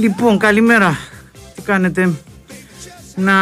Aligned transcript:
Λοιπόν, 0.00 0.38
καλημέρα. 0.38 0.98
Τι 1.54 1.62
κάνετε; 1.62 2.10
Να 3.14 3.34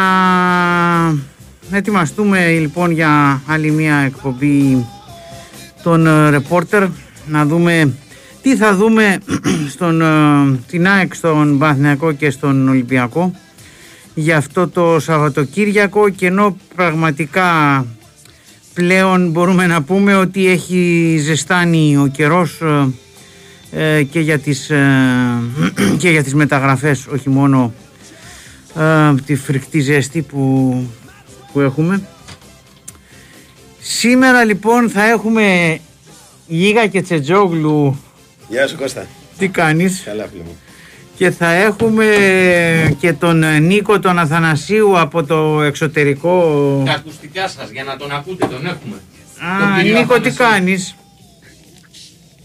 ετοιμαστούμε 1.71 2.49
λοιπόν 2.49 2.91
για 2.91 3.41
άλλη 3.47 3.71
μια 3.71 3.95
εκπομπή 3.95 4.85
των 5.83 6.29
ρεπόρτερ. 6.29 6.83
Να 7.27 7.45
δούμε 7.45 7.93
τι 8.41 8.55
θα 8.55 8.75
δούμε 8.75 9.17
στον, 9.73 10.01
ε, 10.01 10.59
την 10.67 10.87
ΑΕΚ 10.87 11.13
στον 11.13 11.57
Παναθηναϊκό 11.57 12.11
και 12.11 12.29
στον 12.29 12.69
Ολυμπιακό 12.69 13.35
για 14.13 14.37
αυτό 14.37 14.67
το 14.67 14.99
Σαββατοκύριακο 14.99 16.09
και 16.09 16.27
ενώ 16.27 16.57
πραγματικά 16.75 17.85
πλέον 18.73 19.29
μπορούμε 19.29 19.67
να 19.67 19.81
πούμε 19.81 20.15
ότι 20.15 20.47
έχει 20.47 21.17
ζεστάνει 21.19 21.97
ο 21.97 22.07
καιρός 22.07 22.61
ε, 23.71 23.95
ε, 23.95 24.03
και, 24.03 24.19
για 24.19 24.39
τις, 24.39 24.71
και 26.01 26.09
για 26.09 26.23
τις 26.23 26.33
μεταγραφές 26.33 27.07
όχι 27.07 27.29
μόνο 27.29 27.73
τη 29.25 29.35
φρικτή 29.35 29.79
ζέστη 29.79 30.21
που, 30.21 30.73
που 31.53 31.59
έχουμε 31.59 32.01
σήμερα 33.79 34.43
λοιπόν 34.43 34.89
θα 34.89 35.09
έχουμε 35.09 35.77
Γίγα 36.47 36.87
και 36.87 37.01
Τσετζόγλου 37.01 38.01
Γεια 38.47 38.67
σου 38.67 38.77
Κώστα. 38.77 39.05
Τι 39.37 39.47
κάνεις; 39.47 40.01
Καλά 40.05 40.27
φίλε 40.31 40.43
μου. 40.43 40.57
Και 41.15 41.31
θα 41.31 41.51
έχουμε 41.51 42.05
και 42.99 43.13
τον 43.13 43.61
Νίκο 43.61 43.99
τον 43.99 44.19
Αθανασίου 44.19 44.99
από 44.99 45.23
το 45.23 45.61
εξωτερικό. 45.61 46.81
Τα 46.85 46.91
ακουστικά 46.91 47.47
σας 47.47 47.69
για 47.69 47.83
να 47.83 47.97
τον 47.97 48.11
ακούτε, 48.11 48.45
τον 48.45 48.65
έχουμε. 48.65 48.95
Α, 49.37 49.83
Νίκο 49.99 50.19
τι 50.19 50.31
κάνεις; 50.31 50.95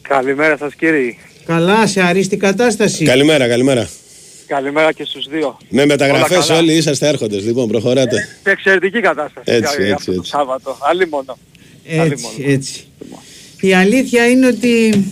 Καλημέρα 0.02 0.56
σας 0.56 0.74
κύριοι. 0.74 1.18
Καλά, 1.46 1.86
σε 1.86 2.02
αρίστη 2.02 2.36
κατάσταση. 2.36 3.04
Καλημέρα, 3.04 3.48
καλημέρα. 3.48 3.88
Καλημέρα 4.46 4.92
και 4.92 5.04
στους 5.04 5.26
δύο. 5.30 5.58
Με 5.68 5.86
μεταγραφές 5.86 6.48
όλοι 6.48 6.72
είσαστε 6.72 7.08
έρχοντες. 7.08 7.44
Λοιπόν, 7.44 7.68
προχωράτε. 7.68 8.28
Σε 8.42 8.50
εξαιρετική 8.50 9.00
κατάσταση. 9.00 9.52
Έτσι, 9.52 9.74
για, 9.76 9.82
έτσι, 9.82 9.92
αυτό 9.92 10.12
το 10.12 10.18
έτσι. 10.18 10.30
Σάββατο. 10.30 10.78
Άλλη 10.80 11.08
μόνο. 11.08 11.38
Έτσι, 11.86 12.26
έτσι. 12.46 12.84
Η 13.60 13.74
αλήθεια 13.74 14.28
είναι 14.28 14.46
ότι, 14.46 15.04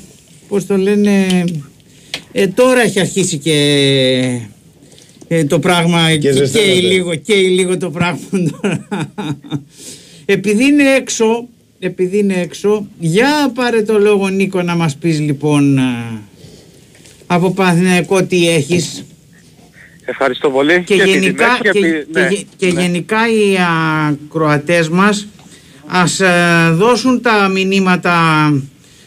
πώς 0.49 0.67
το 0.67 0.77
λένε, 0.77 1.45
ε, 2.33 2.47
τώρα 2.47 2.81
έχει 2.81 3.01
αρχίσει 3.01 3.39
και 3.39 3.57
ε, 5.29 5.45
το 5.45 5.59
πράγμα 5.59 6.11
Και 6.11 6.19
και, 6.19 6.33
ζεσταίνεται. 6.33 6.73
λίγο, 6.73 7.15
και 7.15 7.35
λίγο 7.35 7.77
το 7.79 7.91
πράγμα 7.91 8.19
τώρα. 8.61 8.89
επειδή 10.25 10.65
είναι 10.65 10.95
έξω, 10.95 11.49
επειδή 11.83 12.19
είναι 12.19 12.41
έξω, 12.41 12.87
για 12.99 13.51
πάρε 13.55 13.83
το 13.83 13.99
λόγο 13.99 14.29
Νίκο 14.29 14.63
να 14.63 14.75
μας 14.75 14.97
πεις 14.97 15.21
λοιπόν 15.21 15.79
ε, 15.79 15.83
από 17.27 17.51
Παναθηναϊκό 17.51 18.23
τι 18.25 18.49
έχεις 18.49 19.05
Ευχαριστώ 20.05 20.51
πολύ. 20.51 20.85
και, 20.85 20.95
επί 20.95 21.11
γενικά, 21.11 21.47
τιμές 21.47 21.61
και, 21.73 21.79
επί- 21.79 22.07
και 22.13 22.21
ναι, 22.21 22.29
γε- 22.29 22.47
και 22.57 22.73
ναι. 22.73 22.81
γενικά 22.81 23.19
οι 23.29 23.57
ακροατές 24.09 24.89
μας 24.89 25.29
ας 25.87 26.21
ε, 26.21 26.71
δώσουν 26.73 27.21
τα 27.23 27.49
μηνύματα 27.49 28.15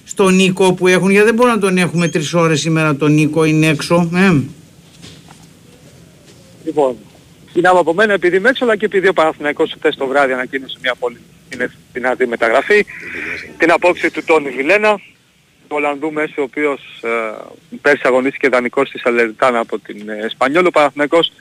στον 0.03 0.35
Νίκο 0.35 0.73
που 0.73 0.87
έχουν 0.87 1.09
γιατί 1.09 1.25
δεν 1.25 1.35
μπορούμε 1.35 1.55
να 1.55 1.61
τον 1.61 1.77
έχουμε 1.77 2.07
τρεις 2.07 2.33
ώρες 2.33 2.59
σήμερα 2.59 2.95
τον 2.95 3.13
Νίκο 3.13 3.43
είναι 3.43 3.67
έξω 3.67 4.09
ε. 4.15 4.41
Λοιπόν, 6.65 6.95
είναι 7.53 7.67
από 7.67 7.93
μένα 7.93 8.13
επειδή 8.13 8.35
είμαι 8.37 8.49
έξω 8.49 8.63
αλλά 8.65 8.75
και 8.75 8.85
επειδή 8.85 9.07
ο 9.07 9.13
Παναθηναϊκός 9.13 9.73
χθες 9.77 9.95
το 9.95 10.07
βράδυ 10.07 10.33
ανακοίνωσε 10.33 10.77
μια 10.81 10.95
πολύ 10.99 11.17
είναι 11.53 11.71
δυνατή 11.93 12.27
μεταγραφή. 12.27 12.85
Την 13.57 13.71
απόψη 13.71 14.11
του 14.11 14.23
Τόνι 14.23 14.49
Βιλένα, 14.49 14.95
του 15.67 15.75
Ολλανδού 15.75 16.11
Μέση, 16.11 16.39
ο 16.39 16.43
οποίος 16.43 17.01
ε, 17.03 17.09
πέρσι 17.81 18.01
αγωνίστηκε 18.05 18.49
δανεικός 18.49 18.87
στη 18.87 18.99
Σαλερτάνα 18.99 19.59
από 19.59 19.79
την 19.79 20.09
ε, 20.09 20.25
Εσπανιόλ. 20.25 20.65
Ο 20.65 20.71
Παναθηναϊκός 20.71 21.31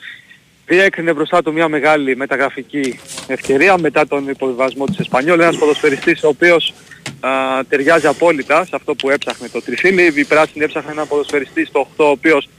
διέκρινε 0.65 1.13
μπροστά 1.13 1.41
του 1.43 1.53
μια 1.53 1.67
μεγάλη 1.67 2.15
μεταγραφική 2.15 2.99
ευκαιρία 3.27 3.77
μετά 3.77 4.07
τον 4.07 4.29
υποβιβασμό 4.29 4.85
της 4.85 4.99
Εσπανιόλ. 4.99 5.39
Ένας 5.39 5.57
ποδοσφαιριστής 5.57 6.23
ο 6.23 6.27
οποίος 6.27 6.73
α, 7.19 7.29
ταιριάζει 7.69 8.07
απόλυτα 8.07 8.65
σε 8.65 8.71
αυτό 8.73 8.95
που 8.95 9.09
έψαχνε 9.09 9.49
το 9.49 9.61
Τριφύλι. 9.61 10.13
Η 10.15 10.25
Πράσινη 10.25 10.63
έψαχνε 10.63 10.91
έναν 10.91 11.07
ποδοσφαιριστή 11.07 11.65
στο 11.65 11.87
8 11.97 12.05
ο 12.05 12.09
οποίος 12.09 12.49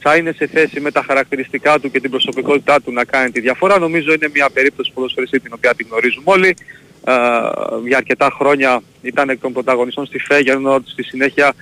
θα 0.00 0.16
είναι 0.16 0.32
σε 0.32 0.46
θέση 0.46 0.80
με 0.80 0.90
τα 0.90 1.02
χαρακτηριστικά 1.06 1.78
του 1.78 1.90
και 1.90 2.00
την 2.00 2.10
προσωπικότητά 2.10 2.80
του 2.80 2.92
να 2.92 3.04
κάνει 3.04 3.30
τη 3.30 3.40
διαφορά. 3.40 3.78
Νομίζω 3.78 4.12
είναι 4.12 4.28
μια 4.34 4.50
περίπτωση 4.50 4.90
ποδοσφαιριστή 4.94 5.40
την 5.40 5.52
οποία 5.54 5.74
την 5.74 5.86
γνωρίζουμε 5.90 6.24
όλοι. 6.24 6.56
Α, 7.04 7.14
για 7.86 7.96
αρκετά 7.96 8.30
χρόνια 8.38 8.82
ήταν 9.02 9.28
εκ 9.28 9.40
των 9.40 9.52
πρωταγωνιστών 9.52 10.06
στη 10.06 10.18
Φέγερνορτ, 10.18 10.88
στη 10.88 11.02
συνέχεια 11.02 11.52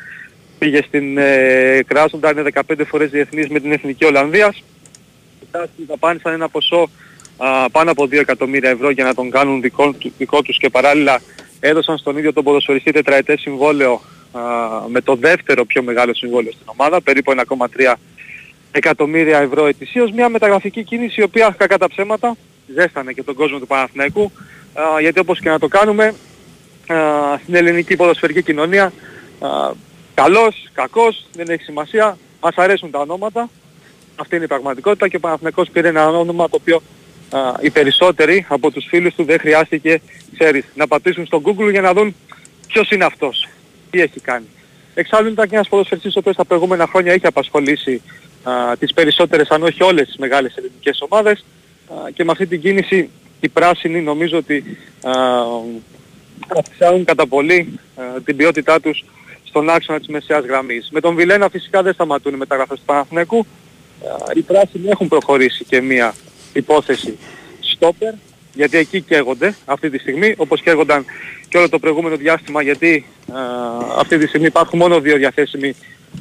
πήγε 0.58 0.82
στην 0.86 1.18
ε, 1.18 1.80
Κράσοντα, 1.86 2.30
είναι 2.30 2.42
15 2.68 2.74
φορές 2.86 3.10
διεθνής 3.10 3.48
με 3.48 3.60
την 3.60 3.72
Εθνική 3.72 4.04
Ολλανδίας. 4.04 4.56
Οι 5.40 5.46
πράσινοι 5.50 5.86
δαπάνησαν 5.88 6.32
ένα 6.32 6.48
ποσό 6.48 6.88
α, 7.36 7.70
πάνω 7.70 7.90
από 7.90 8.02
2 8.04 8.12
εκατομμύρια 8.12 8.70
ευρώ 8.70 8.90
για 8.90 9.04
να 9.04 9.14
τον 9.14 9.30
κάνουν 9.30 9.60
δικό, 9.60 9.92
του- 9.92 10.12
δικό 10.18 10.42
τους 10.42 10.58
και 10.58 10.68
παράλληλα 10.68 11.20
έδωσαν 11.60 11.98
στον 11.98 12.16
ίδιο 12.18 12.32
τον 12.32 12.44
ποδοσφαιριστή 12.44 12.92
τετραετές 12.92 13.40
συμβόλαιο 13.40 14.00
α, 14.32 14.40
με 14.88 15.00
το 15.00 15.14
δεύτερο 15.14 15.64
πιο 15.64 15.82
μεγάλο 15.82 16.14
συμβόλαιο 16.14 16.52
στην 16.52 16.66
ομάδα, 16.66 17.00
περίπου 17.02 17.32
1,3 17.48 17.92
εκατομμύρια 18.72 19.38
ευρώ 19.38 19.66
ετησίως. 19.66 20.10
Μια 20.12 20.28
μεταγραφική 20.28 20.82
κίνηση 20.84 21.20
η 21.20 21.24
οποία 21.24 21.54
κακά 21.58 21.78
τα 21.78 21.88
ψέματα 21.88 22.36
ζέστανε 22.74 23.12
και 23.12 23.22
τον 23.22 23.34
κόσμο 23.34 23.58
του 23.58 23.66
Παναθηναϊκού 23.66 24.32
α, 24.80 25.00
γιατί 25.00 25.18
όπως 25.18 25.40
και 25.40 25.48
να 25.48 25.58
το 25.58 25.68
κάνουμε 25.68 26.14
α, 26.86 26.96
στην 27.42 27.54
ελληνική 27.54 27.96
ποδοσφαιρική 27.96 28.42
κοινωνία 28.42 28.84
α, 29.40 29.48
καλός, 30.14 30.68
κακός, 30.72 31.26
δεν 31.32 31.48
έχει 31.48 31.62
σημασία, 31.62 32.18
μας 32.40 32.54
αρέσουν 32.56 32.90
τα 32.90 32.98
ονόματα 32.98 33.48
αυτή 34.20 34.34
είναι 34.34 34.44
η 34.44 34.48
πραγματικότητα 34.48 35.08
και 35.08 35.16
ο 35.16 35.20
Παναθηναϊκός 35.20 35.70
πήρε 35.70 35.88
ένα 35.88 36.08
όνομα 36.08 36.48
το 36.48 36.58
οποίο 36.60 36.82
α, 37.30 37.38
οι 37.60 37.70
περισσότεροι 37.70 38.46
από 38.48 38.70
τους 38.70 38.86
φίλους 38.88 39.14
του 39.14 39.24
δεν 39.24 39.38
χρειάστηκε, 39.38 40.00
ξέρεις, 40.38 40.64
να 40.74 40.86
πατήσουν 40.86 41.26
στο 41.26 41.42
Google 41.44 41.70
για 41.70 41.80
να 41.80 41.92
δουν 41.92 42.14
ποιος 42.66 42.90
είναι 42.90 43.04
αυτός, 43.04 43.48
τι 43.90 44.00
έχει 44.00 44.20
κάνει. 44.20 44.46
Εξάλλου 44.94 45.28
ήταν 45.28 45.48
και 45.48 45.54
ένας 45.54 45.68
ποδοσφαιριστής 45.68 46.16
ο 46.16 46.18
οποίος 46.18 46.36
τα 46.36 46.44
προηγούμενα 46.44 46.86
χρόνια 46.86 47.12
έχει 47.12 47.26
απασχολήσει 47.26 48.02
α, 48.42 48.52
τις 48.78 48.92
περισσότερες 48.94 49.48
αν 49.48 49.62
όχι 49.62 49.82
όλες 49.82 50.06
τις 50.06 50.16
μεγάλες 50.16 50.56
ελληνικές 50.56 51.00
ομάδες 51.08 51.44
α, 51.88 52.10
και 52.10 52.24
με 52.24 52.32
αυτή 52.32 52.46
την 52.46 52.60
κίνηση 52.60 53.10
οι 53.40 53.48
πράσινοι 53.48 54.00
νομίζω 54.00 54.36
ότι 54.36 54.76
α, 55.02 55.12
αυξάνουν 56.58 57.04
κατά 57.04 57.26
πολύ 57.26 57.78
α, 57.96 58.02
την 58.24 58.36
ποιότητά 58.36 58.80
τους 58.80 59.04
στον 59.44 59.70
άξονα 59.70 59.98
της 59.98 60.08
μεσαίας 60.08 60.44
γραμμής. 60.44 60.88
Με 60.92 61.00
τον 61.00 61.14
Βιλένα 61.14 61.48
φυσικά 61.48 61.82
δεν 61.82 61.92
σταματούν 61.92 62.34
οι 62.34 62.36
μεταγραφές 62.36 62.78
του 62.78 62.84
Παναθηναϊκού. 62.84 63.38
Α, 63.38 64.32
Οι 64.34 64.40
πράσινοι 64.40 64.88
έχουν 64.88 65.08
προχωρήσει 65.08 65.64
και 65.64 65.80
μία 65.80 66.14
υπόθεση 66.52 67.18
στόπερ 67.60 68.12
γιατί 68.54 68.76
εκεί 68.76 69.00
καίγονται 69.00 69.54
αυτή 69.64 69.90
τη 69.90 69.98
στιγμή 69.98 70.34
όπως 70.36 70.60
καίγονταν 70.62 71.04
και 71.48 71.58
όλο 71.58 71.68
το 71.68 71.78
προηγούμενο 71.78 72.16
διάστημα 72.16 72.62
γιατί 72.62 73.04
α, 73.32 73.40
αυτή 73.98 74.18
τη 74.18 74.26
στιγμή 74.26 74.46
υπάρχουν 74.46 74.78
μόνο 74.78 75.00
δύο 75.00 75.16
διαθέσιμοι 75.16 75.74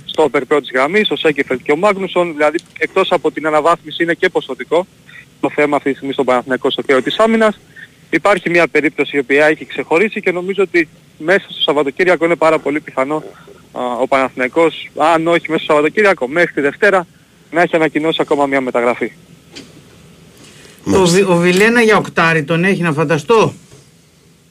στόπερ 0.05 0.45
πρώτης 0.45 0.71
γραμμής, 0.73 1.11
ο 1.11 1.15
Σέκεφελτ 1.15 1.61
και 1.61 1.71
ο 1.71 1.75
Μάγνουσον, 1.75 2.33
δηλαδή 2.35 2.57
εκτός 2.79 3.11
από 3.11 3.31
την 3.31 3.47
αναβάθμιση 3.47 4.03
είναι 4.03 4.13
και 4.13 4.29
ποσοτικό 4.29 4.87
το 5.39 5.49
θέμα 5.49 5.75
αυτή 5.75 5.89
τη 5.89 5.95
στιγμή 5.95 6.13
στον 6.13 6.25
Παναθηναϊκό 6.25 6.69
στο 6.71 6.81
κέντρο 6.81 7.01
της 7.01 7.17
άμυνας. 7.19 7.59
Υπάρχει 8.09 8.49
μια 8.49 8.67
περίπτωση 8.67 9.15
η 9.15 9.19
οποία 9.19 9.45
έχει 9.45 9.65
ξεχωρίσει 9.65 10.21
και 10.21 10.31
νομίζω 10.31 10.63
ότι 10.63 10.87
μέσα 11.17 11.45
στο 11.49 11.61
Σαββατοκύριακο 11.61 12.25
είναι 12.25 12.35
πάρα 12.35 12.59
πολύ 12.59 12.79
πιθανό 12.79 13.23
α, 13.71 13.81
ο 14.01 14.07
Παναθηναϊκός, 14.07 14.89
αν 14.97 15.27
όχι 15.27 15.51
μέσα 15.51 15.63
στο 15.63 15.73
Σαββατοκύριακο, 15.73 16.27
μέχρι 16.27 16.53
τη 16.53 16.61
Δευτέρα 16.61 17.07
να 17.51 17.61
έχει 17.61 17.75
ανακοινώσει 17.75 18.17
ακόμα 18.21 18.45
μια 18.45 18.61
μεταγραφή. 18.61 19.11
ο, 20.95 21.05
Βι- 21.05 21.29
ο 21.29 21.35
Βιλένα 21.35 21.81
για 21.81 21.97
οκτάρι 21.97 22.43
τον 22.43 22.63
έχει 22.63 22.81
να 22.81 22.91
φανταστώ; 22.93 23.53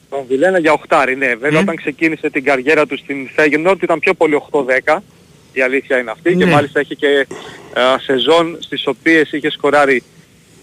Τον 0.09 0.23
Βιλένα 0.27 0.59
για 0.59 0.71
οχτάρι, 0.73 1.15
ναι. 1.15 1.35
Βέβαια 1.35 1.59
Ε. 1.59 1.61
όταν 1.61 1.75
ξεκίνησε 1.75 2.29
την 2.29 2.43
καριέρα 2.43 2.85
του 2.85 2.97
στην 2.97 3.29
Feyenoord 3.37 3.77
ήταν 3.81 3.99
πιο 3.99 4.13
πολύ 4.13 4.35
8-10. 4.51 5.03
Η 5.53 5.61
αλήθεια 5.61 5.97
είναι 5.99 6.11
αυτή. 6.11 6.35
Και 6.35 6.45
Ναι. 6.45 6.51
μάλιστα 6.51 6.79
έχει 6.79 6.95
και 6.95 7.27
α, 7.73 7.99
σεζόν 7.99 8.57
στις 8.59 8.87
οποίες 8.87 9.31
είχε 9.31 9.51
σκοράρει 9.51 10.03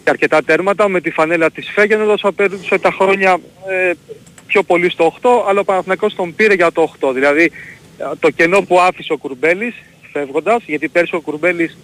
και 0.05 0.11
αρκετά 0.11 0.43
τέρματα. 0.43 0.89
Με 0.89 1.01
τη 1.01 1.11
φανέλα 1.11 1.51
της 1.51 1.69
Feyenoord 1.77 2.09
όσο 2.09 2.29
απέδωσε 2.29 2.79
τα 2.79 2.91
χρόνια 2.91 3.39
ε, 3.69 3.93
πιο 4.47 4.63
πολύ 4.63 4.91
στο 4.91 5.15
8, 5.23 5.29
αλλά 5.49 5.61
ο 5.61 5.65
Παναθηναϊκός 5.65 6.15
τον 6.15 6.35
πήρε 6.35 6.55
για 6.55 6.73
το 6.73 6.95
8. 7.01 7.11
Δηλαδή 7.15 7.51
α, 7.99 8.11
το 8.19 8.31
κενό 8.31 8.61
που 8.61 8.81
άφησε 8.81 9.13
ο 9.13 9.17
Κουρμπέλης 9.17 9.75
φεύγοντας, 10.13 10.63
γιατί 10.67 10.89
πέρσι 10.89 11.15
ο 11.15 11.21
Κουρμπέλης 11.21 11.79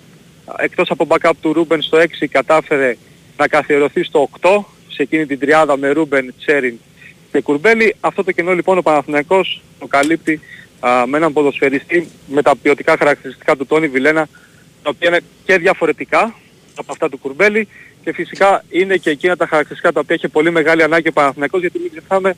α, 0.45 0.55
εκτός 0.59 0.91
από 0.91 1.07
backup 1.09 1.33
του 1.41 1.53
Ρούμπεν 1.53 1.83
στο 1.83 1.99
6 1.99 2.05
κατάφερε 2.31 2.97
να 3.37 3.49
καθιερωθεί 3.49 4.03
στο 4.03 4.29
8 4.41 4.65
σε 4.89 5.03
εκείνη 5.03 5.27
την 5.27 5.39
τριάδα 5.39 5.77
με 5.77 5.89
Ρούμπεν, 5.89 6.35
Τσέριν 6.39 6.79
και 7.33 7.41
Κουρμπέλη. 7.41 7.97
Αυτό 8.01 8.25
το 8.25 8.33
κενό 8.33 8.53
λοιπόν 8.53 8.79
ο 8.79 8.83
Παναθηναϊκός 8.83 9.63
το 9.79 9.87
καλύπτει 9.87 10.41
α, 10.81 11.07
με 11.07 11.17
έναν 11.17 11.33
ποδοσφαιριστή 11.33 12.09
με 12.27 12.43
τα 12.43 12.57
ποιοτικά 12.57 12.97
χαρακτηριστικά 12.97 13.57
του 13.57 13.67
Τόνι 13.67 13.89
Βιλένα 13.89 14.29
τα 14.83 14.91
οποία 14.91 15.09
είναι 15.09 15.21
και 15.45 15.59
διαφορετικά 15.59 16.35
από 16.75 16.93
αυτά 16.93 17.09
του 17.09 17.19
Κουρμπέλη 17.19 17.69
και 18.05 18.13
φυσικά 18.13 18.65
είναι 18.69 18.97
και 18.97 19.11
εκείνα 19.11 19.37
τα 19.37 19.47
χαρακτηριστικά 19.47 19.93
τα 19.93 20.01
οποία 20.01 20.15
έχει 20.15 20.29
πολύ 20.29 20.51
μεγάλη 20.51 20.83
ανάγκη 20.83 21.09
ο 21.09 21.13
Παναθηναϊκός 21.13 21.61
γιατί 21.61 21.79
μην 21.79 21.91
ξεχνάμε 21.91 22.35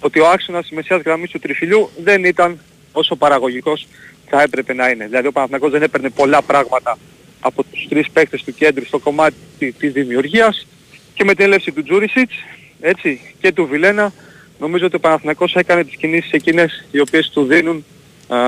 ότι 0.00 0.20
ο 0.20 0.28
άξονας 0.28 0.62
της 0.62 0.76
μεσαίας 0.76 1.00
γραμμής 1.00 1.30
του 1.30 1.38
τριφυλιού 1.38 1.90
δεν 2.02 2.24
ήταν 2.24 2.58
όσο 2.92 3.16
παραγωγικός 3.16 3.86
θα 4.28 4.42
έπρεπε 4.42 4.72
να 4.74 4.88
είναι. 4.88 5.06
Δηλαδή 5.06 5.26
ο 5.26 5.32
Παναθηναϊκός 5.32 5.70
δεν 5.70 5.82
έπαιρνε 5.82 6.10
πολλά 6.10 6.42
πράγματα 6.42 6.98
από 7.40 7.62
τους 7.64 7.86
τρεις 7.88 8.10
παίκτες 8.10 8.42
του 8.42 8.54
κέντρου 8.54 8.86
στο 8.86 8.98
κομμάτι 8.98 9.36
της 9.78 9.92
δημιουργίας 9.92 10.66
και 11.14 11.24
με 11.24 11.34
την 11.34 11.44
έλευση 11.44 11.72
του 11.72 11.82
Τζούρισιτς 11.82 12.34
έτσι, 12.80 13.20
και 13.40 13.52
του 13.52 13.66
Βιλένα 13.66 14.12
νομίζω 14.58 14.86
ότι 14.86 14.96
ο 14.96 15.00
Παναθηναϊκός 15.00 15.54
έκανε 15.54 15.84
τις 15.84 15.96
κινήσεις 15.96 16.32
εκείνες 16.32 16.84
οι 16.90 17.00
οποίες 17.00 17.30
του 17.30 17.44
δίνουν 17.44 17.84
α, 18.28 18.38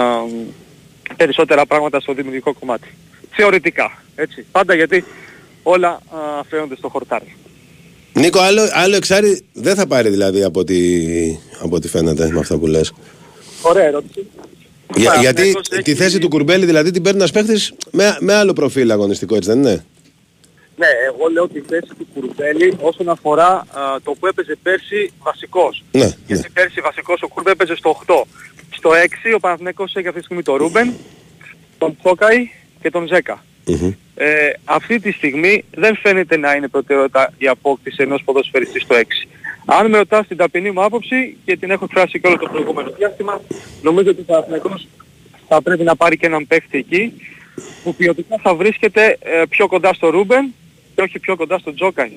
περισσότερα 1.17 1.67
πράγματα 1.67 2.00
στο 2.00 2.12
δημιουργικό 2.12 2.55
κομμάτι. 2.55 2.88
Θεωρητικά, 3.31 4.03
έτσι. 4.14 4.47
Πάντα 4.53 4.75
γιατί 4.75 5.05
όλα 5.62 6.00
φαίνονται 6.49 6.76
στο 6.76 6.88
χορτάρι. 6.88 7.37
Νίκο, 8.12 8.38
άλλο, 8.41 8.62
άλλο 8.73 8.97
εξάρι 8.97 9.43
δεν 9.53 9.75
θα 9.75 9.87
πάρει 9.87 10.09
δηλαδή 10.09 10.43
από 10.43 10.61
ό,τι, 10.61 10.79
από 11.62 11.76
ό,τι 11.76 11.88
φαίνεται 11.88 12.31
με 12.31 12.38
αυτά 12.38 12.59
που 12.59 12.67
λες. 12.67 12.93
Ωραία 13.62 13.85
ερώτηση. 13.85 14.26
Για, 14.97 15.14
γιατί 15.20 15.53
τη 15.82 15.94
θέση 15.94 16.19
του 16.19 16.29
Κουρμπέλη 16.29 16.67
δηλαδή 16.67 16.91
την 16.91 17.03
παίρνει 17.03 17.19
ένας 17.19 17.31
παίχτης 17.31 17.73
με, 17.91 18.17
με 18.20 18.35
άλλο 18.35 18.53
προφίλ 18.53 18.91
αγωνιστικό, 18.91 19.35
έτσι 19.37 19.49
δεν 19.49 19.59
είναι; 19.59 19.85
Ναι, 20.76 20.87
εγώ 21.06 21.29
λέω 21.32 21.49
τη 21.49 21.61
θέση 21.61 21.91
του 21.99 22.06
Κουρμπέλη 22.14 22.76
όσον 22.81 23.09
αφορά 23.09 23.49
α, 23.49 23.64
το 24.03 24.12
που 24.20 24.26
έπαιζε 24.26 24.59
πέρσι 24.62 25.12
βασικός. 25.23 25.85
Ναι, 25.93 26.11
Γιατί 26.26 26.43
ναι. 26.43 26.49
πέρσι 26.53 26.81
βασικός 26.81 27.23
ο 27.23 27.29
Κουρμπέλη 27.29 27.56
έπαιζε 27.61 27.76
στο 27.76 28.03
8. 28.06 28.23
Στο 28.70 28.91
6 28.91 28.94
ο 29.37 29.38
Παναθηναϊκός 29.41 29.94
έχει 29.94 30.06
αυτή 30.06 30.19
τη 30.19 30.25
στιγμή 30.25 30.43
τον 30.43 30.56
Ρούμπεν, 30.56 30.93
τον 31.79 31.97
Τσόκαη 32.03 32.50
και 32.81 32.91
τον 32.91 33.06
Ζέκα. 33.06 33.44
Μμμ. 33.67 33.93
Ε, 34.14 34.26
αυτή 34.64 35.00
τη 35.00 35.12
στιγμή 35.12 35.64
δεν 35.75 35.97
φαίνεται 35.97 36.37
να 36.37 36.55
είναι 36.55 36.69
προτεραιότητα 36.69 37.32
η 37.38 37.49
απόκτηση 37.49 38.03
ενός 38.03 38.23
ποδοσφαιριστή 38.25 38.81
στο 38.81 38.94
6. 38.94 39.03
Αν 39.64 39.91
με 39.91 39.99
ρωτάς 39.99 40.26
την 40.26 40.37
ταπεινή 40.37 40.70
μου 40.70 40.85
άποψη 40.85 41.37
και 41.44 41.56
την 41.56 41.70
έχω 41.70 41.85
εκφράσει 41.85 42.20
και 42.20 42.26
όλο 42.26 42.38
το 42.38 42.49
προηγούμενο 42.53 42.91
διάστημα, 42.99 43.41
νομίζω 43.82 44.11
ότι 44.11 44.20
ο 44.20 44.25
Παναθηναϊκός 44.25 44.88
θα 45.49 45.62
πρέπει 45.62 45.82
να 45.82 45.97
πάρει 45.97 46.17
και 46.17 46.26
έναν 46.26 46.47
παίχτη 46.47 46.79
εκεί 46.79 47.12
που 47.82 47.94
ποιοτικά 47.94 48.38
θα 48.43 48.55
βρίσκεται 48.55 49.19
ε, 49.20 49.43
πιο 49.49 49.67
κοντά 49.67 49.94
στο 49.94 50.09
Ρούμπεν 50.09 50.55
και 50.94 51.03
όχι 51.03 51.19
πιο 51.19 51.37
κοντά 51.37 51.59
στο 51.59 51.75
Τζόκαϊ. 51.75 52.12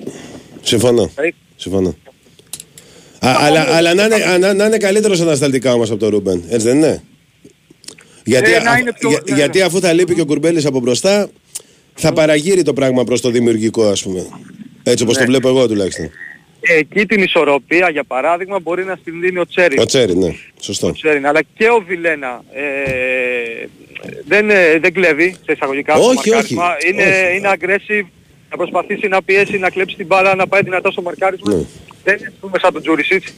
Συμφωνώ. 0.62 1.10
Ε, 1.16 1.28
Συμφωνώ. 1.56 1.94
Α, 3.26 3.36
αλλά 3.38 3.76
αλλά 3.76 3.94
να, 3.94 4.04
είναι, 4.04 4.14
α, 4.14 4.38
να, 4.38 4.54
να 4.54 4.66
είναι 4.66 4.78
καλύτερος 4.78 5.20
ανασταλτικά 5.20 5.72
όμως 5.72 5.90
από 5.90 5.98
τον 5.98 6.08
Ρούμπεν, 6.08 6.44
έτσι 6.48 6.66
δεν 6.66 6.76
είναι; 6.76 7.02
Γιατί, 8.26 8.52
Ε, 8.52 8.58
να 8.60 8.70
α- 8.70 8.78
είναι 8.78 8.92
πιο- 8.98 9.08
για- 9.08 9.20
ναι, 9.24 9.30
ναι. 9.30 9.36
γιατί 9.38 9.60
αφού 9.62 9.80
θα 9.80 9.92
λείπει 9.92 10.14
και 10.14 10.20
ο 10.20 10.24
Κουρμπέλης 10.26 10.64
από 10.66 10.80
μπροστά, 10.80 11.30
θα 11.94 12.12
παραγείρει 12.12 12.62
το 12.62 12.72
πράγμα 12.72 13.04
προς 13.04 13.20
το 13.20 13.30
δημιουργικό 13.30 13.84
ας 13.88 14.02
πούμε. 14.02 14.26
Έτσι 14.82 15.02
όπως 15.02 15.14
το 15.16 15.20
Ναι. 15.20 15.26
βλέπω 15.26 15.48
εγώ 15.48 15.68
τουλάχιστον. 15.68 16.10
Εκεί 16.60 17.06
την 17.06 17.22
ισορροπία 17.22 17.90
για 17.90 18.04
παράδειγμα 18.04 18.58
μπορεί 18.60 18.84
να 18.84 18.96
στην 19.00 19.20
δίνει 19.20 19.38
ο 19.38 19.46
Τσέρι. 19.46 19.78
Ο 19.80 19.84
Τσέρι, 19.84 20.16
ναι. 20.16 20.34
Σωστό. 20.60 20.92
Τσέρι, 20.92 21.24
αλλά 21.24 21.40
και 21.56 21.68
ο 21.68 21.84
Βιλένα 21.86 22.44
ε, 22.52 23.66
δεν, 24.26 24.50
ε, 24.50 24.78
δεν 24.78 24.92
κλέβει 24.92 25.36
σε 25.44 25.52
εισαγωγικά 25.52 25.94
Όχι, 25.94 26.02
το 26.02 26.08
όχι, 26.20 26.28
μαρκάρισμα. 26.30 26.76
Είναι, 26.88 27.02
όχι. 27.02 27.36
είναι 27.36 27.50
aggressive, 27.54 28.06
να 28.50 28.56
προσπαθήσει 28.56 29.08
να 29.08 29.22
πιέσει, 29.22 29.58
να 29.58 29.70
κλέψει 29.70 29.96
την 29.96 30.06
μπάλα, 30.06 30.34
να 30.34 30.46
πάει 30.46 30.62
δυνατά 30.62 30.90
στο 30.90 31.02
μαρκάρισμα. 31.02 31.54
Ναι. 31.54 31.62
Δεν 32.04 32.16
είναι 32.18 32.26
ας 32.26 32.34
πούμε 32.40 32.58
σαν 32.60 32.72
τον 32.72 32.82
Τζούρισιτς 32.82 33.32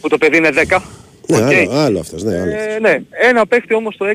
που 0.00 0.08
το 0.08 0.18
παιδί 0.18 0.36
είναι 0.36 0.50
10. 0.50 0.82
Ναι, 1.28 1.36
Οκ. 1.36 1.42
άλλο, 1.42 1.70
άλλο 1.72 1.98
αυτός, 1.98 2.22
ναι, 2.22 2.40
άλλο. 2.40 2.50
Ε, 2.50 2.78
ναι, 2.80 2.98
ένα 3.28 3.46
παίχτη 3.46 3.74
όμως 3.74 3.96
το 3.96 4.04
6 4.06 4.12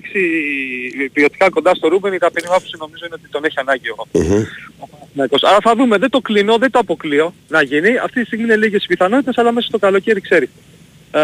ποιοτικά 1.13 1.49
κοντά 1.49 1.75
στο 1.75 1.87
Ρούμπεν, 1.87 2.13
η 2.13 2.17
ταπεινή 2.17 2.47
μου 2.49 2.53
άποψη 2.55 2.75
νομίζω 2.79 3.05
είναι 3.05 3.15
ότι 3.19 3.27
τον 3.31 3.43
έχει 3.45 3.55
ανάγκη 3.59 3.89
ο, 3.89 4.05
Μμμ. 4.11 4.43
ο 4.79 4.87
Παναθηναϊκός. 4.91 5.43
Αλλά 5.43 5.57
θα 5.61 5.73
δούμε, 5.77 5.97
δεν 5.97 6.09
το 6.09 6.19
κλείνω, 6.19 6.57
δεν 6.57 6.71
το 6.71 6.79
αποκλείω 6.79 7.33
να 7.47 7.61
γίνει. 7.61 7.97
Αυτή 8.03 8.19
τη 8.19 8.25
στιγμή 8.25 8.43
είναι 8.43 8.55
λίγες 8.55 8.85
πιθανότητες, 8.87 9.37
αλλά 9.37 9.51
μέσα 9.51 9.67
στο 9.67 9.77
καλοκαίρι 9.79 10.21
ξέρει. 10.21 10.49
Ε, 11.11 11.19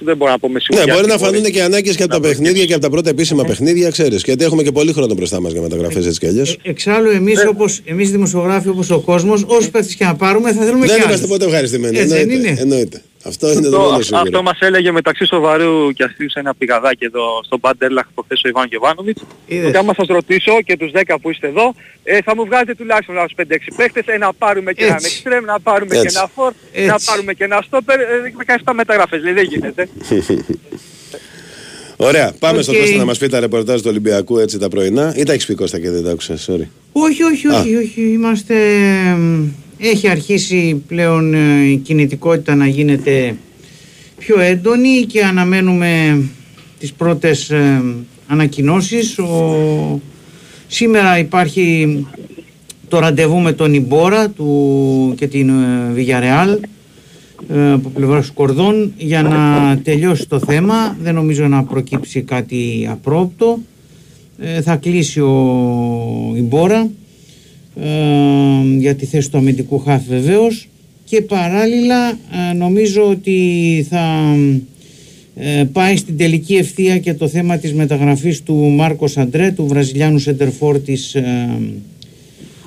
δεν 0.00 0.16
μπορώ 0.16 0.30
να 0.30 0.38
πω 0.38 0.48
με 0.48 0.54
Ναι, 0.54 0.60
σιγουριά. 0.60 0.94
μπορεί 0.94 1.06
τι 1.06 1.12
να 1.12 1.18
φανούν 1.18 1.42
και 1.42 1.62
ανάγκες 1.62 1.96
και 1.96 2.02
από 2.02 2.12
τα 2.12 2.20
παιχνίδια 2.20 2.64
και 2.64 2.72
από 2.72 2.82
τα 2.82 2.90
πρώτα 2.90 3.10
επίσημα 3.10 3.44
παιχνίδια, 3.44 3.90
ξέρεις. 3.90 4.22
Γιατί 4.24 4.44
έχουμε 4.44 4.62
και 4.62 4.72
πολύ 4.72 4.92
χρόνο 4.92 5.14
μπροστά 5.14 5.40
μας 5.40 5.52
για 5.52 5.60
μεταγραφές 5.60 6.06
έτσι 6.06 6.18
κι 6.18 6.26
αλλιώς. 6.26 6.52
Ε, 6.62 6.70
εξάλλου, 6.70 7.10
εμείς 7.10 7.44
όπως, 7.48 7.80
εμείς 7.84 8.10
δημοσιογράφοι 8.10 8.68
όπως 8.68 8.90
ο 8.90 9.00
κόσμος, 9.00 9.44
όσους 9.46 9.70
παίχτες 9.70 9.94
και 9.94 10.04
να 10.04 10.14
πάρουμε, 10.14 10.52
θα 10.52 10.62
θέλουμε 10.64 10.86
Δεν 10.86 10.96
και 10.96 11.02
είμαστε 11.06 11.14
άλλους. 11.24 11.28
ποτέ 11.28 11.44
ευχαριστημένοι. 11.44 11.98
Έτσι 11.98 12.24
δεν 12.24 12.56
Εννοείται. 12.58 13.02
Είναι. 13.24 13.28
εννοείται. 13.28 13.28
Αυτό 13.28 13.52
είναι 13.52 13.60
το 13.60 13.66
Αυτό, 13.66 13.78
μόνο 13.78 13.90
αυτό, 13.90 14.02
σίγουρο. 14.04 14.22
αυτό 14.22 14.42
μας 14.42 14.58
έλεγε 14.60 14.90
μεταξύ 14.92 15.24
σοβαρού 15.26 15.92
και 15.92 16.04
αστείου 16.04 16.30
σε 16.30 16.38
ένα 16.40 16.54
πηγαδάκι 16.54 17.04
εδώ 17.04 17.24
στο 17.44 17.58
Μπαντέρλαχ 17.58 18.06
προχθές 18.14 18.42
ο 18.44 18.48
Ιβάν 18.48 18.66
Γιοβάνοβιτς. 18.70 19.22
Είδες. 19.46 19.68
Ότι 19.68 19.76
άμα 19.76 19.94
σας 19.94 20.06
ρωτήσω 20.06 20.62
και 20.62 20.76
τους 20.76 20.90
10 20.94 21.18
που 21.22 21.30
είστε 21.30 21.46
εδώ, 21.46 21.74
ε, 22.04 22.18
θα 22.22 22.34
μου 22.36 22.44
βγάλετε 22.44 22.74
τουλάχιστον 22.74 23.18
άλλους 23.18 23.32
5-6 23.36 23.72
παίχτες, 23.76 24.06
ε, 24.06 24.16
να 24.18 24.32
πάρουμε 24.32 24.72
και 24.72 24.84
έναν 24.84 24.94
Έτσι. 24.96 25.06
εξτρέμ, 25.06 25.44
να 25.44 25.60
πάρουμε 25.60 25.94
Έτσι. 25.96 26.06
και 26.06 26.12
ένα 26.18 26.30
φορ, 26.34 26.52
να 26.86 26.94
Έτσι. 26.94 27.06
πάρουμε 27.06 27.32
και 27.34 27.44
ένα 27.44 27.62
στόπερ, 27.66 28.00
ε, 28.00 28.04
με 28.36 28.44
17 28.64 28.72
μεταγραφές, 28.74 29.22
λέει, 29.22 29.32
δεν 29.32 29.44
γίνεται. 29.44 29.88
Ωραία, 31.96 32.32
πάμε 32.38 32.62
στο 32.62 32.72
Οκ. 32.72 32.78
Κώστα 32.78 32.96
να 32.96 33.04
μας 33.04 33.18
πει 33.18 33.28
τα 33.28 33.40
ρεπορτάζ 33.40 33.80
του 33.80 33.86
Ολυμπιακού 33.90 34.38
έτσι 34.38 34.58
τα 34.58 34.68
πρωινά. 34.68 35.12
Ή 35.16 35.22
τα 35.22 35.32
έχεις 35.32 35.46
πει 35.46 35.54
Κώστα 35.54 35.78
και 35.80 35.90
δεν 35.90 36.04
τα 36.04 36.10
άκουσα, 36.10 36.34
sorry. 36.46 36.66
Όχι, 36.92 37.22
όχι, 37.22 37.46
όχι, 37.48 37.76
όχι. 37.76 38.00
Είμαστε. 38.00 38.54
Εμ, 39.82 39.90
Έχει 39.90 40.08
αρχίσει 40.08 40.82
πλέον 40.86 41.34
ε, 41.34 41.70
η 41.70 41.76
κινητικότητα 41.76 42.54
να 42.54 42.66
γίνεται 42.66 43.36
πιο 44.18 44.40
έντονη 44.40 45.04
και 45.06 45.24
αναμένουμε 45.24 46.22
τις 46.78 46.92
πρώτες 46.92 47.50
ε, 47.50 47.82
ανακοινώσεις. 48.26 49.18
Ο... 49.18 50.00
Σήμερα 50.66 51.18
υπάρχει 51.18 52.06
το 52.88 52.98
ραντεβού 52.98 53.38
με 53.38 53.52
τον 53.52 53.74
Ιμπόρα 53.74 54.28
του... 54.28 55.14
και 55.16 55.26
την 55.26 55.48
ε, 55.48 55.92
Villarreal 55.96 56.58
ε, 57.48 57.72
από 57.72 57.88
πλευράς 57.88 58.30
Κορδών 58.30 58.92
για 58.96 59.22
να 59.22 59.78
τελειώσει 59.82 60.28
το 60.28 60.38
θέμα. 60.38 60.96
Δεν 61.02 61.14
νομίζω 61.14 61.48
να 61.48 61.64
προκύψει 61.64 62.22
κάτι 62.22 62.88
απρόπτο. 62.90 63.58
Ε, 64.38 64.62
θα 64.62 64.76
κλείσει 64.76 65.20
ο 65.20 66.32
Ιμπόρα 66.36 66.78
ε, 66.78 66.90
για 68.78 68.94
τη 68.94 69.06
θέση 69.06 69.30
του 69.30 69.38
αμυντικού 69.38 69.78
χάφ 69.78 70.02
βεβαίως. 70.08 70.68
Και 71.04 71.20
παράλληλα 71.20 72.10
ε, 72.10 72.52
νομίζω 72.56 73.08
ότι 73.08 73.86
θα 73.90 74.36
ε, 75.36 75.64
πάει 75.72 75.96
στην 75.96 76.16
τελική 76.16 76.54
ευθεία 76.54 76.98
και 76.98 77.14
το 77.14 77.28
θέμα 77.28 77.58
της 77.58 77.74
μεταγραφής 77.74 78.42
του 78.42 78.54
Μάρκος 78.54 79.16
Αντρέ 79.16 79.50
του 79.50 79.66
Βραζιλιάνου 79.66 80.18
Σεντερφόρ 80.18 80.78
της 80.78 81.14
ε, 81.14 81.48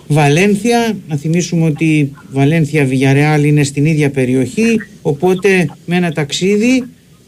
Βαλένθια. 0.08 0.98
Να 1.08 1.16
θυμίσουμε 1.16 1.66
ότι 1.66 2.12
Βαλένθια 2.32 2.86
Βιγιαρεάλ 2.86 3.44
είναι 3.44 3.64
στην 3.64 3.86
ίδια 3.86 4.10
περιοχή 4.10 4.82
οπότε 5.02 5.70
με 5.86 5.96
ένα 5.96 6.12
ταξίδι 6.12 6.84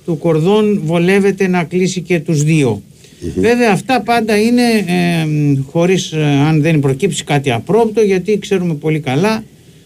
του 0.06 0.18
Κορδόν 0.18 0.82
βολεύεται 0.84 1.48
να 1.48 1.64
κλείσει 1.64 2.02
και 2.02 2.20
τους 2.20 2.44
δύο 2.44 2.82
Βέβαια 3.20 3.72
αυτά 3.72 4.02
πάντα 4.02 4.42
είναι 4.42 4.64
ε, 4.88 5.28
χωρίς 5.72 6.12
ε, 6.12 6.24
αν 6.24 6.62
δεν 6.62 6.80
προκύψει 6.80 7.24
κάτι 7.24 7.52
απρόπτο 7.52 8.02
γιατί 8.02 8.40
ξέρουμε 8.40 8.74
πολύ 8.74 9.00
καλά 9.00 9.44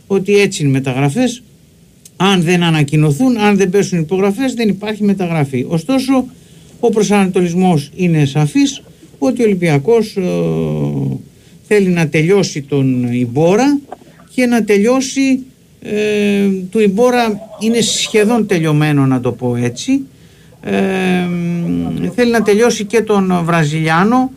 ότι 0.08 0.40
έτσι 0.40 0.62
είναι 0.62 0.70
οι 0.70 0.74
μεταγραφές 0.74 1.44
αν 2.18 2.42
δεν 2.42 2.64
ανακοινωθούν, 2.64 3.38
αν 3.38 3.58
δεν 3.58 3.70
πέσουν 3.70 4.00
υπογραφές 4.00 4.54
δεν 4.54 4.70
υπάρχει 4.70 5.04
μεταγραφή. 5.04 5.66
Ωστόσο 5.68 6.26
ο 6.80 6.90
προσανατολισμός 6.90 7.92
είναι 7.96 8.26
σαφής 8.26 8.84
ότι 9.18 9.42
ο 9.42 9.46
Ολυμπιακός 9.46 10.18
ε, 10.18 10.22
θέλει 11.68 11.88
να 11.88 12.08
τελειώσει 12.08 12.62
τον 12.62 13.14
Ιμπόρα 13.14 13.80
και 14.34 14.46
να 14.46 14.64
τελειώσει 14.64 15.40
ε, 15.82 16.48
του 16.70 16.80
Ιμπόρα 16.80 17.40
είναι 17.60 17.82
σχεδόν 17.82 18.48
τελειωμένο 18.48 19.06
να 19.06 19.20
το 19.20 19.32
πω 19.32 19.56
έτσι 19.56 20.02
ε, 20.62 21.28
θέλει 22.16 22.32
να 22.32 22.42
τελειώσει 22.42 22.86
και 22.86 23.02
τον 23.02 23.42
Βραζιλιάνο 23.44 24.32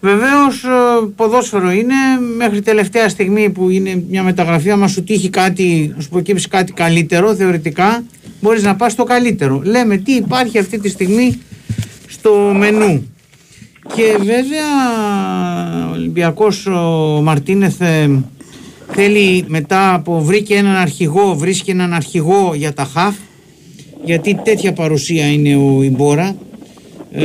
Βεβαίως 0.00 0.64
ε, 0.64 0.68
ποδόσφαιρο 1.16 1.70
είναι 1.70 1.94
μέχρι 2.36 2.62
τελευταία 2.62 3.08
στιγμή 3.08 3.50
που 3.50 3.68
είναι 3.70 4.02
μια 4.08 4.22
μεταγραφή 4.22 4.70
άμα 4.70 4.88
σου 4.88 5.04
τύχει 5.04 5.30
κάτι, 5.30 5.94
σου 5.98 6.08
προκύψει 6.08 6.48
κάτι 6.48 6.72
καλύτερο 6.72 7.34
θεωρητικά 7.34 8.04
μπορείς 8.40 8.62
να 8.62 8.76
πας 8.76 8.92
στο 8.92 9.04
καλύτερο. 9.04 9.60
Λέμε 9.64 9.96
τι 9.96 10.12
υπάρχει 10.12 10.58
αυτή 10.58 10.78
τη 10.78 10.88
στιγμή 10.88 11.40
στο 12.06 12.52
μενού. 12.56 13.10
Και 13.94 14.16
βέβαια 14.18 14.68
ο 15.88 15.92
Ολυμπιακός 15.92 16.66
ο 16.66 17.20
Μαρτίνεθ 17.22 17.80
ε, 17.80 18.22
θέλει 18.92 19.44
μετά 19.48 19.94
από 19.94 20.20
βρήκε 20.20 20.54
έναν 20.54 20.76
αρχηγό, 20.76 21.34
βρίσκει 21.34 21.70
έναν 21.70 21.92
αρχηγό 21.92 22.52
για 22.54 22.72
τα 22.72 22.84
χαφ 22.84 23.14
γιατί 24.06 24.40
τέτοια 24.44 24.72
παρουσία 24.72 25.32
είναι 25.32 25.56
ο 25.56 25.82
Ιμπόρα. 25.82 26.36
Ε, 27.12 27.24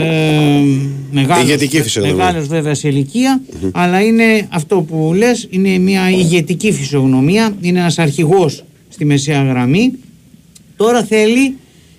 μεγάλος, 1.11 1.43
Ηγετική 1.43 1.81
φυσιογνωμία. 1.81 2.23
μεγάλος 2.25 2.47
βέβαια 2.47 2.73
σε 2.73 2.87
ηλικία 2.87 3.41
αλλά 3.71 4.01
είναι 4.01 4.47
αυτό 4.49 4.81
που 4.81 5.13
λες 5.15 5.47
είναι 5.49 5.77
μια 5.77 6.09
ηγετική 6.09 6.71
φυσιογνωμία 6.71 7.55
είναι 7.61 7.79
ένας 7.79 7.99
αρχηγός 7.99 8.63
στη 8.89 9.05
μεσαία 9.05 9.43
γραμμή. 9.43 9.93
Τώρα 10.75 11.03
θέλει 11.03 11.55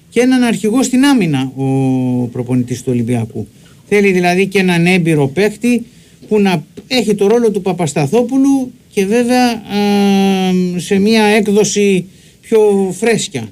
και 0.08 0.20
έναν 0.20 0.42
αρχηγό 0.42 0.82
στην 0.82 1.04
άμυνα 1.04 1.52
ο 1.56 1.64
προπονητής 2.32 2.78
του 2.82 2.88
Ολυμπιακού. 2.92 3.46
Θέλει 3.88 4.12
δηλαδή 4.12 4.46
και 4.46 4.58
έναν 4.58 4.86
έμπειρο 4.86 5.26
παίκτη 5.26 5.86
που 6.28 6.40
να 6.40 6.64
έχει 6.86 7.14
το 7.14 7.26
ρόλο 7.26 7.50
του 7.50 7.62
Παπασταθόπουλου 7.62 8.72
και 8.92 9.06
βέβαια 9.06 9.46
α, 9.50 9.58
σε 10.76 10.98
μια 10.98 11.22
έκδοση 11.24 12.04
πιο 12.40 12.60
φρέσκια 12.98 13.48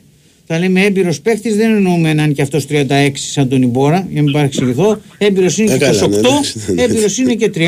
Τα 0.50 0.58
λέμε 0.58 0.80
έμπειρος 0.84 1.20
παίχτης, 1.20 1.56
δεν 1.56 1.74
εννοούμε 1.74 2.14
να 2.14 2.22
είναι 2.22 2.32
και 2.32 2.42
αυτός 2.42 2.66
36 2.70 2.84
σαν 3.14 3.48
τον 3.48 3.62
Ιμπόρα, 3.62 4.06
για 4.10 4.16
να 4.16 4.22
μην 4.22 4.32
παρεξηγηθώ. 4.32 5.00
Έμπειρος 5.18 5.58
είναι 5.58 5.72
Ε, 5.72 5.78
και 5.78 5.84
καλά, 5.84 6.00
28, 6.00 6.08
ναι, 6.10 6.16
εντάξει, 6.16 6.58
ναι. 6.74 6.82
έμπειρος 6.82 7.18
είναι 7.18 7.34
και 7.34 7.50
30 7.54 7.60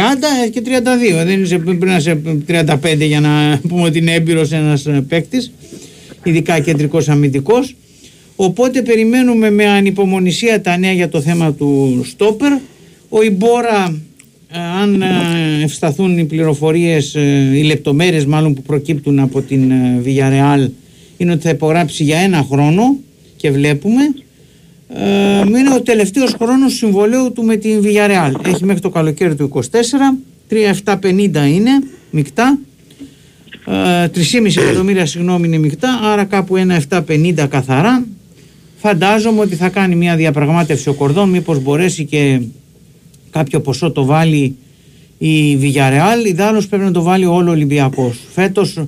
ε, 0.44 0.48
και 0.48 0.62
32. 0.64 1.24
Δεν 1.24 1.42
είσαι, 1.42 1.58
πρέπει 1.58 1.86
να 1.86 1.96
είσαι 1.96 2.20
35 2.48 2.74
για 2.98 3.20
να 3.20 3.30
πούμε 3.68 3.82
ότι 3.82 3.98
είναι 3.98 4.12
έμπειρος 4.12 4.52
ένας 4.52 4.86
παίκτη, 5.08 5.48
ειδικά 6.24 6.60
κεντρικός 6.60 7.08
αμυντικός. 7.08 7.76
Οπότε 8.36 8.82
περιμένουμε 8.82 9.50
με 9.50 9.66
ανυπομονησία 9.66 10.60
τα 10.60 10.76
νέα 10.76 10.92
για 10.92 11.08
το 11.08 11.20
θέμα 11.20 11.52
του 11.52 12.02
Στόπερ. 12.04 12.52
Ο 13.08 13.22
Ιμπόρα, 13.22 14.00
ε, 14.52 14.58
αν 14.82 15.02
ε, 15.02 15.06
ευσταθούν 15.62 16.18
οι 16.18 16.24
πληροφορίες, 16.24 17.14
ε, 17.14 17.50
οι 17.54 17.62
λεπτομέρειες 17.62 18.24
μάλλον 18.26 18.54
που 18.54 18.62
προκύπτουν 18.62 19.18
από 19.18 19.40
την 19.40 19.70
ε, 19.70 20.02
Villarreal, 20.04 20.68
είναι 21.22 21.32
ότι 21.32 21.42
θα 21.42 21.50
υπογράψει 21.50 22.04
για 22.04 22.18
ένα 22.18 22.46
χρόνο 22.50 22.96
και 23.36 23.50
βλέπουμε 23.50 24.02
ε, 24.94 25.58
είναι 25.58 25.74
ο 25.74 25.82
τελευταίος 25.82 26.32
χρόνος 26.32 26.74
συμβολέου 26.74 27.32
του 27.32 27.42
με 27.42 27.56
την 27.56 27.82
Villarreal. 27.84 28.46
Έχει 28.46 28.64
μέχρι 28.64 28.80
το 28.80 28.90
καλοκαίρι 28.90 29.34
του 29.34 29.50
24, 29.54 29.60
3.750 30.84 31.12
είναι 31.48 31.70
μεικτά, 32.10 32.58
ε, 33.66 34.08
3,5 34.08 34.56
εκατομμύρια 34.56 35.06
συγγνώμη 35.06 35.46
είναι 35.46 35.58
μεικτά, 35.58 36.00
άρα 36.02 36.24
κάπου 36.24 36.56
ένα 36.56 36.74
750 36.74 37.46
καθαρά. 37.48 38.04
Φαντάζομαι 38.76 39.40
ότι 39.40 39.54
θα 39.54 39.68
κάνει 39.68 39.94
μια 39.94 40.16
διαπραγμάτευση 40.16 40.88
ο 40.88 40.94
Κορδόν, 40.94 41.28
μήπως 41.28 41.62
μπορέσει 41.62 42.04
και 42.04 42.40
κάποιο 43.30 43.60
ποσό 43.60 43.90
το 43.90 44.04
βάλει 44.04 44.56
η 45.18 45.58
Villarreal, 45.62 46.26
ιδάλλως 46.26 46.66
πρέπει 46.66 46.84
να 46.84 46.90
το 46.90 47.02
βάλει 47.02 47.24
όλο 47.24 47.48
ο 47.48 47.52
Ολυμπιακός. 47.52 48.18
Φέτος 48.32 48.78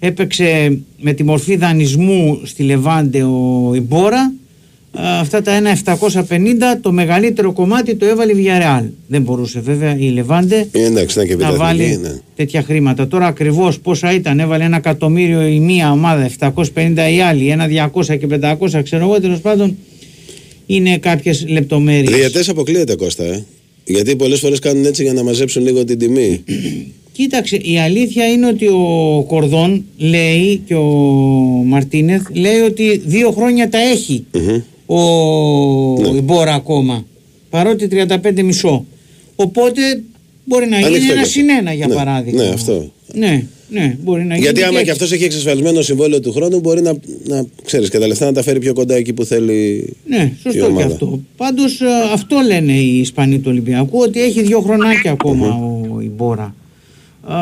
έπαιξε 0.00 0.78
με 1.00 1.12
τη 1.12 1.24
μορφή 1.24 1.56
δανεισμού 1.56 2.40
στη 2.44 2.62
Λεβάντε 2.62 3.22
ο 3.22 3.72
Ιμπόρα, 3.74 4.32
Α, 4.92 5.20
αυτά 5.20 5.42
τα 5.42 5.62
1.750 5.84 6.22
το 6.80 6.92
μεγαλύτερο 6.92 7.52
κομμάτι 7.52 7.94
το 7.94 8.06
έβαλε 8.06 8.32
η 8.32 8.44
Villarreal. 8.44 8.84
Δεν 9.06 9.22
μπορούσε 9.22 9.60
βέβαια 9.60 9.96
η 9.98 10.08
Λεβάντε 10.08 10.68
Ε, 10.72 10.84
εντάξει, 10.84 11.18
να 11.18 11.24
και 11.24 11.36
να 11.36 11.48
επιταθμική, 11.48 11.62
βάλει 11.62 11.98
ναι. 12.02 12.20
τέτοια 12.36 12.62
χρήματα. 12.62 13.06
Τώρα 13.08 13.26
ακριβώς 13.26 13.80
πόσα 13.80 14.14
ήταν, 14.14 14.40
έβαλε 14.40 14.64
ένα 14.64 14.76
εκατομμύριο 14.76 15.46
η 15.46 15.60
μία 15.60 15.92
ομάδα, 15.92 16.30
750 16.38 16.54
η 17.14 17.20
άλλη, 17.20 17.48
ένα 17.48 17.90
200 17.92 18.18
και 18.18 18.26
500, 18.40 18.82
ξέρω 18.82 19.04
εγώ, 19.04 19.20
τέλος 19.20 19.40
πάντων 19.40 19.76
είναι 20.66 20.98
κάποιες 20.98 21.44
λεπτομέρειες. 21.48 22.14
Διαιτές 22.14 22.48
αποκλείεται 22.48 22.94
Κώστα, 22.94 23.24
ε. 23.24 23.44
Γιατί 23.84 24.16
πολλές 24.16 24.40
φορές 24.40 24.58
κάνουν 24.58 24.84
έτσι 24.84 25.02
για 25.02 25.12
να 25.12 25.22
μαζέψουν 25.22 25.62
λίγο 25.62 25.84
την 25.84 25.98
τιμή. 25.98 26.44
Κοίταξε, 27.20 27.56
η 27.56 27.78
αλήθεια 27.78 28.26
είναι 28.26 28.46
ότι 28.46 28.66
ο 28.66 29.24
Κορδόν 29.28 29.84
λέει 29.96 30.62
και 30.66 30.74
ο 30.74 30.84
Μαρτίνεθ 31.66 32.22
λέει 32.32 32.60
ότι 32.60 33.02
δύο 33.04 33.30
χρόνια 33.30 33.68
τα 33.68 33.78
έχει 33.78 34.24
Μμμ. 34.32 34.60
ο 34.86 35.00
Ναι. 36.00 36.08
Ιμπόρα 36.18 36.54
ακόμα. 36.54 37.04
Παρότι 37.50 37.88
35 38.32 38.42
μισό. 38.42 38.84
Οπότε 39.36 39.80
μπορεί 40.44 40.68
να 40.68 40.76
γίνει 40.76 40.86
Ανοιχτό 40.88 41.04
ένα 41.04 41.14
και 41.14 41.18
αυτό. 41.20 41.30
συνένα 41.30 41.72
για 41.72 41.86
Ναι, 41.86 41.94
παράδειγμα. 41.94 42.42
ναι, 42.42 42.48
αυτό. 42.48 42.90
Ναι, 43.14 43.44
ναι, 43.70 43.96
μπορεί 44.02 44.24
να 44.24 44.34
γίνει. 44.34 44.44
Γιατί 44.44 44.62
άμα 44.62 44.72
και 44.72 44.78
έτσι. 44.78 44.90
αυτός 44.90 45.12
έχει 45.12 45.24
εξασφαλισμένο 45.24 45.82
συμβόλαιο 45.82 46.20
του 46.20 46.32
χρόνου, 46.32 46.60
μπορεί 46.60 46.82
να, 46.82 46.92
να 47.26 47.44
ξέρεις 47.64 47.90
και 47.90 47.98
τα 47.98 48.06
λεφτά 48.06 48.24
να 48.26 48.32
τα 48.32 48.42
φέρει 48.42 48.58
πιο 48.58 48.72
κοντά 48.72 48.94
εκεί 48.94 49.12
που 49.12 49.24
θέλει 49.24 49.84
Ναι, 50.06 50.32
η 50.36 50.40
σωστό 50.42 50.58
και 50.58 50.64
ομάδα. 50.64 50.86
αυτό. 50.86 51.20
Πάντως 51.36 51.80
αυτό 52.12 52.36
λένε 52.46 52.72
οι 52.72 52.98
Ισπανοί 52.98 53.36
του 53.38 53.48
Ολυμπιακού, 53.50 53.98
ότι 53.98 54.22
έχει 54.22 54.42
δύο 54.42 54.60
χρονάκια 54.60 55.10
ακόμα 55.10 55.58
ο 55.96 56.00
Ιμπόρα. 56.00 56.54
Α, 57.22 57.36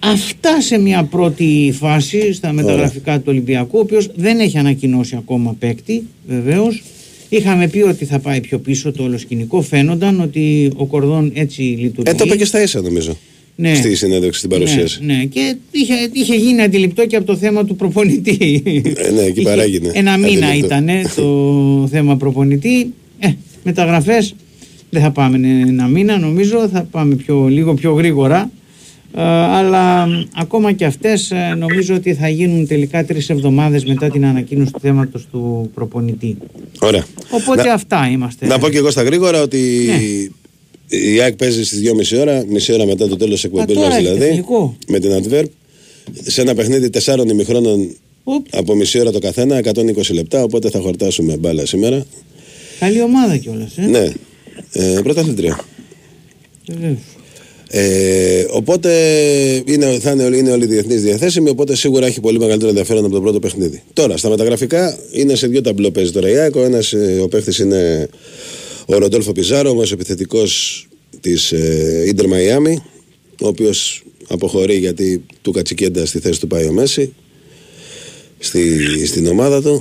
αυτά 0.00 0.60
σε 0.60 0.78
μια 0.78 1.04
πρώτη 1.04 1.74
φάση 1.78 2.32
στα 2.32 2.52
μεταγραφικά 2.52 3.16
του 3.16 3.24
Ολυμπιακού, 3.26 3.78
ο 3.78 3.80
οποίος 3.80 4.10
δεν 4.14 4.38
έχει 4.40 4.58
ανακοινώσει 4.58 5.16
ακόμα 5.18 5.56
παίκτη, 5.58 6.02
βεβαίως. 6.28 6.82
Είχαμε 7.28 7.68
πει 7.68 7.80
ότι 7.82 8.04
θα 8.04 8.18
πάει 8.18 8.40
πιο 8.40 8.58
πίσω 8.58 8.92
το 8.92 9.02
όλο 9.02 9.18
σκηνικό. 9.18 9.60
Φαίνονταν 9.62 10.20
ότι 10.20 10.70
ο 10.76 10.86
Κορδόν 10.86 11.30
έτσι 11.34 11.60
λειτουργεί. 11.62 12.10
Ε, 12.10 12.14
το 12.14 12.24
είπε 12.26 12.36
και 12.36 12.44
στα 12.44 12.62
ίσα 12.62 12.80
νομίζω. 12.80 13.16
Ναι. 13.56 13.74
Στη 13.74 13.94
συνέντευξη, 13.94 14.38
στην 14.38 14.50
παρουσίαση. 14.50 15.04
Ναι, 15.04 15.14
ναι. 15.14 15.24
και 15.24 15.56
είχε, 15.70 15.94
είχε 16.12 16.34
γίνει 16.34 16.62
αντιληπτό 16.62 17.06
και 17.06 17.16
από 17.16 17.26
το 17.26 17.36
θέμα 17.36 17.64
του 17.64 17.76
προπονητή. 17.76 18.62
Ε, 18.96 19.10
ναι, 19.10 19.20
εκεί 19.20 19.40
Είχε- 19.40 19.48
παράγεινε. 19.48 19.90
Ένα 19.94 20.16
μήνα 20.16 20.46
Αντιληπτό. 20.46 20.66
ήταν 20.76 20.86
το 21.16 21.88
θέμα 21.90 22.16
προπονητή. 22.16 22.92
Ε, 23.18 23.28
μεταγραφές 23.64 24.34
δεν 24.90 25.02
θα 25.02 25.10
πάμε 25.10 25.36
ένα 25.68 25.86
μήνα 25.86 26.18
νομίζω, 26.18 26.68
θα 26.68 26.86
πάμε 26.90 27.14
πιο, 27.14 27.46
λίγο 27.48 27.74
πιο 27.74 27.92
γρήγορα. 27.92 28.50
Ε, 29.16 29.20
αλλά 29.22 30.06
μ, 30.06 30.10
ακόμα 30.36 30.72
και 30.72 30.84
αυτές 30.84 31.30
ε, 31.30 31.54
νομίζω 31.58 31.94
ότι 31.94 32.14
θα 32.14 32.28
γίνουν 32.28 32.66
τελικά 32.66 33.04
τρεις 33.04 33.30
εβδομάδες 33.30 33.84
μετά 33.84 34.08
την 34.10 34.24
ανακοίνωση 34.24 34.72
του 34.72 34.78
θέματος 34.80 35.26
του 35.32 35.70
προπονητή. 35.74 36.36
Ωραία. 36.80 37.04
Οπότε 37.30 37.62
Να- 37.62 37.72
αυτά 37.72 38.08
είμαστε. 38.12 38.46
Να 38.46 38.58
πω 38.58 38.68
και 38.68 38.76
εγώ 38.78 38.90
στα 38.90 39.02
γρήγορα 39.02 39.42
ότι 39.42 39.58
Ναι. 39.86 40.96
η 40.98 41.20
ΑΕΚ 41.20 41.36
παίζει 41.36 41.64
στις 41.64 41.78
2.30 41.80 42.18
ώρα, 42.20 42.44
μισή 42.48 42.72
ώρα 42.72 42.86
μετά 42.86 43.08
το 43.08 43.16
τέλος 43.16 43.34
της 43.34 43.44
εκπομπής 43.44 43.74
τώρα 43.74 43.86
μας 43.88 43.96
έχετε 43.96 44.12
δηλαδή. 44.12 44.30
φιλικό. 44.30 44.76
Με 44.88 44.98
την 44.98 45.12
Αντβέρπ. 45.12 45.50
Σε 46.22 46.40
ένα 46.40 46.54
παιχνίδι 46.54 46.90
τεσσάρων 46.90 47.28
ημιχρόνων 47.28 47.96
Οπ, 48.24 48.46
από 48.50 48.74
μισή 48.74 49.00
ώρα 49.00 49.10
το 49.10 49.18
καθένα, 49.18 49.56
120 49.56 50.12
λεπτά. 50.14 50.42
Οπότε 50.42 50.70
θα 50.70 50.80
χορτάσουμε 50.80 51.36
μπάλα 51.36 51.66
σήμερα. 51.66 52.04
καλή 52.78 53.02
ομάδα 53.02 53.36
κιόλας. 53.36 53.76
Ε. 53.78 53.86
Ναι. 53.86 54.12
Ε, 54.72 55.00
πρωταθλητρία. 55.02 55.64
Βεβαίως. 56.68 56.98
Ε, 57.72 58.46
οπότε 58.50 58.92
είναι, 59.66 59.98
θα 60.00 60.10
είναι, 60.10 60.24
όλοι- 60.24 60.38
είναι 60.38 60.52
όλοι 60.52 60.66
διεθνείς 60.66 61.02
διαθέσιμοι. 61.02 61.48
Οπότε 61.48 61.74
σίγουρα 61.76 62.06
έχει 62.06 62.20
πολύ 62.20 62.38
μεγαλύτερο 62.38 62.68
ενδιαφέρον 62.68 63.04
από 63.04 63.14
το 63.14 63.20
πρώτο 63.20 63.38
παιχνίδι. 63.38 63.82
Τώρα, 63.92 64.16
στα 64.16 64.28
μεταγραφικά 64.28 64.98
είναι 65.10 65.34
σε 65.34 65.46
δύο 65.46 65.60
ταμπλό 65.60 65.90
παίζει 65.90 66.10
τώρα 66.12 66.28
η 66.30 66.36
ΑΕΚ. 66.36 66.56
Ο 66.56 66.64
ένας 66.64 66.92
ο 67.22 67.28
παίχτης 67.28 67.58
είναι 67.58 68.08
ο 68.86 68.98
Ροντόλφο 68.98 69.32
Πιζάρο, 69.32 69.76
ο 69.76 69.82
επιθετικός 69.92 70.86
της 71.20 71.52
ε, 71.52 72.04
Ιντερ 72.06 72.26
Μαϊάμι, 72.26 72.82
ο 73.42 73.46
οποίος 73.46 74.02
αποχωρεί 74.28 74.76
γιατί 74.76 75.24
του 75.42 75.50
κατσικέντα 75.52 76.06
στη 76.06 76.18
θέση 76.18 76.40
του 76.40 76.46
πάει 76.46 76.66
ο 76.66 76.72
Μέση 76.72 77.14
στη, 78.38 78.78
στην 79.06 79.26
ομάδα 79.26 79.62
του. 79.62 79.76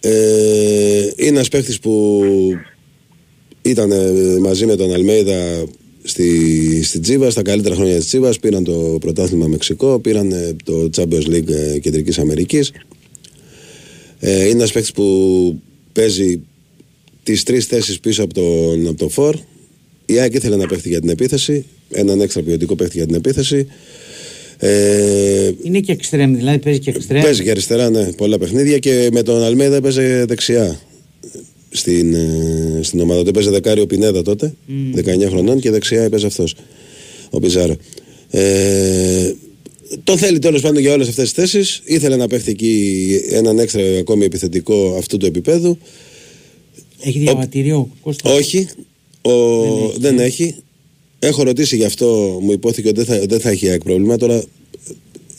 Ε, 0.00 1.10
είναι 1.16 1.28
ένας 1.28 1.48
παίχτης 1.48 1.78
που 1.78 2.22
ήταν 3.66 3.90
ε, 3.90 4.38
μαζί 4.40 4.66
με 4.66 4.76
τον 4.76 4.92
Αλμέιδα 4.92 5.64
στη, 6.02 6.82
στη 6.82 6.98
Τζίβας, 6.98 7.32
στα 7.32 7.42
καλύτερα 7.42 7.74
χρόνια 7.74 7.96
της 7.96 8.06
Τζίβας, 8.06 8.38
πήραν 8.38 8.64
το 8.64 8.96
πρωτάθλημα 9.00 9.46
Μεξικό, 9.46 9.98
πήραν 9.98 10.32
ε, 10.32 10.56
το 10.64 10.90
Champions 10.96 11.26
League 11.26 11.48
ε, 11.48 11.78
Κεντρικής 11.78 12.18
Αμερικής. 12.18 12.72
Ε, 14.18 14.42
είναι 14.42 14.50
ένας 14.50 14.72
παίκτης 14.72 14.92
που 14.92 15.60
παίζει 15.92 16.40
τις 17.22 17.42
τρεις 17.42 17.66
θέσεις 17.66 18.00
πίσω 18.00 18.22
από 18.22 18.34
τον, 18.34 18.86
από 18.86 18.98
τον 18.98 19.10
Φορ. 19.10 19.36
Η 20.06 20.18
ΑΕΚ 20.18 20.34
ήθελε 20.34 20.56
να 20.56 20.66
παίχτη 20.66 20.88
για 20.88 21.00
την 21.00 21.08
επίθεση, 21.08 21.64
έναν 21.90 22.20
έξτρα 22.20 22.42
ποιοτικό 22.42 22.76
παίχτη 22.76 22.96
για 22.96 23.06
την 23.06 23.14
επίθεση. 23.14 23.66
Ε, 24.58 25.50
Είναι 25.62 25.80
και 25.80 25.92
εξτρέμ, 25.92 26.34
δηλαδή 26.36 26.58
παίζει 26.58 26.78
και 26.78 26.90
εξτρέμ. 26.90 27.22
Παίζει 27.22 27.42
και 27.42 27.50
αριστερά, 27.50 27.90
ναι, 27.90 28.12
πολλά 28.12 28.38
παιχνίδια 28.38 28.78
και 28.78 29.08
με 29.12 29.22
τον 29.22 29.42
Αλμέδα 29.42 29.76
έπαιζε 29.76 30.24
δεξιά 30.28 30.80
στην, 31.76 32.14
ε, 32.14 32.80
στην 32.82 33.00
ομάδα 33.00 33.22
του. 33.22 33.28
Έπαιζε 33.28 33.50
δεκάρι 33.50 33.80
ο 33.80 33.86
Πινέδα 33.86 34.22
τότε, 34.22 34.54
19 34.94 35.28
χρονών 35.28 35.60
και 35.60 35.70
δεξιά 35.70 36.02
έπαιζε 36.02 36.26
αυτός 36.26 36.54
ο 37.30 37.40
Πιζάρο. 37.40 37.76
Ε, 38.30 39.32
το 40.04 40.16
θέλει 40.16 40.38
τέλος 40.38 40.60
πάντων 40.60 40.80
για 40.80 40.92
όλες 40.92 41.08
αυτές 41.08 41.32
τις 41.32 41.32
θέσεις. 41.32 41.82
Ήθελε 41.84 42.16
να 42.16 42.26
παίχει 42.26 42.50
εκεί 42.50 43.06
έναν 43.30 43.58
έξτρα 43.58 43.82
ακόμη 43.98 44.24
επιθετικό 44.24 44.94
αυτού 44.98 45.16
του 45.16 45.26
επίπεδου. 45.26 45.78
Έχει 47.00 47.18
διαβατήριο. 47.18 47.88
Κώστας; 48.02 48.32
Όχι, 48.32 48.68
ο, 49.22 49.32
δεν, 49.98 50.18
έχει. 50.18 50.54
Έχω 51.18 51.42
ρωτήσει 51.42 51.76
γι' 51.76 51.84
αυτό, 51.84 52.38
μου 52.42 52.52
υπόθηκε 52.52 52.88
ότι 52.88 53.02
δεν 53.02 53.06
θα, 53.18 53.26
δεν 53.26 53.40
θα 53.40 53.50
έχει 53.50 53.68
ΑΕΚ 53.68 53.82
πρόβλημα. 53.82 54.16
Τώρα 54.16 54.44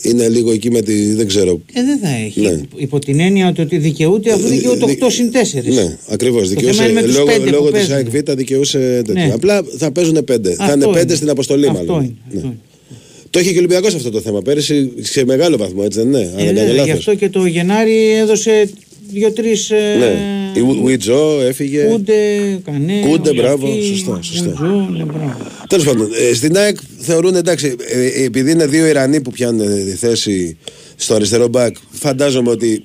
είναι 0.01 0.27
λίγο 0.30 0.51
εκεί 0.51 0.72
με 0.72 0.82
τη. 0.82 1.13
δεν 1.13 1.27
ξέρω. 1.27 1.62
Ε, 1.74 1.84
δεν 1.84 2.00
θα 2.00 2.08
έχει. 2.25 2.42
Ναι. 2.42 2.62
Υπό 2.75 3.00
την 3.00 3.20
έννοια 3.20 3.48
ότι- 3.48 3.62
ότι 3.62 3.77
δικαιούται, 3.77 4.32
αφού 4.32 4.48
δικαιούται 4.48 4.86
Δι- 4.86 5.04
8 5.04 5.10
συν 5.12 5.32
4. 5.32 5.70
Ναι, 5.74 5.98
ακριβώς. 6.10 6.50
θέμα 6.50 6.60
Δικαιούσε 6.60 6.84
είναι 6.84 6.94
με 6.94 7.04
τους 7.04 7.16
λόγω, 7.16 7.25
πέντε 7.25 7.39
που 7.46 7.51
λόγω 7.51 7.63
της 7.72 7.88
παίζουν. 7.88 7.94
ΑΕΚ 7.94 8.10
Β 8.10 8.32
δικαιούσε 8.32 9.01
τέτοιο. 9.06 9.13
Ναι. 9.25 9.32
Απλά 9.34 9.63
θα 9.77 9.92
παίζουν 9.92 10.24
πέντε. 10.24 10.54
θα 10.54 10.72
είναι 10.75 10.88
πέντε 10.88 11.16
στην 11.16 11.30
αποστολή, 11.30 11.68
αυτό 11.68 11.77
μάλλον. 11.94 12.04
Είναι, 12.04 12.13
Ναι. 12.32 12.38
αυτό 12.38 12.48
είναι. 12.48 12.58
Το 13.30 13.39
είχε 13.39 13.50
και 13.50 13.56
ο 13.56 13.60
Ολυμπιακός 13.60 13.96
αυτό 13.96 14.10
το 14.10 14.22
θέμα 14.22 14.42
πέρυσι 14.42 14.92
σε 15.01 15.25
μεγάλο 15.25 15.58
βαθμό, 15.58 15.82
έτσι 15.86 16.00
δεν 16.00 16.08
είναι. 16.08 16.18
Αν 16.18 16.39
Ε, 16.39 16.44
δεν 16.46 16.54
ναι, 16.54 16.60
κάνω 16.60 16.72
γι' 16.72 16.77
λάθος. 16.77 16.94
αυτό 16.94 17.16
και 17.16 17.30
το 17.30 17.46
Γενάρη 17.46 18.13
έδωσε 18.13 18.70
δύο-τρει. 19.11 19.53
Ναι. 19.99 20.15
Η 20.55 20.59
Ου- 20.59 20.83
Ουιτζό 20.83 21.41
έφυγε. 21.41 21.83
Κούντε, 21.83 22.13
Κανέ. 22.65 22.99
Κούντε, 23.09 23.29
ο 23.29 23.33
μπράβο, 23.33 23.67
Γιακή, 23.67 23.87
σωστά, 23.87 24.19
σωστά. 24.21 24.47
Ουιτζό, 24.49 24.87
ναι, 24.97 25.03
μπράβο. 25.03 25.37
Τέλος 25.69 25.85
πάντων, 25.85 26.09
ε, 26.29 26.33
στην 26.33 26.57
ΑΕΚ 26.57 26.77
θεωρούν 26.99 27.35
εντάξει, 27.35 27.75
ε, 27.93 28.23
επειδή 28.23 28.51
είναι 28.51 28.65
δύο 28.65 28.85
Ιρανοί 28.87 29.21
που 29.21 29.31
πιάνουν 29.31 29.69
ε, 29.71 29.83
τη 29.83 29.91
θέση 29.91 30.57
στο 30.95 31.13
αριστερό 31.15 31.47
μπακ, 31.47 31.75
φαντάζομαι 31.91 32.49
ότι 32.49 32.83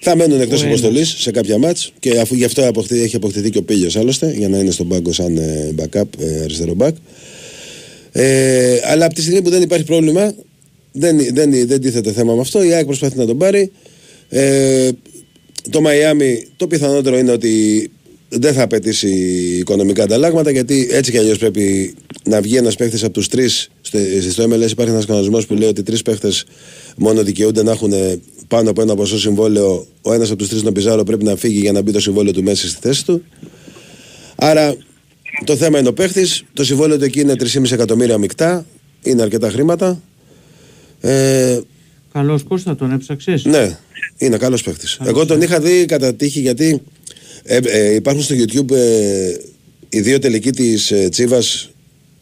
θα 0.00 0.16
μένουν 0.16 0.40
εκτός 0.40 0.62
Ο 0.62 0.66
ένας. 0.66 0.78
αποστολής 0.78 1.14
σε 1.18 1.30
κάποια 1.30 1.58
μάτς 1.58 1.92
και 1.98 2.18
αφού 2.18 2.34
γι' 2.34 2.44
αυτό 2.44 2.68
αποκτή- 2.68 3.02
έχει 3.02 3.16
αποκτηθεί 3.16 3.50
και 3.50 3.58
ο 3.58 3.62
Πίλιος 3.62 3.96
άλλωστε, 3.96 4.34
για 4.38 4.48
να 4.48 4.58
είναι 4.58 4.70
στον 4.70 4.88
πάγκο 4.88 5.12
σαν 5.12 5.36
ε, 5.36 5.74
backup 5.78 6.02
ε, 6.18 6.42
αριστερό 6.42 6.74
μπακ. 6.74 6.94
Ε, 8.12 8.78
αλλά 8.84 9.04
από 9.04 9.14
τη 9.14 9.20
στιγμή 9.20 9.42
που 9.42 9.50
δεν 9.50 9.62
υπάρχει 9.62 9.84
πρόβλημα, 9.84 10.34
δεν, 10.92 11.18
δεν, 11.32 11.66
δεν 11.66 11.80
τίθεται 11.80 12.12
θέμα 12.12 12.34
με 12.34 12.40
αυτό. 12.40 12.62
Η 12.64 12.72
ΑΕΚ 12.72 12.84
προσπαθεί 12.84 13.18
να 13.18 13.26
τον 13.26 13.38
πάρει. 13.38 13.70
Ε, 14.28 14.88
το 15.70 15.80
Μαϊάμι 15.80 16.46
το 16.56 16.66
πιθανότερο 16.66 17.18
είναι 17.18 17.32
ότι 17.32 17.90
δεν 18.28 18.52
θα 18.52 18.62
απαιτήσει 18.62 19.08
οικονομικά 19.58 20.02
ανταλλάγματα 20.02 20.50
γιατί 20.50 20.88
έτσι 20.90 21.10
κι 21.10 21.18
αλλιώς 21.18 21.38
πρέπει 21.38 21.94
να 22.24 22.40
βγει 22.40 22.56
ένας 22.56 22.76
παίχτης 22.76 23.04
από 23.04 23.12
τους 23.12 23.28
τρεις. 23.28 23.70
Στο 24.30 24.44
MLS 24.44 24.70
υπάρχει 24.70 24.92
ένας 24.92 25.06
κανονισμός 25.06 25.46
που 25.46 25.54
λέει 25.54 25.68
ότι 25.68 25.82
τρεις 25.82 26.02
παίχτες 26.02 26.44
μόνο 26.96 27.22
δικαιούνται 27.22 27.62
να 27.62 27.70
έχουν 27.70 27.92
πάνω 28.48 28.70
από 28.70 28.82
ένα 28.82 28.94
ποσό 28.94 29.18
συμβόλαιο. 29.18 29.86
Ο 30.02 30.12
ένας 30.12 30.28
από 30.28 30.38
τους 30.38 30.48
τρεις, 30.48 30.64
ο 30.64 30.72
Πιζάρο, 30.72 31.04
πρέπει 31.04 31.24
να 31.24 31.36
φύγει 31.36 31.58
για 31.58 31.72
να 31.72 31.82
μπει 31.82 31.92
το 31.92 32.00
συμβόλαιο 32.00 32.32
του 32.32 32.42
Μέση 32.42 32.68
στη 32.68 32.78
θέση 32.80 33.04
του. 33.04 33.22
Άρα 34.36 34.76
το 35.44 35.56
θέμα 35.56 35.78
είναι 35.78 35.88
ο 35.88 35.92
παίχτης. 35.92 36.44
Το 36.52 36.64
συμβόλαιο 36.64 36.98
του 36.98 37.04
εκεί 37.04 37.20
είναι 37.20 37.34
3,5 37.38 37.72
εκατομμύρια 37.72 38.18
μεικτά. 38.18 38.66
Είναι 39.02 39.22
αρκετά 39.22 39.50
χρήματα. 39.50 40.02
Ε, 41.00 41.60
Καλός 42.12 42.42
Κώστα, 42.42 42.76
τον 42.76 42.92
έψαξες; 42.92 43.44
ναι, 43.44 43.78
είναι 44.18 44.36
καλός 44.36 44.62
παίχτη. 44.62 44.86
Εγώ 45.06 45.26
τον 45.26 45.42
είχα 45.42 45.60
δει 45.60 45.84
κατά 45.84 46.14
τύχη 46.14 46.40
γιατί 46.40 46.80
ε, 47.42 47.58
ε, 47.64 47.94
υπάρχουν 47.94 48.22
στο 48.24 48.34
YouTube 48.38 48.70
ε, 48.74 49.34
οι 49.88 50.00
δύο 50.00 50.18
τελικοί 50.18 50.50
της 50.50 50.90
ε, 50.90 51.08
Τσίβα 51.08 51.38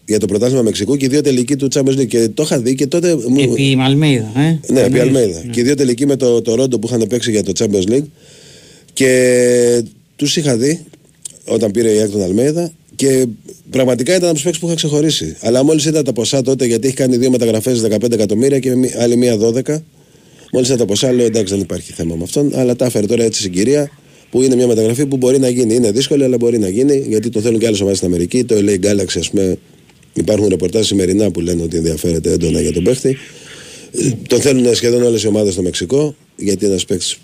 για 0.07 0.19
το 0.19 0.27
πρωτάθλημα 0.27 0.63
Μεξικού 0.63 0.97
και 0.97 1.05
οι 1.05 1.09
δύο 1.09 1.21
τελικοί 1.21 1.57
του 1.57 1.69
Champions 1.75 1.99
League. 1.99 2.07
Και 2.07 2.29
το 2.29 2.43
είχα 2.43 2.59
δει 2.61 2.75
και 2.75 2.87
τότε. 2.87 3.15
μου- 3.29 3.39
Επί 3.53 3.77
Μαλμέιδα, 3.77 4.33
ε. 4.37 4.41
ναι, 4.73 4.81
επί 4.81 4.99
Εννοείς. 4.99 5.01
Αλμέιδα. 5.03 5.43
Ναι. 5.45 5.51
Και 5.53 5.61
οι 5.61 5.63
δύο 5.63 5.75
τελικοί 5.75 6.07
με 6.07 6.17
το, 6.17 6.43
το 6.43 6.55
Ρόντο 6.55 6.79
που 6.79 6.87
είχαν 6.87 7.07
παίξει 7.09 7.31
για 7.31 7.43
το 7.43 7.53
Champions 7.59 7.89
League. 7.93 8.07
Και 8.93 9.83
τους 10.17 10.37
είχα 10.37 10.57
δει 10.57 10.85
όταν 11.45 11.71
πήρε 11.71 11.93
η 11.93 11.99
ΑΕΚ 11.99 12.11
τον 12.11 12.23
Αλμέιδα. 12.23 12.73
Και 12.99 13.27
πραγματικά 13.71 14.13
ήταν 14.15 14.25
από 14.25 14.35
τους 14.35 14.43
παίκτες 14.43 14.61
που 14.61 14.67
είχα 14.67 14.75
ξεχωρίσει. 14.75 15.37
Αλλά 15.41 15.63
μόλις 15.63 15.85
είδα 15.85 16.03
τα 16.03 16.13
ποσά 16.13 16.43
τότε, 16.43 16.65
γιατί 16.67 16.87
έχει 16.87 16.97
κάνει 16.97 17.17
δύο 17.17 17.31
μεταγραφές 17.31 17.81
15 17.81 18.13
εκατομμύρια 18.13 18.59
και 18.59 18.75
μη- 18.75 18.93
άλλη 18.99 19.17
μία 19.17 19.37
12. 19.37 19.83
Μόλις 20.53 20.69
είδα 20.69 20.77
τα 20.79 20.85
ποσά, 20.85 21.13
λέω 21.13 21.27
εντάξει, 21.27 21.53
δεν 21.55 21.63
υπάρχει 21.63 21.93
θέμα 21.93 22.15
με 22.15 22.23
αυτόν. 22.23 22.51
Αλλά 22.55 22.77
τα 22.77 22.85
έφερε 22.85 23.07
τώρα 23.07 23.25
έτσι 23.25 23.41
συγκυρία 23.43 23.91
που 24.31 24.43
είναι 24.43 24.55
μια 24.57 24.67
μεταγραφή 24.67 25.07
που 25.07 25.17
μπορεί 25.17 25.39
να 25.39 25.49
γίνει. 25.49 25.75
Είναι 25.75 25.91
δύσκολη, 25.91 26.25
αλλά 26.25 26.37
μπορεί 26.37 26.59
να 26.59 26.69
γίνει 26.69 27.05
γιατί 27.09 27.31
το 27.31 27.41
θέλουν 27.41 27.59
και 27.59 27.67
άλλες 27.67 27.79
ομάδες 27.81 27.99
στην 27.99 28.09
Αμερική. 28.09 28.45
Το 28.45 28.55
LA 28.59 28.79
Galaxy, 28.87 29.19
ας 29.19 29.31
πούμε, 29.31 29.57
υπάρχουν 30.15 30.49
ρεπορτάζ 30.49 30.87
σημερινά 30.87 31.31
που 31.31 31.41
λένε 31.41 31.63
ότι 31.63 31.77
ενδιαφέρεται 31.77 32.33
έντονα 32.33 32.61
για 32.61 32.73
τον 32.73 32.83
παίχτη. 32.85 33.17
Ε, 33.93 34.11
Τον 34.29 34.41
θέλουν 34.41 34.75
σχεδόν 34.75 35.03
όλες 35.03 35.23
οι 35.23 35.27
ομάδες 35.27 35.53
στο 35.53 35.63
Μεξικό, 35.63 36.15
γιατί 36.37 36.67
ένας 36.67 36.85
παίκτης 36.85 37.19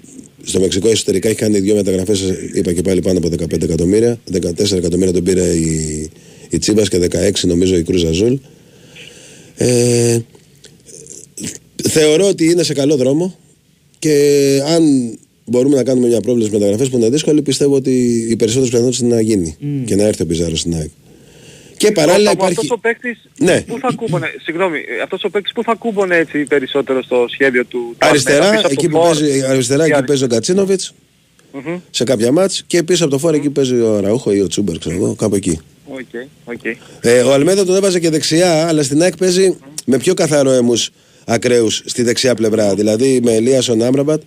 στο 0.45 0.61
Μεξικό 0.61 0.89
εσωτερικά 0.89 1.29
έχει 1.29 1.39
κάνει 1.39 1.61
δύο 1.61 1.75
μεταγραφές, 1.75 2.23
είπα 2.55 2.73
και 2.73 2.83
πάλι 2.83 3.01
πάνω 3.01 3.19
από 3.19 3.29
15 3.29 3.63
εκατομμύρια. 3.63 4.19
14 4.33 4.73
εκατομμύρια 4.73 5.13
τον 5.13 5.25
πήρε 5.25 5.43
η, 5.43 6.11
η 6.51 6.59
Τσίμπα 6.59 6.83
και 6.83 7.09
16 7.11 7.31
νομίζω 7.43 7.77
η 7.77 7.83
Κρούζα 7.83 8.13
Ζούλ. 8.13 8.35
Ε, 9.57 10.19
θεωρώ 11.89 12.29
ότι 12.29 12.45
είναι 12.45 12.63
σε 12.63 12.75
καλό 12.75 12.97
δρόμο 12.97 13.39
και 13.99 14.61
αν 14.67 14.83
μπορούμε 15.45 15.77
να 15.77 15.83
κάνουμε 15.83 16.07
μια 16.07 16.21
πρόβλεψη 16.21 16.53
μεταγραφές 16.53 16.89
που 16.89 16.97
είναι 16.97 17.09
δύσκολη, 17.09 17.43
πιστεύω 17.43 17.75
ότι 17.75 18.27
οι 18.31 18.37
περισσότερες 18.37 18.71
πιθανότητες 18.71 19.07
είναι 19.07 19.15
να 19.15 19.21
γίνει 19.21 19.57
και 19.85 19.97
να 19.97 20.03
έρθει 20.03 20.23
ο 20.23 20.27
Πιζάρο 20.27 20.57
στην 20.57 20.75
ΑΕΚ. 20.75 20.91
Και 21.87 21.93
παράλληλα 21.93 22.31
Κώστα 22.35 22.45
μου, 22.45 22.51
υπάρχει. 22.53 22.59
Αυτός 22.61 22.71
ο 22.71 22.81
παίκτης 22.81 23.19
Ναι. 23.39 23.61
που 23.61 23.79
θα 23.81 23.93
κούμπωνε, 23.97 24.27
συγγνώμη, 24.43 24.79
ε, 24.79 25.03
αυτός 25.03 25.25
ο 25.25 25.31
παίκτης 25.31 25.53
που 25.53 25.63
θα 25.63 25.75
κούμπωνε 25.75 26.17
έτσι 26.17 26.39
περισσότερο 26.45 27.03
στο 27.03 27.27
σχέδιο 27.29 27.65
του. 27.65 27.79
του 27.99 28.07
Αριστερά, 28.07 28.45
Αλμέιδα, 28.45 28.57
πίσω 28.57 28.67
από 28.67 28.75
εκεί 28.79 28.89
το 28.89 28.99
που 28.99 29.05
φορ. 29.05 29.17
παίζει, 29.17 29.43
αριστερά 29.45 29.53
Τι 29.55 29.59
εκεί 29.59 29.73
αριστερά. 29.81 30.05
παίζει 30.05 30.25
ο 30.25 30.27
Γκατσίνοβιτς 30.29 30.95
Μμμ. 31.53 31.79
σε 31.91 32.05
κάποια 32.05 32.33
ματς 32.33 32.65
και 32.67 32.83
πίσω 32.83 33.05
από 33.05 33.13
το 33.13 33.19
φορ 33.19 33.37
εκεί 33.37 33.51
παίζει 33.51 33.75
ο 33.81 34.01
Αραούχο 34.01 34.33
ή 34.33 34.41
ο 34.41 34.47
Τσούμπερ, 34.47 34.79
ξέρω 34.79 34.95
εγώ, 34.95 35.15
κάπου 35.15 35.35
εκεί. 35.35 35.61
OK, 35.89 35.99
OK. 36.45 36.65
Ε, 37.01 37.21
ο 37.21 37.33
Αλμέιδα 37.33 37.65
τον 37.65 37.77
έβαζε 37.77 38.01
και 38.01 38.11
δεξιά, 38.11 38.67
αλλά 38.69 38.83
στην 38.83 39.03
ΑΕΚ 39.03 39.17
παίζει 39.17 39.57
με 39.87 39.99
πιο 39.99 40.15
καθαρό 40.15 40.51
έμους 40.51 40.91
ακραίους 41.27 41.83
στη 41.85 42.03
δεξιά 42.03 42.35
πλευρά. 42.35 42.75
Δηλαδή 42.75 43.21
με 43.23 43.33
Ελίασον 43.35 43.83
Άμραμπατ. 43.83 44.23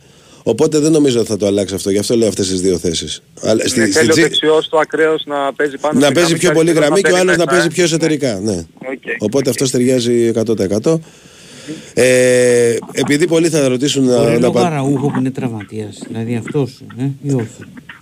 Οπότε 0.49 0.79
δεν 0.79 0.91
νομίζω 0.91 1.19
ότι 1.19 1.27
θα 1.27 1.37
το 1.37 1.45
αλλάξει 1.45 1.73
αυτό. 1.75 1.89
Γι' 1.89 1.97
αυτό 1.97 2.15
λέω 2.15 2.27
αυτές 2.27 2.47
τις 2.47 2.61
δύο 2.61 2.77
θέσεις. 2.77 3.21
Ναι, 3.75 3.87
θέλει 3.87 4.11
ο 4.11 4.13
δεξιός 4.13 4.67
του 4.67 4.79
ακραίος 4.79 5.23
να 5.25 5.53
παίζει 5.53 5.77
πάνω 5.77 5.99
Να 5.99 6.05
στη 6.05 6.13
παίζει 6.13 6.29
γραμμή 6.29 6.39
πιο 6.39 6.49
και 6.49 6.55
πολύ 6.55 6.69
αριστερός 6.69 6.87
γραμμή 6.87 7.01
και 7.01 7.11
ο 7.11 7.17
άλλος 7.17 7.25
παίζει 7.25 7.39
να 7.39 7.45
μέσα, 7.45 7.57
παίζει 7.57 7.67
ε. 7.67 7.73
πιο 7.73 7.83
εσωτερικά. 7.83 8.39
Ναι. 8.39 8.65
Οκ. 8.91 9.03
Οπότε 9.19 9.49
αυτός 9.49 9.71
ταιριάζει 9.71 10.31
100%. 10.83 10.99
Ε, 11.93 12.75
επειδή 12.91 13.27
πολλοί 13.27 13.49
θα 13.49 13.67
ρωτήσουν 13.67 14.03
να, 14.05 14.17
Μπορεί 14.17 14.31
να 14.31 14.39
λόγω 14.39 14.53
πα- 14.53 14.65
Αραούχο 14.65 15.07
που 15.11 15.19
είναι 15.19 15.31
τραυματίας. 15.31 15.99
Δηλαδή 16.07 16.35
αυτός. 16.35 16.81
Ε, 16.99 17.03
ή 17.21 17.33
όχι. 17.33 17.47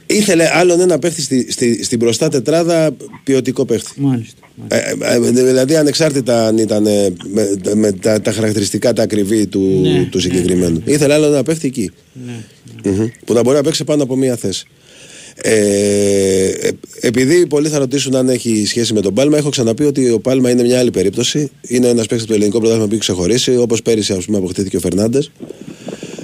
Ήθελε 0.06 0.50
άλλον 0.54 0.80
ένα 0.80 1.00
παίχτη 1.00 1.22
στη, 1.22 1.52
στη, 1.52 1.84
στην 1.84 1.98
μπροστά 2.00 2.30
τετράδα 2.30 2.91
ποιοτικό 3.24 3.65
παίχτη. 3.65 4.02
Μάλιστα. 4.02 4.45
Μάλιστα. 4.56 5.13
Ε, 5.13 5.15
ε, 5.15 5.32
δηλαδή 5.32 5.76
ανεξάρτητα 5.76 6.48
αν 6.48 6.58
ήταν 6.58 6.86
ε, 6.86 7.13
με, 7.34 7.74
με 7.74 7.91
τα, 7.91 8.22
τα 8.22 8.32
χαρακτηριστικά 8.32 8.94
τα 8.94 9.04
ακριβή 9.04 9.48
του, 9.48 9.80
Ναι, 9.82 10.08
του 10.12 10.20
συγκεκριμένου. 10.20 10.82
Ήθελε 10.86 11.13
άλλο 11.13 11.26
ένα 11.26 11.44
παίχτη 11.44 11.68
εκεί. 11.68 11.91
Ναι. 12.26 12.44
Μμμ. 12.91 13.08
Που 13.26 13.34
να 13.34 13.41
μπορεί 13.41 13.56
να 13.56 13.63
παίξει 13.63 13.84
πάνω 13.84 14.04
από 14.04 14.15
μία 14.15 14.36
θέση. 14.36 14.68
Ε, 15.41 16.48
ε, 16.48 16.72
επειδή 17.00 17.48
πολλοί 17.48 17.70
θα 17.70 17.78
ρωτήσουν 17.78 18.15
αν 18.15 18.30
έχει 18.30 18.65
σχέση 18.65 18.94
με 18.94 19.02
τον 19.02 19.13
Πάλμα, 19.13 19.38
έχω 19.38 19.50
ξαναπεί 19.50 19.84
ότι 19.84 20.10
ο 20.10 20.20
Πάλμα 20.20 20.50
είναι 20.50 20.63
μια 20.63 20.80
άλλη 20.80 20.91
περίπτωση. 20.91 21.50
Είναι 21.62 21.88
ένας 21.88 22.08
παίκτης 22.08 22.28
του 22.28 22.34
ελληνικού 22.34 22.58
πρωτάθλημα 22.58 22.88
που 22.88 22.91
έχει 22.91 23.02
ξεχωρίσει, 23.02 23.58
όπως 23.58 23.82
πέρυσι 23.82 24.13
ας 24.13 24.26
πούμε, 24.26 24.38
αποκτήθηκε 24.38 24.78
ο 24.78 24.80
Φερνάντες. 24.80 25.32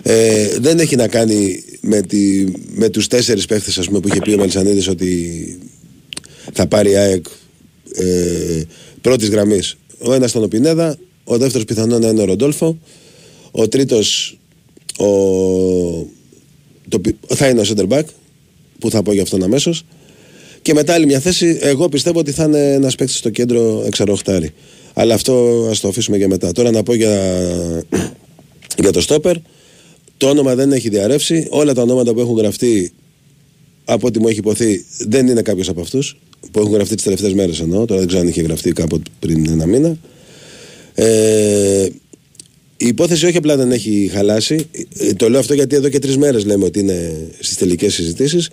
Ε, 0.04 0.48
δεν 0.60 0.80
έχει 0.80 0.96
να 0.96 1.08
κάνει 1.08 1.64
με, 1.82 2.02
τη, 2.02 2.46
με 2.74 2.90
τους 2.90 3.08
τέσσερις 3.08 3.46
παίχτες 3.46 3.78
ας 3.78 3.88
πούμε, 3.88 4.00
που 4.00 4.08
είχε 4.08 4.20
πει 4.20 4.32
ο 4.32 4.38
Μελισανίδης 4.38 4.88
ότι 4.88 5.60
θα 6.54 6.68
πάρει 6.68 6.92
η 6.92 6.96
ΑΕΚ 6.96 7.26
ε, 7.96 8.62
πρώτης 9.02 9.30
γραμμής. 9.30 9.76
Ο 10.00 10.14
ένας 10.14 10.30
ήταν 10.30 10.44
ο 10.44 10.48
Πινέδα, 10.48 10.98
ο 11.24 11.38
δεύτερος 11.38 11.66
πιθανόν 11.66 12.02
να 12.02 12.08
είναι 12.08 12.22
ο 12.22 12.26
Ροντόλφο, 12.26 12.78
ο 13.52 13.68
τρίτος 13.68 14.38
ο, 14.98 15.06
το, 16.90 17.00
πι- 17.02 17.16
θα 17.28 17.48
είναι 17.48 17.62
ο 17.62 17.64
center 17.68 17.88
back, 17.88 18.04
που 18.80 18.90
θα 18.90 19.04
πω 19.04 19.14
για 19.14 19.22
αυτόν 19.22 19.44
αμέσως. 19.44 19.86
Και 20.62 20.74
μετά 20.74 20.94
άλλη 20.94 21.06
μια 21.06 21.20
θέση, 21.20 21.58
εγώ 21.62 21.90
πιστεύω 21.90 22.20
ότι 22.20 22.32
θα 22.32 22.44
είναι 22.44 22.74
ένας 22.74 22.96
παίκτης 22.96 23.18
στο 23.18 23.30
κέντρο 23.30 23.84
εξαρροχτάρι. 23.86 24.52
Αλλά 24.94 25.14
αυτό 25.14 25.68
ας 25.70 25.80
το 25.80 25.88
αφήσουμε 25.88 26.18
για 26.18 26.28
μετά. 26.28 26.52
Τώρα 26.52 26.72
να 26.72 26.84
πω 26.84 26.94
για, 26.94 27.42
για 28.82 28.92
το 28.92 29.02
στόπερ. 29.02 29.36
Το 30.18 30.30
όνομα 30.30 30.56
δεν 30.56 30.72
έχει 30.72 30.90
διαρρεύσει. 30.90 31.48
Όλα 31.50 31.74
τα 31.74 31.82
ονόματα 31.82 32.14
που 32.14 32.20
έχουν 32.20 32.38
γραφτεί, 32.38 32.92
από 33.86 34.08
ό,τι 34.08 34.20
μου 34.20 34.28
έχει 34.28 34.40
υποθεί, 34.40 34.86
δεν 34.98 35.28
είναι 35.28 35.42
κάποιος 35.42 35.70
από 35.70 35.82
αυτούς. 35.82 36.18
Που 36.52 36.60
έχουν 36.60 36.74
γραφτεί 36.74 36.96
τις 36.96 37.04
τελευταίες 37.04 37.34
μέρες 37.34 37.60
εννοώ. 37.60 37.86
Τώρα 37.86 38.00
δεν 38.00 38.08
ξέρω 38.08 38.22
αν 38.24 38.30
είχε 38.30 38.42
γραφτεί 38.42 38.72
κάποτε 38.72 39.04
πριν 39.20 39.50
ένα 39.50 39.66
μήνα. 39.66 39.98
Ε, 40.96 41.88
η 42.78 42.88
υπόθεση 42.88 43.26
όχι 43.26 43.38
απλά 43.38 43.58
δεν 43.58 43.72
έχει 43.72 44.10
χαλάσει. 44.14 44.66
Ε, 44.98 45.14
Το 45.14 45.30
λέω 45.30 45.40
αυτό 45.40 45.54
γιατί 45.54 45.76
εδώ 45.76 45.90
και 45.90 46.00
τρεις 46.00 46.18
μέρες 46.18 46.46
λέμε 46.46 46.66
ότι 46.66 46.80
είναι 46.80 47.28
στις 47.40 47.58
τελικές 47.58 47.94
συζητήσεις. 47.94 48.50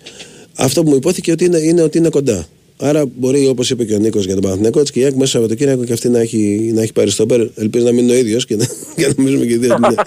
Αυτό 0.54 0.82
που 0.82 0.88
μου 0.88 0.96
υπόθηκε 0.96 1.32
ότι 1.32 1.44
είναι, 1.44 1.58
είναι 1.58 1.82
ότι 1.82 1.98
είναι 1.98 2.08
κοντά. 2.08 2.48
Άρα 2.80 3.06
μπορεί, 3.16 3.46
όπως 3.46 3.70
είπε 3.70 3.84
και 3.84 3.94
ο 3.94 3.98
Νίκος 3.98 4.24
για 4.24 4.34
τον 4.34 4.42
Παναθηναϊκός, 4.42 4.84
τη 4.84 4.92
Κυριακή 4.92 5.16
μέσα 5.16 5.28
στο 5.28 5.38
Σαββατοκύριακο 5.38 5.84
και 5.84 5.92
αυτή 5.92 6.08
να 6.08 6.18
έχει, 6.20 6.70
να 6.74 6.82
έχει 6.82 6.92
πάρει 6.92 7.10
στο 7.10 7.26
πέρα. 7.26 7.50
Ελπίζω 7.54 7.84
να 7.84 7.92
μην 7.92 8.04
είναι 8.04 8.12
ο 8.12 8.16
ίδιος 8.16 8.46
και 8.46 8.56
να, 8.56 8.64
και 8.96 9.06
να 9.06 9.12
νομίζουμε 9.16 9.46
και 9.46 9.52
οι 9.52 9.56
δύο. 9.56 9.74
ότι 9.74 9.82
είναι. 9.92 10.02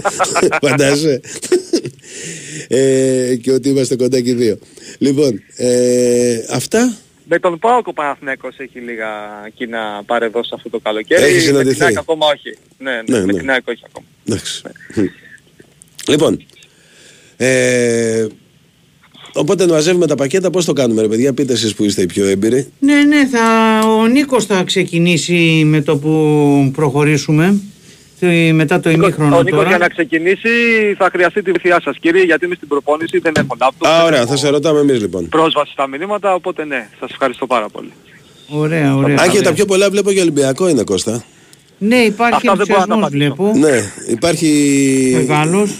Φαντάζεσαι. 0.69 1.19
ε, 2.67 3.35
και 3.41 3.51
ότι 3.51 3.69
είμαστε 3.69 3.95
κοντά 3.95 4.21
και 4.21 4.29
οι 4.29 4.33
δύο. 4.33 4.57
Λοιπόν, 4.97 5.41
ε, 5.55 6.37
αυτά. 6.49 6.97
Με 7.33 7.39
τον 7.39 7.59
Πάοκ 7.59 7.87
ο 7.87 7.93
Παναθηναϊκός 7.93 8.55
έχει 8.57 8.79
λίγα 8.79 9.07
κοινά 9.53 10.03
παρεδώσει 10.05 10.51
αυτό 10.55 10.69
το 10.69 10.79
καλοκαίρι. 10.79 11.23
Έχεις 11.23 11.35
Με 11.35 11.39
συναντηθεί. 11.41 11.75
την 11.75 11.83
ΑΕΚ 11.85 11.97
ακόμα 11.97 12.25
όχι. 12.27 12.57
Ναι, 12.77 12.91
ναι, 12.91 13.01
Ναι, 13.19 13.25
με 13.25 13.31
ναι. 13.31 13.39
την 13.39 13.49
ΑΕΚ 13.49 13.67
όχι 13.67 13.83
ακόμα. 13.85 14.05
Εντάξει. 14.25 14.61
λοιπόν. 16.07 16.45
Ε, 17.37 18.27
οπότε 19.33 19.67
μαζεύουμε 19.67 20.07
τα 20.07 20.15
πακέτα. 20.15 20.49
Πώς 20.49 20.65
το 20.65 20.73
κάνουμε, 20.73 21.01
ρε 21.01 21.07
παιδιά, 21.07 21.33
πείτε 21.33 21.53
εσείς 21.53 21.75
που 21.75 21.83
είστε 21.83 22.01
οι 22.01 22.05
πιο 22.05 22.25
έμπειροι. 22.25 22.67
Ναι, 22.79 23.03
ναι, 23.03 23.27
θα, 23.27 23.79
ο 23.87 24.07
Νίκος 24.07 24.45
θα 24.45 24.63
ξεκινήσει 24.63 25.63
με 25.65 25.81
το 25.81 25.97
που 25.97 26.71
προχωρήσουμε. 26.73 27.59
Θε- 28.23 28.53
Μετά 28.53 28.79
το 28.79 28.89
ημίχρονο 28.89 29.37
Ο 29.37 29.41
Νίκος 29.43 29.57
τώρα. 29.57 29.69
για 29.69 29.77
να 29.77 29.87
ξεκινήσει 29.87 30.49
θα 30.97 31.09
χρειαστεί 31.11 31.41
τη 31.41 31.49
βοήθειά 31.51 31.81
σας 31.83 31.97
κύριε 31.99 32.23
γιατί 32.23 32.45
είμαι 32.45 32.55
στην 32.55 32.67
προπόνηση, 32.67 33.19
δεν 33.19 33.33
έχω 33.37 33.55
λάπτοπ. 33.59 33.87
Α, 33.87 33.95
δεν 33.97 34.05
ωραία, 34.05 34.19
έχω 34.19 34.29
θα 34.29 34.35
σε 34.37 34.49
ρωτάμε 34.49 34.79
εμείς 34.79 35.01
λοιπόν. 35.01 35.29
Πρόσβαση 35.29 35.71
στα 35.71 35.87
μηνύματα, 35.87 36.33
οπότε 36.33 36.65
ναι, 36.65 36.87
σας 36.99 37.09
ευχαριστώ 37.11 37.45
πάρα 37.47 37.69
πολύ. 37.69 37.91
Ωραία, 38.49 38.95
ωραία. 38.95 39.15
Αν 39.19 39.23
και 39.23 39.29
ωραία. 39.37 39.41
τα 39.41 39.53
πιο 39.53 39.65
πολλά 39.65 39.89
βλέπω 39.89 40.11
για 40.11 40.21
Ολυμπιακό 40.21 40.67
είναι 40.67 40.83
Κώστα. 40.83 41.23
Ναι, 41.77 41.95
υπάρχει 41.95 42.35
Αυτά 42.47 42.55
δεν 42.55 42.65
μπορώ 42.69 42.79
να 42.79 42.87
τα 42.87 42.93
ενθουσιασμός 42.93 42.97
απαντήσω. 42.97 43.35
βλέπω. 43.35 43.67
Ναι, 43.77 43.91
υπάρχει. 44.13 44.49
Μεγάλος. 45.27 45.71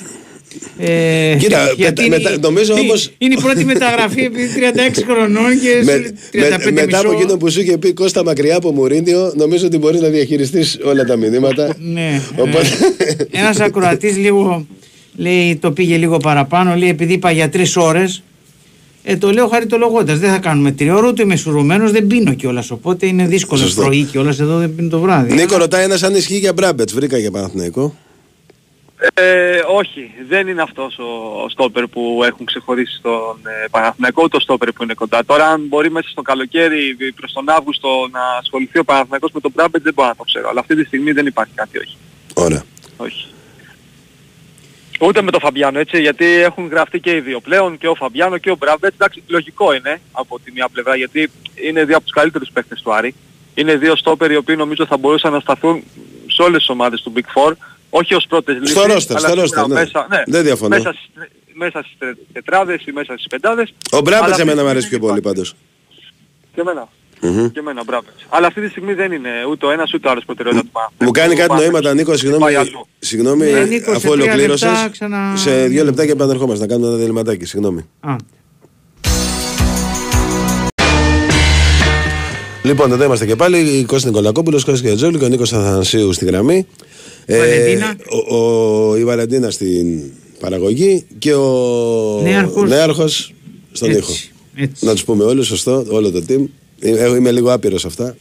Ε, 0.77 1.35
Κοίτα, 1.39 1.73
γιατί 1.77 2.01
μετα- 2.01 2.03
είναι- 2.03 2.17
μετα- 2.29 2.37
νομίζω 2.47 2.71
είναι- 2.73 2.81
όμως- 2.81 3.11
Είναι 3.17 3.33
η 3.37 3.41
πρώτη 3.41 3.65
μεταγραφή 3.65 4.21
επί 4.23 4.47
36 4.47 5.03
χρονών 5.07 5.59
και 5.59 5.81
Με, 5.83 5.91
σου 5.91 5.97
λέει 5.99 6.15
35 6.31 6.65
με- 6.65 6.71
μετά 6.71 6.99
από 6.99 7.07
μισό. 7.09 7.21
εκείνο 7.21 7.37
που 7.37 7.49
σου 7.49 7.61
είχε 7.61 7.77
πει 7.77 7.93
Κώστα 7.93 8.23
μακριά 8.23 8.55
από 8.55 8.71
Μουρίνιο, 8.71 9.33
νομίζω 9.35 9.65
ότι 9.65 9.77
μπορείς 9.77 10.01
να 10.01 10.07
διαχειριστείς 10.07 10.77
όλα 10.83 11.03
τα 11.03 11.15
μηνύματα. 11.15 11.75
Ναι. 11.79 12.21
Οπότε- 12.37 12.93
ε, 12.97 13.39
ένας 13.39 13.59
ακροατής 13.59 14.17
λίγο 14.17 14.65
λέει 15.15 15.55
το 15.55 15.71
πήγε 15.71 15.97
λίγο 15.97 16.17
παραπάνω, 16.17 16.75
λέει 16.75 16.89
επειδή 16.89 17.13
είπα 17.13 17.31
για 17.31 17.49
τρεις 17.49 17.75
ώρες 17.77 18.23
ε, 19.03 19.17
το 19.17 19.31
λέω 19.31 19.47
χαριτολογώντας, 19.47 20.19
δεν 20.19 20.29
θα 20.29 20.37
κάνουμε 20.37 20.71
τρία 20.71 20.95
ώρα, 20.95 21.07
ούτε 21.07 21.21
είμαι 21.23 21.35
σουρωμένος, 21.35 21.91
δεν 21.91 22.07
πίνω 22.07 22.33
κιόλας, 22.33 22.71
οπότε 22.71 23.05
είναι 23.05 23.25
δύσκολο 23.27 23.61
Σωστό. 23.61 23.81
πρωί 23.81 24.03
κιόλας, 24.03 24.39
εδώ 24.39 24.57
δεν 24.57 24.75
πίνω 24.75 24.89
το 24.89 24.99
βράδυ. 24.99 25.33
Νίκο, 25.33 25.57
ρωτάει 25.57 25.83
ένας 25.83 26.03
αν 26.03 26.15
ισχύει 26.15 26.37
για 26.37 26.53
Μπράμπετς. 26.53 26.93
Βρήκα 26.93 27.17
για 27.17 27.31
Παναθηναϊκό. 27.31 27.95
Ε, 29.13 29.61
όχι, 29.67 30.11
δεν 30.27 30.47
είναι 30.47 30.61
αυτός 30.61 30.97
ο, 30.97 31.41
ο 31.43 31.49
στόπερ 31.49 31.87
που 31.87 32.21
έχουν 32.23 32.45
ξεχωρίσει 32.45 32.95
στον 32.97 33.39
ε, 33.43 33.67
Παναθηναϊκό, 33.71 34.27
το 34.27 34.39
στόπερ 34.39 34.71
που 34.71 34.83
είναι 34.83 34.93
κοντά. 34.93 35.25
Τώρα 35.25 35.47
αν 35.47 35.61
μπορεί 35.67 35.91
μέσα 35.91 36.09
στο 36.09 36.21
καλοκαίρι 36.21 36.97
προς 37.15 37.31
τον 37.33 37.49
Αύγουστο 37.49 38.07
να 38.11 38.21
ασχοληθεί 38.39 38.79
ο 38.79 38.83
Παναθηναϊκός 38.83 39.31
με 39.31 39.39
τον 39.39 39.51
Μπράμπετ 39.55 39.81
δεν 39.81 39.93
μπορώ 39.93 40.07
να 40.07 40.15
το 40.15 40.23
ξέρω. 40.23 40.49
Αλλά 40.49 40.59
αυτή 40.59 40.75
τη 40.75 40.83
στιγμή 40.83 41.11
δεν 41.11 41.25
υπάρχει 41.25 41.53
κάτι, 41.55 41.77
όχι. 41.77 41.97
Ωραία. 42.33 42.63
όχι. 42.97 43.27
Ούτε 44.99 45.21
με 45.21 45.31
τον 45.31 45.39
Φαμπιάνο 45.39 45.79
έτσι, 45.79 46.01
γιατί 46.01 46.25
έχουν 46.25 46.67
γραφτεί 46.67 46.99
και 46.99 47.15
οι 47.15 47.19
δύο 47.19 47.39
πλέον, 47.39 47.77
και 47.77 47.87
ο 47.87 47.95
Φαμπιάνο 47.95 48.37
και 48.37 48.51
ο 48.51 48.55
Μπράμπετ. 48.55 48.93
Εντάξει, 48.93 49.23
λογικό 49.27 49.73
είναι 49.73 50.01
από 50.11 50.39
τη 50.39 50.51
μία 50.51 50.69
πλευρά, 50.69 50.95
γιατί 50.95 51.31
είναι 51.67 51.85
δύο 51.85 51.95
από 51.95 52.05
τους 52.05 52.13
καλύτερους 52.13 52.49
παίκτες 52.53 52.81
του 52.81 52.93
Άρη. 52.93 53.15
Είναι 53.53 53.75
δύο 53.75 53.95
στόπερ 53.95 54.31
οι 54.31 54.35
οποίοι 54.35 54.55
νομίζω 54.57 54.85
θα 54.85 54.97
μπορούσαν 54.97 55.31
να 55.31 55.39
σταθούν 55.39 55.83
σε 56.27 56.41
όλες 56.41 56.57
τις 56.57 56.69
ομάδες 56.69 57.01
του 57.01 57.13
Big 57.15 57.37
Four. 57.37 57.53
Όχι 57.93 58.13
ως 58.13 58.25
πρώτες 58.29 58.55
λύσεις, 58.59 58.69
Στο 58.77 58.81
roster, 58.81 58.87
αλλά 58.89 58.97
στο 58.97 59.17
σίγουρα 59.29 59.63
roster, 59.63 59.67
ναι. 59.67 59.73
μέσα, 59.73 60.07
ναι, 60.09 60.23
Δεν 60.25 60.43
διαφωνώ. 60.43 60.75
μέσα, 60.75 60.91
στις, 60.93 61.09
μέσα 61.53 61.79
στις 61.83 61.95
τε- 61.99 62.17
τετράδες 62.33 62.81
ή 62.85 62.91
μέσα 62.91 63.13
στις 63.13 63.27
πεντάδες. 63.27 63.73
Ο 63.91 63.99
Μπράμπετς 64.01 64.31
Αλλά 64.33 64.41
εμένα 64.41 64.61
μου 64.61 64.67
αυτή 64.67 64.69
αρέσει 64.69 64.89
τη 64.89 64.97
πιο 64.97 65.07
στιγμή 65.07 65.07
πολύ 65.07 65.21
δεν 65.21 65.31
πάντως. 65.31 65.49
υπάρχει. 65.49 66.53
Και 66.55 66.61
εμένα. 66.61 66.87
Μμμ. 67.23 67.51
Και 67.51 67.59
εμένα, 67.59 67.83
Μπράμπετς. 67.83 68.25
Αλλά 68.29 68.47
αυτή 68.47 68.61
τη 68.61 68.69
στιγμή 68.69 68.93
δεν 68.93 69.11
είναι 69.11 69.29
ούτε 69.51 69.65
ο 69.65 69.71
ένας 69.71 69.93
ούτε 69.93 70.07
ο 70.07 70.11
άλλος 70.11 70.25
προτεραιότητα 70.25 70.65
του 70.65 70.71
Παναθηναϊκού. 70.71 71.05
Μου 71.05 71.11
κάνει 71.11 71.33
Ο 71.33 71.35
κάτι 71.37 71.47
Παναθηναϊκός 71.47 71.81
νοήματα, 71.83 71.93
Νίκος, 71.99 72.19
συγγνώμη, 72.19 72.43
πάει 72.43 72.55
αλλού. 72.55 72.87
συγγνώμη 72.99 73.45
Ναι, 73.51 73.63
Νίκος, 73.63 73.85
σε 73.99 74.07
αφού 74.07 74.11
τρία 74.11 74.23
ολοκλήρωσες. 74.23 74.69
λεπτά 74.69 74.89
ξανα- 74.91 75.35
Σε 75.37 75.67
δύο 75.67 75.83
λεπτά 75.83 76.05
και 76.05 76.11
επανερχόμαστε 76.11 76.65
να 76.65 76.69
κάνουμε 76.71 76.87
ένα 76.87 76.97
διαλυματάκι. 76.97 77.45
Συγγνώμη. 77.45 77.89
Α, 77.99 78.15
Λοιπόν, 82.63 82.91
εδώ 82.91 83.03
είμαστε 83.03 83.25
και 83.25 83.35
πάλι. 83.35 83.83
Κώστα 83.87 84.07
Νικολακόπουλος, 84.07 84.63
Κώστα 84.65 84.87
Κετζόλη 84.89 85.17
και 85.19 85.25
ο 85.25 85.27
Νίκος 85.27 85.53
Αθανασίου 85.53 86.13
στη 86.13 86.25
γραμμή. 86.25 86.67
Βαλεντίνα. 87.27 87.95
ο, 88.29 88.35
ο, 88.37 88.97
η 88.97 89.03
Βαλεντίνα 89.03 89.49
στην 89.51 90.01
παραγωγή 90.39 91.05
και 91.19 91.33
ο 91.33 92.19
Νέαρχος. 92.23 92.69
Νέαρχος 92.69 93.33
στον 93.71 93.89
Έτσι, 93.89 93.99
ήχο. 94.01 94.13
έτσι. 94.55 94.85
Να 94.85 94.91
τους 94.93 95.03
πούμε 95.03 95.23
όλους, 95.23 95.47
σωστό, 95.47 95.85
όλο 95.89 96.11
το 96.11 96.23
team. 96.29 96.43
Εγώ 96.79 97.15
είμαι 97.15 97.31
λίγο 97.31 97.51
άπειρος 97.53 97.81
σε 97.81 97.87
αυτά. 97.87 98.15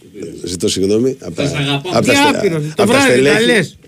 Ζητώ 0.45 0.69
συγγνώμη. 0.69 1.17
Από 1.21 1.35
τα- 1.35 1.43
Σας 1.49 1.55
αγαπώ. 1.59 1.89
από 1.93 2.01
Τι 2.01 2.07
τα 2.07 2.15
στε- 2.15 2.37
άπειρος, 2.37 2.63
το 2.63 2.83
από 2.83 2.93
τα 2.93 2.99
βράδυ 2.99 3.23
τα 3.23 3.31
στελέχη. 3.33 3.45
λες. 3.47 3.79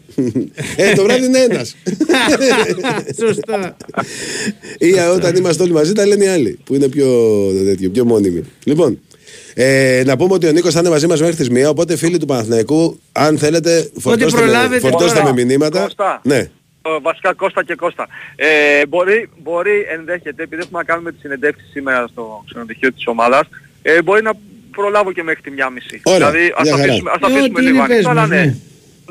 ε, 0.76 0.92
το 0.94 1.02
βράδυ 1.02 1.24
είναι 1.24 1.38
ένας. 1.38 1.74
Σωστά. 3.20 3.76
Ή 4.78 4.92
όταν 5.14 5.36
είμαστε 5.36 5.62
όλοι 5.62 5.72
μαζί 5.72 5.92
τα 5.92 6.06
λένε 6.06 6.24
οι 6.24 6.28
άλλοι 6.28 6.58
που 6.64 6.74
είναι 6.74 6.88
πιο, 6.88 7.08
τέτοιο, 7.64 7.90
πιο 7.90 8.04
μόνιμοι. 8.04 8.42
Λοιπόν, 8.64 8.98
ε, 9.54 10.02
να 10.06 10.16
πούμε 10.16 10.34
ότι 10.34 10.46
ο 10.48 10.52
Νίκος 10.52 10.72
θα 10.74 10.80
είναι 10.80 10.88
μαζί 10.88 11.06
μας 11.06 11.20
μέχρι 11.20 11.36
τις 11.36 11.48
1. 11.66 11.68
Οπότε 11.70 11.96
φίλοι 11.96 12.18
του 12.18 12.26
Παναθηναϊκού, 12.26 13.00
αν 13.12 13.38
θέλετε, 13.38 13.90
φορτώστε, 14.00 14.36
με, 14.40 14.42
προλάβετε 14.42 14.80
φορτώστε 14.88 15.18
τώρα. 15.20 15.34
με 15.34 15.44
μηνύματα. 15.44 15.80
Κώστα. 15.82 16.20
Ναι. 16.24 16.36
Ε, 16.36 16.98
βασικά 17.02 17.32
Κώστα 17.34 17.64
και 17.64 17.74
Κώστα. 17.74 18.06
Ε, 18.36 18.86
μπορεί, 18.86 19.28
μπορεί 19.42 19.86
ενδέχεται, 19.92 20.42
επειδή 20.42 20.62
έχουμε 20.62 20.78
να 20.78 20.84
κάνουμε 20.84 21.12
τη 21.12 21.18
συνεντεύξη 21.20 21.64
σήμερα 21.72 22.06
στο 22.06 22.42
ξενοδοχείο 22.48 22.92
της 22.92 23.06
ομάδας, 23.06 23.48
ε, 23.82 24.02
μπορεί 24.02 24.22
να 24.22 24.32
προλάβω 24.72 25.12
και 25.12 25.22
μέχρι 25.22 25.42
τη 25.42 25.50
μία 25.50 25.70
μισή. 25.70 26.00
Ωραία, 26.04 26.30
Δηλαδή 26.30 26.52
ας 26.56 26.62
μια 26.62 26.72
τα 26.72 26.78
χαρά. 26.78 26.92
αφήσουμε, 26.92 27.10
ας 27.14 27.18
τα 27.20 27.26
Ε, 27.26 27.30
αφήσουμε 27.32 27.58
ό,τι 27.58 27.62
λίγο 27.66 27.76
είναι, 27.76 27.86
πες 27.86 27.94
ανοιχτό, 27.94 28.10
αλλά 28.10 28.20
μας, 28.20 28.28
ναι. 28.28 28.36
ναι. 28.44 28.54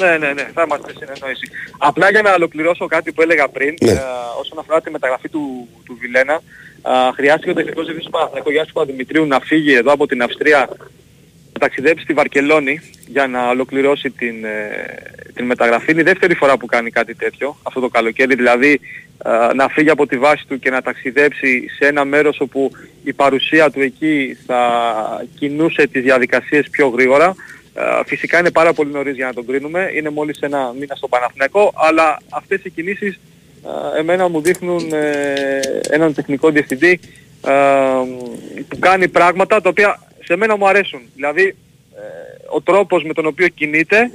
Ναι, 0.01 0.17
ναι, 0.17 0.34
ναι, 0.34 0.45
θα 0.54 0.62
είμαστε 0.65 0.88
σε 0.91 0.97
συνεννόηση. 0.99 1.45
Απλά 1.77 2.12
για 2.12 2.21
να 2.21 2.34
ολοκληρώσω 2.34 2.86
κάτι 2.88 3.12
που 3.12 3.21
έλεγα 3.21 3.47
πριν, 3.47 3.73
Ναι. 3.82 3.91
ε, 3.91 3.99
όσον 4.41 4.60
αφορά 4.60 4.82
τη 4.82 4.89
μεταγραφή 4.91 5.30
του, 5.30 5.67
του 5.86 5.97
Βιλένα, 6.01 6.41
α, 6.81 7.11
χρειάστηκε 7.13 7.49
ο 7.49 7.53
τεχνικός 7.53 7.85
διευθυντής 7.85 8.05
του 8.05 8.11
Παναθηναϊκού 8.11 8.51
Γιάννης 8.51 8.73
Παπαδημητρίου 8.73 9.25
να 9.25 9.39
φύγει 9.39 9.73
εδώ 9.73 9.91
από 9.91 10.07
την 10.07 10.21
Αυστρία 10.21 10.69
να 11.53 11.59
ταξιδέψει 11.59 12.03
στη 12.03 12.13
Βαρκελόνη 12.13 12.79
για 13.07 13.27
να 13.27 13.49
ολοκληρώσει 13.49 14.09
την, 14.09 14.45
ε, 14.45 14.85
την 15.33 15.45
μεταγραφή. 15.45 15.91
Είναι 15.91 16.01
η 16.01 16.03
δεύτερη 16.03 16.35
φορά 16.35 16.57
που 16.57 16.65
κάνει 16.65 16.89
κάτι 16.89 17.15
τέτοιο 17.15 17.57
αυτό 17.63 17.79
το 17.79 17.87
καλοκαίρι, 17.87 18.35
δηλαδή 18.35 18.79
ε, 19.25 19.53
να 19.53 19.67
φύγει 19.67 19.89
από 19.89 20.07
τη 20.07 20.17
βάση 20.17 20.47
του 20.47 20.59
και 20.59 20.69
να 20.69 20.81
ταξιδέψει 20.81 21.67
σε 21.77 21.87
ένα 21.87 22.05
μέρος 22.05 22.39
όπου 22.39 22.71
η 23.03 23.13
παρουσία 23.13 23.71
του 23.71 23.81
εκεί 23.81 24.37
θα 24.45 24.61
κινούσε 25.35 25.87
τις 25.87 26.03
διαδικασίες 26.03 26.69
πιο 26.69 26.87
γρήγορα. 26.87 27.35
Ε, 27.73 27.81
φυσικά 28.05 28.39
είναι 28.39 28.51
πάρα 28.51 28.73
πολύ 28.73 28.91
νωρίς 28.91 29.15
για 29.15 29.25
να 29.25 29.33
τον 29.33 29.45
κρίνουμε, 29.45 29.91
είναι 29.95 30.09
μόλις 30.09 30.39
ένα 30.39 30.73
μήνα 30.79 30.95
στο 30.95 31.07
Παναθηναϊκό, 31.07 31.73
αλλά 31.75 32.17
αυτές 32.29 32.61
οι 32.63 32.69
κινήσεις 32.69 33.13
ε, 33.13 33.19
εμένα 33.97 34.28
μου 34.28 34.41
δείχνουν 34.41 34.93
ε, 34.93 35.60
έναν 35.89 36.13
τεχνικό 36.13 36.50
διευθυντή 36.50 37.00
ε, 37.47 37.52
που 38.67 38.80
κάνει 38.80 39.08
πράγματα 39.08 39.62
τα 39.62 39.69
οποία 39.69 40.00
σε 40.24 40.36
μένα 40.36 40.58
μου 40.58 40.67
αρέσουν. 40.67 41.02
Δηλαδή 41.15 41.56
ε, 41.95 42.02
ο 42.50 42.62
τρόπος 42.62 43.04
με 43.04 43.13
τον 43.13 43.26
οποίο 43.26 43.47
κινείται 43.47 44.12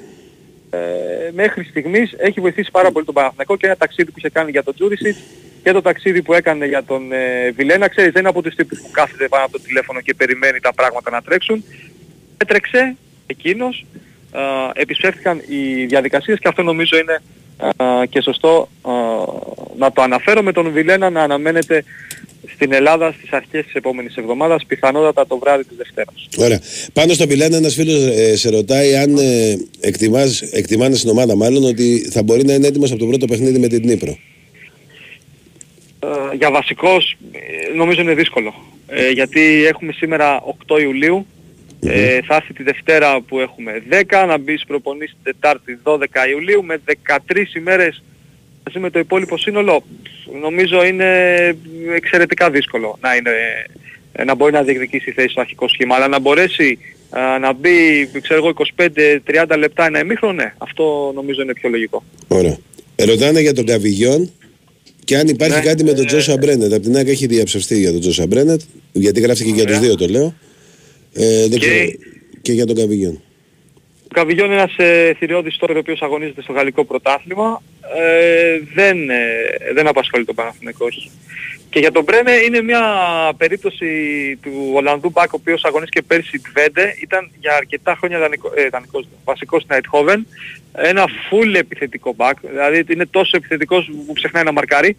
ε, 0.71 1.31
μέχρι 1.33 1.65
στιγμής 1.65 2.15
έχει 2.17 2.41
βοηθήσει 2.41 2.71
πάρα 2.71 2.91
πολύ 2.91 3.05
τον 3.05 3.15
Παναθηναϊκό 3.15 3.57
και 3.57 3.67
ένα 3.67 3.77
ταξίδι 3.77 4.11
που 4.11 4.19
είχε 4.19 4.29
κάνει 4.29 4.51
για 4.51 4.63
τον 4.63 4.75
Τζούρισιτς 4.75 5.19
και 5.63 5.73
το 5.73 5.83
ταξίδι 5.83 6.23
που 6.23 6.35
έκανε 6.35 6.67
για 6.67 6.85
τον 6.85 7.13
ε, 7.13 7.51
Βιλένα. 7.51 7.89
Ξέρεις 7.89 8.13
δεν 8.13 8.21
είναι 8.21 8.31
από 8.31 8.43
τους 8.43 8.55
τύπους 8.55 8.81
που 8.81 8.91
κάθεται 8.91 9.29
πάνω 9.29 9.45
από 9.45 9.53
το 9.53 9.61
τηλέφωνο 9.61 10.01
και 10.01 10.15
περιμένει 10.15 10.61
τα 10.61 10.75
πράγματα 10.75 11.11
να 11.11 11.23
τρέξουν. 11.23 11.65
Έτρεξε 12.37 12.97
εκείνος, 13.27 13.87
ε, 14.33 14.81
επισφεύθηκαν 14.81 15.43
οι 15.49 15.85
διαδικασίες 15.85 16.39
και 16.39 16.49
αυτό 16.49 16.63
νομίζω 16.63 16.99
είναι 16.99 17.13
ε, 17.13 17.21
και 18.09 18.21
σωστό 18.21 18.69
ε, 18.87 18.91
να 19.79 19.93
το 19.93 20.03
αναφέρω 20.03 20.43
με 20.43 20.53
τον 20.53 20.73
Βιλένα 20.73 21.11
να 21.11 21.23
αναμένεται 21.23 21.85
στην 22.55 22.73
Ελλάδα 22.73 23.13
στις 23.13 23.33
αρχές 23.33 23.65
της 23.65 23.75
επόμενης 23.75 24.17
εβδομάδας, 24.17 24.65
πιθανότατα 24.67 25.27
το 25.27 25.39
βράδυ 25.39 25.65
της 25.65 25.77
Δευτέρας. 25.77 26.29
Ωραία. 26.39 26.61
Πάνω 26.93 27.13
στο 27.13 27.27
Πιλένα, 27.27 27.57
ένας 27.57 27.75
φίλος 27.75 28.03
ε, 28.03 28.37
σε 28.37 28.51
ρωτάει 28.51 28.97
αν 28.97 29.17
ε, 29.17 29.57
εκτιμάς, 29.81 30.41
εκτιμάνε 30.43 30.95
στην 30.95 31.11
ομάδα, 31.11 31.37
μάλλον 31.37 31.65
ότι 31.65 32.09
θα 32.11 32.23
μπορεί 32.23 32.45
να 32.45 32.53
είναι 32.53 32.67
έτοιμος 32.67 32.91
από 32.91 33.01
το 33.01 33.07
πρώτο 33.07 33.27
παιχνίδι 33.27 33.59
με 33.59 33.67
την 33.67 33.83
Νύπρο. 33.85 34.19
Ε, 35.99 36.37
για 36.37 36.51
βασικός 36.51 37.17
ε, 37.33 37.75
νομίζω 37.77 38.01
είναι 38.01 38.15
δύσκολο. 38.15 38.55
Ε, 38.87 39.11
γιατί 39.11 39.65
έχουμε 39.67 39.93
σήμερα 39.93 40.43
8 40.67 40.81
Ιουλίου, 40.81 41.27
ε, 41.81 42.21
θα 42.23 42.35
έρθει 42.35 42.53
τη 42.53 42.63
Δευτέρα 42.63 43.21
που 43.21 43.39
έχουμε 43.39 43.83
10, 43.91 44.25
να 44.27 44.39
μπει 44.39 44.53
στις 44.53 44.67
προπονήσεις 44.67 45.17
Τετάρτη 45.23 45.79
12 45.83 45.99
Ιουλίου 46.31 46.65
με 46.65 46.81
13 47.07 47.57
ημέρες 47.57 48.03
μαζί 48.67 48.79
με 48.79 48.91
το 48.91 48.99
υπόλοιπο 48.99 49.37
σύνολο. 49.37 49.85
Νομίζω 50.41 50.85
είναι 50.85 51.09
εξαιρετικά 51.95 52.51
δύσκολο 52.51 52.99
να, 53.01 53.15
είναι, 53.15 53.31
ε, 54.13 54.25
να 54.25 54.35
μπορεί 54.35 54.53
να 54.53 54.63
διεκδικήσει 54.63 55.11
θέση 55.11 55.29
στο 55.29 55.41
αρχικό 55.41 55.69
σχήμα, 55.69 55.95
αλλά 55.95 56.09
να 56.09 56.19
μπορέσει 56.19 56.79
ε, 57.15 57.39
να 57.39 57.53
μπει, 57.53 58.09
ξέρω 58.23 58.45
εγώ, 58.45 58.53
25-30 59.49 59.57
λεπτά 59.59 59.87
ένα 59.87 59.99
ημίχρονο, 59.99 60.33
ναι, 60.33 60.55
αυτό 60.59 61.13
νομίζω 61.15 61.43
είναι 61.43 61.53
πιο 61.53 61.69
λογικό. 61.69 62.05
Ωραία. 62.29 62.57
Ε, 62.97 63.05
ρωτάνε 63.05 63.41
για 63.41 63.55
τον 63.55 63.65
Καβιγιόν 63.67 64.31
και 65.05 65.17
αν 65.17 65.29
υπάρχει 65.29 65.55
Ναι, 65.55 65.61
κάτι 65.61 65.85
με 65.85 65.93
τον 65.93 66.05
ε, 66.05 66.07
Τζόσα 66.07 66.37
Μπρένετ. 66.37 66.73
Από 66.73 66.83
την 66.83 66.97
άκρη 66.97 67.11
έχει 67.11 67.27
διαψευστεί 67.27 67.79
για 67.79 67.93
τον 67.93 68.01
Τζόσα 68.01 68.27
Μπρένετ, 68.27 68.61
γιατί 68.93 69.21
γράφτηκε 69.21 69.51
και 69.51 69.55
για 69.55 69.65
τους 69.65 69.77
Ωραία. 69.77 69.89
δύο 69.89 69.97
το 69.97 70.07
λέω. 70.07 70.35
Ε, 71.17 71.49
δεν 71.49 71.59
Και- 71.59 71.67
ξέρω. 71.67 71.85
Και 72.43 72.53
για 72.53 72.67
τον 72.67 72.77
Καβιγιόν. 72.77 73.21
Ο 74.05 74.09
Καβιγιόν 74.15 74.47
είναι 74.47 74.55
ένας 74.55 74.75
ε, 74.77 75.15
θηριώδης 75.19 75.55
στόπερ 75.55 75.77
ο 75.77 75.79
οποίος 75.79 76.03
αγωνίζεται 76.03 76.43
στο 76.43 76.53
γαλλικό 76.53 76.85
πρωτάθλημα. 76.85 77.63
Ε, 77.97 78.59
δεν, 78.75 79.11
ε, 79.11 79.17
δεν 79.75 79.87
απασχολεί 79.87 80.25
τον 80.25 80.35
Παναθηναϊκό, 80.35 80.85
όχι. 80.87 81.11
Και 81.71 81.79
για 81.79 81.93
τον 81.93 82.05
Μπρένε 82.05 82.33
είναι 82.33 82.63
μια 82.63 82.83
περίπτωση 83.37 83.87
του 84.43 84.71
Ολλανδού 84.75 85.11
Μπακ 85.11 85.33
ο 85.33 85.37
οποίος 85.41 85.65
αγωνίστηκε 85.65 86.03
πέρσι 86.03 86.39
Τβέντε. 86.39 86.95
Ήταν 87.03 87.31
για 87.41 87.55
αρκετά 87.55 87.95
χρόνια 87.99 88.19
δανεικό, 88.19 88.53
ε, 88.55 88.69
δανεικός, 88.69 89.09
βασικός 89.25 89.63
στην 89.63 89.77
Αιτχόβεν. 89.77 90.27
Ένα 90.73 91.05
full 91.07 91.55
επιθετικό 91.55 92.13
μπακ. 92.17 92.37
Δηλαδή 92.51 92.85
είναι 92.93 93.07
τόσο 93.07 93.37
επιθετικός 93.37 93.91
που 94.07 94.13
ξεχνάει 94.13 94.45
να 94.45 94.53
μαρκάρει. 94.53 94.97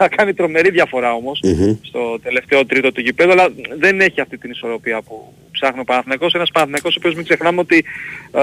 Θα 0.00 0.08
κάνει 0.08 0.34
τρομερή 0.34 0.70
διαφορά 0.70 1.14
όμως 1.14 1.40
Μμμ. 1.42 1.74
στο 1.82 2.18
τελευταίο 2.22 2.66
τρίτο 2.66 2.92
του 2.92 3.00
γηπέδου, 3.00 3.32
αλλά 3.32 3.48
δεν 3.78 4.00
έχει 4.00 4.20
αυτή 4.20 4.38
την 4.38 4.50
ισορροπία 4.50 5.02
που 5.02 5.32
ψάχνει 5.50 5.80
ο 5.80 5.84
Παναθηναϊκός. 5.84 6.34
Ένας 6.34 6.50
Παναθηναϊκός 6.50 6.94
ο 6.94 6.98
οποίος 6.98 7.14
μην 7.14 7.24
ξεχνάμε 7.24 7.60
ότι 7.60 7.84
ε, 8.32 8.40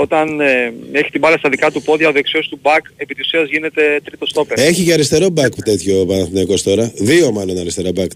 όταν 0.00 0.40
ε, 0.40 0.72
έχει 0.92 1.10
την 1.10 1.20
μπάλα 1.20 1.36
στα 1.38 1.48
δικά 1.48 1.70
του 1.70 1.82
πόδια, 1.82 2.08
ο 2.08 2.12
δεξιός 2.12 2.48
του 2.48 2.58
μπακ 2.62 2.84
επί 2.96 3.14
της 3.14 3.26
ουσίας 3.26 3.48
γίνεται 3.48 4.00
τρίτος 4.04 4.28
στόπερ. 4.28 4.58
Έχει 4.58 4.84
και 4.84 4.92
αριστερό 4.92 5.28
μπακ 5.28 5.54
τέτοιο 5.64 6.00
ο 6.00 6.06
Παναθηναϊκός 6.06 6.62
τώρα. 6.62 6.92
Δύο 6.96 7.32
μάλλον 7.32 7.58
αριστερά 7.58 7.92
μπακ. 7.92 8.10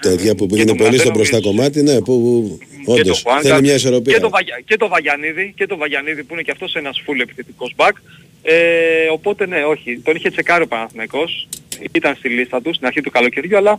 Τέτοια 0.00 0.34
που 0.34 0.46
Και 0.46 0.52
πήγαινε 0.52 0.68
τον 0.68 0.76
πολύ 0.76 0.98
στο 0.98 1.08
Μαρτένοβιτς. 1.08 1.30
μπροστά 1.30 1.40
κομμάτι, 1.48 1.82
ναι, 1.82 2.00
που 2.00 2.58
και 2.60 2.84
το 2.84 2.92
όντως 2.92 3.22
Χουάνκα, 3.22 3.48
θέλει 3.48 3.60
μια 3.60 3.74
ισορροπία. 3.74 4.14
Και 4.14 4.20
το, 4.20 4.28
Βαγια, 4.28 4.62
και 4.64 4.76
το 4.76 4.88
Βαγιανίδη, 4.88 5.52
και 5.56 5.66
το 5.66 5.76
Βαγιανίδη 5.76 6.22
που 6.24 6.32
είναι 6.34 6.42
και 6.42 6.50
αυτός 6.50 6.74
ένας 6.74 7.02
full 7.06 7.20
επιθετικός 7.20 7.72
μπακ. 7.76 7.96
Ε, 8.42 9.08
οπότε 9.12 9.46
ναι, 9.46 9.62
όχι. 9.64 10.00
Τον 10.04 10.16
είχε 10.16 10.30
τσεκάρει 10.30 10.62
ο 10.62 10.66
Παναθηναϊκός. 10.66 11.48
Ήταν 11.92 12.14
στη 12.14 12.28
λίστα 12.28 12.62
του 12.62 12.74
στην 12.74 12.86
αρχή 12.86 13.00
του 13.00 13.10
καλοκαιριού, 13.10 13.56
αλλά 13.56 13.78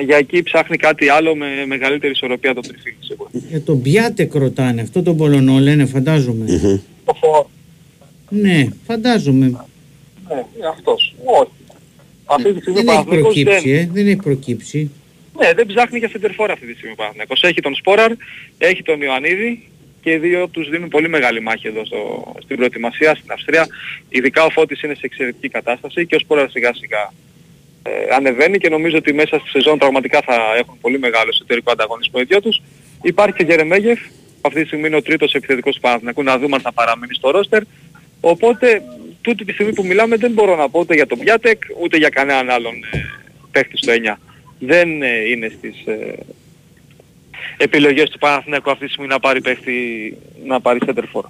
ε, 0.00 0.04
για 0.04 0.16
εκεί 0.16 0.42
ψάχνει 0.42 0.76
κάτι 0.76 1.08
άλλο 1.08 1.34
με 1.34 1.46
μεγαλύτερη 1.66 2.12
ισορροπία 2.12 2.54
το 2.54 2.60
τριφύλι 2.60 2.96
σίγουρα. 3.00 3.30
Για 3.32 3.62
τον 3.62 3.82
Πιάτεκ 3.82 4.34
ρωτάνε, 4.34 4.80
αυτό 4.82 5.02
τον 5.02 5.16
Πολωνό 5.16 5.58
λένε, 5.58 5.86
φαντάζομαι. 5.86 6.44
Μμμ. 6.44 6.78
Το 7.04 7.14
φορ. 7.20 7.46
Ναι, 8.30 8.68
φαντάζομαι. 8.86 9.46
Ναι, 9.46 10.44
είναι 10.56 10.66
αυτός. 10.68 11.14
Όχι. 11.24 11.50
Αυτή 12.24 12.52
τη 12.52 12.60
στιγμή 12.60 12.78
ο 12.78 12.82
Δεν 12.82 12.88
έχει 12.88 13.04
Παναθηναϊκός 13.04 13.32
προκύψει, 13.34 13.70
δεν, 13.70 13.80
ε, 13.82 13.90
δεν 13.92 14.06
έχει 14.06 14.16
προκύψει. 14.16 14.90
ναι, 15.38 15.52
δεν 15.52 15.66
ψάχνει 15.66 15.98
για 15.98 16.08
σεντερφόρ 16.08 16.50
αυτή 16.50 16.66
τη 16.66 16.72
στιγμή 16.72 16.92
ο 16.92 16.96
Παναθηναϊκός. 16.96 17.42
Έχει 17.42 17.60
τον 17.60 17.74
Σπόραρ, 17.74 18.12
έχει 18.58 18.82
τον 18.82 19.00
Ιωαννίδη, 19.02 19.68
και 20.00 20.10
οι 20.10 20.16
δύο 20.16 20.48
τους 20.48 20.68
δίνουν 20.68 20.88
πολύ 20.88 21.08
μεγάλη 21.08 21.40
μάχη 21.40 21.66
εδώ 21.66 21.84
στο, 21.84 22.32
στην 22.42 22.56
προετοιμασία 22.56 23.14
στην 23.14 23.32
Αυστρία. 23.32 23.66
Ειδικά 24.08 24.44
ο 24.44 24.50
Φώτης 24.50 24.82
είναι 24.82 24.94
σε 24.94 25.00
εξαιρετική 25.04 25.48
κατάσταση 25.48 26.06
και 26.06 26.14
ο 26.14 26.18
Σπόρας 26.18 26.50
σιγά 26.50 26.74
σιγά 26.74 27.12
ε, 27.82 28.14
ανεβαίνει 28.14 28.58
και 28.58 28.68
νομίζω 28.68 28.96
ότι 28.96 29.12
μέσα 29.12 29.38
στη 29.38 29.48
σεζόν 29.48 29.78
πραγματικά 29.78 30.20
θα 30.24 30.34
έχουν 30.58 30.78
πολύ 30.80 30.98
μεγάλο 30.98 31.28
εσωτερικό 31.32 31.70
ανταγωνισμό 31.70 32.20
οι 32.22 32.24
δυο 32.24 32.40
τους. 32.40 32.60
Υπάρχει 33.02 33.36
και 33.36 33.42
ο 33.42 33.46
Γερεμέγεφ, 33.46 34.00
αυτή 34.40 34.60
τη 34.60 34.66
στιγμή 34.66 34.86
είναι 34.86 34.96
ο 34.96 35.02
τρίτος 35.02 35.34
επιθετικός 35.34 35.74
του 35.74 35.80
Παναθηναϊκού, 35.80 36.22
να 36.22 36.38
δούμε 36.38 36.54
αν 36.54 36.60
θα 36.60 36.72
παραμείνει 36.72 37.14
στο 37.14 37.30
ρόστερ. 37.30 37.62
Οπότε 38.20 38.82
τούτη 39.20 39.44
τη 39.44 39.52
στιγμή 39.52 39.72
που 39.72 39.84
μιλάμε 39.86 40.16
δεν 40.16 40.32
μπορώ 40.32 40.56
να 40.56 40.68
πω 40.68 40.80
ούτε 40.80 40.94
για 40.94 41.06
τον 41.06 41.18
Πιάτεκ 41.18 41.62
ούτε 41.80 41.96
για 41.96 42.08
κανέναν 42.08 42.50
άλλον 42.50 42.74
ε, 42.92 42.98
παίχτη 43.50 43.76
στο 43.76 43.92
9. 43.92 44.16
Δεν 44.58 45.02
ε, 45.02 45.28
είναι 45.30 45.52
στις 45.58 45.86
ε, 45.86 46.14
επιλογές 47.56 48.08
του 48.10 48.18
Παναθηναϊκού 48.18 48.70
αυτή 48.70 48.84
τη 48.84 48.90
στιγμή 48.90 49.08
να 49.10 49.20
πάρει 49.20 49.40
παίχτη, 49.40 49.72
να 50.46 50.60
πάρει 50.60 50.78
center 50.86 51.04
forward. 51.12 51.22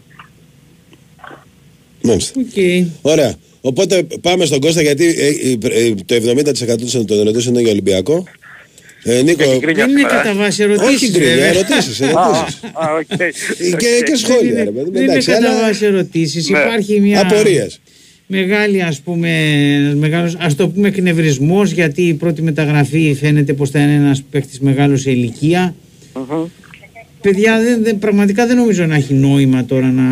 Μάλιστα. 2.03 2.41
Οκ. 2.41 2.87
Ωραία. 3.03 3.35
Οπότε 3.61 4.07
πάμε 4.21 4.45
στον 4.45 4.61
Κώστα 4.61 4.83
γιατί 4.83 5.05
ε, 5.07 5.27
ε, 5.27 5.87
ε, 5.87 5.95
το 6.07 6.15
70% 7.01 7.05
των 7.07 7.19
ερωτήσεων 7.19 7.55
είναι 7.55 7.63
για 7.63 7.71
Ολυμπιακό. 7.73 8.25
Ε, 9.03 9.23
Νίκο, 9.23 9.43
Έχει 9.43 9.59
γκρίνια 9.59 9.87
Δεν 9.87 9.91
είναι 9.91 9.99
σήμερα, 10.01 10.21
ε. 10.21 10.23
κατά 10.23 10.35
βάση 10.35 10.63
όχι 10.63 10.73
ερωτήσεις 10.73 11.11
γκρίνια, 11.11 11.29
βέβαια. 11.35 11.49
ερωτήσεις, 11.49 12.01
Α, 12.01 12.05
ερωτήσεις. 12.05 12.61
α, 12.73 12.95
οκ. 12.99 13.17
και, 13.79 14.03
και 14.07 14.17
σχόλια, 14.17 14.65
ρε 14.65 14.71
παιδί. 14.71 14.85
μου, 14.85 14.91
Δεν 14.93 15.03
είναι 15.03 15.11
εντάξει, 15.13 15.31
κατά 15.31 15.51
αλλά 15.51 15.61
βάση 15.61 15.85
ερωτήσεις. 15.85 16.49
Ναι. 16.49 16.59
Υπάρχει 16.59 17.01
μια 17.01 17.21
Απορίες. 17.21 17.81
μεγάλη 18.27 18.83
ας 18.83 19.01
πούμε, 19.01 19.29
ένας 19.75 19.95
μεγάλος, 19.95 20.37
ας 20.39 20.55
το 20.55 20.69
πούμε 20.69 20.89
εκνευρισμός 20.89 21.71
γιατί 21.71 22.03
η 22.03 22.15
πρώτη 22.15 22.43
μεταγραφή 22.43 23.17
φαίνεται 23.21 23.53
πως 23.53 23.71
θα 23.71 23.79
είναι 23.79 23.95
ένας 23.95 24.23
παίκτης 24.31 24.61
μεγάλος 24.61 25.01
σε 25.01 25.11
ηλικία. 25.11 25.75
Μμμ. 26.15 26.45
Παιδιά, 27.21 27.61
δεν, 27.61 27.83
δεν- 27.83 27.99
πραγματικά 27.99 28.47
δεν 28.47 28.57
νομίζω 28.57 28.87
να 28.87 28.95
έχει 28.95 29.15
νόημα 29.15 29.65
τώρα 29.65 29.87
να 29.91 30.03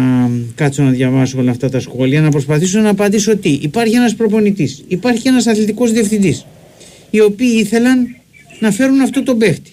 κάτσω 0.54 0.82
να 0.82 0.90
διαβάσω 0.90 1.38
όλα 1.38 1.50
αυτά 1.50 1.68
τα 1.68 1.80
σχόλια, 1.80 2.20
να 2.20 2.28
προσπαθήσω 2.30 2.80
να 2.80 2.88
απαντήσω 2.88 3.36
τι. 3.36 3.48
Υπάρχει 3.62 3.94
ένας 3.94 4.14
προπονητής, 4.14 4.84
υπάρχει 4.88 5.28
ένας 5.28 5.46
αθλητικός 5.46 5.92
διευθυντής, 5.92 6.46
οι 7.10 7.20
οποίοι 7.20 7.52
ήθελαν 7.58 8.16
να 8.60 8.70
φέρουν 8.70 9.00
αυτό 9.00 9.22
τον 9.22 9.38
παίχτη. 9.38 9.70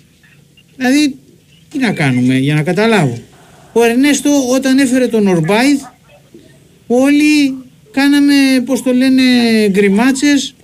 Δηλαδή, 0.78 1.16
τι 1.70 1.78
να 1.80 1.92
κάνουμε 1.92 2.38
για 2.38 2.54
να 2.54 2.64
καταλάβω. 2.64 3.18
Ο 3.74 3.84
Ερνέστο 3.84 4.30
όταν 4.50 4.78
έφερε 4.78 5.08
τον 5.08 5.28
Ορμπάιθ, 5.28 5.82
όλοι 6.88 7.56
κάναμε, 7.92 8.34
πώς 8.66 8.84
το 8.84 8.92
λένε, 8.94 9.22
γκριμάτσες, 9.70 10.56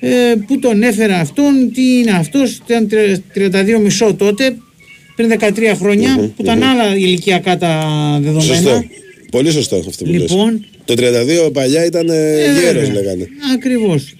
ε, 0.00 0.34
που 0.46 0.58
τον 0.58 0.82
έφερε 0.82 1.14
αυτόν, 1.14 1.70
τι 1.74 1.98
είναι 1.98 2.10
αυτός, 2.10 2.60
ήταν 2.66 2.88
32 3.34 3.78
μισό 3.80 4.14
τότε, 4.14 4.56
πριν 5.26 5.54
13 5.72 5.76
χρονια 5.78 6.10
Μμμ, 6.18 6.26
που 6.36 6.42
ήταν 6.42 6.62
άλλα 6.62 6.96
ηλικιακά 6.96 7.56
τα 7.58 7.80
δεδομένα. 8.22 8.54
Σωστό. 8.54 8.84
Πολύ 9.30 9.50
σωστό 9.50 9.76
αυτό 9.88 10.04
που 10.04 10.10
λες. 10.10 10.20
Λοιπόν, 10.20 10.64
Το 10.84 10.94
32 11.46 11.52
παλιά 11.52 11.84
ήταν 11.84 12.08
ε, 12.08 12.14
ε, 12.14 12.60
γέρος 12.60 12.86
βέβαια. 12.86 13.02
λέγανε. 13.02 13.28
Ακριβώς. 13.54 14.14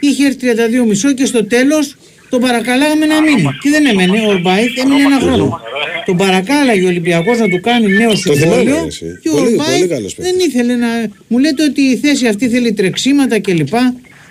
Είχε 0.00 0.26
έρθει 0.26 0.38
32 0.82 0.86
μισό 0.88 1.12
και 1.12 1.24
στο 1.24 1.44
τέλος 1.46 1.96
τον 2.30 2.40
παρακαλάγαμε 2.40 3.06
να 3.06 3.20
μείνει. 3.22 3.42
Τι 3.62 3.70
δεν 3.70 3.86
έμενε, 3.86 4.20
ο 4.20 4.28
Ορμπάιθ 4.28 4.78
έμεινε 4.78 5.02
ένα 5.02 5.20
χρόνο. 5.20 5.60
Τον 6.06 6.16
παρακάλαγε 6.16 6.84
ο 6.84 6.88
Ολυμπιακός 6.88 7.38
να 7.38 7.48
του 7.48 7.60
κάνει 7.60 7.86
νέο 7.92 8.14
συμβόλαιο 8.16 8.62
θυμάμαι, 8.64 8.86
εσύ. 8.86 9.18
και 9.22 9.28
ο 9.28 9.32
Πολύ- 9.32 9.44
πολύ 9.44 9.58
Ορμπάιθ 9.60 9.88
καλός 9.88 10.14
δεν 10.18 10.24
παίκτης. 10.36 10.46
ήθελε 10.54 10.74
να... 10.76 10.86
Μου 11.28 11.38
λέτε 11.38 11.62
ότι 11.64 11.80
η 11.80 11.96
θέση 11.96 12.26
αυτή 12.26 12.48
θέλει 12.48 12.72
τρεξίματα 12.72 13.40
κλπ. 13.40 13.68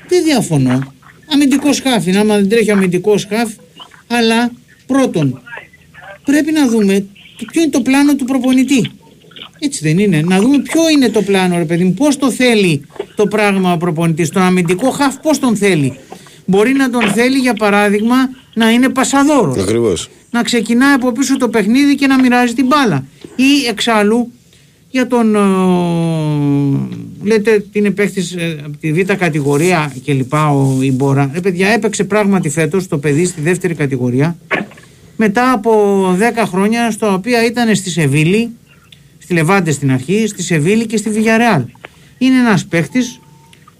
Δεν 0.07 0.23
διαφωνώ. 0.23 0.93
Αμυντικός 1.33 1.75
σκάφι, 1.75 2.15
άμα 2.15 2.35
δεν 2.35 2.49
τρέχει 2.49 2.71
αμυντικός 2.71 3.21
σκάφι, 3.21 3.53
αλλά 4.07 4.51
πρώτον, 4.85 5.41
πρέπει 6.25 6.51
να 6.51 6.67
δούμε 6.67 7.05
το- 7.37 7.45
ποιο 7.51 7.61
είναι 7.61 7.71
το 7.71 7.81
πλάνο 7.81 8.15
του 8.15 8.25
προπονητή. 8.25 8.89
Έτσι 9.59 9.79
δεν 9.83 9.99
είναι. 9.99 10.21
Να 10.21 10.39
δούμε 10.39 10.59
ποιο 10.59 10.81
είναι 10.95 11.09
το 11.09 11.21
πλάνο, 11.21 11.57
ρε 11.57 11.65
παιδί 11.65 11.83
μου. 11.83 11.93
Πώς 11.93 12.17
το 12.17 12.31
θέλει 12.31 12.85
το 13.15 13.27
πράγμα 13.27 13.73
ο 13.73 13.77
προπονητής. 13.77 14.29
Τον 14.29 14.41
αμυντικό 14.41 14.89
χαφ, 14.89 15.15
πώς 15.17 15.39
τον 15.39 15.55
θέλει. 15.55 15.97
Μπορεί 16.45 16.73
να 16.73 16.89
τον 16.89 17.01
θέλει, 17.11 17.37
για 17.37 17.53
παράδειγμα, 17.53 18.15
να 18.53 18.69
είναι 18.71 18.89
πασαδόρος. 18.89 19.57
Ακριβώς. 19.63 20.09
Να 20.31 20.43
ξεκινάει 20.43 20.93
από 20.93 21.11
πίσω 21.11 21.37
το 21.37 21.49
παιχνίδι 21.49 21.95
και 21.95 22.07
να 22.07 22.19
μοιράζει 22.19 22.53
την 22.53 22.65
μπάλα. 22.65 23.05
Ή 23.35 23.67
εξάλλου 23.69 24.31
για 24.89 25.07
τον. 25.07 25.35
ε, 25.35 25.39
λέτε 27.23 27.51
ότι 27.53 27.79
είναι 27.79 27.89
παίχτης 27.91 28.35
από 28.65 28.77
τη 28.77 28.93
β' 28.93 29.11
κατηγορία 29.13 29.93
και 30.03 30.13
λοιπά 30.13 30.49
ο 30.51 30.77
Ιμπόρα. 30.81 31.31
Ε, 31.33 31.39
παιδιά, 31.39 31.67
έπαιξε 31.67 32.03
πράγματι 32.03 32.49
φέτος 32.49 32.87
το 32.87 32.97
παιδί 32.97 33.25
στη 33.25 33.41
δεύτερη 33.41 33.73
κατηγορία. 33.73 34.37
Μετά 35.23 35.51
από 35.51 35.71
10 36.19 36.43
χρόνια, 36.45 36.91
στα 36.91 37.13
οποία 37.13 37.45
ήταν 37.45 37.75
στη 37.75 37.89
Σεβίλη, 37.89 38.49
στη 39.17 39.33
Λεβάντε 39.33 39.71
στην 39.71 39.91
αρχή, 39.91 40.27
στη 40.27 40.43
Σεβίλη 40.43 40.85
και 40.85 40.97
στη 40.97 41.09
Βιγιαρεάλ. 41.09 41.63
Είναι 42.17 42.35
ένας 42.35 42.65
παίχτης 42.65 43.19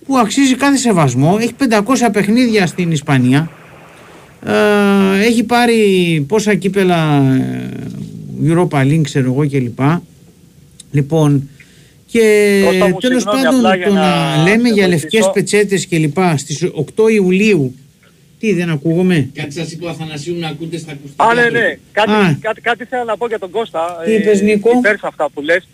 που 0.05 0.17
αξίζει 0.17 0.55
κάθε 0.55 0.77
σεβασμό, 0.77 1.37
έχει 1.41 1.53
500 1.69 2.09
παιχνίδια 2.11 2.67
στην 2.67 2.91
Ισπανία, 2.91 3.51
ε, 4.45 5.25
έχει 5.25 5.43
πάρει 5.43 6.25
πόσα 6.27 6.55
κύπελα 6.55 7.21
ε, 7.21 7.69
Europa 8.47 8.81
League 8.81 9.01
ξέρω 9.03 9.25
εγώ 9.25 9.47
κλπ. 9.49 9.79
Λοιπόν, 10.91 11.49
και 12.05 12.19
Κώστα 12.65 12.87
μου, 12.87 12.97
τέλος 12.97 13.21
συγγνώμη, 13.21 13.43
πάντων 13.43 13.59
απλά 13.59 13.75
για 13.75 13.87
το 13.87 13.93
να 13.93 14.35
να 14.35 14.43
λέμε 14.43 14.67
σε 14.67 14.73
για 14.73 14.87
βοηθήσω. 14.87 14.87
λευκές 14.87 15.31
πετσέτες 15.33 15.87
κλπ. 15.87 16.17
στις 16.35 16.63
8 16.95 17.11
Ιουλίου, 17.11 17.75
τι 18.41 18.53
δεν 18.53 18.69
ακούγομαι; 18.69 19.29
Κάτι 19.33 19.53
σας 19.53 19.71
είπε 19.71 19.85
ο 19.85 19.89
Αθανασίου 19.89 20.39
να 20.39 20.47
ακούτε 20.47 20.77
στα 20.77 20.91
ακουστικά. 20.91 21.23
Α, 21.23 21.33
ναι, 21.33 21.49
ναι. 21.49 21.77
Κάτι, 21.91 22.11
Α. 22.11 22.37
κάτι, 22.41 22.61
κάτι 22.61 22.85
θέλω 22.85 23.03
να 23.03 23.17
πω 23.17 23.27
για 23.27 23.39
τον 23.39 23.49
Κώστα. 23.49 24.01
Τι 24.05 24.13
είπες, 24.13 24.41
Νίκο; 24.41 24.69
Υπέρ 24.77 24.97
σε 24.97 25.07
αυτά 25.07 25.29
που 25.29 25.41
λες. 25.41 25.67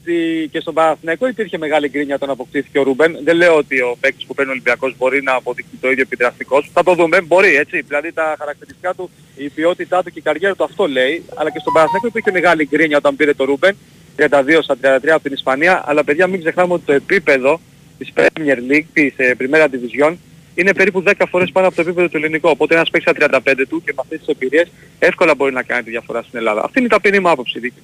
Ότι 0.00 0.48
Και 0.52 0.60
στον 0.60 0.74
Παναθηναϊκό 0.74 1.28
υπήρχε 1.28 1.58
μεγάλη 1.58 1.88
γκρίνια 1.88 2.14
όταν 2.14 2.30
αποκτήθηκε 2.30 2.78
ο 2.78 2.82
Ρούμπεν. 2.82 3.18
Δεν 3.24 3.36
λέω 3.36 3.56
ότι 3.56 3.80
ο 3.80 3.96
παίκτης 4.00 4.24
που 4.24 4.34
παίρνει 4.34 4.50
ο 4.50 4.52
Ολυμπιακός 4.52 4.94
μπορεί 4.98 5.22
να 5.22 5.34
αποδειχθεί 5.34 5.76
το 5.80 5.90
ίδιο 5.90 6.02
επιδραστικός. 6.02 6.70
Θα 6.72 6.82
το 6.82 6.94
δούμε, 6.94 7.20
μπορεί 7.20 7.54
έτσι. 7.56 7.80
Δηλαδή 7.80 8.12
τα 8.12 8.34
χαρακτηριστικά 8.38 8.94
του, 8.94 9.10
η 9.36 9.48
ποιότητά 9.48 10.02
του 10.02 10.10
και 10.10 10.18
η 10.18 10.22
καριέρα 10.22 10.54
του 10.54 10.64
αυτό 10.64 10.86
λέει. 10.86 11.22
Αλλά 11.34 11.50
και 11.50 11.58
στον 11.58 11.72
Παναθηναϊκό 11.72 12.06
υπήρχε 12.06 12.30
μεγάλη 12.30 12.68
γκρίνια 12.70 12.96
όταν 12.96 13.16
πήρε 13.16 13.34
το 13.34 13.44
Ρούμπεν. 13.44 13.76
32 14.16 14.58
στα 14.62 14.76
33 14.82 15.08
από 15.08 15.22
την 15.22 15.32
Ισπανία. 15.32 15.82
Αλλά 15.86 16.04
παιδιά 16.04 16.26
μην 16.26 16.40
ξεχνάμε 16.40 16.72
ότι 16.72 16.84
το 16.84 16.92
επίπεδο 16.92 17.60
της 17.98 18.12
Premier 18.14 18.58
League, 18.70 18.86
της 18.92 19.12
ε, 19.16 19.34
Primera 19.38 19.64
Division, 19.64 20.14
είναι 20.54 20.74
περίπου 20.74 21.02
10 21.06 21.12
φορές 21.30 21.50
πάνω 21.52 21.66
από 21.66 21.76
το 21.76 21.82
επίπεδο 21.82 22.08
του 22.08 22.16
ελληνικού. 22.16 22.48
Οπότε 22.48 22.74
ένας 22.74 22.90
παίκτης 22.90 23.14
στα 23.16 23.40
35 23.44 23.66
του 23.68 23.82
και 23.84 23.92
με 23.96 24.00
αυτές 24.00 24.18
τις 24.18 24.26
εμπειρίες 24.28 24.68
εύκολα 24.98 25.34
μπορεί 25.34 25.52
να 25.52 25.62
κάνει 25.62 25.82
τη 25.82 25.90
διαφορά 25.90 26.22
στην 26.22 26.38
Ελλάδα. 26.38 26.62
Αυτή 26.64 26.78
είναι 26.78 26.86
η 26.86 26.90
ταπεινή 26.90 27.18
μου 27.20 27.28
άποψη. 27.30 27.58
Δίκη. 27.58 27.78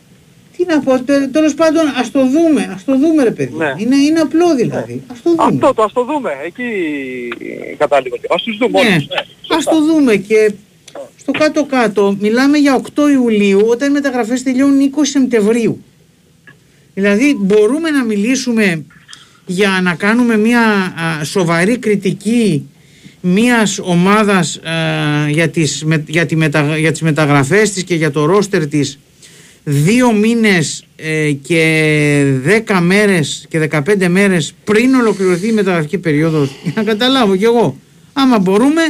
Τι 0.57 0.65
να 0.65 0.81
πω, 0.81 0.99
τε- 1.05 1.31
τέλος 1.33 1.55
πάντων 1.55 1.87
ας 1.97 2.11
το 2.11 2.21
δούμε, 2.27 2.71
ας 2.75 2.85
το 2.85 2.99
δούμε 2.99 3.23
ρε 3.25 3.31
παιδί. 3.31 3.55
Ναι. 3.57 3.75
Είναι, 3.77 3.97
είναι 3.97 4.21
απλό 4.21 4.55
δηλαδή. 4.55 5.03
Ας 5.13 5.23
το 5.23 5.31
δούμε. 5.31 5.43
Αυτό 5.45 5.75
το 5.75 5.83
ας 5.83 5.93
το 5.93 6.05
δούμε. 6.05 6.31
Εκεί 6.45 6.65
κατάληγο. 7.79 8.17
Ας 8.29 8.43
τους 8.43 8.57
δούμε 8.57 8.83
Ναι, 8.83 8.89
όλους. 8.89 9.07
Ναι, 9.09 9.19
ας 9.21 9.27
σωστά. 9.55 9.71
το 9.71 9.85
δούμε 9.85 10.17
και 10.17 10.53
στο 11.21 11.33
κάτω-κάτω 11.33 12.17
μιλάμε 12.21 12.59
για 12.59 12.75
8 12.95 13.09
Ιουλίου 13.13 13.61
όταν 13.67 13.89
οι 13.89 13.93
μεταγραφές 13.93 14.43
τελειώνουν 14.43 14.81
20 14.81 14.99
Σεπτεμβρίου. 15.03 15.83
Δηλαδή 16.95 17.37
μπορούμε 17.41 17.91
να 17.91 18.05
μιλήσουμε 18.05 18.85
για 19.51 19.81
να 19.83 19.95
κάνουμε 19.95 20.37
μια 20.37 20.61
α, 21.21 21.25
σοβαρή 21.25 21.79
κριτική 21.79 22.67
μιας 23.21 23.79
ομάδας 23.83 24.57
α, 24.57 24.71
για, 25.29 25.49
τις, 25.49 25.85
με- 25.85 26.05
για, 26.07 26.27
τη 26.27 26.37
μετα, 26.37 26.79
για 26.79 26.93
τις 26.93 27.01
μεταγραφές 27.03 27.73
της 27.73 27.83
και 27.83 27.95
για 27.95 28.11
το 28.11 28.25
ρόστερ 28.25 28.67
της 28.67 28.99
δύο 29.65 30.13
μήνες 30.13 30.85
ε, 30.97 31.31
και 31.33 32.25
10 32.67 32.79
μέρες 32.83 33.47
και 33.49 33.69
15 33.71 34.07
μέρες 34.09 34.53
πριν 34.65 34.95
ολοκληρωθεί 34.95 35.49
η 35.49 35.53
μεταγραφική 35.53 35.99
περίοδος. 35.99 36.51
Για 36.63 36.73
να 36.77 36.83
καταλάβω 36.83 37.37
κι 37.37 37.45
εγώ 37.45 37.77
άμα 38.13 38.39
μπορούμε 38.39 38.83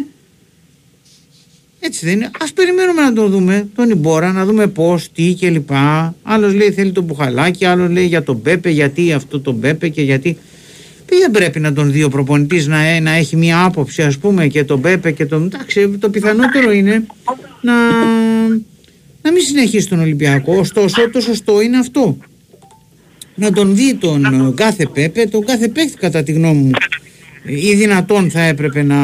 έτσι 1.80 2.06
δεν 2.06 2.14
είναι. 2.14 2.30
Ας 2.40 2.52
περιμένουμε 2.52 3.02
να 3.02 3.12
το 3.12 3.28
δούμε 3.28 3.68
τον 3.74 3.90
Ιμπόρα, 3.90 4.32
να 4.32 4.44
δούμε 4.44 4.66
πώς, 4.66 5.12
τι 5.12 5.32
και 5.32 5.50
λοιπά. 5.50 6.14
Άλλος 6.22 6.54
λέει 6.54 6.70
θέλει 6.70 6.92
το 6.92 7.02
μπουχαλάκι, 7.02 7.64
άλλος 7.64 7.90
λέει 7.90 8.06
για 8.06 8.22
τον 8.22 8.36
Μπέπε, 8.36 8.70
γιατί 8.70 9.12
αυτό 9.12 9.40
τον 9.40 9.54
Μπέπε 9.54 9.88
και 9.88 10.02
γιατί... 10.02 10.36
Δεν 11.10 11.30
πρέπει 11.30 11.60
να 11.60 11.72
τον 11.72 11.92
δει 11.92 12.02
ο 12.02 12.08
προπονητής 12.08 12.66
να, 12.66 12.80
ε- 12.80 13.00
να 13.00 13.10
έχει 13.10 13.36
μία 13.36 13.64
άποψη 13.64 14.02
ας 14.02 14.18
πούμε 14.18 14.46
και 14.46 14.64
τον 14.64 14.78
Μπέπε 14.78 15.10
και 15.10 15.26
τον... 15.26 15.44
Εντάξει, 15.44 15.88
το 15.88 16.10
πιθανότερο 16.10 16.72
είναι 16.72 17.06
να, 17.60 17.74
να 19.22 19.32
μην 19.32 19.42
συνεχίσει 19.42 19.88
τον 19.88 20.00
Ολυμπιακό. 20.00 20.56
Ωστόσο 20.58 21.10
το 21.10 21.20
σωστό 21.20 21.60
είναι 21.60 21.78
αυτό. 21.78 22.18
Να 23.34 23.52
τον 23.52 23.76
δει 23.76 23.94
τον 23.94 24.24
ε, 24.24 24.52
κάθε 24.54 24.88
Πέπε, 24.92 25.26
τον 25.26 25.44
κάθε 25.44 25.68
παίκτη 25.68 25.96
κατά 25.96 26.22
τη 26.22 26.32
γνώμη 26.32 26.62
μου 26.62 26.70
ή 27.44 27.74
δυνατόν 27.74 28.30
θα 28.30 28.40
έπρεπε 28.40 28.82
να, 28.82 28.96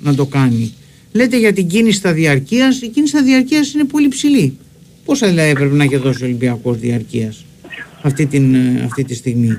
να 0.00 0.14
το 0.14 0.26
κάνει. 0.26 0.74
Λέτε 1.12 1.38
για 1.38 1.52
την 1.52 1.66
κίνηση 1.68 1.98
στα 1.98 2.12
διαρκείας, 2.12 2.80
η 2.80 2.88
κίνηση 2.88 3.12
στα 3.12 3.22
διαρκείας 3.24 3.72
είναι 3.72 3.84
πολύ 3.84 4.08
ψηλή. 4.08 4.56
Πόσα 5.04 5.26
δηλαδή 5.26 5.50
έπρεπε 5.50 5.74
να 5.74 5.84
έχει 5.84 5.96
δώσει 5.96 6.22
ο 6.22 6.26
Ολυμπιακός 6.26 6.78
διαρκείας 6.78 7.44
αυτή, 8.02 8.26
την, 8.26 8.54
ε, 8.54 8.82
αυτή 8.84 9.04
τη 9.04 9.14
στιγμή; 9.14 9.58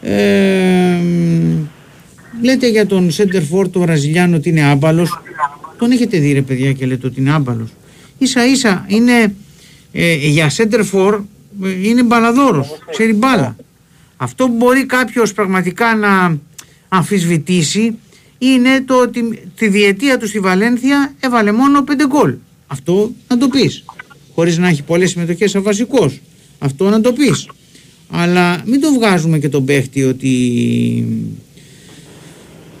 Ε, 0.00 0.96
μ, 1.02 1.66
λέτε 2.42 2.68
για 2.68 2.86
τον 2.86 3.10
Σέντερφορ 3.10 3.68
το 3.68 3.80
Βραζιλιάνο 3.80 4.36
ότι 4.36 4.48
είναι 4.48 4.62
άμπαλος. 4.62 5.20
Τον 5.78 5.90
έχετε 5.90 6.18
δει 6.18 6.32
ρε 6.32 6.42
παιδιά 6.42 6.72
και 6.72 6.86
λέτε 6.86 7.06
ότι 7.06 7.20
είναι 7.20 7.32
άμπαλος. 7.32 7.68
Ίσα 8.18 8.46
ίσα 8.46 8.84
είναι 8.88 9.34
ε, 9.92 10.14
για 10.14 10.50
center 10.56 10.84
for 10.92 11.20
ε, 11.64 11.88
είναι 11.88 12.02
μπαλαδόρος, 12.02 12.78
ξέρει 12.90 13.12
μπάλα. 13.12 13.56
Αυτό 14.16 14.46
που 14.46 14.56
μπορεί 14.56 14.86
κάποιος 14.86 15.32
πραγματικά 15.32 15.94
να 15.96 16.38
αμφισβητήσει 16.88 17.98
είναι 18.38 18.80
το 18.86 19.00
ότι 19.00 19.48
τη 19.56 19.68
διετία 19.68 20.18
τους 20.18 20.28
στη 20.28 20.38
Βαλένθια 20.38 21.14
έβαλε 21.20 21.52
μόνο 21.52 21.82
πέντε 21.82 22.06
γκολ. 22.06 22.34
Αυτό 22.66 23.12
να 23.28 23.38
το 23.38 23.48
πεις. 23.48 23.84
Χωρίς 24.34 24.58
να 24.58 24.68
έχει 24.68 24.82
πολλές 24.82 25.10
συμμετοχές 25.10 25.50
σαν 25.50 25.62
βασικός. 25.62 26.20
Αυτό 26.58 26.88
να 26.88 27.00
το 27.00 27.12
πεις. 27.12 27.48
Αλλά 28.08 28.62
μην 28.66 28.80
το 28.80 28.92
βγάζουμε 28.92 29.38
και 29.38 29.48
τον 29.48 29.64
παίχτη 29.64 30.04
ότι 30.04 30.34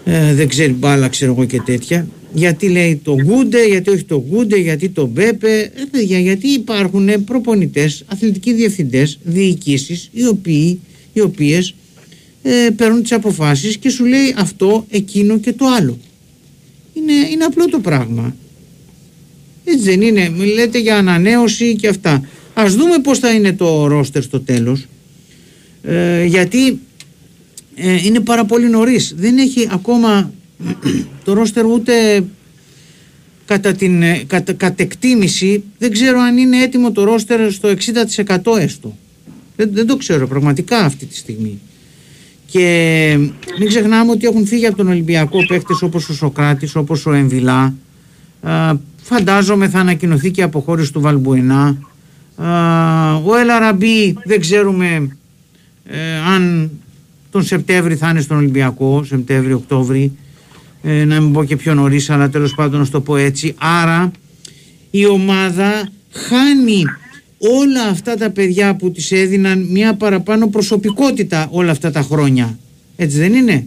ε, 0.04 0.34
δεν 0.34 0.48
ξέρει 0.48 0.72
μπάλα 0.72 1.08
ξέρω 1.08 1.32
εγώ 1.32 1.44
και 1.44 1.60
τέτοια. 1.60 2.08
Γιατί 2.32 2.68
λέει 2.68 3.00
το 3.04 3.14
Γκούντε, 3.14 3.66
γιατί 3.66 3.90
όχι 3.90 4.04
το 4.04 4.24
Γκούντε, 4.28 4.56
γιατί 4.56 4.88
το 4.88 5.06
Μπέπε. 5.06 5.60
Ε, 5.60 5.70
παιδιά, 5.90 6.18
γιατί 6.18 6.48
υπάρχουν 6.48 7.24
προπονητές, 7.24 8.04
αθλητικοί 8.06 8.52
διευθυντές, 8.52 9.18
διοικήσεις 9.22 10.10
οι, 10.12 10.26
οποίοι, 10.26 10.80
οι 11.12 11.20
οποίες 11.20 11.74
ε, 12.46 12.70
παίρνουν 12.76 13.02
τις 13.02 13.12
αποφάσεις 13.12 13.76
και 13.76 13.90
σου 13.90 14.04
λέει 14.04 14.34
αυτό, 14.36 14.86
εκείνο 14.90 15.38
και 15.38 15.52
το 15.52 15.66
άλλο. 15.66 15.98
Είναι, 16.92 17.12
είναι 17.12 17.44
απλό 17.44 17.68
το 17.68 17.78
πράγμα. 17.78 18.36
Έτσι 19.64 19.84
δεν 19.84 20.00
είναι. 20.00 20.28
Μιλάτε 20.28 20.78
για 20.78 20.96
ανανέωση 20.96 21.76
και 21.76 21.88
αυτά. 21.88 22.28
Ας 22.54 22.74
δούμε 22.74 22.98
πώς 22.98 23.18
θα 23.18 23.32
είναι 23.32 23.52
το 23.52 23.86
ρόστερ 23.86 24.22
στο 24.22 24.40
τέλος. 24.40 24.86
Ε, 25.82 26.24
γιατί 26.24 26.78
ε, 27.74 28.06
είναι 28.06 28.20
πάρα 28.20 28.44
πολύ 28.44 28.68
νωρίς. 28.68 29.14
Δεν 29.16 29.38
έχει 29.38 29.68
ακόμα 29.70 30.32
το 31.24 31.32
ρόστερ 31.32 31.66
ούτε 31.66 32.24
κατά 33.44 33.72
την 33.72 34.02
ε, 34.02 34.24
κατ, 34.26 34.52
κατεκτήμηση 34.52 35.62
δεν 35.78 35.92
ξέρω 35.92 36.20
αν 36.20 36.36
είναι 36.36 36.62
έτοιμο 36.62 36.92
το 36.92 37.04
ρόστερ 37.04 37.52
στο 37.52 37.74
60% 38.38 38.58
έστω. 38.58 38.96
Δεν, 39.56 39.70
δεν 39.72 39.86
το 39.86 39.96
ξέρω 39.96 40.28
πραγματικά 40.28 40.78
αυτή 40.78 41.06
τη 41.06 41.16
στιγμή. 41.16 41.60
Και 42.46 43.16
μην 43.58 43.68
ξεχνάμε 43.68 44.10
ότι 44.10 44.26
έχουν 44.26 44.46
φύγει 44.46 44.66
από 44.66 44.76
τον 44.76 44.88
Ολυμπιακό 44.88 45.46
παίκτες 45.46 45.82
όπως 45.82 46.08
ο 46.08 46.14
Σοκράτης, 46.14 46.76
όπως 46.76 47.06
ο 47.06 47.12
Εμβιλά. 47.12 47.74
φαντάζομαι 49.02 49.68
θα 49.68 49.78
ανακοινωθεί 49.78 50.30
και 50.30 50.40
η 50.40 50.44
αποχώρηση 50.44 50.92
του 50.92 51.00
Βαλμπουενά. 51.00 51.76
ο 53.24 53.36
Ελαραμπή 53.36 54.16
δεν 54.24 54.40
ξέρουμε 54.40 55.16
ε, 55.86 56.16
αν 56.34 56.70
τον 57.30 57.42
Σεπτέμβρη 57.42 57.96
θα 57.96 58.08
είναι 58.08 58.20
στον 58.20 58.36
Ολυμπιακό, 58.36 59.04
Σεπτέμβρη-Οκτώβρη, 59.04 60.12
ε, 60.82 61.04
να 61.04 61.20
μην 61.20 61.32
πω 61.32 61.44
και 61.44 61.56
πιο 61.56 61.74
νωρίς, 61.74 62.10
αλλά 62.10 62.28
τέλος 62.28 62.54
πάντων 62.54 62.80
να 62.80 62.88
το 62.88 63.00
πω 63.00 63.16
έτσι. 63.16 63.54
Άρα 63.58 64.10
η 64.90 65.06
ομάδα 65.06 65.88
χάνει 66.10 66.84
όλα 67.52 67.82
αυτά 67.90 68.16
τα 68.16 68.30
παιδιά 68.30 68.76
που 68.76 68.90
της 68.90 69.12
έδιναν 69.12 69.66
μια 69.70 69.94
παραπάνω 69.94 70.46
προσωπικότητα 70.46 71.48
όλα 71.50 71.70
αυτά 71.70 71.90
τα 71.90 72.02
χρόνια. 72.02 72.58
Έτσι 72.96 73.18
δεν 73.18 73.34
είναι; 73.34 73.66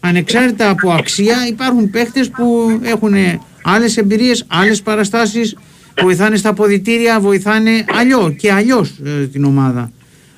Ανεξάρτητα 0.00 0.70
από 0.70 0.90
αξία 0.90 1.36
υπάρχουν 1.48 1.90
παίχτες 1.90 2.28
που 2.28 2.78
έχουν 2.82 3.14
άλλες 3.62 3.96
εμπειρίες, 3.96 4.44
άλλες 4.46 4.82
παραστάσεις, 4.82 5.56
βοηθάνε 6.02 6.36
στα 6.36 6.52
ποδητήρια, 6.52 7.20
βοηθάνε 7.20 7.84
αλλιώς 7.98 8.34
και 8.38 8.52
αλλιώς 8.52 8.94
ε, 9.04 9.26
την 9.26 9.44
ομάδα. 9.44 9.92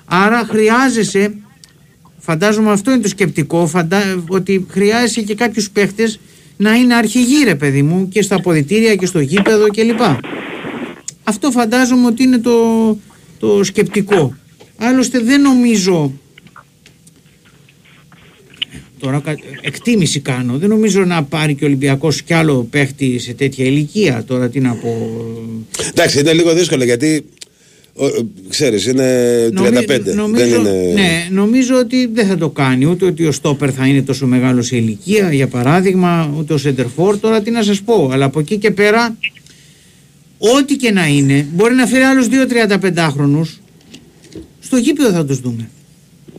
Άρα 0.05 0.47
χρειάζεσαι, 0.49 1.35
φαντάζομαι 2.19 2.71
αυτό 2.71 2.91
είναι 2.91 3.01
το 3.01 3.09
σκεπτικό, 3.09 3.67
φαντα... 3.67 4.25
ότι 4.29 4.67
χρειάζεσαι 4.71 5.21
και 5.21 5.35
κάποιους 5.35 5.71
παίχτες 5.71 6.21
να 6.57 6.75
είναι 6.75 6.95
αρχηγοί 6.95 7.45
ρε 7.45 7.55
παιδί 7.55 7.83
μου 7.83 8.09
και 8.09 8.23
στα 8.23 8.41
ποδητήρια 8.41 8.95
και 8.95 9.07
στο 9.07 9.21
γήπεδο 9.21 9.67
κλπ. 9.67 10.01
Αυτό 11.23 11.51
φαντάζομαι 11.51 12.07
ότι 12.07 12.23
είναι 12.23 12.39
το, 12.39 12.99
το 13.39 13.65
σκεπτικό. 13.65 14.35
Άλλωστε 14.77 15.19
δεν 15.21 15.41
νομίζω 15.41 16.13
Τώρα 18.99 19.23
εκτίμηση 19.61 20.21
κάνω. 20.21 20.59
Δεν 20.59 20.69
νομίζω 20.69 21.05
να 21.05 21.23
πάρει 21.25 21.55
και 21.55 21.65
ο 21.65 21.67
Ολυμπιακός 21.67 22.23
κι 22.23 22.35
άλλο 22.35 22.67
παίχτη 22.71 23.19
σε 23.19 23.33
τέτοια 23.33 23.65
ηλικία. 23.65 24.25
Τώρα 24.27 24.49
τι 24.49 24.61
να 24.61 24.75
πω. 24.75 25.11
Εντάξει, 25.89 26.19
είναι 26.21 26.33
λίγο 26.33 26.55
δύσκολο 26.55 26.85
γιατί 26.85 27.25
Ξέρεις, 28.49 28.87
είναι 28.87 29.49
35. 29.55 30.15
Νομίζω, 30.15 30.45
δεν 30.45 30.49
είναι... 30.49 30.93
Ναι, 30.95 31.27
νομίζω 31.31 31.77
ότι 31.77 32.07
δεν 32.13 32.27
θα 32.27 32.37
το 32.37 32.49
κάνει. 32.49 32.85
Ούτε 32.85 33.07
ότι 33.07 33.27
ο 33.27 33.33
Στόπερ 33.33 33.75
θα 33.77 33.87
είναι 33.87 34.03
τόσο 34.03 34.27
μεγάλος 34.27 34.67
σε 34.67 34.77
ηλικία, 34.77 35.33
για 35.33 35.47
παράδειγμα, 35.47 36.35
ούτε 36.39 36.53
ο 36.53 36.59
Σεντερφόρ. 36.59 37.19
Τώρα 37.19 37.41
τι 37.43 37.51
να 37.51 37.63
σας 37.63 37.81
πω. 37.83 38.11
Αλλά 38.13 38.25
από 38.25 38.41
εκεί 38.41 38.57
και 38.57 38.71
πέρα, 38.71 39.17
ό,τι 40.41 40.77
και 40.77 40.91
να 40.91 41.07
είναι, 41.07 41.47
μπορεί 41.53 41.75
να 41.75 41.87
φέρει 41.87 42.03
άλλους 42.03 42.27
2-35 42.95 43.09
χρόνους. 43.13 43.61
Στο 44.61 44.77
γήπεδο 44.77 45.11
θα 45.11 45.25
τους 45.25 45.41
δούμε. 45.41 45.69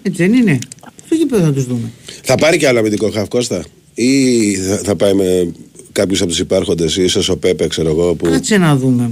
Έτσι 0.02 0.28
δεν 0.28 0.34
είναι; 0.34 0.60
Στο 1.06 1.16
γήπεδο 1.16 1.44
θα 1.44 1.54
τους 1.54 1.66
δούμε. 1.66 1.92
Θα 2.24 2.36
πάρει 2.36 2.58
και 2.58 2.68
άλλο 2.68 2.80
αμυντικό 2.80 3.10
χαφ 3.12 3.28
Κώστα; 3.28 3.64
Ή 3.94 4.56
θα, 4.56 4.78
θα 4.84 4.96
πάει 4.96 5.14
με 5.14 5.52
κάποιους 5.92 6.22
από 6.22 6.30
τους 6.30 6.40
υπάρχοντες, 6.40 6.98
ίσως 6.98 7.30
ο 7.30 7.38
Πέπε, 7.38 7.68
ξέρω 7.68 7.90
εγώ. 7.90 8.16
Που... 8.16 8.26
Κάτσε 8.26 8.58
να 8.58 8.76
δούμε. 8.76 9.10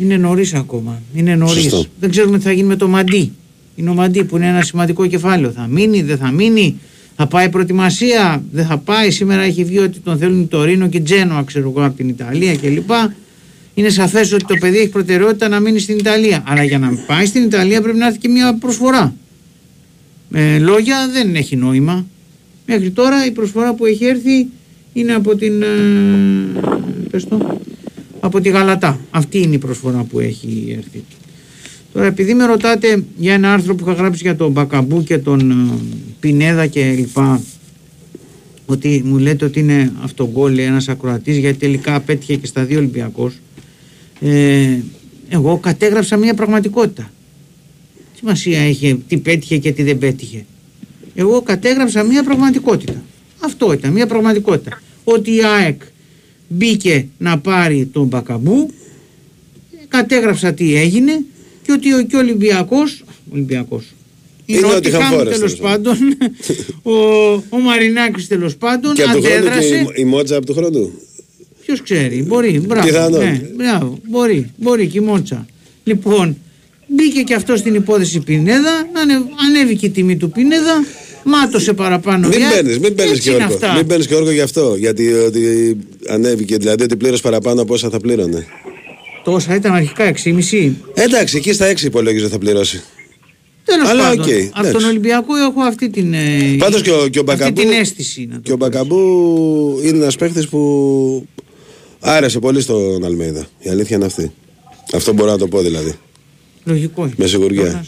Είναι 0.00 0.16
νωρίς 0.16 0.54
ακόμα. 0.54 1.02
Είναι 1.14 1.34
νωρίς. 1.34 1.88
Δεν 2.00 2.10
ξέρουμε 2.10 2.38
τι 2.38 2.44
θα 2.44 2.52
γίνει 2.52 2.66
με 2.66 2.76
το 2.76 2.88
Μαντί. 2.88 3.32
Είναι 3.76 3.90
ο 3.90 3.94
Μαντί 3.94 4.24
που 4.24 4.36
είναι 4.36 4.48
ένα 4.48 4.62
σημαντικό 4.62 5.06
κεφάλαιο. 5.06 5.50
Θα 5.50 5.66
μείνει, 5.66 6.02
δεν 6.02 6.18
θα 6.18 6.30
μείνει; 6.30 6.78
Θα 7.16 7.26
πάει 7.26 7.48
προετοιμασία, 7.48 8.42
δεν 8.52 8.66
θα 8.66 8.78
πάει. 8.78 9.10
Σήμερα 9.10 9.42
έχει 9.42 9.64
βγει 9.64 9.78
ότι 9.78 9.98
τον 9.98 10.18
θέλουν 10.18 10.48
το 10.48 10.64
Ρήνο 10.64 10.88
και 10.88 11.00
Τζένοα, 11.00 11.42
ξέρω 11.42 11.70
εγώ, 11.70 11.84
από 11.84 11.96
την 11.96 12.08
Ιταλία 12.08 12.56
κλπ. 12.56 12.90
Είναι 13.74 13.88
σαφές 13.88 14.32
ότι 14.32 14.44
το 14.44 14.56
παιδί 14.60 14.78
έχει 14.78 14.88
προτεραιότητα 14.88 15.48
να 15.48 15.60
μείνει 15.60 15.78
στην 15.78 15.98
Ιταλία. 15.98 16.42
Αλλά 16.46 16.62
για 16.62 16.78
να 16.78 16.96
πάει 17.06 17.26
στην 17.26 17.42
Ιταλία 17.42 17.82
πρέπει 17.82 17.98
να 17.98 18.06
έρθει 18.06 18.18
και 18.18 18.28
μια 18.28 18.54
προσφορά. 18.54 19.14
Ε, 20.32 20.58
λόγια 20.58 21.08
δεν 21.12 21.34
έχει 21.34 21.56
νόημα. 21.56 22.06
Μέχρι 22.66 22.90
τώρα 22.90 23.26
η 23.26 23.30
προσφορά 23.30 23.74
που 23.74 23.86
έχει 23.86 24.04
έρθει 24.04 24.46
είναι 24.92 25.12
από 25.14 25.36
την 25.36 25.62
ε, 25.62 25.66
από 28.20 28.40
τη 28.40 28.48
Γαλατά. 28.48 29.00
Αυτή 29.10 29.38
είναι 29.38 29.54
η 29.54 29.58
προσφορά 29.58 30.02
που 30.02 30.20
έχει 30.20 30.74
έρθει. 30.76 31.04
Τώρα 31.92 32.06
επειδή 32.06 32.34
με 32.34 32.46
ρωτάτε 32.46 33.04
για 33.16 33.34
ένα 33.34 33.52
άρθρο 33.52 33.74
που 33.74 33.84
είχα 33.84 33.96
γράψει 33.96 34.22
για 34.22 34.36
τον 34.36 34.50
Μπακαμπού 34.50 35.02
και 35.02 35.18
τον 35.18 35.50
ε, 35.50 35.54
Πινέδα 36.20 36.66
και 36.66 36.92
λοιπά 36.92 37.42
ότι 38.66 39.02
μου 39.04 39.18
λέτε 39.18 39.44
ότι 39.44 39.60
είναι 39.60 39.92
αυτογκόλ 40.02 40.58
ένας 40.58 40.88
ακροατής 40.88 41.36
γιατί 41.36 41.58
τελικά 41.58 42.00
πέτυχε 42.00 42.36
και 42.36 42.46
στα 42.46 42.64
δύο 42.64 42.78
Ολυμπιακός 42.78 43.34
ε, 44.20 44.78
εγώ 45.28 45.58
κατέγραψα 45.58 46.16
μια 46.16 46.34
πραγματικότητα 46.34 47.10
τι 48.12 48.18
σημασία 48.18 48.60
έχει 48.60 49.02
τι 49.08 49.16
πέτυχε 49.16 49.58
και 49.58 49.72
τι 49.72 49.82
δεν 49.82 49.98
πέτυχε 49.98 50.44
εγώ 51.14 51.42
κατέγραψα 51.42 52.02
μια 52.02 52.22
πραγματικότητα 52.22 53.02
αυτό 53.44 53.72
ήταν 53.72 53.92
μια 53.92 54.06
πραγματικότητα. 54.06 54.82
Ότι 55.04 55.34
η 55.34 55.44
ΑΕΚ 55.44 55.82
μπήκε 56.48 57.06
να 57.18 57.38
πάρει 57.38 57.90
τον 57.92 58.06
Μπακαμπού, 58.06 58.70
κατέγραψα 59.88 60.52
τι 60.52 60.76
έγινε 60.76 61.24
και 61.62 61.72
ότι 61.72 61.94
ο, 61.94 62.02
και 62.02 62.16
ο 62.16 62.18
Ολυμπιακός, 62.18 63.04
Ολυμπιακός, 63.32 63.94
είναι 64.46 64.66
ότι 64.66 64.90
μου 64.90 65.24
τέλος 65.24 65.56
πάντων, 65.56 65.96
ο, 66.82 66.94
ο 67.32 67.58
Μαρινάκης 67.58 68.26
τέλος 68.28 68.56
πάντων 68.56 68.94
και 68.94 69.02
αντέδρασε. 69.02 69.68
Και 69.68 69.74
η, 69.74 69.86
η 69.94 70.04
Μότσα 70.04 70.36
από 70.36 70.46
του 70.46 70.54
χρόνου. 70.54 70.92
Ποιος 71.74 71.98
ξέρει, 71.98 72.22
μπορεί, 72.22 72.60
μπράβο. 72.66 73.18
Ναι, 73.18 73.40
μπράβο, 73.56 73.98
μπορεί, 74.08 74.50
μπορεί 74.56 74.86
και 74.86 74.98
η 74.98 75.00
Μότσα. 75.00 75.46
Λοιπόν, 75.84 76.36
μπήκε 76.86 77.22
και 77.22 77.34
αυτό 77.34 77.56
στην 77.56 77.74
υπόθεση 77.74 78.20
Πινέδα, 78.20 78.88
ανέβηκε 79.48 79.86
η 79.86 79.90
τιμή 79.90 80.16
του 80.16 80.30
Πινέδα, 80.30 80.84
μάτωσε 81.24 81.72
παραπάνω. 81.72 82.28
Μην 82.28 82.38
μπαίνει, 82.38 82.78
μην 82.78 82.92
μπαίνει 82.92 83.18
και 83.18 83.30
όργο. 83.30 83.58
Μην 83.74 83.84
μπαίνει 83.84 84.04
και 84.04 84.14
όργο 84.14 84.30
γι' 84.30 84.40
αυτό. 84.40 84.74
Γιατί 84.78 85.12
ότι 85.12 85.76
ανέβηκε, 86.08 86.56
δηλαδή 86.56 86.82
ότι 86.82 86.96
πλήρωσε 86.96 87.22
παραπάνω 87.22 87.62
από 87.62 87.74
όσα 87.74 87.90
θα 87.90 87.98
πλήρωνε. 87.98 88.46
Τόσα 89.24 89.54
ήταν 89.54 89.72
αρχικά 89.72 90.12
6,5. 90.24 90.72
Εντάξει, 90.94 91.36
εκεί 91.36 91.52
στα 91.52 91.72
6 91.72 91.82
υπολόγιζε 91.82 92.28
θα 92.28 92.38
πληρώσει. 92.38 92.82
Τέλος 93.64 93.88
πάντων, 93.88 94.24
okay, 94.24 94.48
από 94.52 94.72
τον 94.72 94.84
Ολυμπιακό 94.84 95.36
έχω 95.36 95.60
αυτή 95.60 95.90
την, 95.90 96.14
ε, 96.14 96.56
Πάντως 96.58 96.82
και 96.82 96.90
ο, 96.90 97.08
και 97.08 97.18
ο 97.18 97.22
Μπακαμπού, 97.22 97.60
την 97.60 97.70
αίσθηση. 97.70 98.28
Να 98.30 98.38
και 98.42 98.52
ο 98.52 98.56
Μπακαμπού 98.56 98.98
είναι 99.84 99.96
ένας 99.96 100.16
παίχτη 100.16 100.46
που 100.46 101.28
άρεσε 102.04 102.38
πολύ 102.38 102.60
στον 102.60 103.04
Αλμέιδα. 103.04 103.46
Η 103.58 103.70
αλήθεια 103.70 103.96
είναι 103.96 104.04
αυτή. 104.04 104.32
Αυτό 104.94 105.12
μπορώ 105.12 105.30
να 105.30 105.38
το 105.38 105.46
πω 105.46 105.60
δηλαδή. 105.60 105.94
Λογικό. 106.64 107.10
Με 107.16 107.26
σιγουριά. 107.26 107.84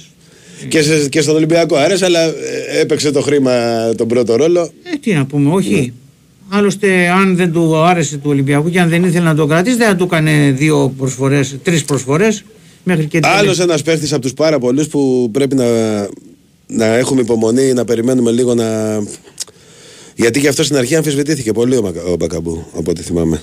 Και, 0.69 0.83
σε, 0.83 1.09
και 1.09 1.21
στον 1.21 1.37
Ολυμπιακό 1.37 1.77
άρεσε, 1.77 2.05
αλλά 2.05 2.23
ε, 2.25 2.35
έπαιξε 2.81 3.11
το 3.11 3.21
χρήμα 3.21 3.53
τον 3.97 4.09
πρώτο 4.09 4.37
ρόλο. 4.37 4.61
Ε, 4.61 4.97
τι 5.01 5.13
να 5.13 5.27
πούμε, 5.27 5.55
όχι. 5.55 5.75
Ναι. 5.75 6.57
Άλλωστε, 6.59 7.09
αν 7.09 7.37
δεν 7.37 7.53
του 7.53 7.77
άρεσε 7.77 8.17
του 8.17 8.31
Ολυμπιακού 8.31 8.71
και 8.71 8.81
αν 8.81 8.89
δεν 8.89 9.05
ήθελε 9.05 9.25
να 9.25 9.35
το 9.35 9.47
κρατήσει, 9.47 9.77
δεν 9.77 9.89
θα 9.89 9.97
του 9.97 10.05
έκανε 10.05 10.51
δύο 10.51 10.95
προσφορές, 10.99 11.57
τρεις 11.63 11.85
προσφορές. 11.85 12.45
Άλλος 13.21 13.59
ένας 13.59 13.83
παίχτης 13.83 14.13
από 14.13 14.23
τους 14.23 14.33
πάρα 14.33 14.59
πολλούς 14.59 14.89
που 14.89 15.31
πρέπει 15.33 15.55
να, 15.55 15.67
να 16.67 16.85
έχουμε 16.85 17.21
υπομονή, 17.21 17.73
να 17.73 17.85
περιμένουμε 17.85 18.31
λίγο 18.31 18.55
να. 18.55 18.99
Γιατί 20.15 20.41
και 20.41 20.49
αυτό 20.49 20.65
στην 20.65 20.77
αρχή 20.77 20.97
αμφισβητήθηκε 20.97 21.53
πολύ 21.53 21.77
ο, 21.77 21.93
ο 22.13 22.17
Μπακαμπού, 22.17 22.67
από 22.77 22.91
ό,τι 22.91 23.03
θυμάμαι. 23.03 23.43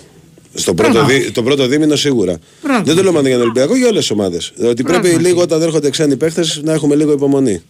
Στο 0.53 0.73
πρώτο, 0.73 0.91
Μπράβο. 0.91 1.07
δί, 1.07 1.31
το 1.31 1.43
πρώτο 1.43 1.67
δίμηνο 1.67 1.95
σίγουρα. 1.95 2.37
Μπράβο. 2.63 2.83
Δεν 2.83 2.95
το 2.95 3.03
λέω 3.03 3.11
μόνο 3.11 3.27
για 3.27 3.35
τον 3.37 3.43
Ολυμπιακό, 3.43 3.75
για 3.75 3.87
όλες 3.87 3.99
τις 3.99 4.11
ομάδες. 4.11 4.53
Ότι 4.63 4.83
Μπράβο, 4.83 4.99
πρέπει 4.99 5.15
Μάκη. 5.15 5.27
λίγο 5.27 5.41
όταν 5.41 5.61
έρχονται 5.61 5.89
ξένοι 5.89 6.15
παίχτες 6.17 6.61
να 6.63 6.73
έχουμε 6.73 6.95
λίγο 6.95 7.11
υπομονή. 7.11 7.61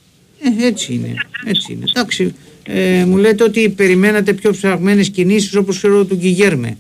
Ε, 0.62 0.66
έτσι 0.68 0.94
είναι. 0.94 1.14
Έτσι 1.46 1.72
είναι. 1.72 1.84
Εντάξει, 1.96 2.34
ε, 2.64 3.04
μου 3.08 3.18
λέτε 3.18 3.44
ότι 3.44 3.70
περιμένατε 3.70 4.34
πιο 4.34 4.52
ψαγμένες 4.52 5.10
κινήσεις 5.10 5.56
όπως 5.56 5.78
ξέρω 5.78 6.04
του 6.06 6.16
Γκυγέρμε. 6.16 6.78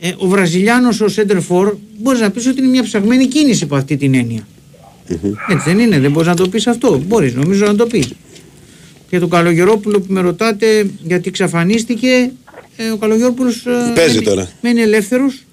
Ε, 0.00 0.12
ο 0.16 0.26
Βραζιλιάνος 0.26 1.00
ο 1.00 1.08
Σέντερφορ 1.08 1.74
μπορείς 1.98 2.20
να 2.20 2.30
πεις 2.30 2.46
ότι 2.46 2.58
είναι 2.58 2.68
μια 2.68 2.82
ψαγμένη 2.82 3.26
κίνηση 3.26 3.64
από 3.64 3.76
αυτή 3.76 3.96
την 3.96 4.14
έννοια. 4.14 4.46
Έτσι 5.48 5.64
δεν 5.64 5.78
είναι, 5.78 5.98
δεν 6.00 6.10
μπορείς 6.10 6.28
να 6.28 6.34
το 6.34 6.48
πεις 6.48 6.66
αυτό. 6.66 7.02
Μπορείς 7.06 7.34
νομίζω 7.34 7.66
να 7.66 7.74
το 7.74 7.86
πεις. 7.86 8.12
Και 9.10 9.18
τον 9.18 9.30
Καλογερόπουλο 9.30 10.00
που 10.00 10.12
με 10.12 10.20
ρωτάτε 10.20 10.90
γιατί 11.02 11.28
εξαφανίστηκε, 11.28 12.32
ε, 12.76 12.90
ο 12.90 12.96
Καλογερόπουλος 12.96 13.66
ε, 13.66 13.92
Παίζει 13.94 14.14
μένει, 14.14 14.24
τώρα. 14.26 14.50
μένει 14.62 14.80
ελεύθερος. 14.80 15.44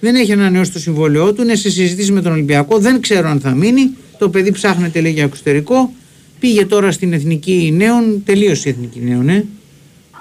Δεν 0.00 0.14
έχει 0.14 0.32
ανανεώσει 0.32 0.72
το 0.72 0.78
συμβόλαιό 0.78 1.32
του, 1.32 1.42
είναι 1.42 1.54
σε 1.54 1.70
συζητήσει 1.70 2.12
με 2.12 2.22
τον 2.22 2.32
Ολυμπιακό. 2.32 2.78
Δεν 2.78 3.00
ξέρω 3.00 3.28
αν 3.28 3.40
θα 3.40 3.50
μείνει. 3.54 3.90
Το 4.18 4.28
παιδί 4.28 4.52
ψάχνεται 4.52 5.00
λέει 5.00 5.12
για 5.12 5.24
εξωτερικό. 5.24 5.92
Πήγε 6.40 6.66
τώρα 6.66 6.92
στην 6.92 7.12
Εθνική 7.12 7.72
Νέων, 7.76 8.22
τελείωσε 8.24 8.68
η 8.68 8.72
Εθνική 8.72 9.00
Νέων, 9.00 9.28
ε. 9.28 9.44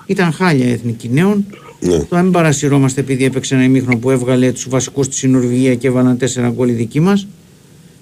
Ήταν 0.06 0.32
χάλια 0.32 0.66
η 0.68 0.72
Εθνική 0.72 1.10
Νέων. 1.14 1.46
Ναι. 1.80 2.00
Τώρα 2.00 2.22
μην 2.22 2.32
παρασυρώμαστε 2.32 3.02
επειδή 3.02 3.26
έπαιξε 3.26 3.56
ένα 3.56 3.64
ημίχρονο 3.64 3.98
που 3.98 4.10
έβγαλε 4.12 4.52
τους 4.52 4.68
βασικούς 4.70 5.08
της 5.08 5.24
η 5.24 5.28
Νορβηγία 5.28 5.76
και 5.76 5.88
έβαλαν 5.88 6.18
4 6.18 6.52
γκολ 6.54 6.70
οι 6.70 6.72
δικοί 6.72 7.00
μας. 7.00 7.28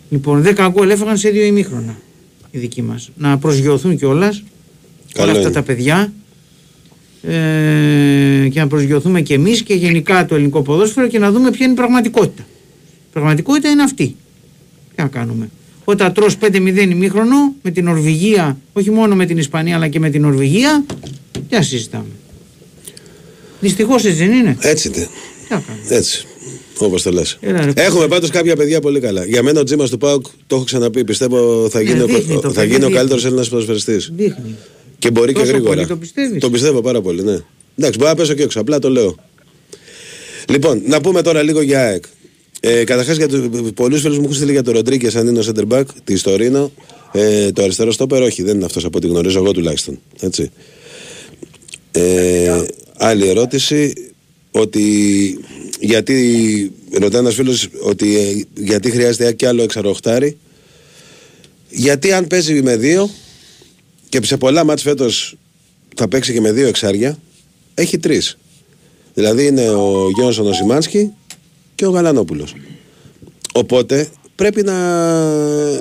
Λοιπόν, 0.10 0.44
10 0.44 0.68
γκολ 0.72 0.90
έφαγαν 0.90 1.18
σε 1.18 1.30
δύο 1.30 1.44
ημίχρονα 1.44 1.96
οι 2.52 2.58
δικοί 2.60 2.82
μας. 2.82 3.10
Να 3.18 3.38
προσγειωθούν 3.38 3.98
κιόλας 3.98 4.36
όλα 4.36 4.44
Καλό 5.14 5.30
αυτά 5.30 5.42
είναι. 5.42 5.52
τα 5.52 5.62
παιδιά 5.62 6.14
ε, 7.28 8.48
και 8.50 8.60
να 8.60 8.68
προσγειωθούμε 8.68 9.22
κι 9.22 9.34
εμείς 9.34 9.62
και 9.64 9.74
γενικά 9.74 10.26
το 10.26 10.36
ελληνικό 10.36 10.62
ποδόσφαιρο 10.62 11.08
και 11.08 11.20
να 11.20 11.32
δούμε 11.32 11.52
ποια 11.52 11.66
είναι 11.66 11.74
η 11.74 11.78
πραγματικότητα. 11.78 12.42
Η 12.92 13.14
πραγματικότητα 13.14 13.70
είναι 13.70 13.84
αυτή. 13.84 14.16
Τι 14.96 15.02
να 15.02 15.08
κάνουμε. 15.08 15.50
Όταν 15.84 16.14
τρως 16.14 16.38
5-0 16.42 16.88
ημίχρονο 16.90 17.54
με 17.62 17.72
την 17.72 17.84
Νορβηγία, 17.86 18.58
όχι 18.74 18.92
μόνο 18.92 19.16
με 19.16 19.26
την 19.26 19.38
Ισπανία 19.38 19.76
αλλά 19.76 19.88
και 19.88 20.00
με 20.00 20.10
την 20.10 20.22
Νορβηγία, 20.22 20.86
τι 21.32 21.56
να 21.56 21.62
συζητάμε. 21.62 22.06
Δυστυχώς 23.60 24.06
έτσι 24.06 24.18
δεν 24.26 24.32
είναι. 24.32 24.58
Έτσι 24.60 24.88
είναι. 24.88 24.98
Τι 24.98 25.54
να 25.54 25.64
κάνουμε. 25.68 25.86
Έτσι. 25.96 26.26
Όπως 26.78 27.02
το 27.02 27.12
λες. 27.12 27.38
Έλα, 27.42 27.66
ρε, 27.66 27.72
Έχουμε 27.76 28.08
πάντως 28.08 28.30
κάποια 28.30 28.56
παιδιά 28.56 28.80
πολύ 28.80 29.00
καλά. 29.00 29.26
Για 29.26 29.44
μένα 29.44 29.60
ο 29.60 29.64
Τζίμας 29.64 29.90
του 29.90 29.98
Πάουκ, 29.98 30.26
το 30.48 30.56
έχω 30.56 30.64
ξαναπεί, 30.66 31.04
πιστεύω 31.04 31.68
θα 31.70 31.80
Ναι, 31.82 31.90
γίνει, 31.90 32.02
ο- 32.02 32.06
δείχνει 32.06 32.36
το 32.36 32.42
θα 32.42 32.48
παιδί, 32.54 32.66
γίνει 32.66 32.76
ο 32.76 32.80
δείχνει. 32.80 32.94
καλύτερος 32.94 33.26
Έλληνας 33.26 33.50
ποδοσφαιριστής. 33.50 34.12
Δείχνει. 34.16 34.56
Και 35.04 35.12
μπορεί 35.12 35.34
Τόσο 35.34 35.46
και 35.46 35.52
γρήγορα. 35.52 35.74
πολύ 35.76 35.88
το 35.88 35.96
πιστεύεις; 35.98 36.40
Το 36.40 36.50
πιστεύω 36.50 36.82
πάρα 36.82 37.02
πολύ, 37.02 37.24
ναι. 37.24 37.38
Εντάξει, 37.78 37.98
μπορεί 37.98 38.10
να 38.10 38.16
πέσω 38.16 38.34
και 38.34 38.44
έξω, 38.44 38.60
απλά 38.60 38.80
το 38.80 38.90
λέω. 38.90 39.16
Λοιπόν, 40.50 40.82
να 40.86 41.02
πούμε 41.02 41.22
τώρα 41.22 41.42
λίγο 41.42 41.62
για 41.62 41.80
ΑΕΚ. 41.86 42.04
Ε, 42.60 42.84
Καταρχάς, 42.84 43.18
για 43.18 43.28
του 43.28 43.72
πολλούς 43.76 44.02
φίλους 44.02 44.18
μου 44.18 44.24
έχουν 44.24 44.36
στείλει 44.36 44.52
για 44.52 44.64
το 44.64 44.72
Ροντρίκε 44.72 45.18
αν 45.18 45.28
είναι 45.28 45.40
ο 45.40 45.44
center 45.46 45.68
back 45.78 45.84
τη 46.04 46.22
Τωρίνο. 46.22 46.72
Ε, 47.12 47.52
το 47.52 47.64
αριστερό 47.64 47.92
στόπερ, 47.92 48.22
όχι, 48.22 48.44
δεν 48.44 48.56
είναι 48.56 48.66
αυτός 48.66 48.86
από 48.86 48.98
ό,τι 48.98 49.08
γνωρίζω 49.08 49.40
εγώ 49.40 49.52
τουλάχιστον. 49.52 50.00
Έτσι. 50.20 50.52
Ε, 51.92 52.64
άλλη 52.98 53.28
ερώτηση. 53.28 53.94
Ότι 54.52 54.84
γιατί 55.80 56.72
ρωτάει 57.00 57.20
ένας 57.22 57.36
φίλος 57.36 57.70
ότι 57.82 58.18
ε, 58.18 58.44
γιατί 58.62 58.92
χρειάζεται 58.92 59.34
και 59.34 59.48
άλλο 59.48 59.64
εξαρροχτάρι. 59.64 60.38
Γιατί 61.70 62.12
αν 62.12 62.28
παίζει 62.28 62.62
με 62.62 62.78
δύο 62.78 63.10
και 64.20 64.26
σε 64.26 64.38
πολλά 64.38 64.64
μάτς 64.64 64.82
φέτος 64.82 65.36
θα 65.96 66.08
παίξει 66.08 66.34
και 66.34 66.42
με 66.42 66.52
δύο 66.52 66.68
εξάρια, 66.68 67.18
έχει 67.74 67.98
τρεις. 67.98 68.38
Δηλαδή 69.14 69.46
είναι 69.46 69.70
ο 69.70 70.10
Γιόνσον 70.16 70.48
ο 70.48 70.54
Σιμάνσκι 70.54 71.12
και 71.76 71.86
ο 71.86 71.90
Γαλανόπουλος. 71.90 72.56
Οπότε 73.54 74.10
πρέπει 74.36 74.64
να, 74.64 74.78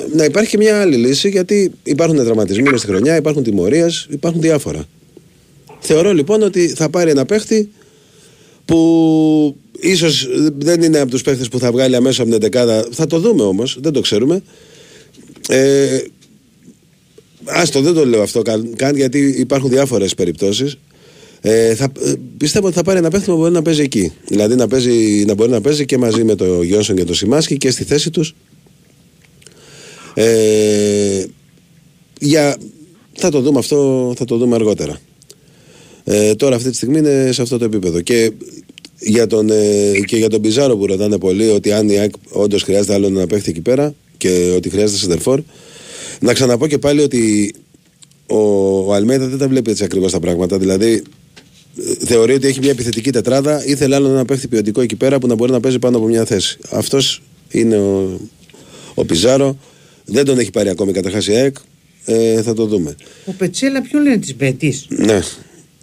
να 0.06 0.24
υπάρχει 0.24 0.50
και 0.50 0.56
μια 0.56 0.80
άλλη 0.80 0.96
λύση 0.96 1.28
γιατί 1.28 1.72
υπάρχουν 1.82 2.16
τραυματισμοί 2.16 2.70
μες 2.70 2.80
στη 2.80 2.88
χρονιά, 2.88 3.16
υπάρχουν 3.16 3.42
τιμωρίες, 3.42 4.06
υπάρχουν 4.10 4.40
διάφορα. 4.40 4.84
Θεωρώ 5.80 6.12
λοιπόν 6.12 6.42
ότι 6.42 6.68
θα 6.68 6.90
πάρει 6.90 7.10
ένα 7.10 7.24
παίχτη 7.24 7.72
που 8.64 9.56
ίσως 9.80 10.28
δεν 10.58 10.82
είναι 10.82 10.98
από 10.98 11.10
τους 11.10 11.22
παίχτες 11.22 11.48
που 11.48 11.58
θα 11.58 11.72
βγάλει 11.72 11.96
αμέσως 11.96 12.20
από 12.20 12.30
την 12.30 12.40
δεκάδα, 12.40 12.86
θα 12.90 13.06
το 13.06 13.18
δούμε 13.18 13.42
όμως, 13.42 13.78
δεν 13.80 13.92
το 13.92 14.00
ξέρουμε. 14.00 14.42
Ε, 15.48 15.98
Άστο, 17.44 17.80
δεν 17.80 17.94
το 17.94 18.06
λέω 18.06 18.22
αυτό 18.22 18.42
καν, 18.42 18.74
καν, 18.76 18.96
γιατί 18.96 19.34
υπάρχουν 19.38 19.70
διάφορες 19.70 20.14
περιπτώσεις. 20.14 20.78
Ε, 21.40 21.74
θα, 21.74 21.92
ε, 22.00 22.12
πιστεύω 22.36 22.66
ότι 22.66 22.76
θα 22.76 22.82
πάρει 22.82 22.98
ένα 22.98 23.10
παίχτη 23.10 23.30
που 23.30 23.36
μπορεί 23.36 23.52
να 23.52 23.62
παίζει 23.62 23.82
εκεί. 23.82 24.12
Δηλαδή 24.28 24.54
να, 24.54 24.68
παίζει, 24.68 25.24
να 25.26 25.34
μπορεί 25.34 25.50
να 25.50 25.60
παίζει 25.60 25.84
και 25.84 25.98
μαζί 25.98 26.24
με 26.24 26.34
τον 26.34 26.62
Γιόνσον 26.62 26.96
και 26.96 27.04
τον 27.04 27.14
Σιμάσκι 27.14 27.56
και 27.56 27.70
στη 27.70 27.84
θέση 27.84 28.10
τους. 28.10 28.34
Ε, 30.14 31.24
για, 32.20 32.56
θα 33.12 33.30
το 33.30 33.40
δούμε 33.40 33.58
αυτό, 33.58 34.12
θα 34.16 34.24
το 34.24 34.36
δούμε 34.36 34.54
αργότερα. 34.54 35.00
Ε, 36.04 36.34
τώρα 36.34 36.56
αυτή 36.56 36.70
τη 36.70 36.76
στιγμή 36.76 36.98
είναι 36.98 37.32
σε 37.32 37.42
αυτό 37.42 37.58
το 37.58 37.64
επίπεδο. 37.64 38.00
Και 38.00 38.32
για 38.98 39.26
τον, 39.26 39.50
ε, 39.50 40.00
και 40.06 40.16
για 40.16 40.28
τον 40.28 40.40
Πιζάρο 40.40 40.76
που 40.76 40.86
ρωτάνε 40.86 41.18
πολύ 41.18 41.48
ότι 41.48 41.72
αν 41.72 41.88
η 41.88 41.98
ΑΕΚ 41.98 42.12
όντως 42.30 42.62
χρειάζεται 42.62 42.94
άλλο 42.94 43.10
να 43.10 43.26
παίχτη 43.26 43.50
εκεί 43.50 43.60
πέρα 43.60 43.94
και 44.16 44.52
ότι 44.56 44.68
χρειάζεται 44.70 44.98
σεντερφόρ. 44.98 45.40
Να 46.20 46.32
ξαναπώ 46.32 46.66
και 46.66 46.78
πάλι 46.78 47.00
ότι 47.00 47.54
ο, 48.26 48.36
ο 48.86 48.94
Αλμέιδα 48.94 49.26
δεν 49.26 49.38
τα 49.38 49.48
βλέπει 49.48 49.70
έτσι 49.70 49.84
ακριβώς 49.84 50.12
τα 50.12 50.20
πράγματα. 50.20 50.58
Δηλαδή 50.58 51.02
ε, 51.78 52.04
θεωρεί 52.06 52.34
ότι 52.34 52.46
έχει 52.46 52.58
μια 52.58 52.70
επιθετική 52.70 53.10
τετράδα, 53.10 53.64
ήθελε 53.66 53.94
άλλο 53.94 54.08
να 54.08 54.24
παίχτη 54.24 54.48
ποιοτικό 54.48 54.80
εκεί 54.80 54.96
πέρα 54.96 55.18
που 55.18 55.26
να 55.26 55.34
μπορεί 55.34 55.52
να 55.52 55.60
παίζει 55.60 55.78
πάνω 55.78 55.96
από 55.96 56.06
μια 56.06 56.24
θέση. 56.24 56.58
Αυτός 56.70 57.22
είναι 57.48 57.76
ο, 57.78 58.20
ο 58.94 59.04
Πιζάρο. 59.04 59.58
Δεν 60.04 60.24
τον 60.24 60.38
έχει 60.38 60.50
πάρει 60.50 60.68
ακόμη 60.68 60.92
καταρχάς 60.92 61.26
η 61.26 61.32
ΑΕΚ. 61.34 61.56
Ε, 62.04 62.42
θα 62.42 62.54
το 62.54 62.66
δούμε. 62.66 62.94
Ο 63.24 63.32
Πετσέλα 63.32 63.82
ποιον 63.82 64.02
λένε 64.02 64.16
της 64.16 64.36
Μπέτης. 64.36 64.86
Ναι. 64.88 65.20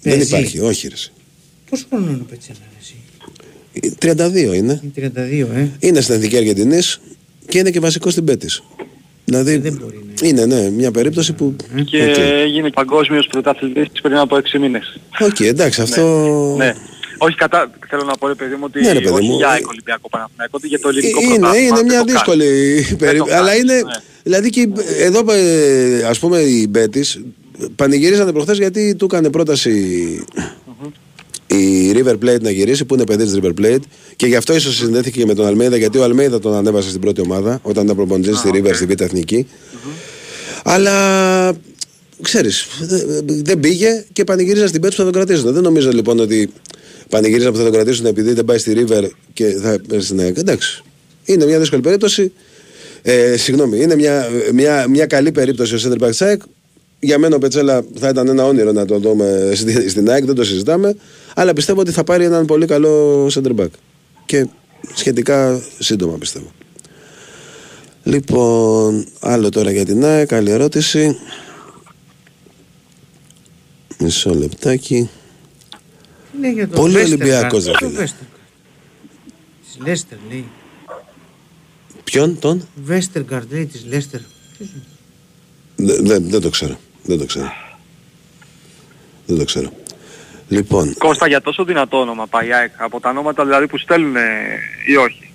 Δεν 0.01 0.17
Παίζει. 0.17 0.27
υπάρχει, 0.27 0.59
όχι 0.59 0.87
ρε. 0.87 0.93
εσύ. 0.93 1.11
Πόσο 1.69 1.85
χρόνο 1.89 2.09
είναι 2.11 2.21
ο 2.21 2.25
Πετσέλα 2.29 2.57
ρε, 2.71 2.77
εσύ; 2.81 2.95
32 4.51 4.55
είναι. 4.55 4.81
Είναι 4.95 5.11
32 5.15 5.55
ε. 5.55 5.67
Είναι 5.79 6.01
στην 6.01 6.15
Εθνική 6.15 6.37
Αργεντινής 6.37 6.99
και 7.47 7.57
είναι 7.57 7.71
και 7.71 7.79
βασικός 7.79 8.11
στην 8.11 8.25
Μπέτης. 8.25 8.63
Δηλαδή 9.29 9.57
δεν 9.57 9.77
μπορεί 9.81 10.03
να 10.21 10.27
είναι 10.27 10.45
ναι, 10.45 10.69
μια 10.69 10.91
περίπτωση 10.91 11.33
που. 11.33 11.55
Και 11.85 12.03
Οκ. 12.03 12.17
έγινε 12.17 12.69
παγκόσμιος 12.69 13.27
πρωταθλητής 13.27 13.87
πριν 14.01 14.17
από 14.17 14.35
6 14.35 14.59
μήνες. 14.59 14.99
Οκ, 15.19 15.39
εντάξει, 15.39 15.81
αυτό. 15.81 16.05
Ναι. 16.57 16.73
Όχι 17.17 17.35
κατά, 17.35 17.71
θέλω 17.89 18.03
να 18.03 18.13
πω 18.17 18.27
ρε 18.27 18.35
παιδί 18.35 18.53
μου 18.55 18.61
ότι 18.65 18.81
Ναι, 18.81 18.91
ρε 18.91 18.99
παιδί 18.99 19.13
όχι 19.13 19.27
μου. 19.27 19.35
για 19.37 19.49
ΑΕΚ 19.49 19.67
Ολυμπιακό 19.67 20.09
Παναθηναϊκό, 20.09 20.57
ότι 20.57 20.67
για 20.67 20.79
το 20.79 20.89
ελληνικό 20.89 21.21
Είναι, 21.21 21.29
πρωτάθλημα. 21.37 21.65
είναι 21.67 21.75
δεν 21.75 21.85
μια 21.85 21.99
το 21.99 22.05
κάνει. 22.05 22.11
δύσκολη 22.11 22.45
περίπτωση. 22.97 23.31
το 23.31 23.37
Αλλά 23.37 23.47
κάνει, 23.47 23.59
είναι. 23.59 23.73
ναι. 23.73 23.81
Δηλαδή 24.23 24.49
και 24.49 24.69
εδώ, 24.99 25.23
ε, 25.33 26.03
ας 26.03 26.19
πούμε, 26.19 26.39
οι 26.39 26.65
Μπέτης 26.69 27.19
πανηγυρίζανε 27.75 28.31
προχθές 28.31 28.57
γιατί 28.57 28.95
του 28.95 29.05
έκανε 29.05 29.29
πρόταση 29.29 29.73
η 31.49 31.91
River 31.95 32.13
Plate 32.13 32.41
να 32.41 32.51
γυρίσει, 32.51 32.85
που 32.85 32.93
είναι 32.93 33.03
παιδί 33.03 33.23
της 33.23 33.39
River 33.41 33.53
Plate. 33.61 33.81
Και 34.15 34.25
γι' 34.25 34.35
αυτό 34.35 34.55
ίσως 34.55 34.75
συνδέθηκε 34.75 35.19
και 35.19 35.25
με 35.25 35.33
τον 35.33 35.45
Αλμέιδα, 35.45 35.77
γιατί 35.77 35.97
ο 35.97 36.03
Αλμέιδα 36.03 36.39
τον 36.39 36.53
ανέβασε 36.53 36.89
στην 36.89 37.01
πρώτη 37.01 37.21
ομάδα, 37.21 37.59
όταν 37.61 37.83
ήταν 37.83 37.95
προπονητής 37.95 38.37
στη 38.37 38.49
River 38.53 38.71
στη 38.73 38.85
Β' 38.85 39.01
Εθνική. 39.01 39.47
Αλλά 40.63 41.53
ξέρεις, 42.21 42.67
δεν 43.25 43.59
πήγε 43.59 44.05
και 44.13 44.23
πανηγύριζαν 44.23 44.67
στην 44.67 44.81
Πέτsu 44.81 44.89
που 44.89 44.95
θα 44.95 45.03
τον 45.03 45.11
κρατήσουν. 45.11 45.53
Δεν 45.53 45.63
νομίζω 45.63 45.91
λοιπόν 45.91 46.19
ότι 46.19 46.49
πανηγύριζαν 47.09 47.51
που 47.51 47.57
θα 47.57 47.63
τον 47.63 47.71
κρατήσουν 47.71 48.05
επειδή 48.05 48.33
δεν 48.33 48.45
πάει 48.45 48.57
στη 48.57 48.73
River 48.75 49.09
και 49.33 49.45
θα 49.45 49.81
πάει 49.87 49.99
στην 49.99 50.19
ΑΕΚ. 50.19 50.37
Εντάξει. 50.37 50.83
Είναι 51.25 51.45
μια 51.45 51.59
δύσκολη 51.59 51.81
περίπτωση. 51.81 52.31
Ε, 53.01 53.37
συγγνώμη, 53.37 53.81
είναι 53.81 53.95
μια, 53.95 54.29
μια, 54.53 54.87
μια 54.89 55.05
καλή 55.05 55.31
περίπτωση 55.31 55.75
ο 55.75 55.77
Σέντερ 55.77 56.07
Back 56.07 56.11
Τσάικ. 56.11 56.41
Για 56.99 57.17
μένα 57.19 57.35
ο 57.35 57.39
Πετσέλα 57.39 57.83
θα 57.99 58.09
ήταν 58.09 58.27
ένα 58.27 58.45
όνειρο 58.45 58.71
να 58.71 58.85
το 58.85 58.99
δούμε 58.99 59.51
στη- 59.55 59.89
στην 59.89 60.09
ΑΕΚ, 60.09 60.25
δεν 60.25 60.35
το 60.35 60.43
συζητάμε. 60.43 60.95
Αλλά 61.35 61.53
πιστεύω 61.53 61.79
ότι 61.81 61.91
θα 61.91 62.03
πάρει 62.03 62.23
έναν 62.23 62.45
πολύ 62.45 62.65
καλό 62.65 63.25
center 63.33 63.55
back. 63.55 63.67
Και 64.25 64.47
σχετικά 64.93 65.61
σύντομα 65.79 66.17
πιστεύω. 66.17 66.51
Λοιπόν, 68.03 69.05
άλλο 69.19 69.49
τώρα 69.49 69.71
για 69.71 69.85
την 69.85 70.05
ΑΕΚ, 70.05 70.33
άλλη 70.33 70.51
ερώτηση. 70.51 71.17
Μισό 73.99 74.33
λεπτάκι. 74.33 75.09
Λέει 76.39 76.51
για 76.51 76.67
το 76.67 76.75
Πολύ 76.75 76.93
Westergaard. 76.95 77.05
Ολυμπιακός, 77.05 77.65
ρε 77.65 77.71
Το 77.71 77.77
φίλε. 77.89 78.03
Westergaard. 78.05 78.25
Της 79.65 79.77
Λέστερ 79.85 80.17
λέει. 80.29 80.45
Ποιον, 82.03 82.39
τον; 82.39 82.67
Westergaard 82.89 83.41
λέει 83.49 83.65
της 83.65 83.85
Λέστερ. 83.89 84.19
Ποιος 84.57 84.69
είναι; 84.69 85.93
Δεν, 85.93 86.05
δεν, 86.05 86.29
δεν 86.29 86.41
το 86.41 86.49
ξέρω. 86.49 86.79
Δεν 87.03 87.17
το 87.17 87.25
ξέρω. 87.25 87.51
Δεν 89.25 89.37
το 89.37 89.43
ξέρω. 89.45 89.71
Λοιπόν, 90.47 90.93
Κώστα 90.97 91.27
για 91.27 91.41
τόσο 91.41 91.63
δυνατό 91.63 91.99
όνομα 91.99 92.27
πάει 92.27 92.47
η 92.47 92.53
ΑΕΚ, 92.53 92.71
από 92.77 92.99
τα 92.99 93.09
ονόματα 93.09 93.45
δηλαδή 93.45 93.67
που 93.67 93.77
στέλνουν 93.77 94.15
ή 94.87 94.95
όχι; 94.95 95.31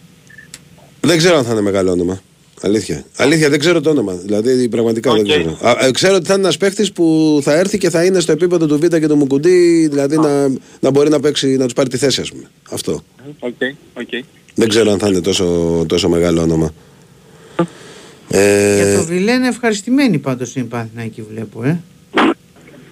δεν 1.00 1.18
ξέρω 1.18 1.36
αν 1.36 1.44
θα 1.44 1.52
είναι 1.52 1.60
μεγάλο 1.60 1.90
όνομα. 1.90 2.20
Αλήθεια. 2.60 3.04
Αλήθεια, 3.16 3.48
δεν 3.48 3.58
ξέρω 3.58 3.80
το 3.80 3.90
όνομα. 3.90 4.12
Δηλαδή, 4.12 4.68
πραγματικά 4.68 5.10
Οκ. 5.10 5.16
δεν 5.16 5.26
ξέρω. 5.26 5.58
Α, 5.62 5.86
ε, 5.86 5.90
ξέρω 5.90 6.14
ότι 6.14 6.26
θα 6.26 6.32
είναι 6.34 6.42
ένας 6.42 6.56
παίχτης 6.56 6.92
που 6.92 7.38
θα 7.42 7.52
έρθει 7.54 7.78
και 7.78 7.90
θα 7.90 8.04
είναι 8.04 8.20
στο 8.20 8.32
επίπεδο 8.32 8.66
του 8.66 8.78
Β 8.78 8.86
και 8.86 9.06
του 9.06 9.16
Μουκουντή, 9.16 9.86
δηλαδή 9.88 10.16
να, 10.16 10.48
να 10.80 10.90
μπορεί 10.90 11.10
να 11.10 11.20
παίξει, 11.20 11.56
να 11.56 11.64
τους 11.64 11.72
πάρει 11.72 11.88
τη 11.88 11.96
θέση, 11.96 12.20
ας 12.20 12.30
πούμε. 12.30 12.50
Αυτό. 12.70 13.02
Οκ, 13.38 13.54
οκ. 13.94 14.24
Δεν 14.54 14.68
ξέρω 14.68 14.92
αν 14.92 14.98
θα 14.98 15.08
είναι 15.08 15.20
τόσο, 15.20 15.84
τόσο 15.88 16.08
μεγάλο 16.08 16.42
όνομα. 16.42 16.74
Για 18.28 18.40
Ε, 18.40 18.96
το 18.96 19.04
Βιλένα 19.04 19.46
ευχαριστημένοι 19.46 20.18
πάντως 20.18 20.54
είναι 20.54 20.64
η 20.64 20.68
Παναθηναϊκή 20.68 21.24
βλέπω 21.32 21.64
ε. 21.64 21.80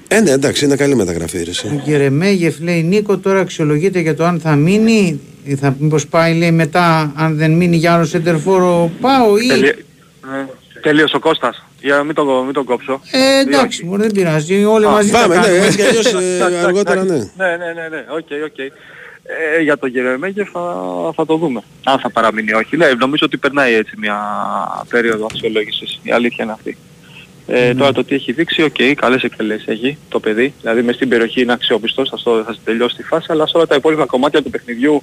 ε, 0.09 0.21
ναι, 0.21 0.31
εντάξει, 0.31 0.65
είναι 0.65 0.77
καλή 0.77 0.95
μεταγραφή. 0.95 1.43
Ρε, 1.43 1.51
εσύ. 1.51 1.67
Ο 1.67 1.83
Γερεμέγεφ 1.85 2.59
λέει 2.61 2.83
Νίκο 2.83 3.19
τώρα 3.19 3.41
αξιολογείται 3.41 3.99
για 4.01 4.15
το 4.17 4.25
αν 4.25 4.41
θα 4.41 4.57
μείνει 4.57 5.21
θα 5.61 5.77
μήπως 5.79 6.07
πάει 6.07 6.35
λέει 6.35 6.51
μετά 6.51 7.13
αν 7.17 7.37
δεν 7.37 7.51
μείνει 7.51 7.77
για 7.77 7.95
άλλο 7.95 8.05
σεντερφόρ 8.05 8.91
ο 9.01 9.10
ΠΑΟ 9.10 9.39
ή 9.39 9.47
Τελει... 9.47 9.67
ε, 9.67 9.75
Τελείωσε 10.83 11.17
ο 11.17 11.19
Κώστας. 11.19 11.65
Για 11.81 11.97
να 11.97 12.03
μην 12.05 12.15
τον, 12.15 12.45
μην 12.45 12.53
τον 12.53 12.65
κόψω. 12.65 13.01
ε, 13.13 13.41
εντάξει 13.41 13.85
μωρέ, 13.85 14.03
δεν 14.03 14.13
πειράζει 14.13 14.65
όλοι 14.65 14.87
Α, 14.87 14.91
μαζί 14.91 15.11
τα 15.11 15.19
Πάμε, 15.21 15.35
ναι, 15.37 15.43
κάνουμε. 15.43 15.65
έτσι 15.67 15.77
κι 15.77 15.83
αλλιώς, 15.83 16.07
ε, 16.07 16.09
Εντάξει, 16.11 16.35
εντάξει, 16.35 16.57
αργότερα, 16.65 17.03
ναι. 17.05 17.15
εντάξει. 17.15 17.31
Ναι, 17.37 17.47
ναι, 17.47 17.55
ναι, 17.81 17.89
ναι. 17.97 18.05
Οκ, 18.11 18.27
οκ. 18.45 18.73
Ε, 19.25 19.61
για 19.63 19.79
τον 19.79 19.89
Γερεμέγεφ 19.89 20.51
θα, 20.51 20.61
θα 21.15 21.27
το 21.27 21.37
δούμε. 21.37 21.63
Αν 21.85 21.99
θα 21.99 22.11
παραμείνει 22.11 22.51
ή 22.51 22.55
όχι. 22.55 22.77
Ναι, 22.77 22.87
νομίζω 22.87 23.27
ότι 23.27 23.37
περνάει 23.37 23.75
έτσι 23.75 23.95
μια 23.99 24.19
περίοδο 24.89 25.25
αξιολόγησης. 25.25 26.01
Η 26.03 26.13
αλήθεια 26.13 26.45
είναι 26.45 26.53
αυτή. 26.53 26.77
Ε, 27.47 27.75
Τώρα 27.75 27.93
το 27.93 28.05
τι 28.05 28.15
έχει 28.15 28.33
δείξει, 28.33 28.63
οκ, 28.63 28.95
καλές 28.95 29.23
εκτελέσεις 29.23 29.67
έχει 29.67 29.99
το 30.09 30.21
παιδί. 30.21 30.55
Δηλαδή 30.61 30.83
μες 30.83 30.95
στην 30.95 31.09
περιοχή 31.09 31.41
είναι 31.41 31.53
αξιόπιστος, 31.53 32.09
θα, 32.09 32.17
στο, 32.17 32.43
θα 32.47 32.57
τελειώσει 32.65 32.97
τη 32.97 33.03
φάση, 33.03 33.27
αλλά 33.31 33.47
σε 33.47 33.57
όλα 33.57 33.67
τα 33.67 33.75
υπόλοιπα 33.75 34.07
κομμάτια 34.07 34.43
του 34.43 34.51
παιχνιδιού, 34.51 35.03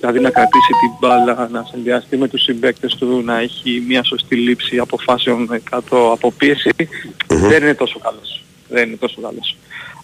δηλαδή 0.00 0.20
να 0.20 0.30
κρατήσει 0.30 0.72
την 0.80 0.90
μπάλα, 1.00 1.48
να 1.52 1.66
συνδυαστεί 1.70 2.16
με 2.16 2.28
τους 2.28 2.42
συμπαίκτες 2.42 2.94
του, 2.94 3.22
να 3.24 3.38
έχει 3.38 3.84
μια 3.88 4.04
σωστή 4.04 4.36
λήψη 4.36 4.78
αποφάσεων 4.78 5.48
κάτω 5.70 6.10
από 6.12 6.32
πίεση, 6.32 6.70
δεν 7.26 7.62
είναι 7.62 7.74
τόσο 7.74 7.98
καλός. 7.98 8.42
Δεν 8.68 8.88
είναι 8.88 8.96
τόσο 8.96 9.20
καλός. 9.20 9.56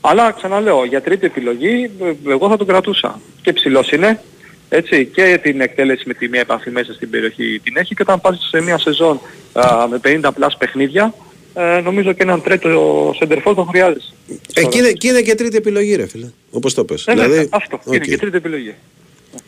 Αλλά 0.06 0.32
ξαναλέω, 0.32 0.84
για 0.84 1.02
τρίτη 1.02 1.26
επιλογή, 1.26 1.90
ε, 2.00 2.30
εγώ 2.30 2.48
θα 2.48 2.56
τον 2.56 2.66
κρατούσα. 2.66 3.20
Και 3.42 3.52
ψηλός 3.52 3.90
είναι, 3.90 4.20
έτσι, 4.68 5.06
και 5.06 5.38
την 5.42 5.60
εκτέλεση 5.60 6.02
με 6.06 6.14
τη 6.14 6.28
μία 6.28 6.40
επαφή 6.40 6.70
μέσα 6.70 6.92
στην 6.92 7.10
περιοχή 7.10 7.60
την 7.62 7.76
έχει 7.76 7.94
και 7.94 8.02
όταν 8.02 8.20
πας 8.20 8.48
σε 8.50 8.62
μια 8.62 8.78
σεζόν 8.78 9.20
α, 9.52 9.88
με 9.88 10.00
50 10.04 10.30
plus 10.34 10.56
παιχνίδια, 10.56 11.14
ε, 11.54 11.80
νομίζω 11.80 12.12
και 12.12 12.22
έναν 12.22 12.42
τρίτο 12.42 13.12
σεντερφόρ 13.18 13.54
τον 13.54 13.66
χρειάζεσαι. 13.66 14.12
Ε, 14.54 14.64
και, 14.64 14.78
είναι, 14.78 14.92
και 14.92 15.08
είναι 15.08 15.20
και 15.20 15.34
τρίτη 15.34 15.56
επιλογή, 15.56 15.94
ρε 15.94 16.06
φίλε. 16.06 16.30
Όπως 16.50 16.74
το 16.74 16.84
πες. 16.84 17.06
Ε, 17.06 17.12
βέβαια, 17.14 17.28
δηλαδή, 17.28 17.48
αυτό. 17.52 17.80
οκ. 17.84 17.94
Είναι 17.94 18.04
και 18.04 18.18
τρίτη 18.18 18.36
επιλογή. 18.36 18.74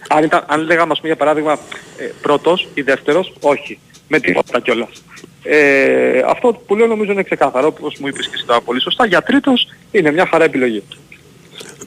Αν, 0.09 0.25
ήταν, 0.25 0.45
αν 0.49 0.61
λέγαμε 0.61 0.93
ας 0.93 1.01
πούμε 1.01 1.09
για 1.09 1.17
παράδειγμα 1.17 1.59
ε, 1.97 2.11
πρώτος 2.23 2.69
ή 2.75 2.83
δεύτερος, 2.83 3.33
όχι. 3.41 3.79
Με 4.09 4.21
τίποτα 4.21 4.61
κιόλας. 4.61 5.03
Ε, 5.49 6.22
αυτό 6.26 6.62
που 6.66 6.76
λέω 6.76 6.86
νομίζω 6.86 7.12
είναι 7.12 7.22
ξεκάθαρο, 7.22 7.66
όπως 7.66 7.97
μου 8.01 8.07
είπες 8.07 8.26
και 8.26 8.32
εσύ 8.34 8.44
τώρα 8.47 8.61
πολύ 8.61 8.80
σωστά. 8.80 9.07
Για 9.07 9.22
τρίτος 9.22 9.68
είναι 9.90 10.12
μια 10.12 10.26
χαρά 10.30 10.44
επιλογή. 10.44 10.82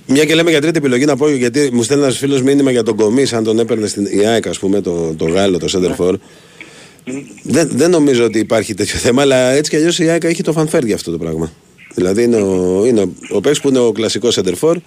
Μια 0.06 0.26
και 0.26 0.36
λέμε 0.36 0.50
για 0.50 0.62
τρίτη 0.62 0.78
επιλογή 0.78 1.06
να 1.06 1.16
πω 1.16 1.30
γιατί 1.30 1.70
μου 1.74 1.84
στέλνει 1.84 2.04
ένας 2.04 2.18
φίλος 2.18 2.42
μήνυμα 2.42 2.72
για 2.72 2.84
τον 2.84 2.96
Κομής, 2.96 3.34
αν 3.34 3.44
τον 3.44 3.60
έπαιρνε 3.60 3.88
στην 3.88 4.06
η 4.06 4.26
ΑΕΚ, 4.26 4.48
ας 4.48 4.60
πούμε, 4.60 4.82
το, 4.82 5.14
το 5.14 5.26
Γάλλο, 5.26 5.60
το 5.60 5.68
Σέντερφορ. 5.68 6.18
Δεν, 7.44 7.70
δεν 7.72 7.90
νομίζω 7.90 8.24
ότι 8.24 8.40
υπάρχει 8.40 8.74
τέτοιο 8.74 8.98
θέμα, 8.98 9.22
αλλά 9.22 9.52
έτσι 9.52 9.72
κι 9.72 9.78
αλλιώς 9.78 10.00
η 10.00 10.10
ΑΕΚ 10.10 10.24
έχει 10.24 10.44
το 10.44 10.52
φανφέρ 10.54 10.84
για 10.84 10.96
αυτό 10.96 11.12
το 11.12 11.18
πράγμα. 11.18 11.52
Δηλαδή 11.94 12.24
είναι 12.24 12.36
ο, 12.36 12.86
είναι 12.86 13.02
ο, 13.02 13.12
ο 13.30 13.42
παίκτης 13.42 13.62
που 13.62 13.70
είναι 13.70 13.80
ο 13.80 13.92
κλασικός 13.92 14.34
Σέντερφορ. 14.34 14.78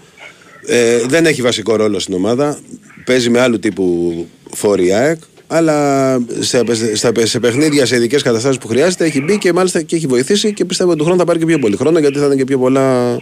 Ε, 0.67 0.99
δεν 1.07 1.27
έχει 1.27 1.43
βασικό 1.43 1.77
ρόλο 1.77 1.99
στην 1.99 2.15
ομάδα. 2.15 2.59
Παίζει 3.05 3.31
με 3.31 3.41
άλλου 3.41 3.59
τύπου 3.59 4.15
φόρη 4.55 4.87
η 4.87 4.93
ΑΕΚ. 4.93 5.19
Αλλά 5.55 6.19
σε, 6.41 6.63
στα, 6.95 7.13
σε 7.27 7.41
παιχνίδια, 7.41 7.87
σε 7.87 7.97
ειδικές 7.97 8.23
καταστάσεις 8.23 8.59
που 8.59 8.67
χρειάζεται, 8.69 9.05
έχει 9.05 9.21
μπει 9.23 9.39
και 9.39 9.53
μάλιστα 9.53 9.83
και 9.83 9.97
έχει 9.97 10.07
βοηθήσει 10.07 10.53
και 10.53 10.65
πιστεύω 10.65 10.91
ότι 10.91 10.99
του 10.99 11.05
χρόνου 11.05 11.19
θα 11.19 11.25
πάρει 11.27 11.39
και 11.39 11.47
πιο 11.47 11.59
πολύ 11.59 11.77
χρόνο 11.77 11.99
γιατί 11.99 12.19
θα 12.19 12.25
είναι 12.25 12.35
και 12.37 12.45
πιο 12.45 12.59
πολλά, 12.59 13.17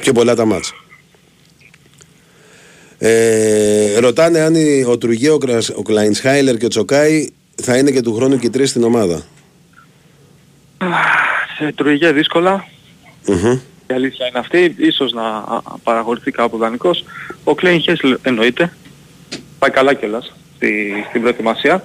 πιο 0.00 0.12
πολλά 0.12 0.34
τα 0.34 0.44
μάτσα. 0.44 0.72
Ε, 2.98 3.98
ρωτάνε 3.98 4.40
αν 4.40 4.54
η- 4.54 4.84
ο 4.84 4.98
Τρουγέ, 4.98 5.30
ο, 5.30 5.38
Κρας- 5.38 5.70
ο 5.76 5.82
Κλαϊνσχάιλερ 5.82 6.56
και 6.56 6.64
ο 6.64 6.68
Τσοκάη 6.68 7.28
θα 7.62 7.76
είναι 7.76 7.90
και 7.90 8.00
του 8.00 8.14
χρόνου 8.14 8.38
και 8.38 8.46
οι 8.46 8.50
τρεις 8.50 8.70
στην 8.70 8.82
ομάδα. 8.82 9.22
Σε 11.58 11.72
Τρουγέ 11.76 12.12
δύσκολα, 12.12 12.64
Μμμ. 13.26 13.52
η 13.86 13.94
αλήθεια 13.94 14.26
είναι 14.26 14.38
αυτή, 14.38 14.74
ίσως 14.78 15.12
να 15.12 15.22
α, 15.36 15.60
παραγωγηθεί 15.82 16.30
κάπου 16.30 16.56
δανεικός. 16.56 17.04
Ο 17.44 17.54
Κλέιν 17.54 17.80
Χέσλ 17.80 18.12
εννοείται, 18.22 18.72
πάει 19.58 19.70
καλά 19.70 19.94
κιόλας 19.94 20.32
στη, 20.62 21.04
στην 21.08 21.20
προετοιμασία. 21.20 21.84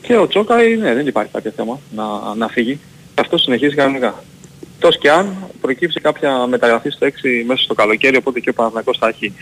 Και 0.00 0.16
ο 0.16 0.26
Τσόκαη, 0.26 0.76
ναι, 0.76 0.94
δεν 0.94 1.06
υπάρχει 1.06 1.32
κάποιο 1.32 1.52
θέμα 1.56 1.80
να, 1.90 2.34
να 2.34 2.48
φύγει. 2.48 2.80
Αυτό 3.14 3.38
συνεχίζει 3.38 3.74
κανονικά. 3.74 4.24
Τόσο 4.78 4.98
και 4.98 5.10
αν 5.10 5.36
προκύψει 5.60 6.00
κάποια 6.00 6.46
μεταγραφή 6.46 6.90
στο 6.90 7.06
6 7.06 7.10
μέσα 7.46 7.62
στο 7.62 7.74
καλοκαίρι, 7.74 8.16
οπότε 8.16 8.40
και 8.40 8.48
ο 8.50 8.52
Παναθηναϊκός 8.52 8.98
θα 8.98 9.08
έχει 9.08 9.32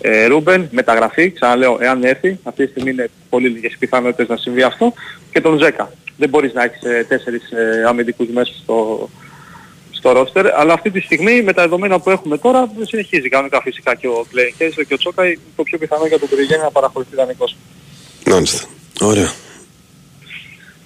ε, 0.00 0.26
Ρούμπεν, 0.26 0.68
μεταγραφή, 0.70 1.30
ξαναλέω, 1.30 1.76
εάν 1.80 2.04
έρθει, 2.04 2.38
αυτή 2.42 2.64
τη 2.64 2.70
στιγμή 2.70 2.90
είναι 2.90 3.10
πολύ 3.28 3.48
λίγες 3.48 3.76
πιθανότητες 3.78 4.28
να 4.28 4.36
συμβεί 4.36 4.62
αυτό, 4.62 4.92
και 5.32 5.40
τον 5.40 5.58
Ζέκα. 5.58 5.92
Δεν 6.16 6.28
μπορείς 6.28 6.52
να 6.52 6.62
έχεις 6.62 6.82
ε, 6.82 7.04
τέσσερις 7.08 7.50
ε, 7.50 7.84
αμυντικούς 7.86 8.28
μέσα 8.28 8.52
στο, 8.62 9.08
στο 9.90 10.12
ρόστερ, 10.12 10.58
αλλά 10.58 10.72
αυτή 10.72 10.90
τη 10.90 11.00
στιγμή 11.00 11.42
με 11.42 11.52
τα 11.52 11.62
δεδομένα 11.62 12.00
που 12.00 12.10
έχουμε 12.10 12.38
τώρα 12.38 12.70
συνεχίζει 12.82 13.28
κανονικά 13.28 13.60
φυσικά 13.60 13.94
και 13.94 14.06
ο 14.06 14.26
Κλέιν 14.30 14.54
Χέσλ 14.56 14.80
και 14.80 14.94
ο 14.94 14.96
Τσόκαη 14.96 15.38
το 15.56 15.62
πιο 15.62 15.78
πιθανό 15.78 16.06
για 16.06 16.18
τον 16.18 16.28
Τουριγέννη 16.28 16.62
να 16.62 16.70
παραχωρηθεί 16.70 17.14
δανεικός. 17.14 17.56
Μάλιστα. 18.26 18.60
Ωραία. 19.00 19.32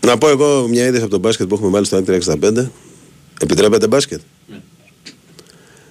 Να 0.07 0.19
πω 0.19 0.29
εγώ 0.29 0.67
μια 0.69 0.87
είδηση 0.87 1.03
από 1.03 1.11
το 1.11 1.19
μπάσκετ 1.19 1.47
που 1.49 1.55
έχουμε 1.55 1.71
βάλει 1.71 1.87
στο 1.87 2.03
365. 2.07 2.71
Επιτρέπετε 3.41 3.87
μπάσκετ; 3.87 4.21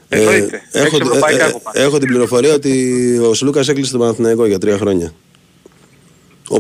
Εννοείται. 0.10 0.62
έχω, 0.72 0.86
Έξι 0.86 0.98
ευρωπαϊκά 1.02 1.44
ε, 1.44 1.48
ε, 1.48 1.50
έχω 1.50 1.60
πάρει. 1.60 1.80
έχω 1.82 1.98
την 1.98 2.08
πληροφορία 2.08 2.54
ότι 2.54 3.18
ο 3.18 3.34
Σλούκας 3.34 3.68
έκλεισε 3.68 3.92
τον 3.92 4.00
Παναθηναϊκό 4.00 4.46
για 4.46 4.58
τρία 4.58 4.78
χρόνια. 4.78 5.14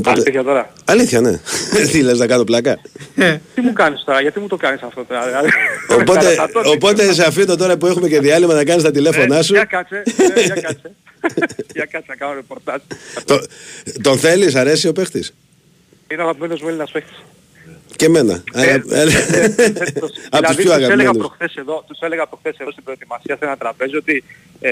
Αλήθεια 0.03 0.43
τώρα; 0.43 0.73
Αλήθεια, 0.85 1.21
ναι. 1.21 1.39
Τι 1.91 2.01
λες 2.01 2.17
να 2.19 2.27
κάνω 2.27 2.43
πλάκα; 2.43 2.79
Ε, 3.15 3.37
Τι 3.55 3.61
μου 3.61 3.73
κάνεις 3.73 4.03
τώρα, 4.03 4.21
γιατί 4.21 4.39
μου 4.39 4.47
το 4.47 4.57
κάνεις 4.57 4.81
αυτό 4.81 5.05
τώρα. 5.05 5.25
δηλαδή; 5.25 5.49
Οπότε, 5.89 6.19
Καταστατώνεις. 6.19 6.69
οπότε 6.71 7.13
σε 7.13 7.23
αφήνω 7.25 7.55
τώρα 7.55 7.77
που 7.77 7.85
έχουμε 7.87 8.07
και 8.07 8.19
διάλειμμα 8.19 8.53
να 8.53 8.63
κάνεις 8.65 8.83
τα 8.83 8.91
τηλέφωνά 8.91 9.37
Ε, 9.37 9.41
σου. 9.41 9.53
Για 9.53 9.63
κάτσε, 9.65 10.03
ε, 10.35 10.41
για 10.41 10.53
κάτσε. 10.55 10.91
Για 11.75 11.85
κάτσε 11.85 12.05
να 12.07 12.15
κάνω 12.15 12.33
ρεπορτάζ. 12.33 12.81
Το- 13.25 13.43
τον 14.01 14.17
θέλεις, 14.17 14.55
αρέσει 14.55 14.87
ο 14.87 14.91
παίχτης; 14.93 15.33
Είναι 16.11 16.21
ο 16.21 16.25
αγαπημένος 16.25 16.61
μου 16.61 16.67
Έλληνας 16.67 16.91
παίχτης. 16.91 17.23
Και 17.95 18.05
εμένα. 18.05 18.43
Ε, 18.53 18.61
Αλλά- 18.61 18.71
ε, 18.71 19.01
ε, 19.01 19.45
Από 20.29 20.45
τους 20.45 20.55
δηλαδή 20.55 20.55
πιο 20.55 20.63
τους 20.63 20.71
έλεγα 20.73 20.79
αγαπημένους. 20.83 21.17
προχθές 21.17 21.55
εδώ, 21.55 21.83
τους 21.87 21.99
έλεγα 21.99 22.25
προχθές 22.27 22.55
εδώ 22.57 22.71
στην 22.71 22.83
προετοιμασία 22.83 23.37
σε 23.37 23.45
ένα 23.45 23.57
τραπέζι 23.57 23.95
ότι 23.95 24.23
ε, 24.61 24.71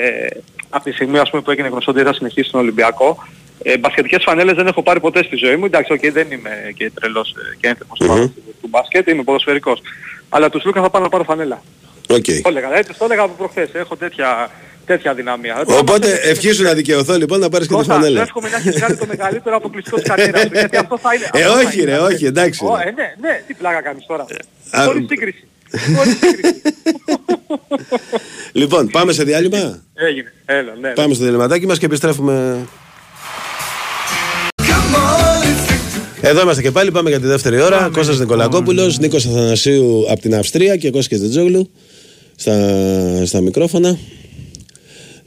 από 0.69 0.83
τη 0.83 0.91
στιγμή 0.91 1.17
ας 1.19 1.29
πούμε, 1.29 1.41
που 1.41 1.51
έγινε 1.51 1.67
γνωστό 1.67 1.91
ότι 1.91 2.03
θα 2.03 2.13
συνεχίσει 2.13 2.47
στον 2.47 2.59
Ολυμπιακό 2.59 3.23
ε, 3.63 3.77
μπασκετικές 3.77 4.23
φανέλες 4.23 4.55
δεν 4.55 4.67
έχω 4.67 4.83
πάρει 4.83 4.99
ποτέ 4.99 5.23
στη 5.23 5.35
ζωή 5.35 5.55
μου. 5.55 5.65
Εντάξει, 5.65 5.93
οκ, 5.93 6.07
δεν 6.11 6.31
είμαι 6.31 6.71
και 6.75 6.91
τρελός 6.91 7.29
ε, 7.31 7.55
και 7.59 7.67
ένθερμος 7.67 7.99
Μμμ. 7.99 8.25
του, 8.25 8.43
του 8.61 8.67
μπάσκετ, 8.67 9.07
είμαι 9.07 9.23
ποδοσφαιρικός. 9.23 9.81
Αλλά 10.29 10.49
του 10.49 10.63
Σλούκα 10.65 10.81
θα 10.81 10.89
πάω 10.89 11.01
να 11.01 11.09
πάρω 11.09 11.23
φανέλα. 11.23 11.63
Οκ. 12.09 12.23
Το 12.23 12.49
έλεγα, 12.49 12.77
έτσι, 12.77 12.93
το 12.97 13.05
έλεγα 13.05 13.21
από 13.21 13.33
προχθές. 13.37 13.69
Έχω 13.73 13.95
τέτοια, 13.95 14.49
τέτοια 14.91 15.13
αδυναμία. 15.13 15.63
Οπότε 15.81 16.19
ευχήσου 16.23 16.63
να 16.63 16.73
δικαιωθώ 16.73 17.15
λοιπόν 17.17 17.39
να 17.39 17.49
πάρεις 17.49 17.67
και 17.67 17.73
τη 17.73 17.79
Κώστα, 17.79 17.93
φανέλα. 17.93 18.21
εύχομαι 18.21 18.49
να 18.49 18.57
έχεις 18.57 18.79
κάνει 18.79 18.95
το 18.95 19.05
μεγαλύτερο 19.05 19.55
αποκλειστικό 19.55 19.95
της 19.97 20.07
καριέρας 20.09 20.41
σου, 20.41 20.49
γιατί 20.53 20.77
αυτό 20.77 20.97
θα 20.97 21.09
είναι... 21.15 21.25
Ε, 21.33 21.41
αυτό 21.43 21.53
θα 21.53 21.59
όχι, 21.67 21.81
είναι, 21.81 21.91
ρε, 21.91 21.97
θα 21.97 22.03
όχι, 22.03 22.17
είναι. 22.19 22.27
εντάξει, 22.27 22.65
Ω, 22.65 22.75
ρε. 22.77 22.81
ε, 22.89 22.91
ναι, 22.91 23.07
ναι, 23.29 23.43
τι 23.47 23.53
πλάκα 23.53 23.81
κάνεις 23.81 24.05
τώρα. 24.07 24.25
α, 24.69 24.83
Χωρίς 24.85 25.05
σύγκριση. 25.09 25.43
Χωρίς 25.95 26.17
σύγκριση. 26.23 26.61
Λοιπόν, 28.61 28.87
πάμε 28.87 29.13
σε 29.13 29.23
διάλειμμα; 29.23 29.83
Έγινε, 29.93 30.33
έλα, 30.45 30.73
ναι. 30.81 30.89
Πάμε 30.89 31.13
στο 31.13 31.23
διαλυματάκι 31.23 31.65
μας 31.65 31.77
και 31.77 31.85
επιστρέφουμε. 31.85 32.57
Εδώ 36.21 36.41
είμαστε 36.41 36.61
και 36.61 36.71
πάλι, 36.71 36.91
πάμε 36.91 37.09
για 37.09 37.19
τη 37.19 37.27
δεύτερη 37.27 37.61
ώρα. 37.61 37.89
Κώστας 37.93 38.19
Νικολακόπουλος, 38.19 38.97
Νίκος 38.99 39.25
Αθανασίου 39.25 40.05
από 40.11 40.21
την 40.21 40.35
Αυστρία 40.35 40.75
και 40.75 40.89
Κώστας 40.91 41.19
Τζόγλου 41.29 41.71
στα, 42.35 42.55
στα 43.25 43.41
μικρόφωνα. 43.41 43.97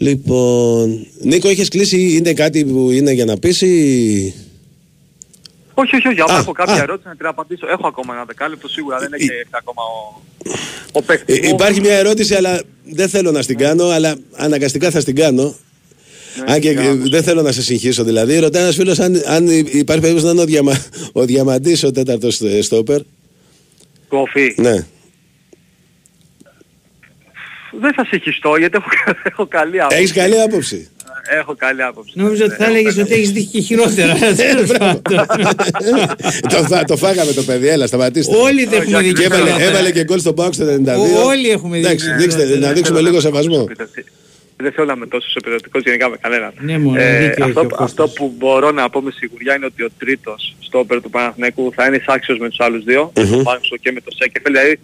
Λοιπόν, 0.04 1.06
Νίκο, 1.20 1.50
είχες 1.50 1.68
κλείσει, 1.68 2.16
είναι 2.16 2.32
κάτι 2.32 2.64
που 2.64 2.90
είναι 2.90 3.12
για 3.12 3.24
να 3.24 3.36
πεις 3.38 3.60
ή... 3.60 4.34
Όχι, 5.74 5.96
όχι, 5.96 6.08
όχι, 6.08 6.20
Α, 6.20 6.24
άμα 6.28 6.38
έχω 6.38 6.52
κάποια 6.52 6.74
α. 6.74 6.82
ερώτηση 6.82 7.08
να 7.08 7.16
την 7.16 7.26
απαντήσω. 7.26 7.66
Έχω 7.70 7.86
ακόμα 7.86 8.14
ένα 8.14 8.24
δεκάλεπτο, 8.24 8.68
σίγουρα 8.68 8.98
δεν 8.98 9.12
έχει 9.12 9.24
έρθει 9.38 9.50
ακόμα 9.52 9.82
ο, 9.82 10.20
ο 10.92 10.98
Ε, 10.98 11.02
παίκτης 11.06 11.40
μου. 11.40 11.48
υπάρχει 11.54 11.80
μια 11.80 11.94
ερώτηση, 11.94 12.34
αλλά 12.34 12.60
δεν 12.84 13.08
θέλω 13.08 13.30
να 13.30 13.42
στην 13.42 13.58
κάνω, 13.58 13.84
αλλά 13.88 14.16
αναγκαστικά 14.32 14.90
θα 14.90 15.00
στην 15.00 15.14
κάνω. 15.14 15.54
αν 16.46 16.60
και 16.60 16.70
για 16.70 16.80
ε, 16.82 16.84
να 16.86 16.94
δω. 16.94 17.08
δεν 17.08 17.22
θέλω 17.22 17.42
να 17.42 17.52
σε 17.52 17.62
συγχύσω. 17.62 18.04
Δηλαδή, 18.04 18.38
ρωτάει 18.38 18.62
ένας 18.62 18.74
φίλος 18.74 18.98
αν, 18.98 19.22
αν 19.26 19.48
υπάρχει 19.72 20.02
περίπτωση 20.02 20.24
να 20.24 20.30
είναι 20.30 20.40
ο, 20.40 20.44
διαμα, 20.44 20.84
ο 21.12 21.24
διαμαντής 21.24 21.82
ο 21.84 21.90
τέταρτος 21.90 22.40
ε, 22.40 22.62
στόπερ. 22.62 23.00
Κόφι. 24.08 24.54
Ναι. 24.56 24.86
Δεν 27.80 27.92
θα 27.94 28.04
συγχυστώ 28.04 28.56
γιατί 28.56 28.76
έχω, 28.80 28.88
έχω 29.30 29.46
καλή 29.46 29.78
άποψη. 29.80 29.98
Έχεις 29.98 30.12
καλή 30.12 30.40
άποψη. 30.40 30.88
έχω 31.40 31.54
καλή 31.54 31.82
άποψη. 31.82 32.12
Νόμιζα 32.14 32.44
ότι 32.44 32.54
θα 32.54 32.64
έλεγες 32.64 32.96
ότι 32.98 33.12
έχεις 33.14 33.32
τύχει 33.32 33.46
και 33.46 33.60
χειρότερα. 33.60 34.14
Τέλος 34.44 34.70
πάντων. 34.78 35.02
το, 36.52 36.62
φά- 36.68 36.86
το 36.86 36.96
φάγαμε 36.96 37.32
το 37.32 37.42
παιδί, 37.42 37.68
έλα, 37.68 37.86
σταματήστε. 37.86 38.36
Όλοι 38.36 38.64
δεν 38.64 38.80
έχουμε 38.80 38.98
δει 39.00 39.12
Και 39.12 39.12
και 39.12 39.24
έβαλε, 39.24 39.42
χειρότερα. 39.44 39.70
έβαλε 39.70 39.90
και 39.90 40.04
γκολ 40.04 40.18
στο 40.18 40.34
box 40.36 40.50
το 40.56 40.64
92. 40.64 40.86
Ο- 40.98 41.24
όλοι 41.26 41.50
έχουμε 41.50 41.76
δει 41.78 41.84
Εντάξει, 41.84 42.06
και 42.06 42.12
δείξτε, 42.14 42.40
χειρότερα. 42.42 42.66
να 42.66 42.72
δείξουμε 42.72 42.98
θέλω 42.98 43.10
λίγο 43.10 43.20
να 43.22 43.28
είμαι 43.28 43.38
σεβασμό. 43.40 43.56
τόσο 43.64 43.72
επιθετικός. 43.72 44.12
Δεν 44.56 44.72
θέλω 44.72 44.86
να 44.86 44.92
είμαι 44.96 45.06
τόσο 45.06 45.26
επιθετικός 45.40 45.82
γενικά 45.82 46.08
με 46.08 46.16
κανέναν. 46.20 46.52
Ναι, 46.60 46.78
μόνο, 46.78 46.96
δίκιο 47.00 47.10
έχει 47.30 47.42
αυτό, 47.42 47.60
ο 47.60 47.64
Κώστας. 47.64 47.80
αυτό 47.90 48.08
που 48.08 48.34
μπορώ 48.38 48.70
να 48.70 48.90
πω 48.90 49.00
με 49.00 49.10
σιγουριά 49.18 49.54
είναι 49.56 49.64
ότι 49.66 49.82
ο 49.82 49.88
τρίτος 49.98 50.56
στόπερ 50.60 51.00
του 51.00 51.10
Παναθηναϊκού 51.10 51.72
θα 51.74 51.86
είναι 51.86 51.96
εισάξιος 51.96 52.38
με 52.38 52.48
τους 52.48 52.60
άλλους 52.60 52.84
δύο, 52.84 53.12
με 53.16 53.26
τον 53.26 53.40
Μάγνουσον 53.40 53.78
και 53.80 53.92
με 53.92 54.00
τον 54.00 54.12
Σέκεφελ. 54.18 54.52
Δηλαδή 54.52 54.78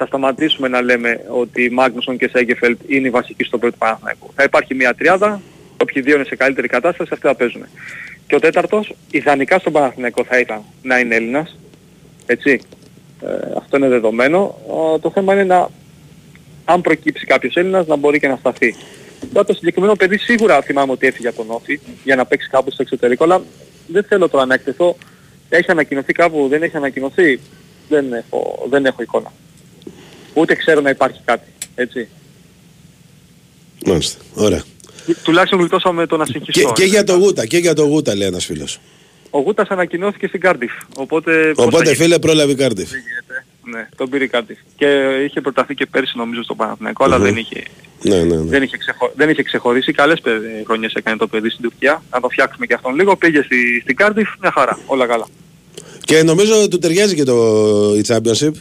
θα 0.00 0.06
σταματήσουμε 0.06 0.68
να 0.68 0.82
λέμε 0.82 1.20
ότι 1.28 1.70
Μάγνουσον 1.70 2.16
και 2.18 2.28
Σέκεφελ 2.32 2.76
είναι 2.86 3.06
οι 3.06 3.10
βασικοί 3.10 3.44
στόπερ 3.44 3.70
του 3.70 3.78
Παναθηναϊκού. 3.78 4.30
Θα 4.34 4.42
υπάρχει 4.42 4.74
μια 4.74 4.94
τριάδα, 4.94 5.40
όποιοι 5.80 6.02
δύο 6.02 6.14
είναι 6.14 6.24
σε 6.24 6.36
καλύτερη 6.36 6.68
κατάσταση, 6.68 7.10
αυτοί 7.12 7.26
θα 7.26 7.34
παίζουν. 7.34 7.64
Και 8.26 8.34
ο 8.34 8.38
τέταρτος, 8.38 8.94
ιδανικά 9.10 9.58
στον 9.58 9.72
Παναθηναϊκό 9.72 10.24
θα 10.24 10.38
ήταν 10.38 10.62
να 10.82 10.98
είναι 10.98 11.14
Έλληνας. 11.14 11.58
Έτσι. 12.26 12.60
Ε, 13.22 13.26
αυτό 13.56 13.76
είναι 13.76 13.88
δεδομένο. 13.88 14.58
Ε, 14.94 14.98
το 14.98 15.10
θέμα 15.10 15.32
είναι 15.32 15.44
να 15.44 15.68
αν 16.64 16.80
προκύψει 16.80 17.26
κάποιος 17.26 17.56
Έλληνας 17.56 17.86
να 17.86 17.96
μπορεί 17.96 18.20
και 18.20 18.28
να 18.28 18.36
σταθεί. 18.36 18.74
Τώρα 19.32 19.46
το 19.46 19.54
συγκεκριμένο 19.54 19.94
παιδί 19.94 20.18
σίγουρα 20.18 20.62
θυμάμαι 20.62 20.92
ότι 20.92 21.06
έφυγε 21.06 21.28
από 21.28 21.36
τον 21.36 21.50
Όφη 21.50 21.80
για 22.04 22.16
να 22.16 22.24
παίξει 22.24 22.48
κάπου 22.48 22.70
στο 22.70 22.82
εξωτερικό, 22.82 23.24
αλλά 23.24 23.42
δεν 23.86 24.04
θέλω 24.04 24.28
τώρα 24.28 24.46
να 24.46 24.54
εκτεθώ. 24.54 24.96
Έχει 25.48 25.70
ανακοινωθεί 25.70 26.12
κάπου, 26.12 26.48
δεν 26.48 26.62
έχει 26.62 26.76
ανακοινωθεί. 26.76 27.40
Δεν 27.88 28.12
έχω, 28.12 28.66
δεν 28.70 28.86
έχω 28.86 29.02
εικόνα. 29.02 29.32
Ούτε 30.34 30.54
ξέρω 30.54 30.80
να 30.80 30.90
υπάρχει 30.90 31.20
κάτι. 31.24 31.48
Έτσι. 31.74 32.08
Μάλιστα, 33.86 34.18
ωραία. 34.34 34.62
Τουλάχιστον 35.24 35.58
γλιτώσαμε 35.58 36.06
το 36.06 36.16
να 36.16 36.24
Και, 36.24 36.32
συγχυστώ. 36.32 36.72
και 36.72 36.84
για 36.84 37.04
το 37.04 37.12
Γούτα, 37.16 37.46
και 37.46 37.58
για 37.58 37.74
το 37.74 37.82
Γούτα 37.82 38.14
λέει 38.16 38.26
ένας 38.28 38.44
φίλος. 38.44 38.78
Ο 39.30 39.40
Γούτας 39.40 39.68
ανακοινώθηκε 39.68 40.26
στην 40.26 40.40
Κάρντιφ. 40.40 40.70
Οπότε, 40.96 41.32
πώς 41.46 41.54
θα 41.56 41.62
Οπότε 41.62 41.84
γίνει. 41.84 41.96
φίλε 41.96 42.18
πρόλαβε 42.18 42.52
η 42.52 42.54
Κάρντιφ. 42.54 42.90
Δεν 42.90 43.00
γίνεται. 43.00 43.44
Ναι, 43.78 43.88
τον 43.96 44.08
πήρε 44.10 44.24
η 44.24 44.28
Κάρντιφ. 44.28 44.58
Και 44.76 44.86
είχε 45.24 45.40
προταθεί 45.40 45.74
και 45.74 45.86
πέρσι 45.86 46.12
νομίζω 46.16 46.42
στο 46.42 46.54
Παναθηναϊκό, 46.54 47.04
αλλά 47.04 47.16
Μμμ. 47.18 47.24
δεν 47.24 47.36
είχε, 47.36 47.62
Ναι, 48.02 48.16
ναι, 48.16 48.34
ναι. 48.36 48.50
δεν 48.50 48.62
είχε, 48.62 48.76
ξεχω... 48.76 49.12
δεν 49.16 49.30
είχε 49.30 49.42
ξεχωρίσει. 49.42 49.92
Καλές 49.92 50.20
παι- 50.20 50.40
χρονιές 50.66 50.92
έκανε 50.94 51.16
το 51.16 51.26
παιδί 51.26 51.48
στην 51.50 51.62
Τουρκία. 51.62 52.02
Να 52.12 52.20
το 52.20 52.28
φτιάξουμε 52.28 52.66
και 52.66 52.74
αυτόν 52.74 52.94
λίγο. 52.94 53.16
Πήγε 53.16 53.42
στη, 53.42 53.80
στην 53.82 53.96
Κάρντιφ, 53.96 54.28
μια 54.40 54.52
χαρά. 54.54 54.78
Όλα 54.86 55.06
καλά. 55.06 55.26
Και 56.04 56.22
νομίζω 56.22 56.68
του 56.68 56.78
ταιριάζει 56.78 57.14
και 57.14 57.24
το 57.24 57.34
η 57.96 58.04
Championship. 58.08 58.52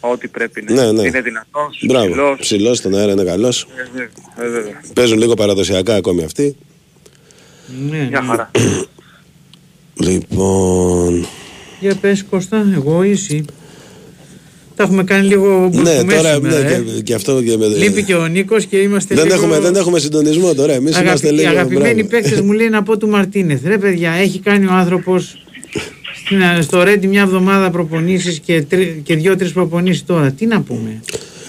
Ό,τι 0.00 0.28
πρέπει 0.28 0.64
ναι. 0.68 0.82
Ναι, 0.82 0.92
ναι. 0.92 1.06
Είναι 1.06 1.20
δυνατός, 1.20 1.82
Μπράβο. 1.86 2.06
ψηλός. 2.08 2.38
Ψηλός 2.40 2.78
στον 2.78 2.94
αέρα 2.94 3.12
είναι 3.12 3.24
καλός. 3.24 3.66
Ε, 3.76 3.82
βέβαια, 3.92 4.08
ε, 4.46 4.48
βέβαια. 4.60 4.80
Παίζουν 4.94 5.18
λίγο 5.18 5.34
παραδοσιακά 5.34 5.94
ακόμη 5.94 6.24
αυτοί. 6.24 6.56
Ναι, 7.90 8.06
Μια 8.10 8.20
ναι. 8.20 8.26
χαρά. 8.26 8.50
Λοιπόν. 9.94 11.26
Για 11.80 11.94
πες 11.94 12.24
Κώστα, 12.30 12.66
εγώ 12.74 13.02
ή 13.04 13.10
εσύ. 13.10 13.44
Τα 14.76 14.82
έχουμε 14.82 15.04
κάνει 15.04 15.26
λίγο 15.26 15.48
Ναι, 15.48 15.68
μπουρκουμές 15.82 16.16
τώρα 16.16 16.34
σήμερα, 16.34 16.58
ναι, 16.60 16.70
ε. 16.70 16.80
και, 16.96 17.00
και 17.02 17.14
αυτό 17.14 17.42
και 17.42 17.56
με. 17.56 17.66
Λείπει 17.66 18.02
και 18.04 18.14
ο 18.14 18.26
Νίκος 18.26 18.64
και 18.66 18.76
είμαστε 18.76 19.14
δεν, 19.14 19.24
λίγο... 19.24 19.36
έχουμε, 19.36 19.58
δεν 19.58 19.74
έχουμε 19.76 19.98
συντονισμό 19.98 20.54
τώρα. 20.54 20.72
Εμείς 20.72 20.90
Αγαπη- 20.96 21.06
είμαστε 21.06 21.28
οι 21.28 21.32
λίγο. 21.32 21.48
αγαπημένοι 21.48 21.92
μπράβο. 22.02 22.08
παίκτες 22.08 22.40
μου 22.40 22.52
λέει 22.52 22.68
να 22.68 22.82
πω 22.82 22.96
του 22.98 23.08
Μαρτίνεθ. 23.08 23.66
Ρε 23.66 23.78
παιδιά, 23.78 24.10
έχει 24.12 24.38
κάνει 24.38 24.66
ο 24.66 24.72
άνθρωπος 24.72 25.22
στην- 25.28 25.45
στο 26.60 26.82
Ρέντι 26.82 27.06
μια 27.06 27.22
εβδομάδα 27.22 27.70
προπονήσεις 27.70 28.38
και, 28.38 28.62
τρι- 28.62 29.02
και 29.02 29.14
δύο-τρεις 29.16 29.52
προπονήσεις 29.52 30.04
τώρα. 30.04 30.30
Τι 30.30 30.46
να 30.46 30.60
πούμε; 30.60 31.00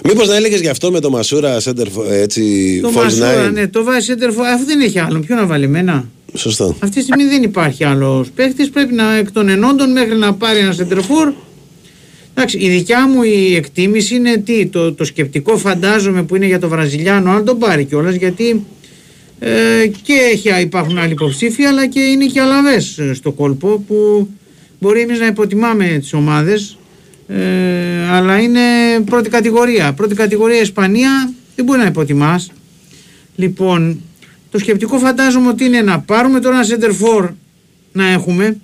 Μήπως 0.04 0.28
να 0.28 0.36
έλεγες 0.36 0.60
γι' 0.60 0.68
αυτό 0.68 0.90
με 0.90 1.00
το 1.00 1.10
Μασούρα 1.10 1.56
Center 1.62 1.86
έτσι. 2.10 2.42
Το 2.82 2.88
false 2.88 2.94
Μασούρα, 2.94 3.48
nine. 3.48 3.52
ναι, 3.52 3.68
το 3.68 3.84
βάζει 3.84 4.04
σέντερφο, 4.04 4.42
αφού 4.42 4.64
δεν 4.64 4.80
έχει 4.80 4.98
άλλον. 4.98 5.20
Ποιο 5.26 5.34
να 5.36 5.46
βάλει 5.46 5.64
εμένα; 5.64 6.08
Σωστό. 6.34 6.76
Αυτή 6.78 6.96
τη 6.96 7.02
στιγμή 7.02 7.24
δεν 7.24 7.42
υπάρχει 7.42 7.84
άλλος 7.84 8.30
παίχτης. 8.34 8.70
Πρέπει 8.70 8.94
να 8.94 9.16
εκ 9.16 9.32
των 9.32 9.48
ενόντων 9.48 9.92
μέχρι 9.92 10.16
να 10.16 10.34
πάρει 10.34 10.58
ένα 10.58 10.72
σεντερφόρ. 10.72 11.32
Εντάξει, 12.34 12.58
η 12.58 12.68
δικιά 12.68 13.08
μου 13.08 13.22
η 13.22 13.54
εκτίμηση 13.54 14.14
είναι 14.14 14.36
τι, 14.36 14.66
το, 14.66 14.92
το 14.92 15.04
σκεπτικό 15.04 15.56
φαντάζομαι 15.56 16.22
που 16.22 16.36
είναι 16.36 16.46
για 16.46 16.58
το 16.58 16.68
Βραζιλιάνο, 16.68 17.30
αν 17.30 17.44
τον 17.44 17.58
πάρει 17.58 17.84
κιόλας 17.84 18.14
γιατί 18.14 18.64
ε, 19.38 19.48
και 20.02 20.12
έχει, 20.32 20.60
υπάρχουν 20.60 20.98
άλλοι 20.98 21.12
υποψήφοι, 21.12 21.64
αλλά 21.64 21.86
και 21.86 22.00
είναι 22.00 22.26
και 22.26 22.40
αλαβές 22.40 22.98
στο 23.12 23.32
κόλπο 23.32 23.84
που 23.86 24.28
μπορεί 24.78 25.00
εμείς 25.00 25.18
να 25.18 25.26
υποτιμάμε 25.26 25.96
τις 26.00 26.12
ομάδες. 26.12 26.78
Ε, 27.28 28.08
αλλά 28.10 28.38
είναι 28.40 28.60
πρώτη 29.04 29.28
κατηγορία. 29.28 29.92
Πρώτη 29.92 30.14
κατηγορία 30.14 30.60
Ισπανία 30.60 31.32
δεν 31.56 31.64
μπορεί 31.64 31.78
να 31.80 31.86
υποτιμάς. 31.86 32.50
Λοιπόν, 33.36 34.00
το 34.50 34.58
σκεπτικό 34.58 34.98
φαντάζομαι 34.98 35.48
ότι 35.48 35.64
είναι 35.64 35.80
να 35.82 36.00
πάρουμε 36.00 36.40
τώρα 36.40 36.56
ένα 36.56 36.66
center 36.66 36.90
for 37.04 37.28
να 37.92 38.06
έχουμε 38.08 38.56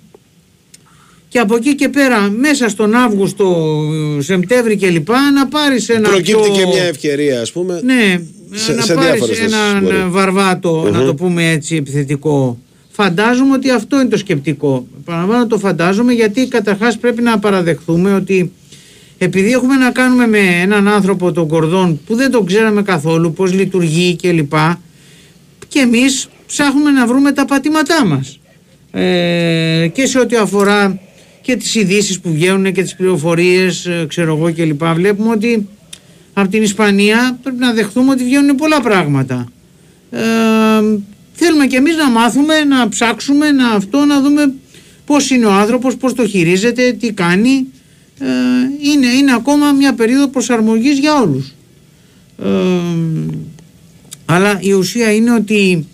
και 1.29 1.39
από 1.39 1.55
εκεί 1.55 1.75
και 1.75 1.89
πέρα 1.89 2.29
μέσα 2.29 2.69
στον 2.69 2.95
Αύγουστο, 2.95 3.77
Σεπτέμβρη 4.19 4.77
και 4.77 4.89
λοιπά 4.89 5.31
να 5.31 5.47
πάρεις 5.47 5.89
ένα 5.89 6.09
Προκύπτει 6.09 6.31
πιο... 6.33 6.51
και 6.55 6.65
μια 6.65 6.83
ευκαιρία, 6.83 7.41
ας 7.41 7.51
πούμε. 7.51 7.81
Ναι, 7.83 8.19
σε- 8.51 8.73
να 8.73 8.81
σε 8.81 8.93
πάρεις 8.93 9.09
διάφορες 9.11 9.37
θέσεις 9.37 9.53
έναν 9.53 9.83
μπορεί. 9.83 9.95
βαρβάτο, 10.09 10.89
να 10.91 10.99
Μμμ. 10.99 11.05
το 11.05 11.15
πούμε 11.15 11.49
έτσι 11.51 11.75
επιθετικό. 11.75 12.59
Φαντάζομαι 12.95 13.53
ότι 13.53 13.69
αυτό 13.69 13.99
είναι 13.99 14.09
το 14.09 14.17
σκεπτικό. 14.17 14.87
Παραλαμβάνω 15.05 15.47
το 15.47 15.57
φαντάζομαι 15.57 16.13
γιατί 16.13 16.47
καταρχάς 16.47 16.97
πρέπει 16.97 17.21
να 17.21 17.39
παραδεχθούμε 17.39 18.13
ότι 18.13 18.51
επειδή 19.17 19.51
έχουμε 19.51 19.75
να 19.75 19.91
κάνουμε 19.91 20.27
με 20.27 20.37
έναν 20.37 20.87
άνθρωπο 20.87 21.31
τον 21.31 21.47
Κορδόν 21.47 21.99
που 22.05 22.15
δεν 22.15 22.31
τον 22.31 22.45
ξέραμε 22.45 22.81
καθόλου 22.81 23.33
πώς 23.33 23.53
λειτουργεί 23.53 24.15
και 24.15 24.31
λοιπά 24.31 24.81
και 25.67 25.79
εμείς 25.79 26.27
ψάχνουμε 26.47 26.91
να 26.91 27.07
βρούμε 27.07 27.31
τα 27.31 27.45
πατήματά 27.45 28.05
μας 28.05 28.39
ε, 28.91 29.87
και 29.93 30.05
σε 30.05 30.19
ό,τι 30.19 30.35
αφορά 30.35 30.99
και 31.41 31.55
τις 31.55 31.75
ειδήσεις 31.75 32.19
που 32.19 32.31
βγαίνουν 32.31 32.73
και 32.73 32.81
τις 32.81 32.95
πληροφορίες 32.95 33.85
ε, 33.85 34.05
ξέρω 34.07 34.35
εγώ 34.35 34.51
και 34.51 34.65
λοιπά 34.65 34.93
βλέπουμε 34.93 35.29
ότι 35.29 35.67
από 36.33 36.49
την 36.49 36.63
Ισπανία 36.63 37.39
πρέπει 37.43 37.59
να 37.59 37.73
δεχθούμε 37.73 38.11
ότι 38.11 38.23
βγαίνουν 38.23 38.55
πολλά 38.55 38.81
πράγματα 38.81 39.47
ε, 40.11 40.19
θέλουμε 41.35 41.67
και 41.67 41.75
εμείς 41.75 41.95
να 41.95 42.09
μάθουμε 42.09 42.63
να 42.63 42.89
ψάξουμε 42.89 43.51
να 43.51 43.69
αυτό 43.69 44.05
να 44.05 44.21
δούμε 44.21 44.53
πώς 45.05 45.29
είναι 45.29 45.45
ο 45.45 45.51
άνθρωπος 45.51 45.95
πώς 45.95 46.13
το 46.13 46.27
χειρίζεται, 46.27 46.91
τι 46.91 47.11
κάνει 47.11 47.67
ε, 48.19 48.25
είναι, 48.81 49.07
είναι 49.07 49.33
ακόμα 49.33 49.71
μια 49.71 49.93
περίοδο 49.93 50.27
προσαρμογής 50.27 50.99
για 50.99 51.21
όλους 51.21 51.53
ε, 52.43 52.49
αλλά 54.25 54.57
η 54.61 54.71
ουσία 54.73 55.13
είναι 55.13 55.31
ότι 55.33 55.87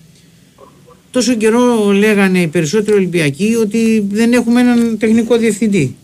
τόσο 1.11 1.33
καιρό 1.33 1.91
λέγανε 1.91 2.41
οι 2.41 2.47
περισσότεροι 2.47 2.97
Ολυμπιακοί 2.97 3.55
ότι 3.61 4.05
δεν 4.09 4.33
έχουμε 4.33 4.61
έναν 4.61 4.97
τεχνικό 4.97 5.37
διευθυντή. 5.37 5.95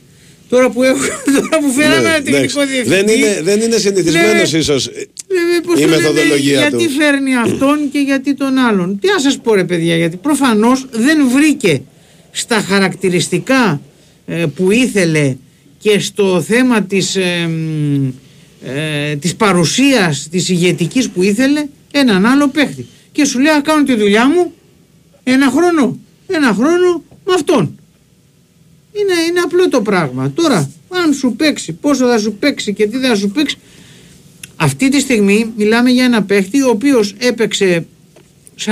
Τώρα 0.49 0.69
που, 0.69 0.83
έχω, 0.83 0.99
τώρα 1.35 1.59
που 1.61 1.71
φέραμε 1.71 2.01
Ναι, 2.01 2.07
ένα 2.15 2.21
τεχνικό 2.21 2.61
εντάξει. 2.61 2.65
διευθυντή. 2.83 2.89
δεν 2.95 3.07
είναι, 3.17 3.41
δεν 3.43 3.61
είναι 3.61 3.77
συνηθισμένος 3.77 4.31
λέμε- 4.51 4.53
ίσως. 4.53 4.89
λέμε, 5.27 5.59
πώς 5.65 5.79
η 5.79 5.81
το 5.81 5.87
λένε, 5.89 6.01
μεθοδολογία 6.01 6.59
γιατί 6.59 6.85
του. 6.85 6.89
φέρνει 6.91 7.35
αυτόν 7.35 7.89
και 7.91 7.99
γιατί 7.99 8.33
τον 8.35 8.57
άλλον. 8.57 8.99
Τι 8.99 9.07
να 9.07 9.19
σας 9.19 9.37
πω 9.39 9.53
ρε 9.53 9.63
παιδιά, 9.63 9.95
γιατί 9.95 10.17
προφανώς 10.17 10.85
δεν 10.91 11.27
βρήκε 11.29 11.81
στα 12.31 12.55
χαρακτηριστικά 12.55 13.81
ε, 14.27 14.45
που 14.55 14.71
ήθελε 14.71 15.35
και 15.79 15.99
στο 15.99 16.41
θέμα 16.41 16.81
της, 16.83 17.15
ε, 17.15 17.47
μ, 17.47 18.07
ε, 18.65 19.15
της 19.15 19.35
παρουσίας 19.35 20.27
της 20.31 20.49
ηγετικής 20.49 21.09
που 21.09 21.23
ήθελε 21.23 21.65
έναν 21.91 22.25
άλλο 22.25 22.47
παίχτη. 22.47 22.85
Και 23.11 23.25
σου 23.25 23.39
λέει, 23.39 23.51
«Α, 23.53 23.61
κάνω 23.61 23.83
τη 23.83 23.95
δουλειά 23.95 24.27
μου 24.27 24.53
ένα 25.23 25.49
χρόνο. 25.49 25.99
Ένα 26.27 26.53
χρόνο 26.53 27.03
με 27.25 27.33
αυτόν. 27.33 27.76
Είναι, 28.99 29.13
είναι 29.29 29.39
απλό 29.43 29.69
το 29.69 29.81
πράγμα. 29.81 30.31
Τώρα, 30.35 30.71
αν 30.89 31.13
σου 31.13 31.33
παίξει, 31.37 31.71
πόσο 31.73 32.05
θα 32.07 32.17
σου 32.19 32.33
παίξει 32.33 32.73
και 32.73 32.87
τι 32.87 32.97
θα 32.97 33.15
σου 33.15 33.29
παίξει. 33.29 33.55
Αυτή 34.55 34.89
τη 34.89 34.99
στιγμή 34.99 35.51
μιλάμε 35.57 35.89
για 35.89 36.03
ένα 36.05 36.23
παίχτη 36.23 36.61
ο 36.61 36.69
οποίος 36.69 37.15
έπαιξε 37.17 37.85
43-90 38.65 38.71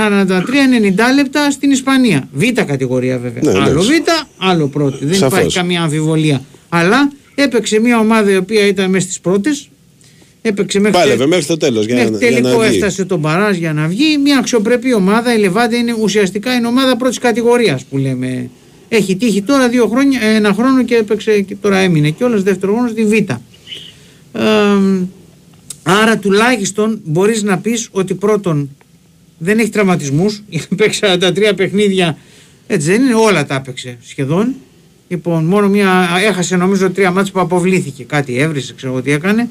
λεπτά 1.14 1.50
στην 1.50 1.70
Ισπανία. 1.70 2.28
Β 2.32 2.42
κατηγορία 2.66 3.18
βέβαια. 3.18 3.52
Ναι, 3.52 3.58
άλλο 3.60 3.70
εντάξει. 3.70 3.92
Β, 3.92 4.04
άλλο 4.38 4.66
πρώτη. 4.68 5.04
Δεν 5.04 5.14
Σαφώς. 5.14 5.38
υπάρχει 5.38 5.56
καμία 5.56 5.82
αμφιβολία. 5.82 6.42
Αλλά 6.68 7.12
έπαιξε 7.34 7.80
μια 7.80 7.98
ομάδα 7.98 8.30
η 8.30 8.36
οποία 8.36 8.66
ήταν 8.66 8.90
μέσα 8.90 9.04
στις 9.06 9.20
πρώτες. 9.20 9.68
Έπαιξε 10.42 10.78
μέχρι 10.80 10.98
Πάλευε 10.98 11.26
μέχρι 11.26 11.44
το 11.44 11.56
τέλος 11.56 11.86
για, 11.86 11.94
Μέχρι 11.94 12.10
να- 12.10 12.18
για 12.18 12.28
τελικό 12.28 12.48
να 12.48 12.58
βγει. 12.68 12.74
έφτασε 12.76 13.04
τον 13.04 13.18
Μπαράζ 13.18 13.56
για 13.56 13.72
να 13.72 13.86
βγει. 13.86 14.18
Μια 14.18 14.38
αξιοπρεπή 14.38 14.94
ομάδα. 14.94 15.34
Η 15.34 15.38
Λεβάντε 15.38 15.76
είναι 15.76 15.94
ουσιαστικά 16.00 16.54
είναι 16.54 16.66
ομάδα 16.66 16.96
πρώτης 16.96 17.18
κατηγορίας 17.18 17.84
που 17.84 17.96
λέμε. 17.96 18.50
Έχει 18.88 19.16
τύχει 19.16 19.42
τώρα 19.42 19.68
δύο 19.68 19.86
χρόνια, 19.86 20.20
ένα 20.22 20.52
χρόνο 20.52 20.84
και 20.84 20.94
έπαιξε 20.94 21.40
και 21.40 21.56
τώρα 21.56 21.78
έμεινε 21.78 22.10
κιόλας 22.10 22.42
δεύτερο 22.42 22.72
χρόνο 22.72 22.88
στη 22.88 23.04
Β. 23.04 23.12
Ε, 23.12 23.36
άρα 25.82 26.18
τουλάχιστον 26.18 27.00
μπορείς 27.04 27.42
να 27.42 27.58
πεις 27.58 27.88
ότι 27.90 28.14
πρώτον 28.14 28.70
δεν 29.38 29.58
έχει 29.58 29.70
τραυματισμούς. 29.70 30.42
Είχε 30.48 30.66
παίξει 30.76 31.00
43 31.04 31.52
παιχνίδια. 31.56 32.18
Έτσι 32.66 32.90
δεν 32.90 33.02
είναι, 33.02 33.14
όλα 33.14 33.46
τα 33.46 33.54
έπαιξε 33.54 33.96
σχεδόν. 34.02 34.54
Λοιπόν, 35.08 35.44
μόνο 35.44 35.68
μία, 35.68 36.08
έχασε 36.24 36.56
νομίζω 36.56 36.90
τρία 36.90 37.10
μάτς 37.10 37.30
που 37.30 37.40
αποβλήθηκε. 37.40 38.04
Κάτι 38.04 38.38
έβρισε, 38.38 38.74
ξέρω 38.76 38.92
εγώ 38.92 39.02
τι 39.02 39.10
έκανε. 39.10 39.48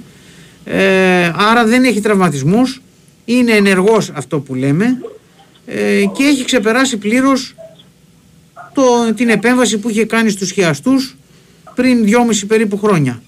Ε, 0.66 1.32
άρα 1.36 1.66
δεν 1.66 1.84
έχει 1.84 2.02
τραυματισμούς. 2.02 2.82
Είναι 3.26 3.52
ενεργός 3.52 4.12
αυτό 4.14 4.40
που 4.40 4.56
λέμε. 4.56 4.86
ε, 5.66 6.04
και 6.16 6.24
έχει 6.24 6.46
ξεπεράσει 6.46 6.98
πλήρως 6.98 7.56
το, 8.76 9.14
την 9.16 9.30
επέμβαση 9.30 9.78
που 9.78 9.90
είχε 9.90 10.06
κάνει 10.06 10.30
στους 10.30 10.52
χιαστούς 10.52 11.16
πριν 11.76 12.04
δυόμιση 12.04 12.46
περίπου 12.46 12.78
χρόνια. 12.78 13.22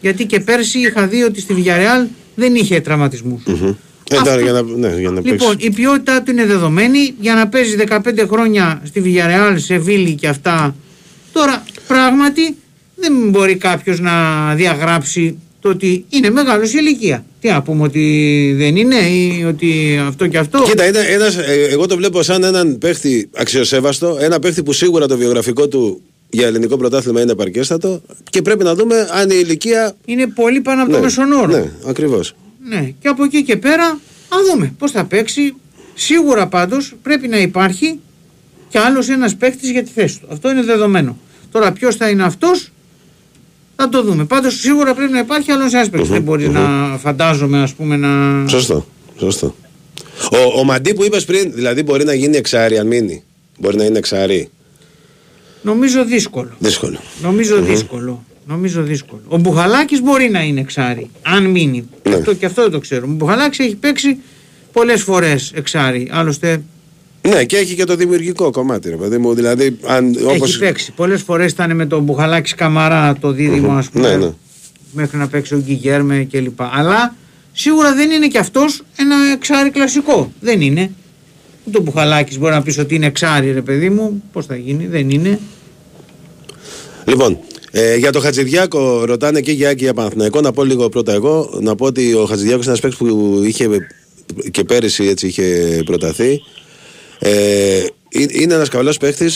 Γιατί 0.00 0.26
και 0.26 0.40
πέρσι 0.40 0.78
είχα 0.78 1.06
δει 1.06 1.22
ότι 1.22 1.40
στη 1.40 1.54
Villarreal 1.58 2.06
δεν 2.34 2.54
είχε 2.54 2.80
τραυματισμούς. 2.80 3.42
Ε, 3.46 4.16
Αυτό- 4.16 4.30
τώρα, 4.30 4.40
για 4.42 4.52
να, 4.52 4.62
ναι, 4.62 5.00
για 5.00 5.10
να 5.10 5.20
Λοιπόν, 5.24 5.48
παίξεις. 5.48 5.68
η 5.68 5.70
ποιότητά 5.70 6.22
του 6.22 6.30
είναι 6.30 6.46
δεδομένη 6.46 7.14
για 7.20 7.34
να 7.34 7.48
παίζει 7.48 7.76
15 7.76 8.26
χρόνια 8.30 8.80
στη 8.84 9.02
Villarreal, 9.04 9.54
σε 9.56 9.78
Βίλη 9.78 10.14
και 10.14 10.28
αυτά. 10.28 10.74
Τώρα, 11.32 11.62
πράγματι, 11.86 12.56
δεν 12.96 13.12
μπορεί 13.28 13.56
κάποιος 13.56 14.00
να 14.00 14.14
διαγράψει 14.54 15.38
το 15.60 15.68
ότι 15.68 16.04
είναι 16.08 16.30
μεγάλος 16.30 16.72
η 16.72 16.76
ηλικία. 16.80 17.24
Τι 17.44 17.50
να 17.50 17.62
πούμε, 17.62 17.82
ότι 17.82 18.54
δεν 18.56 18.76
είναι 18.76 18.96
ή 18.96 19.44
ότι 19.44 20.00
αυτό 20.06 20.26
και 20.26 20.38
αυτό; 20.38 20.62
Κοίτα, 20.62 20.86
είναι 20.86 20.98
ένας, 20.98 21.36
ε, 21.36 21.66
εγώ 21.70 21.86
το 21.86 21.96
βλέπω 21.96 22.22
σαν 22.22 22.44
έναν 22.44 22.78
παίχτη 22.78 23.28
αξιοσέβαστο, 23.34 24.16
ένα 24.20 24.38
παίχτη 24.38 24.62
που 24.62 24.72
σίγουρα 24.72 25.06
το 25.06 25.16
βιογραφικό 25.16 25.68
του 25.68 26.02
για 26.30 26.46
ελληνικό 26.46 26.76
πρωτάθλημα 26.76 27.20
είναι 27.20 27.32
επαρκέστατο 27.32 28.02
και 28.30 28.42
πρέπει 28.42 28.64
να 28.64 28.74
δούμε 28.74 29.08
αν 29.12 29.30
η 29.30 29.34
ηλικία. 29.38 29.94
Είναι 30.04 30.26
πολύ 30.26 30.60
πάνω 30.60 30.82
από 30.82 30.90
το 30.90 30.96
ναι, 30.96 31.02
μέσον 31.02 31.32
όρο. 31.32 31.46
ναι, 31.46 31.70
ακριβώς. 31.86 32.34
Ναι, 32.68 32.92
και 33.00 33.08
από 33.08 33.24
εκεί 33.24 33.42
και 33.42 33.56
πέρα, 33.56 33.86
α 34.28 34.36
δούμε 34.50 34.74
πώς 34.78 34.90
θα 34.90 35.04
παίξει. 35.04 35.54
Σίγουρα 35.94 36.46
πάντως 36.46 36.94
πρέπει 37.02 37.28
να 37.28 37.38
υπάρχει 37.38 37.98
κι 38.68 38.78
άλλος 38.78 39.08
ένας 39.08 39.36
παίκτη 39.36 39.70
για 39.70 39.82
τη 39.82 39.90
θέση 39.94 40.20
του. 40.20 40.26
Αυτό 40.30 40.50
είναι 40.50 40.62
δεδομένο. 40.62 41.18
Τώρα, 41.50 41.72
ποιος 41.72 41.96
θα 41.96 42.08
είναι 42.08 42.24
αυτός, 42.24 42.72
θα 43.76 43.88
το 43.88 44.02
δούμε. 44.02 44.24
Πάντως, 44.24 44.60
σίγουρα 44.60 44.94
πρέπει 44.94 45.12
να 45.12 45.18
υπάρχει 45.18 45.50
άλλος 45.50 45.72
ένα 45.72 45.88
παίκτη. 45.88 46.08
Δεν 46.08 46.22
μπορεί 46.22 46.48
να 46.48 46.96
φαντάζομαι, 46.98 47.62
ας 47.62 47.74
πούμε, 47.74 47.96
να. 47.96 48.08
Σωστό. 48.48 48.86
Σωστό. 49.18 49.54
Ο, 50.32 50.58
ο 50.58 50.64
Μαντί 50.64 50.94
που 50.94 51.04
είπες 51.04 51.24
πριν, 51.24 51.52
δηλαδή 51.54 51.82
μπορεί 51.82 52.04
να 52.04 52.14
γίνει 52.14 52.36
εξάρι 52.36 52.78
αν 52.78 52.86
μείνει. 52.86 53.22
Μπορεί 53.58 53.76
να 53.76 53.84
είναι 53.84 53.98
εξάρι. 53.98 54.48
Νομίζω 55.62 56.04
δύσκολο. 56.04 56.50
Δύσκολο. 56.58 56.98
Νομίζω 57.22 57.60
δύσκολο. 57.60 58.24
Νομίζω 58.46 58.82
δύσκολο. 58.82 59.22
Ο 59.28 59.36
Μπουχαλάκης 59.36 60.00
μπορεί 60.02 60.30
να 60.30 60.42
είναι 60.42 60.60
εξάρι, 60.60 61.10
αν 61.22 61.44
μείνει. 61.44 61.88
Ναι. 62.02 62.14
Αυτό 62.14 62.34
και 62.34 62.46
αυτό 62.46 62.62
δεν 62.62 62.70
το 62.70 62.78
ξέρω. 62.78 63.06
Ο 63.08 63.12
Μπουχαλάκης 63.12 63.58
έχει 63.58 63.76
παίξει 63.76 64.18
πολλές 64.72 65.02
φορές 65.02 65.52
εξάρι. 65.54 66.08
Άλλωστε, 66.12 66.62
Ναι, 67.28 67.44
και 67.44 67.56
έχει 67.56 67.74
και 67.74 67.84
το 67.84 67.96
δημιουργικό 67.96 68.50
κομμάτι, 68.50 68.90
ρε 68.90 68.96
παιδί 68.96 69.18
μου. 69.18 69.34
Δηλαδή, 69.34 69.78
αν, 69.82 70.16
όπως... 70.24 70.48
Έχει 70.48 70.58
παίξει. 70.58 70.92
Πολλές 70.92 71.22
φορές 71.22 71.52
ήταν 71.52 71.76
με 71.76 71.86
τον 71.86 72.02
Μπουχαλάκη 72.02 72.54
Καμαρά 72.54 73.16
το 73.20 73.30
δίδυμο, 73.30 73.72
ας 73.72 73.88
πούμε. 73.88 74.08
Ναι, 74.08 74.16
ναι. 74.16 74.32
Μέχρι 74.92 75.18
να 75.18 75.28
παίξει 75.28 75.54
ο 75.54 75.58
Γκυγέρμε 75.58 76.28
κλπ. 76.30 76.60
Αλλά 76.60 77.14
σίγουρα 77.52 77.94
δεν 77.94 78.10
είναι 78.10 78.28
και 78.28 78.38
αυτός 78.38 78.82
ένα 78.96 79.16
εξάρι 79.32 79.70
κλασικό. 79.70 80.32
Δεν 80.40 80.60
είναι. 80.60 80.90
Ούτε 81.64 81.78
ο 81.78 81.80
Μπουχαλάκης 81.80 82.38
μπορεί 82.38 82.52
να 82.52 82.62
πεις 82.62 82.78
ότι 82.78 82.94
είναι 82.94 83.06
εξάρι, 83.06 83.52
ρε 83.52 83.62
παιδί 83.62 83.90
μου. 83.90 84.22
Πώς 84.32 84.46
θα 84.46 84.56
γίνει, 84.56 84.86
δεν 84.86 85.10
είναι. 85.10 85.38
Λοιπόν, 87.04 87.38
ε, 87.70 87.96
για 87.96 88.12
το 88.12 88.20
Χατζηδιάκο 88.20 89.04
ρωτάνε 89.04 89.40
και 89.40 89.52
για 89.52 89.68
Άκη 89.68 89.84
για 89.84 89.94
Παναθηναϊκό. 89.94 90.40
Να 90.40 90.52
πω 90.52 90.64
λίγο 90.64 90.88
πρώτα 90.88 91.12
εγώ. 91.12 91.58
Να 91.60 91.74
πω 91.74 91.86
ότι 91.86 92.14
ο 92.14 92.24
Χατζηδιάκος 92.24 92.66
είναι 92.66 92.76
ένας 92.80 92.80
παίκτης 92.80 92.98
που 92.98 93.42
είχε 93.44 93.88
και 94.50 94.64
πέρυσι 94.64 95.04
έτσι 95.04 95.26
είχε 95.26 95.80
προταθεί. 95.84 96.42
Ε, 97.26 97.84
είναι 98.08 98.30
είναι 98.32 98.54
ένας 98.54 98.68
καλό 98.68 98.94
παίκτη. 99.00 99.30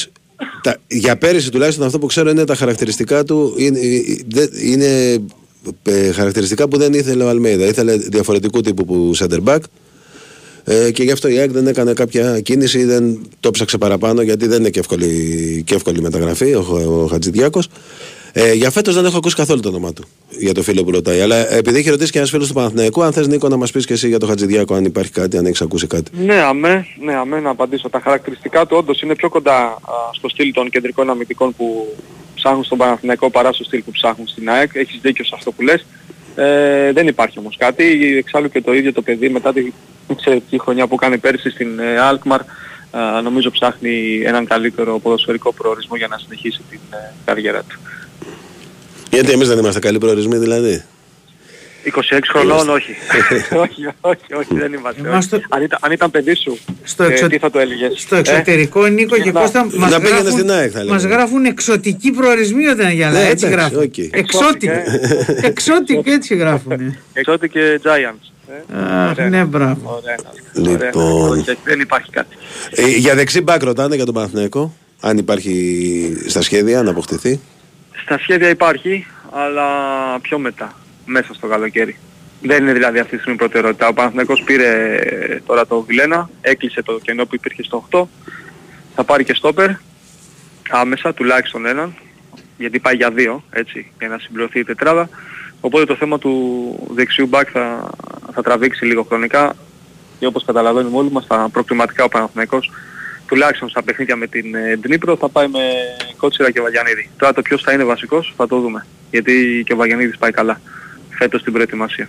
Για 0.89 1.16
πέρυσι 1.16 1.51
τουλάχιστον 1.51 1.86
αυτό 1.86 1.99
που 1.99 2.07
ξέρω 2.07 2.30
είναι 2.30 2.45
τα 2.45 2.55
χαρακτηριστικά 2.55 3.24
του. 3.24 3.55
Είναι, 3.57 3.78
δεν- 4.28 4.51
είναι 4.62 5.18
ε, 5.82 6.12
χαρακτηριστικά 6.12 6.68
που 6.68 6.78
δεν 6.78 6.93
ήθελε 6.93 7.24
ο 7.24 7.28
Αλμέιδα. 7.28 7.66
Ήθελε 7.66 7.97
διαφορετικού 7.97 8.61
τύπου 8.61 8.84
που 8.84 9.12
center 9.18 9.45
back. 9.45 9.59
Ε, 10.64 10.91
και 10.91 11.03
γι' 11.03 11.11
αυτό 11.11 11.28
η 11.28 11.39
ΑΕΚ 11.39 11.51
δεν 11.51 11.66
έκανε 11.66 11.93
κάποια 11.93 12.41
κίνηση, 12.41 12.84
δεν 12.84 13.18
το 13.41 13.51
ψάξε 13.51 13.78
παραπάνω 13.78 14.22
γιατί 14.22 14.47
δεν 14.47 14.59
είναι 14.59 14.70
και 14.70 14.78
εύκολη, 14.78 15.62
και 15.66 15.74
εύκολη 15.74 16.01
μεταγραφή 16.01 16.55
ο, 16.55 16.64
ο 17.03 17.07
Χατζηδιάκος. 17.07 17.68
Ε, 18.32 18.52
για 18.52 18.70
φέτος 18.70 18.94
δεν 18.94 19.04
έχω 19.04 19.16
ακούσει 19.16 19.36
καθόλου 19.36 19.60
το 19.60 19.68
όνομά 19.68 19.92
του 19.92 20.04
για 20.28 20.54
το 20.54 20.62
φίλο 20.62 20.84
που 20.84 20.90
ρωτάει. 20.90 21.20
Αλλά 21.20 21.52
επειδή 21.52 21.78
έχει 21.78 21.90
ρωτήσει 21.90 22.12
και 22.12 22.18
ένας 22.18 22.30
φίλος 22.30 22.48
του 22.48 22.54
Παναθηναϊκού, 22.54 23.02
αν 23.02 23.12
θες 23.12 23.26
Νίκο 23.26 23.48
να 23.48 23.56
μας 23.56 23.70
πεις 23.70 23.86
και 23.86 23.92
εσύ 23.92 24.08
για 24.08 24.18
το 24.18 24.26
Χατζηδιάκο, 24.26 24.74
αν 24.74 24.84
υπάρχει 24.84 25.10
κάτι, 25.12 25.36
αν 25.36 25.46
έχεις 25.46 25.60
ακούσει 25.60 25.86
κάτι. 25.86 26.10
Ναι, 26.16 26.34
αμέ, 26.40 26.86
ναι, 27.00 27.14
αμέ 27.14 27.40
να 27.40 27.50
απαντήσω. 27.50 27.88
Τα 27.88 28.00
χαρακτηριστικά 28.00 28.66
του 28.66 28.76
όντως 28.76 29.00
είναι 29.02 29.14
πιο 29.14 29.28
κοντά 29.28 29.56
α, 29.64 29.78
στο 30.12 30.28
στυλ 30.28 30.52
των 30.52 30.70
κεντρικών 30.70 31.10
αμυντικών 31.10 31.54
που 31.56 31.96
ψάχνουν 32.34 32.64
στον 32.64 32.78
Παναθηναϊκό 32.78 33.30
παρά 33.30 33.52
στο 33.52 33.64
στυλ 33.64 33.82
που 33.82 33.90
ψάχνουν 33.90 34.26
στην 34.26 34.50
ΑΕΚ. 34.50 34.70
Έχεις 34.74 34.98
δίκιο 35.02 35.24
σε 35.24 35.32
αυτό 35.34 35.52
που 35.52 35.62
λες. 35.62 35.86
Ε, 36.34 36.92
δεν 36.92 37.06
υπάρχει 37.06 37.38
όμως 37.38 37.56
κάτι. 37.56 38.16
Εξάλλου 38.16 38.48
και 38.48 38.62
το 38.62 38.74
ίδιο 38.74 38.92
το 38.92 39.02
παιδί 39.02 39.28
μετά 39.28 39.52
την 39.52 39.72
εξαιρετική 40.10 40.58
χρονιά 40.58 40.86
που 40.86 40.96
κάνει 40.96 41.18
πέρσι 41.18 41.50
στην 41.50 41.78
ε, 41.78 41.96
Alkmaar 42.10 42.40
α, 42.91 43.20
νομίζω 43.22 43.51
ψάχνει 43.51 44.22
έναν 44.24 44.47
καλύτερο 44.47 44.99
ποδοσφαιρικό 44.99 45.53
προορισμό 45.53 45.97
για 45.97 46.07
να 46.09 46.18
συνεχίσει 46.18 46.61
την 46.70 46.80
ε, 46.91 46.97
καριέρα 47.24 47.62
του. 47.62 47.78
Γιατί 49.11 49.30
εμείς 49.32 49.49
δεν 49.49 49.59
είμαστε 49.59 49.80
καλοί 49.80 49.99
προορισμοί, 49.99 50.36
δηλαδή; 50.39 50.82
26 52.12 52.18
χρονών 52.28 52.68
όχι. 52.68 52.91
όχι, 53.64 53.86
όχι, 54.01 54.34
όχι, 54.34 54.55
δεν 54.55 54.72
είμαστε. 54.72 55.09
Είμαστε- 55.09 55.36
όχι. 55.36 55.45
Αν, 55.49 55.62
ήταν, 55.62 55.78
αν 55.82 55.93
ήταν 55.93 56.11
παιδί 56.11 56.34
σου, 56.34 56.59
Στο, 56.84 57.03
ε, 57.05 57.07
εξω- 57.07 57.28
τι 57.28 57.39
θα 57.39 57.51
το 57.51 57.59
έλεγες; 57.59 57.93
στο 58.01 58.16
ε; 58.16 58.18
εξωτερικό, 58.18 58.86
Νίκο 58.86 59.16
και 59.18 59.32
να- 59.32 59.41
Κώστα, 59.41 59.64
μας 59.64 59.91
να 59.91 60.01
πήγαινε 60.01 60.09
γράφουν, 60.20 60.30
στην 60.39 60.51
ΑΕΚ, 60.51 60.70
θα 60.74 60.78
μας 60.84 60.86
λέγαμε. 61.03 61.14
γράφουν 61.14 61.45
εξωτικοί 61.45 62.11
προορισμοί 62.11 62.66
όταν 62.66 62.91
για 62.91 63.11
Ναι, 63.11 63.18
έτσι 63.28 63.47
εντάξει, 63.47 63.47
γράφουν. 63.68 63.82
οκ. 63.82 63.99
Exotic. 63.98 64.70
Εξώτικ, 65.43 66.07
έτσι 66.07 66.34
γράφουν. 66.36 66.97
Εξώτη 67.12 67.49
και 67.49 67.80
Giants. 67.84 68.32
Ε, 68.49 68.76
Αχ, 68.78 69.11
ωραία. 69.11 69.28
ναι, 69.28 69.44
μπράβο. 69.44 70.01
Ωραία. 70.03 70.16
Λοιπόν. 70.53 71.03
Ωραία. 71.03 71.40
Όχι, 71.40 71.59
δεν 71.64 71.80
υπάρχει 71.80 72.11
κάτι. 72.11 72.36
Ε, 72.70 72.86
για 72.86 73.14
δεξί 73.14 73.40
μπακ 73.40 73.62
ρωτάνε 73.62 73.94
για 73.94 74.05
τον 74.05 74.14
Παναθηναϊκό, 74.14 74.74
αν 75.01 75.18
υπάρχει 75.18 76.16
στα 76.26 76.42
σχέδια 76.42 76.82
να 76.82 76.90
αποκτηθεί. 76.90 77.40
Στα 78.03 78.18
σχέδια 78.18 78.49
υπάρχει, 78.49 79.07
αλλά 79.30 79.66
πιο 80.20 80.38
μετά, 80.38 80.72
μέσα 81.05 81.34
στο 81.34 81.46
καλοκαίρι. 81.46 81.96
Δεν 82.42 82.62
είναι 82.62 82.72
δηλαδή 82.72 82.99
αυτή 82.99 83.14
τη 83.14 83.20
στιγμή 83.20 83.38
προτεραιότητα. 83.38 83.88
Ο 83.88 83.92
Παναθηναϊκός 83.92 84.42
πήρε 84.42 84.94
ε, 84.96 85.40
τώρα 85.46 85.66
το 85.66 85.80
Βιλένα, 85.80 86.30
έκλεισε 86.40 86.82
το 86.82 86.99
κενό 87.03 87.26
που 87.26 87.34
υπήρχε 87.34 87.62
στο 87.62 87.88
8. 87.90 88.03
Θα 88.94 89.05
πάρει 89.05 89.24
και 89.24 89.34
στόπερ, 89.34 89.70
άμεσα, 90.70 91.14
τουλάχιστον 91.14 91.66
έναν, 91.66 91.94
γιατί 92.59 92.78
πάει 92.78 92.94
για 92.94 93.11
δύο, 93.11 93.44
έτσι, 93.51 93.92
για 93.99 94.09
να 94.09 94.18
συμπληρωθεί 94.18 94.59
η 94.59 94.64
τετράδα. 94.64 95.09
Οπότε 95.61 95.84
το 95.84 95.96
θέμα 95.96 96.18
του 96.18 96.32
δεξιού 96.94 97.26
μπακ 97.26 97.48
θα, 97.52 97.90
θα 98.32 98.42
τραβήξει 98.42 98.84
λίγο 98.84 99.02
χρονικά 99.02 99.56
και 100.18 100.26
όπως 100.26 100.44
καταλαβαίνουμε 100.44 100.96
όλοι 100.96 101.11
μας, 101.11 101.26
τα 101.26 101.48
προκληματικά 101.52 102.04
ο 102.04 102.09
Παναθηναϊκός 102.09 102.70
τουλάχιστον 103.26 103.68
στα 103.68 103.82
παιχνίδια 103.82 104.16
με 104.16 104.26
την 104.26 104.54
ε, 104.54 104.76
Ντνίπρο 104.76 105.16
θα 105.16 105.28
πάει 105.28 105.48
με 105.48 105.61
Κότσιρα 106.16 106.50
και 106.50 106.61
Βαγιανίδη. 106.61 107.11
Τώρα 107.16 107.32
το 107.32 107.42
ποιος 107.42 107.62
θα 107.62 107.72
είναι 107.72 107.84
βασικός 107.84 108.34
θα 108.36 108.46
το 108.46 108.61
δούμε. 108.61 108.86
Γιατί 109.11 109.62
και 109.66 109.72
ο 109.72 109.76
Βαγιανίδης 109.76 110.18
πάει 110.18 110.30
καλά 110.30 110.61
φέτος 111.09 111.40
στην 111.40 111.52
προετοιμασία. 111.52 112.09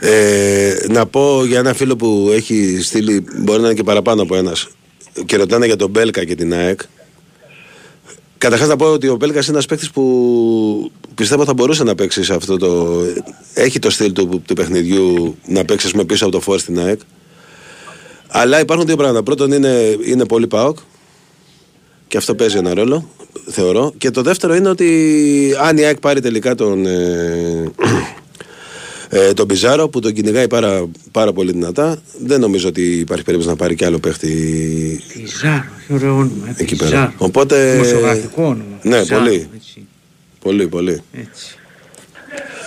Ε, 0.00 0.74
να 0.88 1.06
πω 1.06 1.44
για 1.44 1.58
ένα 1.58 1.74
φίλο 1.74 1.96
που 1.96 2.30
έχει 2.32 2.78
στείλει, 2.82 3.24
μπορεί 3.36 3.60
να 3.60 3.66
είναι 3.66 3.76
και 3.76 3.82
παραπάνω 3.82 4.22
από 4.22 4.36
ένας, 4.36 4.68
και 5.26 5.36
ρωτάνε 5.36 5.66
για 5.66 5.76
τον 5.76 5.90
Μπέλκα 5.90 6.24
και 6.24 6.34
την 6.34 6.54
ΑΕΚ. 6.54 6.80
Καταρχάς 8.38 8.68
να 8.68 8.76
πω 8.76 8.86
ότι 8.86 9.08
ο 9.08 9.16
Μπέλκα 9.16 9.38
είναι 9.38 9.46
ένας 9.48 9.66
παίκτης 9.66 9.90
που 9.90 10.90
πιστεύω 11.14 11.44
θα 11.44 11.54
μπορούσε 11.54 11.84
να 11.84 11.94
παίξει 11.94 12.24
σε 12.24 12.34
αυτό 12.34 12.56
το. 12.56 13.02
Έχει 13.54 13.78
το 13.78 13.90
στυλ 13.90 14.12
του, 14.12 14.42
του 14.46 14.54
παιχνιδιού 14.54 15.36
να 15.46 15.64
παίξει 15.64 15.86
ας 15.86 15.92
πούμε, 15.92 16.04
πίσω 16.04 16.24
από 16.24 16.32
το 16.34 16.40
φόρ 16.40 16.58
στην 16.58 16.78
ΑΕΚ. 16.78 17.00
Αλλά 18.28 18.60
υπάρχουν 18.60 18.86
δύο 18.86 18.96
πράγματα. 18.96 19.22
Πρώτον 19.22 19.52
είναι, 19.52 19.98
είναι 20.04 20.26
πολύ 20.26 20.46
ΠΑΟΚ 20.46 20.78
και 22.08 22.16
αυτό 22.16 22.34
παίζει 22.34 22.56
ένα 22.56 22.74
ρόλο, 22.74 23.08
θεωρώ. 23.46 23.92
Και 23.98 24.10
το 24.10 24.22
δεύτερο 24.22 24.54
είναι 24.54 24.68
ότι 24.68 25.54
αν 25.60 25.76
η 25.76 25.84
ΑΕΚ 25.84 26.00
πάρει 26.00 26.20
τελικά 26.20 26.54
τον, 26.54 26.86
ε, 26.86 27.72
ε, 29.08 29.32
τον 29.32 29.46
Πιζάρο 29.46 29.88
που 29.88 30.00
τον 30.00 30.12
κυνηγάει 30.12 30.46
πάρα, 30.48 30.86
πάρα 31.10 31.32
πολύ 31.32 31.52
δυνατά, 31.52 31.98
δεν 32.24 32.40
νομίζω 32.40 32.68
ότι 32.68 32.82
υπάρχει 32.82 33.24
περίπτωση 33.24 33.50
να 33.52 33.56
πάρει 33.56 33.74
κι 33.74 33.84
άλλο 33.84 33.98
παίχτη 33.98 34.28
Πιζάρο, 35.12 35.64
έχει 35.78 35.92
ωραίο 35.94 36.12
όνομα. 36.14 36.48
ε, 36.48 36.54
εκεί 36.56 36.76
Πιζάρο. 36.76 36.90
πέρα. 36.90 37.14
Οπότε. 37.18 37.72
Δημοσιογραφικό 37.72 38.42
όνομα. 38.42 38.64
Ναι, 38.82 38.98
Πιζάρο, 39.00 39.22
πολύ. 39.24 39.48
έτσι, 39.56 39.86
Πολύ, 40.42 40.66
πολύ. 40.68 41.00
έτσι. 41.12 41.56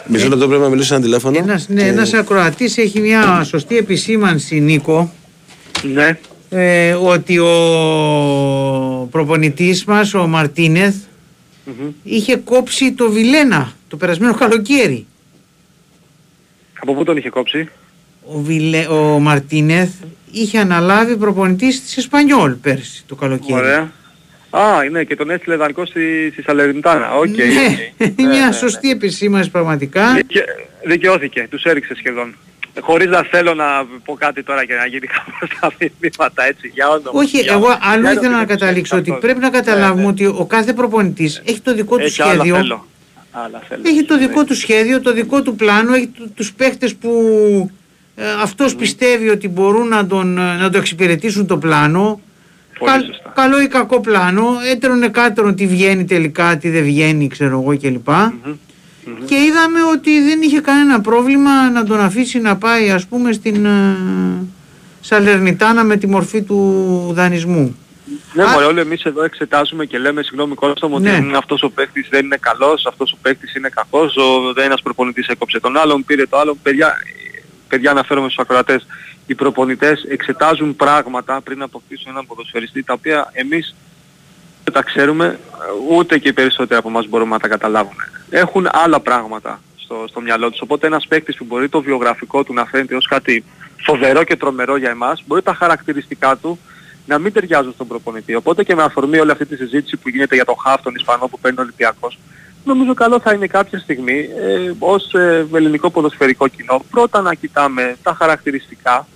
Μισό 0.07 0.27
λεπτό 0.27 0.47
πρέπει 0.47 0.61
να 0.63 0.69
μιλήσω 0.69 0.93
ένα 0.95 1.03
τηλέφωνο. 1.03 1.37
Ένας, 1.37 1.67
ναι, 1.69 1.81
και- 1.81 1.87
ένας 1.87 2.13
ακροατής 2.13 2.77
έχει 2.77 2.99
μια 2.99 3.43
σωστή 3.43 3.77
επισήμανση, 3.77 4.59
Νίκο, 4.59 5.13
Ναι, 5.93 6.19
ε, 6.49 6.91
ότι 6.93 7.37
ο 7.39 9.07
προπονητής 9.11 9.83
μας, 9.85 10.13
ο 10.13 10.27
Μαρτίνεθ, 10.27 10.95
Μμμ. 11.65 11.89
είχε 12.03 12.35
κόψει 12.35 12.91
το 12.91 13.11
Βιλένα 13.11 13.71
το 13.87 13.97
περασμένο 13.97 14.33
καλοκαίρι. 14.33 15.05
Από 16.81 16.93
πού 16.93 17.03
τον 17.03 17.17
είχε 17.17 17.29
κόψει; 17.29 17.69
Ο, 18.25 18.39
Βιλε, 18.39 18.85
ο 18.87 19.19
Μαρτίνεθ 19.19 19.89
είχε 20.31 20.59
αναλάβει 20.59 21.17
προπονητής 21.17 21.81
της 21.83 21.97
Εσπανιόλ 21.97 22.51
πέρσι 22.53 23.03
το 23.07 23.15
καλοκαίρι. 23.15 23.53
Ωραία. 23.59 23.91
Α, 24.49 24.83
ναι, 24.91 25.03
και 25.03 25.15
τον 25.15 25.29
έστειλε 25.29 25.55
δανεικό 25.55 25.85
στη, 25.85 26.29
στη 26.31 26.41
Σαλερνιτάνα. 26.41 27.11
Οκ, 27.15 27.25
ναι, 27.27 27.43
οκ. 27.43 28.13
Ναι, 28.17 28.27
μια 28.35 28.45
ναι, 28.45 28.51
σωστή 28.51 28.87
ναι. 28.87 28.93
επισήμανση 28.93 29.49
πραγματικά. 29.49 30.13
Δικαι- 30.13 30.45
Δικαιώθηκε, 30.85 31.47
τους 31.49 31.63
έριξε 31.63 31.95
σχεδόν. 31.95 32.35
χωρίς 32.79 33.07
να 33.07 33.23
θέλω 33.23 33.53
να 33.53 33.65
πω 34.05 34.13
κάτι 34.13 34.43
τώρα 34.43 34.65
και 34.65 34.73
να 34.73 34.85
γίνει 34.85 35.07
κάπως 35.07 35.49
τα 35.59 35.71
μηνύματα 36.01 36.43
έτσι 36.45 36.71
για 36.73 36.89
όνομα. 36.89 37.09
Όχι, 37.13 37.39
για- 37.39 37.53
εγώ 37.53 37.67
άλλο 37.81 38.01
για 38.01 38.11
ήθελα 38.11 38.21
να 38.29 38.35
όνομα 38.37 38.45
καταλήξω 38.45 38.97
ότι 38.97 39.09
αυτό. 39.09 39.21
πρέπει 39.21 39.39
να 39.39 39.49
καταλάβουμε 39.49 39.95
Ναι, 39.95 40.01
ναι. 40.01 40.07
ότι 40.07 40.25
ο 40.25 40.45
κάθε 40.45 40.73
προπονητής 40.73 41.41
έχει 41.45 41.59
το 41.61 41.73
δικό 41.75 41.97
του 41.97 42.03
Έχει 42.03 42.21
άλλα 42.21 42.31
σχέδιο. 42.43 42.85
Θέλω. 43.31 43.43
Άλλα 43.45 43.61
θέλω. 43.69 43.81
Έχει 43.85 44.03
το 44.03 44.17
δικό 44.17 44.39
Ναι. 44.39 44.45
του 44.45 44.55
σχέδιο, 44.55 45.01
το 45.01 45.13
δικό 45.13 45.41
του 45.41 45.55
πλάνο, 45.55 45.93
έχει 45.93 46.07
του- 46.07 46.31
τους 46.35 46.53
παίχτες 46.53 46.95
που 46.95 47.09
ε, 48.15 48.23
αυτός 48.41 48.75
πιστεύει 48.75 49.29
ότι 49.29 49.47
μπορούν 49.47 49.87
να, 49.87 50.05
τον, 50.07 50.37
ε, 50.37 50.55
να 50.55 50.69
το 50.69 50.77
εξυπηρετήσουν 50.77 51.45
το 51.47 51.57
πλάνο. 51.57 52.19
Πολύ 52.79 52.91
Καλ- 52.91 53.05
σωστά. 53.05 53.31
καλό 53.35 53.61
ή 53.61 53.67
κακό 53.67 53.99
πλάνο, 53.99 54.43
έτερον 54.71 55.03
εκάτερον 55.03 55.55
τι 55.55 55.67
βγαίνει 55.67 56.05
τελικά, 56.05 56.57
τι 56.57 56.69
δεν 56.69 56.83
βγαίνει, 56.83 57.27
ξέρω 57.27 57.61
εγώ 57.61 57.77
κλπ. 57.77 58.07
Και 59.25 59.35
είδαμε 59.35 59.79
ότι 59.93 60.21
δεν 60.21 60.41
είχε 60.41 60.59
κανένα 60.59 61.01
πρόβλημα 61.01 61.69
να 61.69 61.83
τον 61.83 61.99
αφήσει 61.99 62.39
να 62.39 62.55
πάει 62.57 62.89
ας 62.89 63.05
πούμε 63.05 63.31
στην 63.31 63.65
ε, 63.65 63.95
Σαλερνιτάνα 65.01 65.83
με 65.83 65.97
τη 65.97 66.07
μορφή 66.07 66.41
του 66.41 67.11
δανεισμού. 67.15 67.75
Ναι, 68.33 68.43
Α- 68.43 68.47
μωρέ, 68.47 68.65
όλοι 68.65 68.79
εμείς 68.79 69.03
εδώ 69.03 69.23
εξετάζουμε 69.23 69.85
και 69.85 69.97
λέμε 69.97 70.23
συγγνώμη 70.23 70.55
Κώστα 70.55 70.87
μου 70.87 70.99
Ναι. 70.99 71.15
ότι 71.17 71.35
αυτός 71.35 71.63
ο 71.63 71.69
παίκτης 71.69 72.07
δεν 72.09 72.25
είναι 72.25 72.37
καλός, 72.37 72.85
αυτός 72.85 73.11
ο 73.11 73.17
παίκτης 73.21 73.55
είναι 73.55 73.69
κακός, 73.69 74.15
ο 74.17 74.53
δεν 74.53 74.65
ένας 74.65 74.81
προπονητής 74.81 75.27
έκοψε 75.27 75.59
τον 75.59 75.77
άλλον, 75.77 76.05
πήρε 76.05 76.25
το 76.25 76.37
άλλο. 76.37 76.57
Παιδιά, 76.63 76.93
παιδιά 77.67 77.91
αναφέρομαι 77.91 78.29
στους 78.29 78.39
ακροατές, 78.43 78.85
οι 79.25 79.35
προπονητές 79.35 80.03
εξετάζουν 80.09 80.75
πράγματα 80.75 81.41
πριν 81.41 81.61
αποκτήσουν 81.61 82.11
έναν 82.11 82.25
ποδοσφαιριστή 82.25 82.83
τα 82.83 82.93
οποία 82.93 83.29
εμείς 83.33 83.75
δεν 84.63 84.73
τα 84.73 84.81
ξέρουμε, 84.81 85.39
ούτε 85.89 86.17
και 86.17 86.27
οι 86.27 86.33
περισσότεροι 86.33 86.79
από 86.79 86.89
εμάς 86.89 87.07
μπορούμε 87.07 87.31
να 87.31 87.39
τα 87.39 87.47
καταλάβουμε. 87.47 88.11
Έχουν 88.29 88.67
άλλα 88.71 88.99
πράγματα 88.99 89.61
στο, 89.75 90.05
στο 90.09 90.21
μυαλό 90.21 90.49
τους. 90.49 90.61
Οπότε 90.61 90.87
ένας 90.87 91.07
παίκτης 91.07 91.35
που 91.35 91.45
μπορεί 91.45 91.69
το 91.69 91.81
βιογραφικό 91.81 92.43
του 92.43 92.53
να 92.53 92.65
φαίνεται 92.65 92.95
ως 92.95 93.07
κάτι 93.07 93.43
φοβερό 93.85 94.23
και 94.23 94.35
τρομερό 94.35 94.77
για 94.77 94.89
εμάς, 94.89 95.23
μπορεί 95.27 95.41
τα 95.41 95.53
χαρακτηριστικά 95.53 96.35
του 96.37 96.59
να 97.09 97.19
μην 97.19 97.33
ταιριάζουν 97.33 97.73
στον 97.73 97.87
προπονητή. 97.87 98.35
Οπότε 98.35 98.63
και 98.63 98.75
με 98.75 98.83
αφορμή 98.83 99.19
όλη 99.19 99.31
αυτή 99.31 99.45
τη 99.45 99.55
συζήτηση 99.55 99.97
που 99.97 100.09
γίνεται 100.09 100.35
για 100.35 100.45
τον 100.45 100.55
Χαφ, 100.63 100.81
τον 100.81 100.95
Ισπανό 100.95 101.27
που 101.27 101.39
παίρνει 101.39 101.59
ο 101.59 101.61
Ολυμπιακός, 101.61 102.19
νομίζω 102.65 102.93
καλό 102.93 103.19
θα 103.19 103.33
είναι 103.33 103.47
κάποια 103.47 103.79
στιγμή 103.79 104.29
ε, 104.39 104.71
ως 104.79 105.13
ε, 105.13 105.47
ελληνικό 105.53 105.89
ποδοσφαιρικό 105.89 106.47
κοινό 106.47 106.85
πρώτα 106.91 107.21
να 107.21 107.33
κοιτάμε 107.33 107.97
τα 108.03 108.13
χαρακτηριστικά 108.13 109.07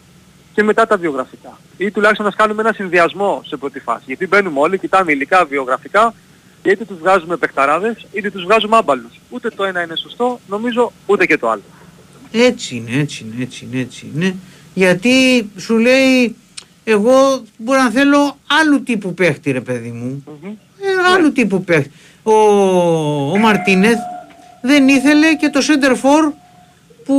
και 0.54 0.64
μετά 0.64 0.88
τα 0.88 0.98
βιογραφικά. 0.98 1.58
Ή 1.78 1.92
τουλάχιστον 1.92 2.26
να 2.26 2.32
κάνουμε 2.32 2.62
ένα 2.62 2.74
συνδυασμό 2.74 3.42
σε 3.46 3.58
πρώτη 3.58 3.80
φάση. 3.80 4.04
Γιατί 4.06 4.28
μπαίνουμε 4.28 4.60
όλοι, 4.60 4.80
κοιτάμε 4.80 5.12
υλικά, 5.12 5.46
βιογραφικά 5.46 6.14
και 6.62 6.70
είτε 6.70 6.86
τους 6.86 6.98
βγάζουμε 6.98 7.38
παιχταράδες 7.38 8.06
είτε 8.12 8.30
τους 8.30 8.44
βγάζουμε 8.44 8.78
άμπαλους. 8.78 9.20
Ούτε 9.30 9.50
το 9.50 9.64
ένα 9.64 9.84
είναι 9.84 9.96
σωστό, 9.96 10.40
νομίζω 10.48 10.92
ούτε 11.06 11.26
και 11.26 11.38
το 11.38 11.50
άλλο. 11.50 11.62
Έτσι 12.32 12.76
είναι, 12.76 13.00
έτσι 13.00 13.26
είναι, 13.26 13.44
έτσι 13.44 13.66
είναι, 13.66 13.82
έτσι 13.82 14.12
είναι. 14.16 14.36
Γιατί 14.74 15.50
σου 15.58 15.78
λέει, 15.78 16.36
εγώ 16.84 17.44
μπορεί 17.58 17.80
να 17.80 17.90
θέλω 17.90 18.38
άλλου 18.62 18.84
τύπου 18.84 19.14
παίχτη 19.14 19.52
ρε 19.52 19.62
παιδί 19.62 19.90
μου. 19.90 20.24
Ε, 20.82 21.14
άλλου 21.14 21.32
τύπου 21.32 21.64
παίχτη. 21.64 21.92
Ο, 22.24 22.34
ο 23.32 23.38
Μαρτίνεθ 23.38 23.98
δεν 24.62 24.88
ήθελε 24.88 25.34
και 25.36 25.50
το 25.50 25.60
center 25.68 25.92
for 25.92 26.32
που, 27.06 27.16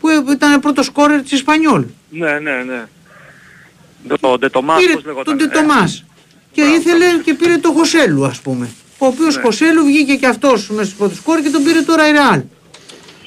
που 0.00 0.08
ήταν 0.32 0.60
πρώτος 0.60 0.86
σκόρερ 0.86 1.22
της 1.22 1.32
Ισπανιόλ. 1.32 1.84
Ναι, 2.10 2.38
ναι, 2.38 2.62
ναι. 2.66 2.84
Το 4.20 4.38
Ντετομάς, 4.38 4.80
Πήρε 4.80 4.92
πώς 4.92 5.04
λεγόταν. 5.04 5.38
τον 5.38 5.46
ε; 5.46 5.50
Τετομάς. 5.50 6.04
Και 6.52 6.60
Μπράβο, 6.62 6.76
ήθελε 6.76 7.04
και 7.24 7.34
πήρε 7.34 7.58
το 7.58 7.72
Χωσέλου 7.72 8.24
ας 8.26 8.40
πούμε. 8.40 8.70
Ο 8.98 9.06
οποίος 9.06 9.36
Ναι. 9.36 9.42
Χωσέλου 9.42 9.84
βγήκε 9.84 10.14
και 10.14 10.26
αυτός 10.26 10.68
μέσα 10.68 10.88
στο 10.88 10.96
πρώτο 10.98 11.14
σκόρερ 11.14 11.42
και 11.42 11.50
τον 11.50 11.62
πήρε 11.64 11.80
τώρα 11.82 12.08
η 12.08 12.12
Ρεάλ. 12.12 12.40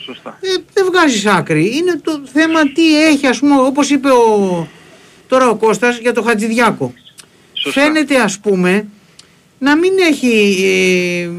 Σωστά. 0.06 0.38
Ε, 0.42 0.48
δεν 0.74 0.86
βγάζεις 0.86 1.26
άκρη. 1.26 1.78
Είναι 1.78 2.00
το 2.04 2.22
θέμα 2.34 2.62
τι 2.72 3.06
έχει, 3.06 3.28
ας 3.28 3.40
πούμε, 3.40 3.56
όπως 3.60 3.90
είπε 3.90 4.10
ο, 4.10 4.68
τώρα 5.28 5.50
ο 5.50 5.56
Κώστας 5.56 5.98
για 5.98 6.14
το 6.14 6.22
Χατζηδιάκο. 6.22 6.94
Σωστά. 7.54 7.82
Φαίνεται, 7.82 8.20
ας 8.20 8.40
πούμε, 8.40 8.86
να 9.60 9.76
μην 9.78 9.92
έχει 10.10 10.56
ε, 10.64 11.30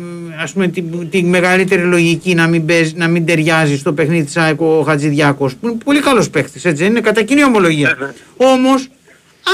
ας 0.42 0.52
πούμε, 0.52 0.68
την, 0.68 1.10
την 1.10 1.26
μεγαλύτερη 1.28 1.82
λογική 1.82 2.34
να 2.34 2.46
μην, 2.46 2.66
παίζει, 2.66 2.92
να 2.96 3.08
μην 3.08 3.26
ταιριάζει 3.26 3.78
στο 3.78 3.92
παιχνίδι 3.92 4.24
της 4.24 4.36
ΑΕΚ 4.36 4.60
ο 4.60 4.82
Χατζηδιάκος, 4.82 5.54
που 5.54 5.68
είναι 5.68 5.78
πολύ 5.84 6.00
καλός 6.00 6.30
παίχτης, 6.30 6.64
έτσι, 6.64 6.82
δεν 6.82 6.90
είναι 6.90 7.00
κατά 7.00 7.22
κοινή 7.22 7.44
ομολογία. 7.44 7.88
Βέβαια. 7.88 8.14
Όμως, 8.36 8.88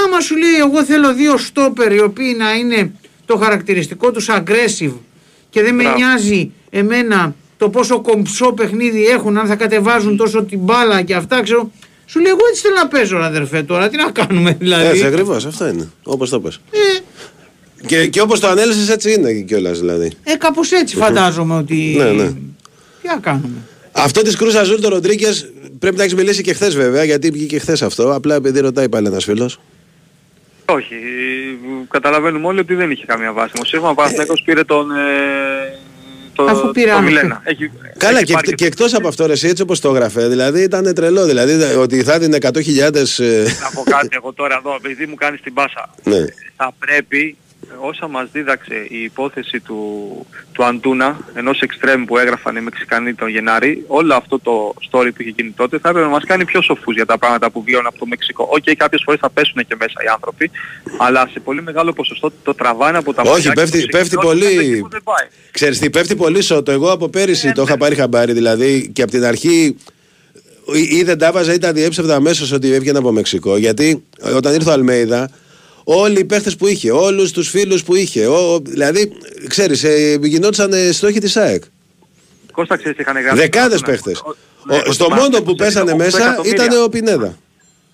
άμα 0.04 0.20
σου 0.20 0.36
λέει 0.36 0.54
εγώ 0.54 0.84
θέλω 0.84 1.14
δύο 1.14 1.36
στόπερ 1.36 1.92
οι 1.92 2.00
οποίοι 2.00 2.34
να 2.38 2.54
είναι 2.54 2.92
το 3.26 3.36
χαρακτηριστικό 3.36 4.10
τους 4.10 4.28
aggressive 4.30 4.92
και 5.50 5.62
δεν 5.62 5.74
με 5.74 5.82
Μπράβο. 5.82 5.98
νοιάζει 5.98 6.52
εμένα 6.70 7.34
το 7.60 7.68
πόσο 7.70 8.00
κομψό 8.00 8.52
παιχνίδι 8.52 9.06
έχουν, 9.06 9.38
αν 9.38 9.46
θα 9.46 9.56
κατεβάζουν 9.56 10.16
τόσο 10.16 10.42
την 10.44 10.58
μπάλα 10.58 11.02
και 11.02 11.14
αυτά, 11.14 11.42
ξέρω. 11.42 11.70
Σου 12.06 12.20
λέει, 12.20 12.30
εγώ 12.30 12.40
έτσι 12.50 12.62
θέλω 12.62 12.74
να 12.74 12.88
παίζω, 12.88 13.18
ρε 13.18 13.24
αδερφέ, 13.24 13.62
τώρα. 13.62 13.88
Τι 13.88 13.96
να 13.96 14.10
κάνουμε, 14.10 14.56
δηλαδή. 14.60 14.86
Έτσι 14.86 15.04
ακριβώς, 15.06 15.46
αυτό 15.46 15.68
είναι. 15.68 15.88
Όπως 16.02 16.30
το 16.30 16.40
πες. 16.40 16.60
Ε, 16.70 16.78
Και, 17.86 18.06
και 18.06 18.20
όπως 18.20 18.40
το 18.40 18.46
ανέλησες, 18.48 18.88
έτσι 18.88 19.12
είναι 19.12 19.32
κιόλας 19.32 19.78
δηλαδή. 19.80 20.12
ε 20.24 20.34
κάπως 20.34 20.72
έτσι 20.72 20.96
φαντάζομαι 20.96 21.54
ότι. 21.56 21.94
Ναι, 21.98 22.04
ναι. 22.10 22.28
Τι 23.02 23.06
να 23.08 23.16
κάνουμε. 23.20 23.56
Αυτό 23.92 24.22
της 24.22 24.36
Κρούσα 24.36 24.62
Ζούλ, 24.62 24.80
το 24.80 24.88
Ροντρίγκες, 24.88 25.52
πρέπει 25.78 25.96
να 25.96 26.02
έχεις 26.02 26.14
μιλήσει 26.14 26.42
και 26.42 26.52
χθες 26.52 26.76
βέβαια, 26.76 27.04
γιατί 27.04 27.30
βγήκε 27.30 27.58
χθες 27.58 27.82
αυτό. 27.82 28.14
Απλά 28.14 28.34
επειδή 28.34 28.60
ρωτάει 28.60 28.88
πάλι 28.88 29.06
ένας 29.06 29.24
φίλος. 29.24 29.60
Όχι, 30.64 30.94
καταλαβαίνουμε 31.90 32.46
όλοι 32.46 32.58
ότι 32.58 32.74
δεν 32.74 32.90
είχε 32.90 33.04
καμία 33.06 33.32
βάση. 33.32 33.52
Ο 33.60 33.64
Σίγμα 33.64 33.94
Παναθηναϊκός 33.94 34.42
πήρε 34.44 34.64
τον... 34.64 34.90
Ε, 34.90 35.78
το, 36.34 36.44
Αφού 36.44 36.70
πήρε 36.70 36.90
το 36.90 36.96
άλλο. 36.96 37.06
Βιλένα. 37.06 37.40
Έχει, 37.44 37.70
Καλά, 37.96 38.16
έχει 38.16 38.26
και, 38.26 38.32
πάρει 38.32 38.54
και 38.54 38.64
εκτός 38.66 38.94
από 38.94 39.08
αυτό, 39.08 39.26
ρε, 39.26 39.32
εσύ, 39.32 39.48
έτσι 39.48 39.62
όπως 39.62 39.80
το 39.80 39.88
έγραφε, 39.88 40.28
δηλαδή 40.28 40.62
ήταν 40.62 40.94
τρελό. 40.94 41.24
Δηλαδή 41.26 41.74
ότι 41.74 42.02
θα 42.02 42.18
δίνει 42.18 42.38
100.000. 42.40 43.18
ε, 43.18 43.42
Να 43.42 43.70
πω 43.74 43.82
κάτι 43.90 44.08
εγώ 44.10 44.32
τώρα 44.32 44.56
εδώ, 44.56 44.74
επειδή 44.74 45.06
μου 45.06 45.14
κάνεις 45.14 45.40
την 45.40 45.54
πάσα. 45.54 45.90
Ναι. 46.04 46.24
Θα 46.56 46.72
πρέπει, 46.78 47.36
όσα 47.78 48.08
μας 48.08 48.28
δίδαξε 48.32 48.74
η 48.88 49.02
υπόθεση 49.02 49.60
του, 49.60 49.80
του 50.52 50.64
Αντούνα, 50.64 51.18
ενός 51.34 51.60
εξτρέμ 51.60 52.04
που 52.04 52.18
έγραφαν 52.18 52.56
οι 52.56 52.60
Μεξικανοί 52.60 53.14
τον 53.14 53.28
Γενάρη, 53.28 53.84
όλο 53.86 54.14
αυτό 54.14 54.38
το 54.38 54.74
story 54.90 55.08
που 55.14 55.22
είχε 55.22 55.32
γίνει 55.36 55.50
τότε 55.56 55.78
θα 55.78 55.88
έπρεπε 55.88 56.06
να 56.06 56.12
μας 56.12 56.24
κάνει 56.24 56.44
πιο 56.44 56.62
σοφούς 56.62 56.94
για 56.94 57.06
τα 57.06 57.18
πράγματα 57.18 57.50
που 57.50 57.62
βγαίνουν 57.62 57.86
από 57.86 57.98
το 57.98 58.06
Μεξικό. 58.06 58.48
Οκ, 58.50 58.74
κάποιες 58.76 59.02
φορές 59.04 59.20
θα 59.20 59.30
πέσουν 59.30 59.66
και 59.68 59.74
μέσα 59.78 59.94
οι 60.04 60.08
άνθρωποι, 60.14 60.50
αλλά 60.98 61.28
σε 61.32 61.40
πολύ 61.40 61.62
μεγάλο 61.62 61.92
ποσοστό 61.92 62.32
το 62.42 62.54
τραβάνε 62.54 62.98
από 62.98 63.14
τα 63.14 63.22
Όχι, 63.22 63.30
μαλλιά 63.30 63.48
και 63.52 63.60
πέφτει- 63.60 63.80
το 63.80 63.86
πέφτει 63.98 64.08
συγκεντρώνει 64.08 64.40
πολύ. 64.40 64.54
μέχρι 64.54 64.70
εκεί 64.72 64.80
που 64.80 64.88
δεν 64.88 65.02
πάει. 65.02 65.26
Ξέρεις 65.50 65.78
τι, 65.78 65.90
πέφτει 65.90 66.16
πολύ 66.16 66.42
σώτο. 66.42 66.70
Εγώ 66.72 66.90
από 66.92 67.08
πέρυσι 67.08 67.46
Ναι, 67.46 67.52
το 67.52 67.62
είχα 67.62 67.72
ναι. 67.72 67.78
πάρει 67.78 67.94
χαμπάρι, 67.94 68.32
δηλαδή 68.32 68.90
και 68.92 69.02
από 69.02 69.10
την 69.10 69.24
αρχή 69.24 69.76
ή 70.74 70.96
ή 70.98 71.02
δεν 71.02 71.18
τα 71.18 71.32
βάζα 71.32 71.52
ή 71.54 71.58
τα 71.58 71.72
διέψευδα 71.72 72.14
αμέσως 72.14 72.52
ότι 72.52 72.72
έβγαινε 72.72 72.98
από 72.98 73.12
Μεξικό. 73.12 73.56
Γιατί 73.56 74.04
όταν 74.34 74.54
ήρθε 74.54 74.70
ο 74.70 74.72
Αλμέιδα, 74.72 75.30
όλοι 75.84 76.18
οι 76.18 76.24
παίχτες 76.24 76.56
που 76.56 76.66
είχε, 76.66 76.90
όλους 76.90 77.32
τους 77.32 77.48
φίλους 77.48 77.82
που 77.84 77.94
είχε, 77.94 78.26
ο, 78.26 78.58
δηλαδή, 78.60 79.12
ξέρεις, 79.48 79.84
ε, 79.84 80.18
γινόντουσαν 80.22 80.72
ε, 80.72 80.92
στόχοι 80.92 81.20
της 81.20 81.36
ΑΕΚ. 81.36 81.62
Κώστα 82.52 82.76
ξέρεις 82.76 82.96
τι 82.96 83.02
είχαν 83.02 83.22
γράψει. 83.22 83.40
Δεκάδες 83.40 83.80
Ναι, 83.80 83.86
παίχτες. 83.86 84.20
ο- 84.20 84.36
ναι, 84.64 84.76
ο 84.86 84.92
Στο 84.92 85.04
Τιμάς, 85.04 85.20
μόνο 85.20 85.42
που 85.42 85.50
ο 85.50 85.54
πέσανε 85.54 85.92
8 85.92 85.96
μέσα 85.96 86.18
εκατομμύρια. 86.22 86.64
ήταν 86.64 86.82
ο 86.82 86.88
Πινέδα. 86.88 87.36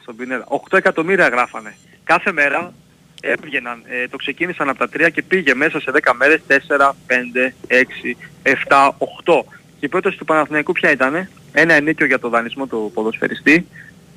στον 0.03 0.17
Πινέδα. 0.17 0.45
8 0.49 0.77
εκατομμύρια 0.77 1.29
γράφανε. 1.29 1.77
Κάθε 2.05 2.33
μέρα 2.33 2.73
έβγαιναν, 3.21 3.83
ε, 3.87 4.09
το 4.09 4.17
ξεκίνησαν 4.17 4.69
από 4.69 4.79
τα 4.79 4.89
3 4.89 5.09
και 5.11 5.23
πήγε 5.23 5.55
μέσα 5.55 5.81
σε 5.81 5.91
10 5.91 6.15
μέρες 6.15 6.41
4, 6.47 6.97
5, 7.07 7.55
6, 7.67 8.17
7, 8.43 8.95
8. 8.99 9.45
Και 9.79 9.87
η 9.87 9.89
πρόταση 9.89 10.17
του 10.17 10.25
Παναθηναϊκού 10.25 10.73
ποια 10.73 10.91
ήτανε, 10.91 11.31
ένα 11.53 11.75
ενοίκιο 11.75 12.07
για 12.07 12.19
το 12.19 12.29
δανεισμό 12.29 12.67
του 12.67 12.91
ποδοσφαιριστή, 12.95 13.67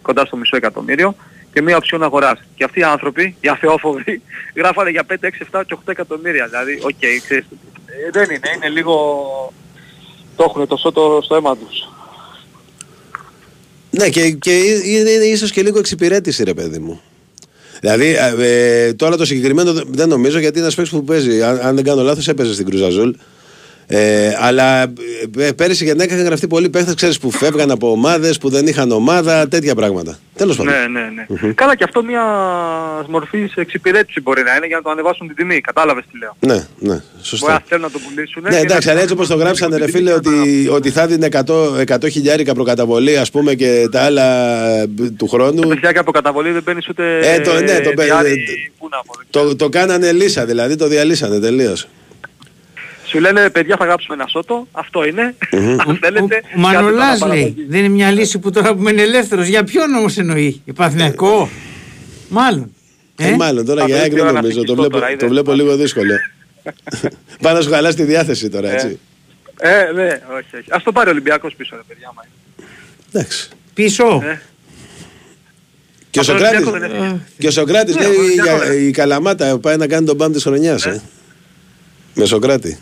κοντά 0.02 0.26
στο 0.26 0.38
μισό 0.38 0.56
εκατομμύριο, 0.56 1.16
και 1.54 1.62
μία 1.62 1.78
οψιόν 1.78 2.04
αγοράς. 2.04 2.40
Και 2.56 2.64
αυτοί 2.64 2.80
οι 2.80 2.84
άνθρωποι, 2.84 3.36
οι 3.42 3.48
αθεόφοβοι, 3.48 4.22
γράφανε 4.60 4.90
για 4.90 5.06
5, 5.10 5.14
6, 5.14 5.60
7 5.60 5.62
και 5.68 5.76
8 5.76 5.80
εκατομμύρια. 5.86 6.48
Δηλαδή, 6.48 6.80
οκ, 6.82 7.22
ξέρεις, 7.24 7.46
ε, 7.86 8.10
δεν 8.12 8.24
είναι, 8.24 8.40
είναι 8.56 8.70
λίγο... 8.70 8.96
Το 10.36 10.46
έχουν 10.50 10.68
το 10.68 10.78
σώτο 10.78 11.20
στο 11.24 11.36
αίμα 11.36 11.58
τους. 11.58 11.88
Ναι, 13.92 14.10
και, 14.10 14.32
και 14.32 14.58
είναι, 14.58 15.10
είναι 15.10 15.24
ίσως 15.24 15.52
και 15.52 15.62
λίγο 15.62 15.80
εξυπηρέτηση, 15.80 16.44
ρε 16.44 16.54
παιδί 16.54 16.80
μου. 16.80 17.02
Δηλαδή, 17.82 18.16
ε, 18.40 18.94
τώρα 18.94 19.18
το 19.18 19.26
συγκεκριμένο 19.26 19.74
δεν- 19.74 19.88
δεν 19.92 20.10
νομίζω 20.10 20.40
γιατί 20.40 20.54
είναι 20.54 20.64
ένας 20.64 20.76
παίκτης 20.76 20.94
που 20.94 21.04
παίζει. 21.04 21.42
Αν, 21.44 21.60
αν 21.64 21.76
δεν 21.76 21.84
κάνω 21.84 22.02
λάθος, 22.02 22.28
έπαιζε 22.28 22.54
στην 22.54 22.66
Κρουζαζούλ. 22.66 23.10
Ε, 23.92 24.36
αλλά 24.40 24.82
ε, 25.38 25.52
πέρυσι 25.56 25.84
για 25.84 25.96
είχαν 26.00 26.24
γραφτεί 26.24 26.48
πολλοί 26.48 26.70
παίχτες, 26.70 26.94
ξέρεις, 26.94 27.20
που 27.20 27.32
φεύγαν 27.32 27.72
από 27.72 27.92
ομάδες, 27.92 28.38
που 28.38 28.50
δεν 28.50 28.68
είχαν 28.68 28.92
ομάδα, 28.92 29.48
τέτοια 29.48 29.76
πράγματα. 29.76 30.20
Τέλος 30.36 30.56
πάντων. 30.58 30.74
Ναι, 30.74 31.00
ναι, 31.00 31.26
ναι. 31.48 31.54
Καλά 31.54 31.76
και 31.76 31.84
αυτό 31.84 32.04
μια 32.04 32.22
μορφή 33.10 33.50
εξυπηρέτηση 33.56 34.22
μπορεί 34.22 34.44
να 34.44 34.56
είναι 34.56 34.66
για 34.68 34.76
να 34.76 34.82
το 34.82 34.90
ανεβάσουν 34.90 35.28
την 35.28 35.36
τιμή. 35.36 35.62
Κατάλαβες 35.62 36.04
τι 36.12 36.18
λέω. 36.18 36.36
Ναι, 36.40 36.54
ναι, 36.54 36.64
Μπορεί 36.80 37.02
να 37.18 37.24
σωστά. 37.24 37.64
θέλουν 37.68 37.84
να 37.84 37.90
το 37.92 38.00
πουλήσουν. 38.10 38.44
Ναι, 38.50 38.58
εντάξει, 38.58 38.90
αλλά 38.90 39.00
έτσι 39.02 39.14
όπως 39.14 39.28
το 39.28 39.36
γράψανε, 39.36 39.78
ρε 39.78 39.90
φίλε, 39.90 40.14
ότι, 40.14 40.68
ότι 40.72 40.90
θα 40.90 41.08
δίνει 41.08 41.28
100, 41.32 41.96
100 41.96 42.10
χιλιάρικα 42.12 42.54
προκαταβολή, 42.54 43.18
ας 43.18 43.32
πούμε, 43.32 43.54
και 43.54 43.88
τα 43.92 44.02
άλλα 44.02 44.26
ε, 44.80 44.88
του 45.18 45.28
χρόνου. 45.28 45.68
Παιδιά 45.68 45.92
και 45.92 46.00
από 46.00 46.12
καταβολή 46.12 46.52
δεν 46.52 46.64
παίρνεις 46.64 46.88
ούτε 46.90 47.20
Ε, 47.34 47.40
το- 47.40 47.54
ναι, 47.54 47.80
το- 47.80 48.04
διάρρη, 48.04 48.32
ε, 48.32 48.72
πού 48.78 48.88
να 48.92 48.98
πω, 48.98 49.14
δεν 49.18 49.26
ξέρω. 49.30 49.48
Το, 49.48 49.56
το 49.56 49.70
κάνανε 49.70 50.12
λύσα, 50.12 50.46
δηλαδή 50.46 50.76
το 50.76 50.88
διαλύσανε 50.88 51.40
τελείως. 51.40 51.88
Σου 53.10 53.20
λένε 53.20 53.50
παιδιά 53.50 53.76
θα 53.80 53.86
γράψουμε 53.86 54.16
ένα 54.16 54.28
σώτο, 54.28 54.68
αυτό 54.72 55.06
είναι, 55.06 55.36
αν 55.52 55.80
Ο, 55.88 55.98
θέλετε. 56.02 56.42
ο 56.56 56.60
Μανολάς 56.60 57.08
κάντε 57.08 57.20
το 57.20 57.28
λέει, 57.28 57.42
παραπάνω. 57.44 57.68
δεν 57.70 57.80
είναι 57.80 57.90
μια 57.94 58.12
λύση 58.12 58.40
που 58.40 58.52
τώρα 58.52 58.76
που 58.76 58.90
είναι 58.90 59.02
ελεύθερος. 59.02 59.48
Για 59.48 59.64
ποιον 59.64 59.94
όμως 59.94 60.18
εννοεί, 60.18 60.62
για 60.66 60.74
Παθηνακό. 60.74 61.50
Μάλλον. 62.30 62.74
Ε, 63.18 63.32
μάλλον 63.36 63.66
τώρα 63.66 63.82
Θα 63.82 63.88
για 63.88 63.96
πρέπει 63.98 64.14
ΑΕΚ 64.16 64.24
δεν 64.24 64.34
να 64.34 64.42
νομίζω. 64.42 64.54
Το 64.56 64.60
φυσικό 64.62 64.76
βλέπω, 64.76 64.94
τώρα, 64.94 65.06
το 65.06 65.12
είδες. 65.14 65.30
βλέπω 65.30 65.54
λίγο 65.54 65.76
δύσκολο. 65.76 66.14
Πάει 67.42 67.54
να 67.54 67.62
σου 67.62 67.70
χαλάσει 67.70 67.96
τη 67.96 68.04
διάθεση 68.04 68.50
τώρα, 68.50 68.72
έτσι. 68.72 69.00
Ε, 69.60 69.92
ναι, 69.96 70.08
όχι, 70.38 70.56
όχι. 70.58 70.66
Ας 70.70 70.84
το 70.84 70.92
πάρει 70.92 71.08
ο 71.08 71.12
Ολυμπιακός 71.12 71.56
πίσω, 71.56 71.76
ρε 71.76 71.82
παιδιά. 71.88 72.08
άμα 72.12 72.26
είναι. 72.26 72.68
Εντάξει. 73.14 73.50
Πίσω; 73.74 74.22
Ε. 74.24 74.42
Και 76.10 76.20
ο 76.20 76.22
Από 76.22 76.32
τον 76.32 76.38
Σοκράτης, 76.40 76.68
Ολυμπιακό 76.68 76.80
δεν 76.98 77.04
έφυγε. 77.06 77.20
και 77.38 77.48
ο 77.48 77.52
Σοκράτης 77.52 77.96
Ναι, 77.96 78.02
λέει 78.02 78.10
από 78.10 78.18
τον 78.20 78.26
Ολυμπιακός 78.26 78.62
για- 78.64 78.74
δεν 78.74 78.88
η 78.88 78.92
Καλαμάτα 78.92 79.58
πάει 79.60 79.78
να 79.78 79.88
κάνει 79.88 80.06
τον 80.06 80.16
μπαμ 80.16 80.32
της 80.32 80.44
χρονιάς. 80.44 80.86
ε. 80.86 81.02
Με 82.14 82.26
Σοκράτη. 82.26 82.80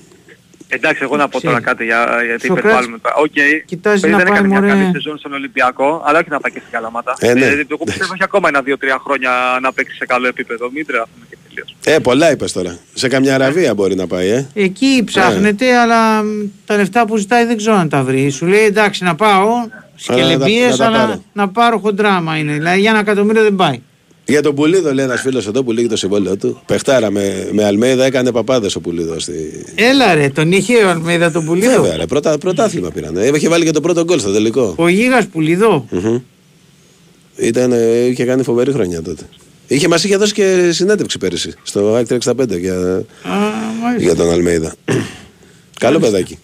Εντάξει, 0.69 1.03
εγώ 1.03 1.15
να 1.15 1.27
πω 1.27 1.41
τώρα 1.41 1.59
Ξέρει. 1.59 1.69
κάτι 1.69 1.83
για, 1.85 2.05
γιατί 2.25 2.45
Σοκράτης 2.45 2.63
υπερβάλλουμε 2.63 2.97
τώρα. 2.99 3.15
Οκ, 3.15 3.65
κοιτάζει 3.65 4.01
παιδί 4.01 4.11
να 4.13 4.17
δεν 4.17 4.27
πάει, 4.27 4.35
έκανε 4.35 4.47
μια 4.47 4.61
μωρέ. 4.61 4.71
καλή 4.73 4.91
σεζόν 4.93 5.17
στον 5.17 5.33
Ολυμπιακό, 5.33 6.03
αλλά 6.05 6.19
όχι 6.19 6.29
να 6.29 6.39
πάει 6.39 6.51
και 6.51 6.59
στην 6.59 6.71
Καλαμάτα. 6.71 7.15
Ε, 7.19 7.27
ναι. 7.27 7.33
Δηλαδή, 7.33 7.65
εγώ 7.69 7.83
πιστεύω 7.83 8.13
έχει 8.13 8.23
ακόμα 8.23 8.47
ένα, 8.47 8.61
δύο-τρία 8.61 8.97
χρόνια 9.03 9.31
να 9.61 9.73
παίξει 9.73 9.95
σε 9.95 10.05
καλό 10.05 10.27
επίπεδο. 10.27 10.69
Μην 10.73 10.85
τρέχουμε 10.85 11.25
και 11.29 11.37
τελείως. 11.47 11.75
Ε, 11.85 11.99
πολλά 11.99 12.31
είπες 12.31 12.51
τώρα. 12.51 12.77
Σε 12.93 13.07
καμιά 13.07 13.33
Αραβία 13.35 13.73
μπορεί 13.73 13.95
να 13.95 14.07
πάει, 14.07 14.27
ε. 14.29 14.47
Εκεί 14.53 15.03
ψάχνεται, 15.05 15.77
αλλά 15.77 16.23
μ, 16.23 16.27
τα 16.65 16.75
λεφτά 16.75 17.05
που 17.05 17.17
ζητάει 17.17 17.45
δεν 17.45 17.57
ξέρω 17.57 17.75
αν 17.75 17.89
τα 17.89 18.03
βρει. 18.03 18.29
Σου 18.29 18.45
λέει 18.45 18.63
εντάξει 18.65 19.03
να 19.03 19.15
πάω, 19.15 19.47
σκελεμπίες, 19.95 20.71
να 20.71 20.77
τα 20.77 20.85
αλλά 20.85 20.97
πάρω. 21.05 21.23
να 21.33 21.49
πάρω 21.49 21.77
χοντράμα 21.79 22.37
είναι. 22.37 22.51
Δηλαδή 22.53 22.79
για 22.79 22.89
ένα 22.89 22.99
εκατομμύριο 22.99 23.43
δεν 23.43 23.55
πάει. 23.55 23.81
Για 24.29 24.41
τον 24.41 24.55
Πουλίδο 24.55 24.93
λέει 24.93 25.05
ένας 25.05 25.21
φίλος 25.21 25.47
εδώ 25.47 25.63
που 25.63 25.71
λύγει 25.71 25.87
το 25.87 25.95
συμβόλαιο 25.97 26.37
του. 26.37 26.61
Πεχτάρα 26.65 27.11
με, 27.11 27.49
με 27.51 27.63
Αλμέιδα 27.63 28.05
έκανε 28.05 28.31
παπάδες 28.31 28.75
ο 28.75 28.79
Πουλίδος. 28.79 29.23
Στη... 29.23 29.33
Έλα 29.75 30.13
ρε, 30.13 30.29
τον 30.29 30.51
είχε 30.51 30.75
ο 30.83 30.89
Αλμέιδα 30.89 31.31
τον 31.31 31.45
Πουλίδο; 31.45 31.81
Βέβαια, 31.81 31.97
ρε, 31.97 32.05
πρώτα, 32.05 32.37
πρωτάθλημα 32.37 32.89
πήραν. 32.91 33.17
Ε, 33.17 33.27
Είχε 33.35 33.49
βάλει 33.49 33.65
και 33.65 33.71
το 33.71 33.81
πρώτο 33.81 34.03
γκολ 34.03 34.19
στο 34.19 34.31
τελικό. 34.31 34.73
Ο 34.77 34.87
Γίγας 34.87 35.25
Πουλίδο; 35.27 35.85
Μμμ. 35.89 36.19
Ήταν, 37.35 37.71
ε, 37.71 38.05
είχε 38.05 38.25
κάνει 38.25 38.43
φοβερή 38.43 38.71
χρονιά 38.71 39.01
τότε. 39.01 39.23
Είχε, 39.67 39.87
μας 39.87 40.03
είχε 40.03 40.17
δώσει 40.17 40.33
και 40.33 40.69
συνέντευξη 40.71 41.17
πέρυσι 41.17 41.53
στο 41.63 41.93
Άκτρ 41.95 42.15
65 42.25 42.59
για, 42.59 42.73
Α, 42.75 43.03
μάλιστα. 43.81 44.03
για 44.03 44.15
τον 44.15 44.31
Αλμέιδα. 44.31 44.75
Καλό 45.79 45.99
παιδάκι. 45.99 46.37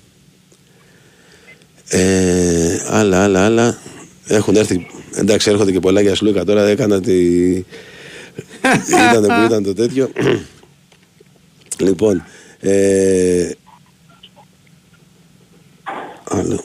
Ε, 1.88 2.79
άλλα, 2.89 3.23
άλλα, 3.23 3.45
άλλα. 3.45 3.77
Έχουν 4.27 4.55
έρθει. 4.55 4.88
Εντάξει, 5.16 5.49
έρχονται 5.49 5.72
και 5.72 5.80
πολλά 5.80 6.01
για 6.01 6.16
Σλούκα 6.16 6.43
τώρα. 6.43 6.68
Έκανα 6.68 7.01
τη. 7.01 7.14
ήταν 9.11 9.24
που 9.24 9.45
ήταν 9.45 9.64
το 9.64 9.74
τέτοιο. 9.74 10.09
λοιπόν. 11.78 12.24
Ε, 12.59 13.49
άλλο. 16.24 16.64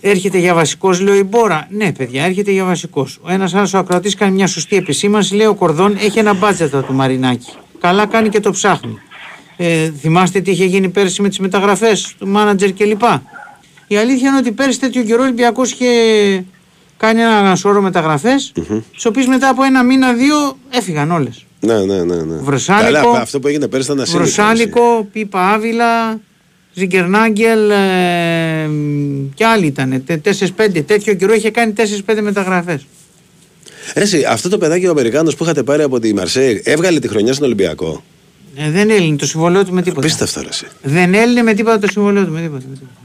Έρχεται 0.00 0.38
για 0.38 0.54
βασικός, 0.54 1.00
λέει 1.00 1.18
η 1.18 1.24
Μπόρα. 1.28 1.66
Ναι, 1.70 1.92
παιδιά, 1.92 2.24
έρχεται 2.24 2.50
για 2.50 2.64
βασικός. 2.64 3.18
Ο 3.22 3.30
ένας 3.32 3.54
άλλος 3.54 3.74
ακροατής 3.74 4.14
κάνει 4.14 4.34
μια 4.34 4.46
σωστή 4.46 4.76
επισήμανση. 4.76 5.34
Λέει 5.34 5.46
ο 5.46 5.54
Κορδόν 5.54 5.96
έχει 6.00 6.18
ένα 6.18 6.34
μπάτζετ 6.34 6.76
του 6.76 6.92
Μαρινάκη. 6.92 7.52
Καλά 7.80 8.06
κάνει 8.06 8.28
και 8.28 8.40
το 8.40 8.50
ψάχνει. 8.50 8.98
Ε, 9.56 9.90
θυμάστε 10.00 10.40
τι 10.40 10.50
είχε 10.50 10.64
γίνει 10.64 10.88
πέρσι 10.88 11.22
με 11.22 11.28
τις 11.28 11.38
μεταγραφές 11.38 12.14
του 12.18 12.26
μάνατζερ 12.26 12.72
κλπ. 12.72 13.02
Η 13.86 13.96
αλήθεια 13.96 14.28
είναι 14.28 14.38
ότι 14.38 14.52
πέρσι 14.52 14.80
τέτοιο 14.80 15.02
καιρό 15.02 15.20
ο 15.20 15.24
Ολυμπιακός 15.24 15.72
είχε 15.72 15.86
κάνει 17.06 17.20
ένα 17.20 17.56
σώρο 17.56 17.80
μεταγραφές, 17.80 18.52
τις 18.92 19.06
οποίες 19.06 19.26
μετά 19.26 19.48
από 19.48 19.62
ένα 19.62 19.82
μήνα-δύο 19.82 20.56
έφυγαν 20.70 21.10
όλες. 21.10 21.44
Ναι, 21.60 21.84
ναι, 21.84 22.02
ναι. 22.02 22.14
ναι. 22.14 22.36
Βροσάλικο. 22.36 23.02
Καλά, 23.02 23.20
αυτό 23.20 23.40
που 23.40 23.48
έγινε 23.48 23.68
πέρσι 23.68 23.86
ήταν 23.92 24.00
ασύλληπτο. 24.02 24.28
έτσι. 24.28 24.40
Βροσάλικο, 24.42 25.08
Πίπα 25.12 25.52
Άβυλα, 25.52 26.20
Ζιγκερνάγκελ 26.74 27.70
ε, 27.70 28.68
και 29.34 29.44
άλλοι 29.44 29.66
ήταν. 29.66 30.04
4-5. 30.08 30.84
Τέτοιο 30.86 31.14
καιρό 31.14 31.34
είχε 31.34 31.50
κάνει 31.50 31.72
4-5 32.06 32.18
μεταγραφές. 32.20 32.86
Εσύ, 33.94 34.24
αυτό 34.28 34.48
το 34.48 34.58
παιδάκι 34.58 34.86
ο 34.86 34.90
Αμερικάνος 34.90 35.36
που 35.36 35.44
είχατε 35.44 35.62
πάρει 35.62 35.82
από 35.82 36.00
τη 36.00 36.14
Μαρσέη 36.14 36.62
έβγαλε 36.64 36.98
τη 36.98 37.08
χρονιά 37.08 37.32
στον 37.32 37.46
Ολυμπιακό; 37.46 38.02
Ε, 38.56 38.70
δεν 38.70 38.90
έλυνε 38.90 39.16
το 39.16 39.26
συμβολέο 39.26 39.64
του 39.64 39.72
με 39.72 39.82
τίποτα. 39.82 40.06
Απίστευτο 40.06 40.40
ρε, 40.40 40.48
εσύ. 40.48 40.66
Δεν 40.82 41.14
έλυνε 41.14 41.42
με 41.42 41.54
τίποτα 41.54 41.78
το 41.78 41.86
συμβολέο 41.90 42.24
του. 42.24 42.32
Με 42.32 42.40
τίποτα, 42.40 42.64
με 42.68 42.74
τίποτα. 42.74 43.03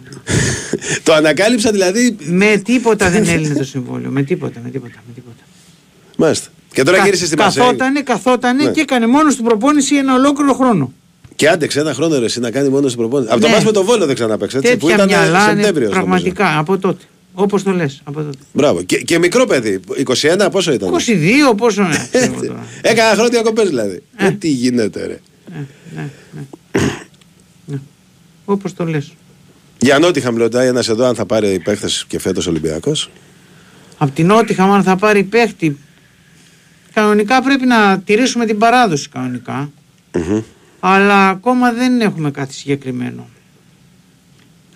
Το 1.03 1.13
ανακάλυψα 1.13 1.71
δηλαδή. 1.71 2.15
με 2.19 2.61
τίποτα 2.65 3.09
δεν 3.09 3.27
έλυνε 3.27 3.53
το 3.53 3.63
συμβόλαιο. 3.63 4.09
Με 4.09 4.23
τίποτα, 4.23 4.59
με 4.63 4.69
τίποτα. 4.69 4.93
Με 5.07 5.13
τίποτα. 5.13 5.43
Μάλιστα. 6.17 6.47
Και 6.73 6.83
τώρα 6.83 6.97
Κα- 6.97 7.03
γύρισε 7.03 7.25
στη 7.25 7.37
Μαρσέη. 7.37 7.63
Καθότανε, 7.63 8.01
καθότανε 8.01 8.63
Ναι. 8.63 8.71
και 8.71 8.81
έκανε 8.81 9.07
μόνος 9.07 9.35
του 9.35 9.43
προπόνηση 9.43 9.95
ένα 9.95 10.13
ολόκληρο 10.13 10.53
χρόνο. 10.53 10.93
Και 11.35 11.47
άντεξε 11.49 11.79
ένα 11.79 11.93
χρόνο 11.93 12.19
ρε, 12.19 12.25
εσύ 12.25 12.39
να 12.39 12.51
κάνει 12.51 12.69
μόνος 12.69 12.91
στην 12.91 13.01
προπόνηση. 13.03 13.31
Από 13.31 13.41
το 13.41 13.47
Ναι. 13.47 13.53
μάτς 13.53 13.65
με 13.65 13.71
το 13.71 13.83
Βόλο 13.83 14.05
δεν 14.05 14.15
ξαναπέξε. 14.15 14.57
Έτσι, 14.57 14.77
που 14.77 14.87
Τέτοια 14.87 14.95
ήταν 15.05 15.07
μυαλά 15.07 15.43
είναι 15.43 15.55
Σεπτέμβριος. 15.63 15.91
πραγματικά 15.91 16.57
από 16.57 16.77
τότε. 16.77 17.03
Όπως 17.33 17.63
το 17.63 17.71
λες, 17.71 18.01
από 18.03 18.21
τότε. 18.21 18.37
Μπράβο. 18.53 18.81
Και, 18.83 18.97
και 18.97 19.19
μικρό 19.19 19.45
παιδί. 19.45 19.79
21 20.05 20.47
πόσο 20.51 20.71
ήταν; 20.73 20.89
22, 20.89 21.55
πόσο 21.57 21.83
ναι. 21.83 22.07
ξέρω 22.11 22.25
εγώ 22.33 22.45
τώρα. 22.45 22.65
Έκανα 22.81 23.11
χρόνια 23.13 23.29
διακοπέ 23.29 23.63
δηλαδή. 23.63 24.01
Ε, 24.15 24.31
τι 24.31 24.47
γίνεται 24.49 25.05
ρε. 25.07 25.19
Ναι, 25.53 25.65
ναι, 25.95 26.09
ναι. 26.33 26.81
ναι. 27.65 27.77
Όπως 28.45 28.73
το 28.73 28.85
λες. 28.85 29.13
Για 29.81 29.99
Νότιχαμ 29.99 30.37
ρωτάει 30.37 30.67
ένας 30.67 30.89
εδώ 30.89 31.05
αν 31.05 31.15
θα 31.15 31.25
πάρει 31.25 31.59
παίχτες 31.59 32.05
και 32.07 32.19
φέτος 32.19 32.47
Ολυμπιακός. 32.47 33.09
Απ' 33.97 34.13
την 34.13 34.25
Νότιχαμ 34.25 34.71
αν 34.71 34.83
θα 34.83 34.95
πάρει 34.95 35.23
παίχτη, 35.23 35.77
κανονικά 36.93 37.41
πρέπει 37.41 37.65
να 37.65 37.99
τηρήσουμε 37.99 38.45
την 38.45 38.57
παράδοση 38.57 39.09
κανονικά. 39.09 39.71
Αλλά 40.79 41.29
ακόμα 41.29 41.71
δεν 41.71 42.01
έχουμε 42.01 42.31
κάτι 42.31 42.53
συγκεκριμένο. 42.53 43.27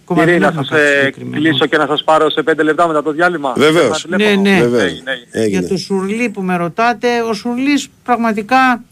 Ακόμα 0.01 0.19
Κύριε, 0.19 0.39
δεν 0.39 0.41
να 0.41 0.47
έχουμε 0.47 0.65
σας 0.65 0.77
κάτι 0.77 0.89
ε, 0.91 0.97
συγκεκριμένο. 0.97 1.41
κλείσω 1.41 1.65
και 1.65 1.77
να 1.77 1.85
σας 1.87 2.03
πάρω 2.03 2.29
σε 2.29 2.43
5 2.49 2.63
λεπτά 2.63 2.87
μετά 2.87 3.03
το 3.03 3.11
διάλειμμα. 3.11 3.53
Βεβαίως. 3.57 4.05
Ένα 4.05 4.17
τηλέφωνο. 4.17 4.41
Ναι, 4.41 4.49
ναι. 4.51 4.61
Βεβαίως. 4.61 4.83
Έγινε, 4.83 5.11
έγινε. 5.11 5.27
Έγινε. 5.43 5.59
Για 5.59 5.67
το 5.67 5.77
Σουρλί 5.77 6.29
που 6.29 6.41
με 6.41 6.55
ρωτάτε, 6.57 7.07
ο 7.29 7.33
Σουρλής 7.33 7.87
πραγματικά 8.03 8.83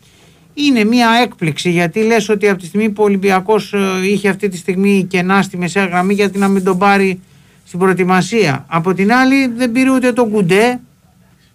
είναι 0.53 0.83
μια 0.83 1.09
έκπληξη 1.23 1.69
γιατί 1.71 2.03
λες 2.03 2.29
ότι 2.29 2.49
από 2.49 2.59
τη 2.59 2.65
στιγμή 2.65 2.89
που 2.89 3.01
ο 3.03 3.05
Ολυμπιακός 3.05 3.73
ε, 3.73 3.79
είχε 4.07 4.29
αυτή 4.29 4.49
τη 4.49 4.57
στιγμή 4.57 5.05
κενά 5.09 5.41
στη 5.41 5.57
μεσαία 5.57 5.85
γραμμή 5.85 6.13
γιατί 6.13 6.37
να 6.37 6.47
μην 6.47 6.63
τον 6.63 6.77
πάρει 6.77 7.19
στην 7.65 7.79
προετοιμασία. 7.79 8.65
Από 8.67 8.93
την 8.93 9.13
άλλη 9.13 9.47
δεν 9.47 9.71
πήρε 9.71 9.91
ούτε 9.91 10.11
τον 10.13 10.29
Κουντέ, 10.29 10.79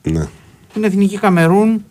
Ναι. 0.03 0.27
την 0.73 0.85
εθνική 0.85 1.19
Καμερούν, 1.19 1.85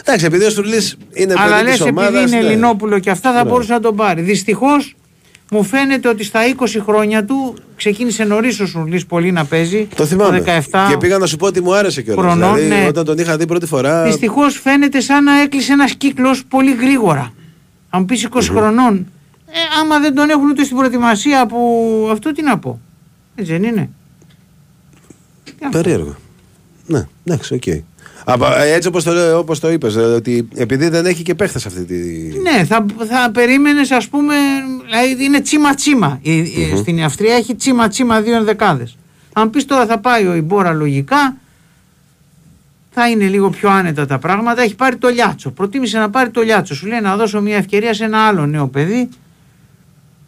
Εντάξει, 0.00 0.24
επειδή 0.24 0.44
ο 0.44 0.50
Στουρλής 0.50 0.96
είναι 1.12 1.34
αλλά 1.36 1.50
παιδί 1.56 1.64
λες 1.64 1.72
της 1.76 1.86
επειδή 1.86 1.98
ομάδας, 1.98 2.30
είναι 2.30 2.40
ναι. 2.40 2.46
Ελληνόπουλο 2.46 2.98
και 2.98 3.10
αυτά 3.10 3.32
θα 3.32 3.44
Ναι. 3.44 3.50
μπορούσε 3.50 3.72
να 3.72 3.80
τον 3.80 3.96
πάρει. 3.96 4.22
Δυστυχώς 4.22 4.94
μου 5.50 5.62
φαίνεται 5.64 6.08
ότι 6.08 6.24
στα 6.24 6.40
20 6.58 6.66
χρόνια 6.86 7.24
του 7.24 7.54
ξεκίνησε 7.76 8.24
νωρίς 8.24 8.60
ο 8.60 8.66
Σουρλής 8.66 9.06
πολύ 9.06 9.32
να 9.32 9.44
παίζει. 9.44 9.88
Το 9.94 10.04
θυμάμαι. 10.06 10.42
17. 10.46 10.86
Και 10.88 10.96
πήγα 10.96 11.18
να 11.18 11.26
σου 11.26 11.36
πω 11.36 11.46
ότι 11.46 11.62
μου 11.62 11.74
άρεσε 11.74 12.02
κιόλας. 12.02 12.24
χρονών, 12.24 12.54
Δηλαδή, 12.54 12.80
ναι. 12.82 12.86
όταν 12.88 13.04
τον 13.04 13.18
είχα 13.18 13.36
δει 13.36 13.46
πρώτη 13.46 13.66
φορά. 13.66 14.04
Δυστυχώς 14.04 14.60
φαίνεται 14.60 15.00
σαν 15.00 15.24
να 15.24 15.40
έκλεισε 15.40 15.72
ένας 15.72 15.94
κύκλος 15.94 16.44
πολύ 16.44 16.74
γρήγορα. 16.74 17.32
Αν 17.90 18.04
πεις 18.04 18.28
20 18.32 18.40
χρονών, 18.42 19.06
ε, 19.46 19.80
άμα 19.80 19.98
δεν 20.00 20.14
τον 20.14 20.30
έχουν 20.30 20.48
ούτε 20.50 20.64
στην 20.64 20.76
προετοιμασία 20.76 21.46
που 21.46 22.08
αυτό 22.12 22.32
τι 22.32 22.42
να 22.42 22.58
πω. 22.58 22.80
Έτσι 23.34 23.52
δεν 23.52 23.62
είναι. 23.62 23.90
Τι 25.44 25.52
να 25.60 25.68
πω. 25.68 25.80
Περίεργο. 25.80 26.16
Ναι, 26.86 27.06
εντάξει, 27.24 27.54
οκ. 27.54 27.62
Από- 28.24 28.46
ε, 28.46 28.72
Έτσι 28.72 28.88
όπως 28.88 29.04
το, 29.04 29.38
όπως 29.38 29.60
το 29.60 29.70
είπες, 29.70 29.96
ότι 29.96 30.48
επειδή 30.54 30.88
δεν 30.88 31.06
έχει 31.06 31.22
και 31.22 31.34
παίχτες 31.34 31.66
αυτή 31.66 31.84
τη. 31.84 31.94
Ναι, 32.38 32.64
θα, 32.64 32.86
θα 33.08 33.30
περίμενες, 33.32 33.90
ας 33.90 34.08
πούμε, 34.08 34.34
δηλαδή 34.90 35.24
είναι 35.24 35.40
τσίμα 35.40 35.74
τσίμα. 35.74 36.18
Η- 36.22 36.38
η- 36.38 36.76
Στην 36.76 37.02
Αυστρία 37.02 37.34
έχει 37.34 37.54
τσίμα 37.54 37.88
τσίμα 37.88 38.20
δύο 38.20 38.36
ενδεκάδες. 38.36 38.96
Αν 39.32 39.50
πεις 39.50 39.64
τώρα 39.64 39.86
θα 39.86 39.98
πάει 39.98 40.26
ο 40.26 40.34
Ιμπόρα 40.34 40.72
λογικά, 40.72 41.36
θα 42.90 43.08
είναι 43.08 43.24
λίγο 43.26 43.50
πιο 43.50 43.70
άνετα 43.70 44.06
τα 44.06 44.18
πράγματα. 44.18 44.62
Έχει 44.62 44.74
πάρει 44.74 44.96
το 44.96 45.08
Λιάτσο. 45.08 45.50
Προτίμησε 45.50 45.98
να 45.98 46.10
πάρει 46.10 46.30
το 46.30 46.40
Λιάτσο. 46.40 46.74
Σου 46.74 46.86
λέει 46.86 47.00
να 47.00 47.16
δώσω 47.16 47.40
μια 47.40 47.56
ευκαιρία 47.56 47.94
σε 47.94 48.04
ένα 48.04 48.18
άλλο 48.26 48.46
νέο 48.46 48.66
παιδί. 48.66 49.08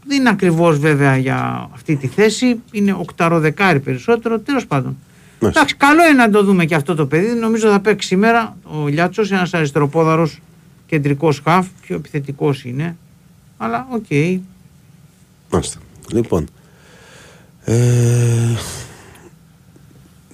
Δεν 0.06 0.20
είναι 0.20 0.28
ακριβώς 0.28 0.78
βέβαια 0.78 1.16
για 1.16 1.68
αυτή 1.74 1.96
τη 1.96 2.06
θέση. 2.06 2.60
Είναι 2.72 2.92
οκταροδεκάρι 2.92 3.80
περισσότερο. 3.80 4.38
Τέλος 4.38 4.66
πάντων. 4.66 4.96
Μάλιστα. 5.40 5.60
Εντάξει, 5.60 5.74
καλό 5.74 6.04
είναι 6.04 6.12
να 6.12 6.30
το 6.30 6.42
δούμε 6.44 6.64
και 6.64 6.74
αυτό 6.74 6.94
το 6.94 7.06
παιδί. 7.06 7.34
Νομίζω 7.34 7.70
θα 7.70 7.80
παίξει 7.80 8.06
σήμερα 8.06 8.56
ο 8.62 8.86
Λιάτσο, 8.86 9.22
ένας 9.30 9.54
αριστεροπόδαρος 9.54 10.38
κεντρικός 10.86 11.40
χαφ. 11.44 11.66
Πιο 11.80 11.96
επιθετικός 11.96 12.64
είναι. 12.64 12.96
Αλλά 13.56 13.86
οκ. 13.90 14.06
Μάλιστα. 15.50 15.78
Λοιπόν. 16.12 16.48
Ε, 17.64 18.54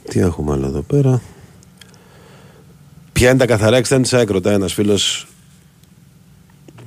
τι 0.08 0.20
έχουμε 0.20 0.52
άλλο 0.52 0.66
εδώ 0.66 0.80
πέρα; 0.80 1.20
Ποια 3.12 3.28
είναι 3.28 3.38
τα 3.38 3.46
καθαρά 3.46 3.76
εξτρέμ 3.76 4.02
της 4.02 4.14
ΑΕΚ 4.14 4.30
ρωτάει 4.30 4.54
ένας 4.54 4.72
φίλος 4.72 5.26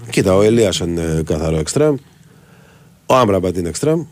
Κοίτα 0.10 0.36
ο 0.36 0.42
Ελίασον 0.42 0.78
είναι 0.78 1.22
καθαρό 1.26 1.58
εξτρέμ 1.58 1.96
Ο 3.06 3.16
Άμραμπατ 3.16 3.58
είναι 3.58 3.70
εξτρέμ 3.70 4.00
Α, 4.00 4.06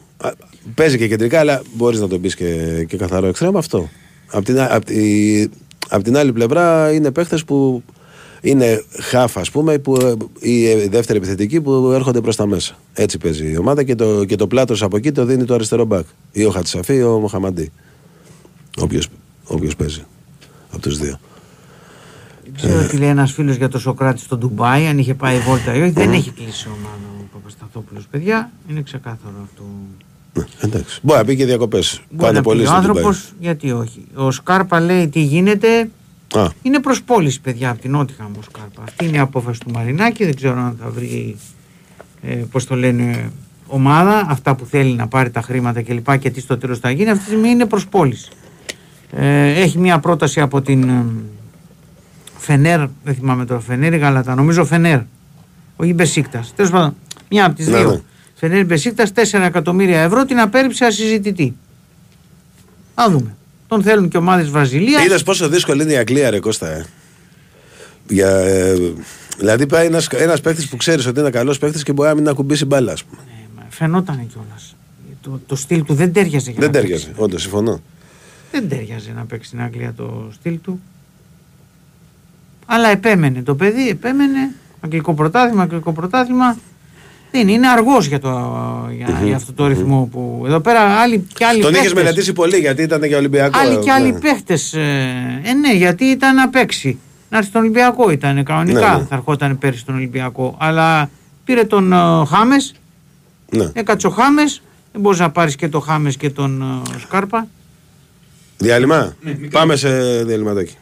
Παίζει 0.75 0.97
και 0.97 1.07
κεντρικά 1.07 1.39
αλλά 1.39 1.61
μπορείς 1.73 1.99
να 1.99 2.07
τον 2.07 2.21
πεις 2.21 2.35
και, 2.35 2.83
και 2.87 2.97
καθαρό 2.97 3.27
εξτρέμ 3.27 3.57
αυτό 3.57 3.89
Απ' 4.31 4.43
την, 4.45 4.59
α- 4.59 4.67
απ' 4.75 4.83
τη- 4.85 5.47
απ' 5.89 6.03
την 6.03 6.17
άλλη 6.17 6.33
πλευρά 6.33 6.91
είναι 6.93 7.11
παίχτες 7.11 7.43
που 7.45 7.83
είναι 8.41 8.83
χάφ, 9.01 9.37
ας 9.37 9.51
πούμε, 9.51 9.77
που, 9.79 9.95
ε, 9.95 10.13
η 10.39 10.69
ε, 10.69 10.87
δεύτερη 10.89 11.17
επιθετική 11.17 11.61
που 11.61 11.91
έρχονται 11.93 12.21
προς 12.21 12.35
τα 12.35 12.45
μέσα. 12.47 12.75
Έτσι 12.93 13.17
παίζει 13.17 13.51
η 13.51 13.57
ομάδα 13.57 13.83
και 13.83 13.95
το, 13.95 14.25
και 14.25 14.35
το 14.35 14.47
πλάτος 14.47 14.83
από 14.83 14.97
εκεί 14.97 15.11
το 15.11 15.25
δίνει 15.25 15.43
το 15.45 15.53
αριστερό 15.53 15.85
μπακ. 15.85 16.05
Ή 16.31 16.45
ο 16.45 16.49
Χατσαφή 16.49 16.93
ή 16.95 17.01
ο 17.03 17.19
Μοχαμαντή. 17.19 17.71
Όποιος 19.47 19.75
παίζει 19.75 20.03
από 20.71 20.81
τους 20.81 20.97
δύο. 20.97 21.19
Ξέρω 22.55 22.87
τι 22.87 22.97
λέει 22.97 23.09
ένας 23.09 23.31
φίλος 23.31 23.55
για 23.55 23.67
το 23.69 23.79
Σοκράτης 23.79 24.23
στο 24.23 24.37
Ντουμπάι, 24.37 24.85
αν 24.85 24.97
είχε 24.97 25.13
πάει 25.13 25.37
βόλτα 25.39 25.75
ή 25.75 25.81
όχι. 25.81 25.91
Δεν 25.91 26.11
έχει 26.11 26.31
κλείσει 26.31 26.67
ομάδα 26.67 27.05
ο 27.21 27.25
Παπασταθόπουλος, 27.33 28.07
παιδιά. 28.11 28.51
Είναι 28.69 28.81
ξεκάθαρο 28.81 29.35
αυτό. 29.43 29.63
Ναι, 30.37 30.43
εντάξει. 30.59 30.99
Μπορεί 31.01 31.19
να 31.19 31.25
πει 31.25 31.35
και 31.35 31.45
διακοπές. 31.45 32.01
Πάνε 32.17 32.41
πολύ 32.41 32.61
Ο 32.61 32.65
στο 32.65 32.73
άνθρωπος, 32.75 33.03
Ντουμπάι. 33.03 33.39
γιατί 33.39 33.71
όχι. 33.71 34.05
Ο 34.15 34.31
Σκάρπα 34.31 34.79
λέει 34.79 35.07
τι 35.07 35.21
γίνεται. 35.21 35.89
Α, 36.35 36.47
Είναι 36.61 36.79
προς 36.79 37.03
πώληση, 37.03 37.41
παιδιά, 37.41 37.69
από 37.69 37.81
την 37.81 37.91
Νότια 37.91 38.29
ο 38.39 38.41
Σκάρπα. 38.41 38.81
Αυτή 38.83 39.05
είναι 39.05 39.17
η 39.17 39.19
απόφαση 39.19 39.59
του 39.59 39.71
Μαρινάκη. 39.71 40.25
Δεν 40.25 40.35
ξέρω 40.35 40.59
αν 40.59 40.77
θα 40.83 40.89
βρει, 40.89 41.35
ε, 42.21 42.33
πώς 42.33 42.65
το 42.65 42.75
λένε, 42.75 43.31
ομάδα. 43.67 44.25
Αυτά 44.29 44.55
που 44.55 44.65
θέλει 44.65 44.93
να 44.95 45.07
πάρει 45.07 45.29
τα 45.29 45.41
χρήματα 45.41 45.81
κλπ. 45.81 46.17
Και 46.17 46.29
τι 46.29 46.39
στο 46.39 46.57
τέλος 46.57 46.79
θα 46.79 46.89
γίνει. 46.91 47.09
Αυτή 47.09 47.23
τη 47.23 47.29
στιγμή 47.29 47.49
είναι 47.49 47.65
προς 47.65 47.87
πώληση. 47.87 48.29
Ε, 49.11 49.61
έχει 49.61 49.77
μια 49.77 49.99
πρόταση 49.99 50.41
από 50.41 50.61
την 50.61 50.89
ε, 50.89 51.05
Φενέρ, 52.37 52.79
δεν 53.03 53.15
θυμάμαι 53.15 53.45
τώρα, 53.45 53.59
Φενέρ 53.59 53.93
ή 53.93 53.97
Γαλατά, 53.97 54.35
νομίζω 54.35 54.65
Φενέρ. 54.65 54.99
Όχι 55.75 55.93
Μπεσίκτας. 55.93 56.53
Τέλος 56.55 56.71
πάντων, 56.71 56.95
μια 57.29 57.45
από 57.45 57.55
τις 57.55 57.67
Ναι, 57.67 57.77
δύο. 57.77 57.89
ναι. 57.91 58.01
Φενέρ 58.35 58.65
Μπεσίκτας, 58.65 59.11
4 59.15 59.39
εκατομμύρια 59.45 60.01
ευρώ 60.01 60.25
την 60.25 60.39
απέρριψε 60.39 60.85
ασυζητητή. 60.85 61.55
Α 62.93 63.05
δούμε. 63.09 63.35
Τον 63.67 63.83
θέλουν 63.83 64.09
και 64.09 64.17
ομάδες 64.17 64.49
Βραζιλίας. 64.49 65.03
Είδες 65.05 65.23
πόσο 65.23 65.49
δύσκολη 65.49 65.83
είναι 65.83 65.91
η 65.91 65.97
Αγγλία, 65.97 66.29
ρε 66.29 66.39
Κώστα. 66.39 66.67
Ε; 66.69 66.85
Για, 68.09 68.29
ε, 68.29 68.75
δηλαδή 69.37 69.65
πάει 69.65 69.85
ένας 69.85 70.07
ένας 70.07 70.41
παίχτη 70.41 70.67
που 70.69 70.77
ξέρεις 70.77 71.05
ότι 71.05 71.19
είναι 71.19 71.29
καλός 71.29 71.57
παίχτη 71.59 71.83
και 71.83 71.93
μπορεί 71.93 72.09
να 72.09 72.15
μην 72.15 72.27
ακουμπήσει 72.27 72.65
μπάλα, 72.65 72.91
ας 72.91 73.03
πούμε. 73.03 73.21
Φαινόταν 73.69 74.27
κιόλας. 74.33 74.75
Το, 75.21 75.41
το 75.47 75.55
στυλ 75.55 75.83
του 75.83 75.93
δεν 75.93 76.13
τέριαζε. 76.13 76.51
για 76.51 76.59
Δεν 76.59 76.71
να 76.71 76.79
τέριαζε, 76.79 77.05
παίξει. 77.05 77.21
όντως 77.21 77.41
συμφωνώ. 77.41 77.81
Δεν 78.51 78.69
τέριαζε 78.69 79.11
να 79.15 79.25
παίξει 79.25 79.47
στην 79.47 79.61
Αγγλία 79.61 79.93
το 79.93 80.29
στυλ 80.33 80.59
του. 80.61 80.79
Αλλά 82.65 82.87
επέμενε 82.89 83.41
το 83.43 83.55
παιδί, 83.55 83.89
επέμενε. 83.89 84.51
Αγγλικό 84.81 85.13
πρωτάθλημα, 85.13 85.63
αγγλικό 85.63 85.93
πρωτάθλημα. 85.93 86.57
Δεν 87.37 87.47
είναι 87.47 87.67
αργός 87.67 88.05
για, 88.05 88.19
το, 88.19 88.29
για, 88.97 89.21
για 89.23 89.35
αυτό 89.35 89.53
το 89.53 89.67
ρυθμό 89.67 90.09
που. 90.11 90.43
Εδώ 90.45 90.59
πέρα 90.59 90.81
άλλοι 90.81 91.27
και 91.33 91.45
άλλοι 91.45 91.61
Τον 91.61 91.69
είχες 91.71 91.83
παίχτες- 91.83 92.03
μελετήσει 92.03 92.33
πολύ 92.33 92.57
γιατί 92.57 92.81
ήταν 92.81 93.03
για 93.03 93.17
Ολυμπιακό. 93.17 93.59
Άλλοι 93.59 93.73
ε, 93.75 93.79
και 93.79 93.91
άλλοι 93.91 94.11
ναι. 94.11 94.19
παίχτες. 94.19 94.73
Ε, 94.73 95.53
ναι, 95.61 95.73
γιατί 95.73 96.05
ήταν 96.05 96.35
να 96.35 96.49
παίξει. 96.49 96.99
Να 97.29 97.37
έρθει 97.37 97.49
στον 97.49 97.61
Ολυμπιακό 97.61 98.09
ήταν 98.11 98.43
κανονικά. 98.43 98.91
Ναι, 98.91 98.97
ναι. 98.97 99.05
Θα 99.09 99.15
ερχόταν 99.15 99.57
πέρυσι 99.57 99.79
στον 99.79 99.95
Ολυμπιακό. 99.95 100.55
Αλλά 100.59 101.09
πήρε 101.45 101.63
τον 101.63 101.93
ε, 101.93 101.97
Χάμες, 102.27 102.73
Ναι. 103.49 103.69
έκατσε 103.73 104.07
ο 104.07 104.09
Χάμες. 104.09 104.61
Δεν 104.91 105.01
μπορείς 105.01 105.19
να 105.19 105.29
πάρεις 105.31 105.55
και 105.55 105.67
τον 105.67 105.81
Χάμες 105.81 106.17
και 106.17 106.29
τον 106.29 106.61
ε, 106.95 106.99
Σκάρπα. 106.99 107.47
Διάλειμμα; 108.57 109.15
Ναι, 109.21 109.31
μικρό. 109.31 109.59
Πάμε 109.59 109.75
σε 109.75 110.23
διαλυματάκι. 110.23 110.73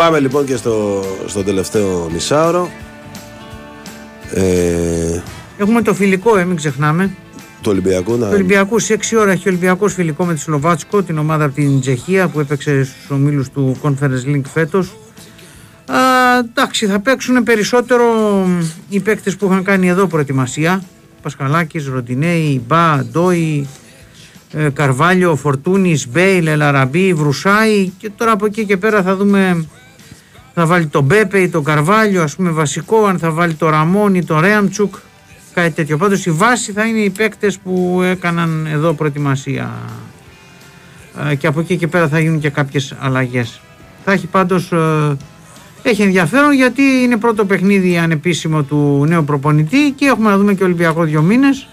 Πάμε 0.00 0.20
λοιπόν 0.20 0.44
και 0.44 0.56
στο, 0.56 1.04
στο 1.26 1.42
τελευταίο 1.44 2.08
μισάωρο. 2.12 2.70
Ε, 4.34 5.20
Έχουμε 5.58 5.82
το 5.82 5.94
φιλικό, 5.94 6.36
ε, 6.36 6.44
μην 6.44 6.56
ξεχνάμε. 6.56 7.10
του 7.62 7.70
Ολυμπιακού 7.70 8.16
να. 8.16 8.28
Το 8.28 8.34
Ολυμπιακού 8.34 8.78
σε 8.78 8.98
6 9.10 9.16
ώρα 9.18 9.30
έχει 9.30 9.48
ο 9.48 9.50
Ολυμπιακός 9.50 9.94
φιλικό 9.94 10.24
με 10.24 10.34
τη 10.34 10.40
Σλοβάτσκο, 10.40 11.02
την 11.02 11.18
ομάδα 11.18 11.44
από 11.44 11.54
την 11.54 11.80
Τσεχία 11.80 12.28
που 12.28 12.40
έπαιξε 12.40 12.84
στους 12.84 13.10
ομίλους 13.10 13.50
του 13.50 13.76
Conference 13.82 14.26
League 14.26 14.44
φέτος. 14.52 14.96
Εντάξει, 16.38 16.86
θα 16.86 17.00
παίξουν 17.00 17.42
περισσότερο 17.42 18.04
μ, 18.46 18.60
οι 18.88 19.00
παίκτες 19.00 19.36
που 19.36 19.46
είχαν 19.46 19.62
κάνει 19.62 19.88
εδώ 19.88 20.06
προετοιμασία. 20.06 20.82
Πασχαλάκης, 21.22 21.86
Ροντινέη, 21.86 22.62
Μπα, 22.66 23.04
Ντόι, 23.04 23.68
ε, 24.52 24.68
Καρβάλιο, 24.68 25.36
Φορτούνης, 25.36 26.08
Μπέιλ, 26.08 26.46
Ελαραμπή, 26.46 27.12
Βρουσάη 27.14 27.88
και 27.98 28.10
τώρα 28.16 28.32
από 28.32 28.46
εκεί 28.46 28.64
και 28.64 28.76
πέρα 28.76 29.02
θα 29.02 29.16
δούμε. 29.16 29.66
Θα 30.54 30.66
βάλει 30.66 30.86
τον 30.86 31.04
Μπέπε 31.04 31.38
ή 31.38 31.48
τον 31.48 31.64
Καρβάλιο, 31.64 32.22
ας 32.22 32.36
πούμε 32.36 32.50
βασικό, 32.50 33.04
αν 33.04 33.18
θα 33.18 33.30
βάλει 33.30 33.54
τον 33.54 33.70
Ραμόνι, 33.70 34.24
τον 34.24 34.40
Ρέαμτσουκ, 34.40 34.94
κάτι 35.54 35.70
τέτοιο. 35.70 35.96
Πάντως 35.96 36.26
η 36.26 36.30
βάση 36.30 36.72
θα 36.72 36.84
είναι 36.86 36.98
οι 36.98 37.10
παίκτες 37.10 37.58
που 37.58 38.00
έκαναν 38.04 38.66
εδώ 38.66 38.92
προετοιμασία. 38.92 39.70
Ε, 41.30 41.34
Και 41.34 41.46
από 41.46 41.60
εκεί 41.60 41.76
και 41.76 41.86
πέρα 41.86 42.08
θα 42.08 42.18
γίνουν 42.18 42.40
και 42.40 42.50
κάποιες 42.50 42.94
αλλαγές. 43.00 43.60
Θα 44.04 44.12
έχει 44.12 44.26
πάντως, 44.26 44.72
ε, 44.72 45.16
έχει 45.82 46.02
ενδιαφέρον 46.02 46.52
γιατί 46.52 46.82
είναι 46.82 47.16
πρώτο 47.16 47.44
παιχνίδι 47.44 47.98
ανεπίσημο 47.98 48.62
του 48.62 49.04
νέου 49.08 49.24
προπονητή 49.24 49.90
και 49.96 50.04
έχουμε 50.04 50.30
να 50.30 50.36
δούμε 50.38 50.54
και 50.54 50.64
Ολυμπιακό 50.64 51.04
δύο 51.04 51.22
μήνες. 51.22 51.68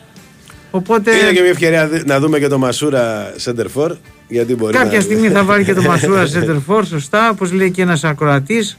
Οπότε 0.71 1.15
Είναι 1.15 1.31
και 1.31 1.41
μια 1.41 1.49
ευκαιρία 1.49 1.87
δι- 1.87 2.05
να 2.05 2.19
δούμε 2.19 2.39
και 2.39 2.47
το 2.47 2.57
Μασούρα 2.57 3.31
Center 3.45 3.65
for. 3.75 3.91
Γιατί 4.27 4.55
μπορεί 4.55 4.73
κάποια 4.73 4.97
να... 4.97 5.03
στιγμή 5.03 5.29
θα 5.29 5.43
βάλει 5.43 5.63
και 5.63 5.73
το 5.73 5.81
Μασούρα 5.81 6.25
Σέντερφορ, 6.25 6.85
σωστά, 6.85 7.29
όπως 7.29 7.51
λέει 7.51 7.71
και 7.71 7.81
ένας 7.81 8.03
ακροατής 8.03 8.77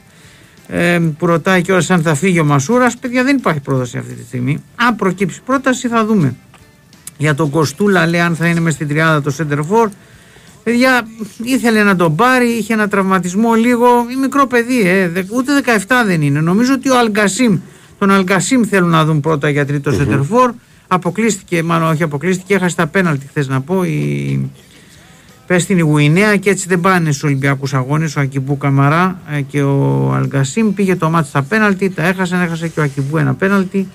ε, 0.67 0.99
που 1.17 1.25
ρωτάει 1.25 1.61
και 1.61 1.71
αν 1.89 2.01
θα 2.01 2.15
φύγει 2.15 2.39
ο 2.39 2.43
Μασούρας. 2.45 2.97
Παιδιά 2.97 3.23
δεν 3.23 3.35
υπάρχει 3.37 3.59
πρόταση 3.59 3.97
αυτή 3.97 4.13
τη 4.13 4.23
στιγμή. 4.23 4.63
Αν 4.75 4.95
προκύψει 4.95 5.41
πρόταση 5.45 5.87
θα 5.87 6.05
δούμε. 6.05 6.35
Για 7.17 7.35
τον 7.35 7.49
Κοστούλα 7.49 8.07
λέει 8.07 8.19
αν 8.21 8.35
θα 8.35 8.47
είναι 8.47 8.59
μες 8.59 8.73
στην 8.73 8.87
τριάδα 8.87 9.21
το 9.21 9.29
Σέντερφορ. 9.29 9.89
Παιδιά 10.63 11.07
ήθελε 11.43 11.83
να 11.83 11.95
τον 11.95 12.15
πάρει, 12.15 12.47
είχε 12.49 12.73
ένα 12.73 12.87
τραυματισμό 12.87 13.53
λίγο. 13.53 13.87
Είναι 14.11 14.19
μικρό 14.21 14.47
παιδί, 14.47 14.81
ε, 14.81 15.07
δε- 15.09 15.23
ούτε 15.29 15.51
17 15.87 16.03
δεν 16.05 16.21
είναι. 16.21 16.39
Νομίζω 16.39 16.73
ότι 16.73 16.89
ο 16.89 16.97
Αλγκασίμ, 16.99 17.59
τον 17.99 18.11
Αλγκασίμ 18.11 18.61
θέλουν 18.63 18.89
να 18.89 19.05
δουν 19.05 19.19
πρώτα 19.19 19.49
για 19.49 19.65
τρίτο 19.65 19.91
Σέντερφορ. 19.91 20.51
Αποκλείστηκε, 20.87 21.63
μάλλον 21.63 21.89
όχι 21.89 22.03
αποκλείστηκε, 22.03 22.53
έχασε 22.53 22.75
τα 22.75 22.87
πέναλτι 22.87 23.25
χθες 23.27 23.47
να 23.47 23.61
πω. 23.61 23.83
Η, 23.83 24.49
Πες 25.49 25.61
στην 25.61 25.81
Γουινέα 25.81 26.35
και 26.35 26.49
έτσι 26.49 26.67
δεν 26.67 26.79
πάνε 26.79 27.11
στους 27.11 27.23
Ολυμπιακούς 27.23 27.73
Αγώνες. 27.73 28.15
Ο 28.15 28.19
Ακιμπού 28.19 28.57
Καμαρά 28.57 29.19
ε, 29.31 29.41
και 29.41 29.61
ο 29.61 30.11
Αλγκασίμ 30.15 30.73
πήγε 30.73 30.95
το 30.95 31.09
μάτι 31.09 31.27
στα 31.27 31.43
πέναλτι, 31.43 31.89
τα 31.89 32.03
έχασαν, 32.07 32.41
έχασε 32.41 32.67
και 32.67 32.79
ο 32.79 32.83
Ακιμπού 32.83 33.17
ένα 33.17 33.33
πέναλτι. 33.33 33.87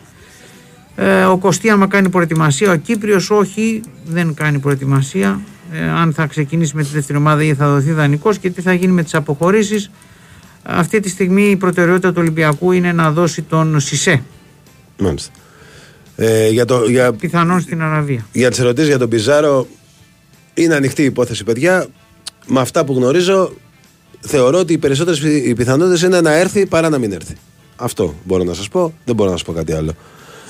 Ε, 0.97 1.23
ο 1.23 1.39
Κωστή, 1.39 1.71
άμα 1.71 1.87
κάνει 1.87 2.09
προετοιμασία, 2.09 2.73
ο 2.73 2.77
Κύπριος 2.77 3.31
όχι, 3.31 3.81
δεν 4.07 4.35
κάνει 4.35 4.59
προετοιμασία. 4.59 5.41
Ε, 5.73 5.89
αν 5.89 6.13
θα 6.13 6.27
ξεκινήσει 6.27 6.77
με 6.77 6.83
τη 6.83 6.89
δεύτερη 6.93 7.19
ομάδα 7.19 7.43
ή 7.43 7.55
θα 7.55 7.69
δοθεί 7.69 7.93
δανεικός 7.93 8.39
και 8.39 8.51
τι 8.51 8.61
θα 8.61 8.73
γίνει 8.73 8.93
με 8.93 9.03
τις 9.03 9.15
αποχωρήσεις. 9.15 9.91
Αυτή 10.63 11.01
τη 11.01 11.09
στιγμή 11.09 11.43
η 11.43 11.57
προτεραιότητα 11.57 12.09
του 12.09 12.19
Ολυμπιακού 12.19 12.73
είναι 12.73 12.93
να 12.93 13.11
δώσει 13.11 13.43
τον 13.43 13.81
Σισε, 13.81 14.23
Μάλιστα. 14.99 15.33
Ε, 16.17 16.49
για, 16.49 16.65
το, 16.65 16.85
για, 16.85 17.13
πιθανόν 17.13 17.61
στην 17.61 17.83
Αραβία. 17.83 18.27
για 18.33 18.51
τις 18.51 18.59
ερωτήσεις 18.59 18.89
για 18.89 18.99
τον 18.99 19.09
Πιζάρο 19.09 19.67
είναι 20.55 20.75
ανοιχτή 20.75 21.03
η 21.03 21.05
υπόθεση 21.05 21.45
παιδιά. 21.45 21.87
Με 22.47 22.61
αυτά 22.61 22.85
που 22.85 22.93
γνωρίζω 22.93 23.53
θεωρώ 24.21 24.59
ότι 24.59 24.73
οι 24.73 24.79
περισσότερες 24.79 25.21
πι- 25.21 25.47
οι 25.47 25.55
πιθανότητες 25.55 26.03
είναι 26.03 26.21
να 26.21 26.33
έρθει 26.35 26.67
παρά 26.67 26.89
να 26.89 26.99
μην 26.99 27.13
έρθει. 27.13 27.35
Αυτό 27.77 28.15
μπορώ 28.25 28.45
να 28.45 28.55
σας 28.55 28.69
πω. 28.69 28.95
Δεν 29.05 29.15
μπορώ 29.15 29.31
να 29.31 29.37
σας 29.37 29.47
πω 29.47 29.53
κάτι 29.53 29.73
άλλο. 29.73 29.93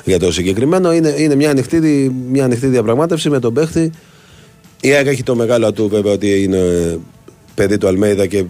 Για 0.04 0.18
το 0.18 0.32
συγκεκριμένο 0.32 0.92
είναι, 0.92 1.14
είναι 1.18 1.34
μια, 1.34 1.50
ανοιχτή, 1.50 1.78
δι- 1.78 2.12
μια 2.30 2.44
ανοιχτή 2.44 2.66
διαπραγμάτευση 2.66 3.30
με 3.30 3.38
τον 3.38 3.54
παίχτη. 3.54 3.90
Η 4.80 4.92
ΑΕΚ 4.92 5.06
έχει 5.06 5.22
το 5.22 5.34
μεγάλο 5.34 5.66
ατού 5.66 5.88
βέβαια 5.88 6.12
ότι 6.12 6.42
είναι 6.42 6.56
ε, 6.58 6.98
παιδί 7.54 7.78
του 7.78 7.86
Αλμέιδα 7.88 8.26
και 8.26 8.44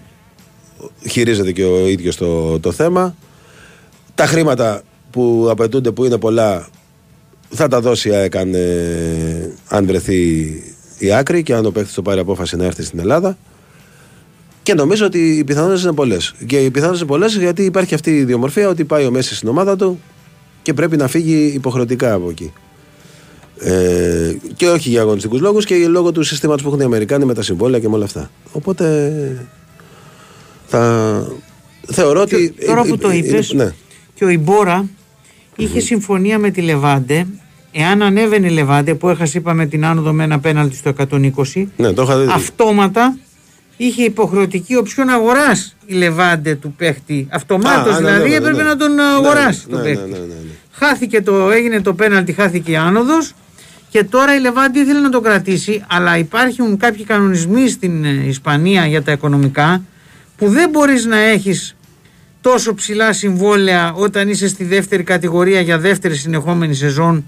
χειρίζεται 1.08 1.52
και 1.52 1.64
ο 1.64 1.86
ίδιος 1.88 2.16
το, 2.16 2.60
το 2.60 2.72
θέμα. 2.72 3.16
Τα 4.14 4.26
χρήματα 4.26 4.82
που 5.10 5.46
απαιτούνται 5.50 5.90
που 5.90 6.04
είναι 6.04 6.18
πολλά 6.18 6.68
θα 7.50 7.68
τα 7.68 7.80
δώσει 7.80 8.08
η 8.08 8.12
ΑΕΚ 8.14 8.36
αν, 8.36 8.54
ε, 8.54 9.52
αν 9.68 9.86
βρεθεί 9.86 10.52
η 11.04 11.12
άκρη 11.12 11.42
και 11.42 11.54
αν 11.54 11.66
ο 11.66 11.70
παίχτης 11.70 11.94
το 11.94 12.02
πάρει 12.02 12.20
απόφαση 12.20 12.56
να 12.56 12.64
έρθει 12.64 12.82
στην 12.82 12.98
Ελλάδα. 12.98 13.36
Και 14.62 14.74
νομίζω 14.74 15.06
ότι 15.06 15.18
οι 15.36 15.44
πιθανότητες 15.44 15.82
είναι 15.82 15.92
πολλές. 15.92 16.34
Και 16.46 16.56
οι 16.56 16.70
πιθανότητες 16.70 17.00
είναι 17.00 17.08
πολλές 17.10 17.36
γιατί 17.36 17.62
υπάρχει 17.64 17.94
αυτή 17.94 18.10
η 18.10 18.16
ιδιομορφία 18.18 18.68
ότι 18.68 18.84
πάει 18.84 19.06
ο 19.06 19.10
Μέσης 19.10 19.36
στην 19.36 19.48
ομάδα 19.48 19.76
του 19.76 20.00
και 20.62 20.74
πρέπει 20.74 20.96
να 20.96 21.08
φύγει 21.08 21.52
υποχρεωτικά 21.54 22.12
από 22.14 22.28
εκεί. 22.30 22.52
Ε, 23.58 24.36
και 24.56 24.68
όχι 24.68 24.88
για 24.88 25.00
αγωνιστικούς 25.00 25.40
λόγους 25.40 25.64
και 25.64 25.74
λόγω 25.88 26.12
του 26.12 26.22
συστήματος 26.22 26.62
που 26.62 26.68
έχουν 26.68 26.80
οι 26.80 26.84
Αμερικάνοι 26.84 27.24
με 27.24 27.34
τα 27.34 27.42
συμβόλαια 27.42 27.80
και 27.80 27.88
με 27.88 27.94
όλα 27.94 28.04
αυτά. 28.04 28.30
Οπότε 28.52 29.12
θα 30.66 31.26
θεωρώ 31.86 32.20
ότι. 32.20 32.54
τώρα 32.66 32.82
που 32.82 32.98
το 32.98 33.10
είναι- 33.10 33.26
είπες, 33.26 33.52
Ναι. 33.52 33.72
Και 34.14 34.24
ο 34.24 34.28
Ιμπόρα 34.28 34.88
είχε 35.56 35.80
συμφωνία 35.80 36.38
με 36.38 36.50
τη 36.50 36.60
Λεβάντε. 36.60 37.26
Εάν 37.76 38.02
ανέβαινε 38.02 38.46
η 38.46 38.50
Λεβάντε 38.50 38.94
που 38.94 39.08
έχασε 39.08 39.38
είπαμε 39.38 39.66
την 39.66 39.84
άνοδο 39.84 40.12
με 40.12 40.24
ένα 40.24 40.38
πέναλτι 40.38 40.76
στο 40.76 40.92
120, 41.10 41.66
Ναι, 41.76 41.92
το 41.92 42.02
είχα 42.02 42.18
δει. 42.18 42.26
αυτόματα 42.32 43.16
είχε 43.76 44.02
υποχρεωτική 44.02 44.76
οψιόν 44.76 45.08
αγοράς 45.08 45.76
η 45.86 45.94
Λεβάντε 45.94 46.54
του 46.54 46.72
παίχτη. 46.78 47.26
Αυτομάτως 47.30 47.94
Α, 47.94 48.00
ναι, 48.00 48.06
δηλαδή 48.06 48.22
ναι, 48.22 48.28
ναι, 48.28 48.34
έπρεπε 48.34 48.56
ναι. 48.62 48.68
να 48.68 48.76
τον 48.76 48.94
Ναι, 48.94 49.02
αγοράσει 49.02 49.64
ναι, 49.66 49.72
τον 49.72 49.82
ναι, 49.82 49.88
παίχτη. 49.88 50.10
ναι, 50.10 50.16
ναι, 50.18 50.24
ναι. 50.24 50.34
Χάθηκε 50.72 51.22
το, 51.22 51.50
έγινε 51.50 51.80
το 51.80 51.94
πέναλτι, 51.94 52.32
χάθηκε 52.32 52.70
η 52.70 52.76
άνοδος 52.76 53.32
και 53.90 54.04
τώρα 54.04 54.34
η 54.36 54.40
Λεβάντη 54.40 54.78
ήθελε 54.78 55.00
να 55.00 55.08
το 55.10 55.20
κρατήσει. 55.20 55.84
Αλλά 55.88 56.18
υπάρχουν 56.18 56.76
κάποιοι 56.76 57.04
κανονισμοί 57.04 57.68
στην 57.68 58.04
ε, 58.04 58.22
Ισπανία 58.26 58.86
για 58.86 59.02
τα 59.02 59.12
οικονομικά 59.12 59.82
που 60.36 60.48
δεν 60.48 60.70
μπορείς 60.70 61.04
να 61.04 61.18
έχεις 61.18 61.76
τόσο 62.40 62.74
ψηλά 62.74 63.12
συμβόλαια 63.12 63.92
όταν 63.94 64.28
είσαι 64.28 64.48
στη 64.48 64.64
δεύτερη 64.64 65.02
κατηγορία 65.02 65.60
για 65.60 65.78
δεύτερη 65.78 66.14
συνεχόμενη 66.16 66.74
σεζόν. 66.74 67.24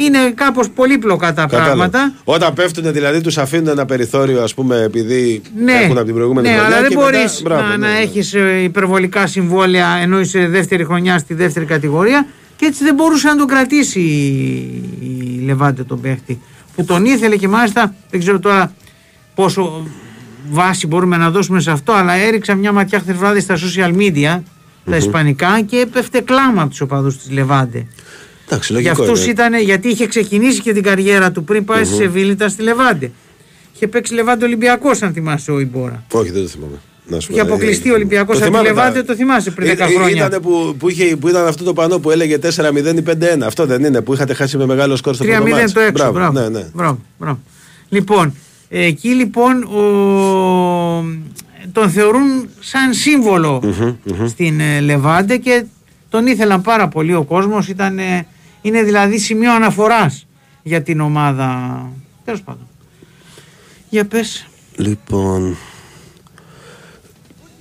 Είναι 0.00 0.30
κάπως 0.34 0.68
πολύπλοκα 0.70 1.26
τα 1.32 1.42
Κατάλαβα. 1.42 1.66
πράγματα. 1.66 2.12
Όταν 2.24 2.52
πέφτουν, 2.54 2.92
δηλαδή 2.92 3.20
τους 3.20 3.38
αφήνουν 3.38 3.68
ένα 3.68 3.84
περιθώριο, 3.86 4.42
ας 4.42 4.54
πούμε, 4.54 4.82
επειδή 4.82 5.42
Ναι, 5.64 5.72
έχουν 5.72 5.96
από 5.96 6.06
την 6.06 6.14
προηγούμενη 6.14 6.48
ναι 6.48 6.54
χρονιά. 6.54 6.74
αλλά 6.76 6.80
δεν 6.80 6.90
και 6.90 6.96
μετά- 6.96 7.10
μπορείς 7.10 7.42
Μπράβο, 7.42 7.62
να, 7.62 7.68
ναι, 7.68 7.86
να 7.86 7.92
ναι. 7.92 7.98
έχεις 7.98 8.34
υπερβολικά 8.64 9.26
συμβόλαια 9.26 9.88
ενώ 10.02 10.20
είσαι 10.20 10.46
δεύτερη 10.46 10.84
χρονιά 10.84 11.18
στη 11.18 11.34
δεύτερη 11.34 11.64
κατηγορία 11.64 12.26
και 12.56 12.64
έτσι 12.66 12.84
δεν 12.84 12.94
μπορούσε 12.94 13.28
να 13.28 13.36
τον 13.36 13.46
κρατήσει 13.46 14.00
η, 14.00 15.38
η 15.40 15.42
Λεβάντε 15.44 15.82
τον 15.84 16.00
παίχτη. 16.00 16.40
Που 16.76 16.84
τον 16.84 17.04
ήθελε 17.04 17.36
και 17.36 17.48
μάλιστα 17.48 17.94
δεν 18.10 18.20
ξέρω 18.20 18.38
τώρα 18.38 18.72
πόσο 19.34 19.86
βάση 20.50 20.86
μπορούμε 20.86 21.16
να 21.16 21.30
δώσουμε 21.30 21.60
σε 21.60 21.70
αυτό, 21.70 21.92
αλλά 21.92 22.12
έριξα 22.12 22.54
μια 22.54 22.72
ματιά 22.72 22.98
χθες 22.98 23.16
βράδυ 23.16 23.40
στα 23.40 23.56
social 23.56 23.96
media, 23.96 24.40
τα 24.90 24.96
ισπανικά 24.96 25.60
και 25.60 25.76
έπεφτε 25.76 26.20
κλάμα 26.20 26.60
από 26.62 26.70
τους 26.70 26.80
οπαδούς 26.80 27.16
της 27.18 27.30
Λεβάντε. 27.30 27.86
Εντάξει, 28.50 28.72
Για 28.72 28.82
λογικό. 28.82 29.02
αυτούς 29.02 29.22
είναι. 29.22 29.30
ήταν, 29.30 29.54
γιατί 29.60 29.88
είχε 29.88 30.06
ξεκινήσει 30.06 30.60
και 30.60 30.72
την 30.72 30.82
καριέρα 30.82 31.30
του 31.32 31.44
πριν 31.44 31.64
πάει 31.64 31.84
στη 31.84 31.94
Σεβίλη, 31.94 32.30
ήταν 32.32 32.50
στη 32.50 32.62
Λεβάντε. 32.62 33.10
Είχε 33.74 33.86
παίξει 33.88 34.14
Λεβάντε 34.14 34.44
Ολυμπιακός, 34.44 35.02
αν 35.02 35.12
θυμάσαι 35.12 35.50
ο 35.50 35.60
Ιμπόρα. 35.60 36.04
Όχι, 36.12 36.30
δεν 36.30 36.42
το 36.42 36.48
θυμάμαι. 36.48 36.80
Να 37.10 37.20
σου 37.20 37.26
πω, 37.28 37.32
Είχε 37.34 37.42
ε, 37.42 37.46
αποκλειστεί 37.48 37.88
ε, 37.88 37.92
ο 37.92 37.94
Ολυμπιακός 37.94 38.38
το 38.38 38.44
από 38.44 38.52
τη 38.52 38.58
θυμάμαι, 38.58 38.68
Λεβάντε, 38.80 38.98
τα- 39.00 39.04
το 39.04 39.14
θυμάσαι 39.14 39.50
πριν 39.50 39.68
10 39.68 39.78
Ε, 39.78 39.84
ε, 39.84 39.86
χρόνια. 39.96 40.26
Ήτανε 40.26 40.38
που, 40.42 40.74
που, 40.78 40.88
είχε, 40.88 41.16
που 41.16 41.28
ήταν 41.28 41.46
αυτό 41.46 41.64
το 41.64 41.72
πανό 41.72 41.98
που 41.98 42.10
έλεγε 42.10 42.38
4-0 42.42 42.96
ή 42.96 43.02
5-1. 43.06 43.40
Αυτό 43.44 43.66
δεν 43.66 43.84
είναι 43.84 44.00
που 44.00 44.12
είχατε 44.14 44.34
χάσει 44.34 44.56
με 44.56 44.66
μεγάλο 44.66 44.96
σκορ 44.96 45.14
στο 45.14 45.24
3-0 45.24 45.28
πρώτο 45.28 45.48
μάτς. 45.56 45.72
το 45.72 45.80
έξω. 45.80 45.92
Μπράβο, 45.92 46.12
Μπράβο, 46.12 46.32
ναι, 46.40 46.48
ναι. 46.58 46.64
μπράβο, 46.74 46.98
μπράβο. 47.18 47.38
Λοιπόν, 47.88 48.34
εκεί 48.68 49.08
λοιπόν 49.08 49.62
ο... 49.62 49.82
τον 51.72 51.90
θεωρούν 51.90 52.48
σαν 52.60 52.92
συμβολο 52.94 53.62
στην 54.26 54.60
ε, 54.60 54.80
Λεβάντε 54.80 55.36
και 55.36 55.64
τον 56.08 56.26
ήθελαν 56.26 56.62
πάρα 56.62 56.88
πολύ 56.88 57.14
ο 57.14 57.22
κόσμος. 57.24 57.68
Ήταν, 57.68 57.98
ε, 57.98 58.26
είναι 58.62 58.82
δηλαδή 58.82 59.18
σημείο 59.18 59.52
αναφοράς 59.54 60.26
για 60.62 60.82
την 60.82 61.00
ομάδα. 61.00 61.80
Τέλος 62.24 62.42
πάντων. 62.42 62.66
Για 63.88 64.04
πες. 64.06 64.46
Λοιπόν. 64.76 65.56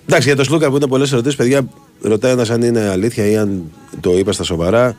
Εντάξει, 0.05 0.27
για 0.27 0.35
τον 0.35 0.45
Σλούκα 0.45 0.69
που 0.69 0.75
είναι 0.75 0.87
πολλές 0.87 1.11
ερωτήσεις, 1.11 1.37
παιδιά, 1.37 1.67
ρωτάει 2.01 2.31
ένας 2.31 2.49
αν 2.49 2.61
είναι 2.61 2.87
αλήθεια 2.89 3.25
ή 3.25 3.37
αν 3.37 3.63
το 3.99 4.17
είπα 4.17 4.31
στα 4.31 4.43
σοβαρά. 4.43 4.95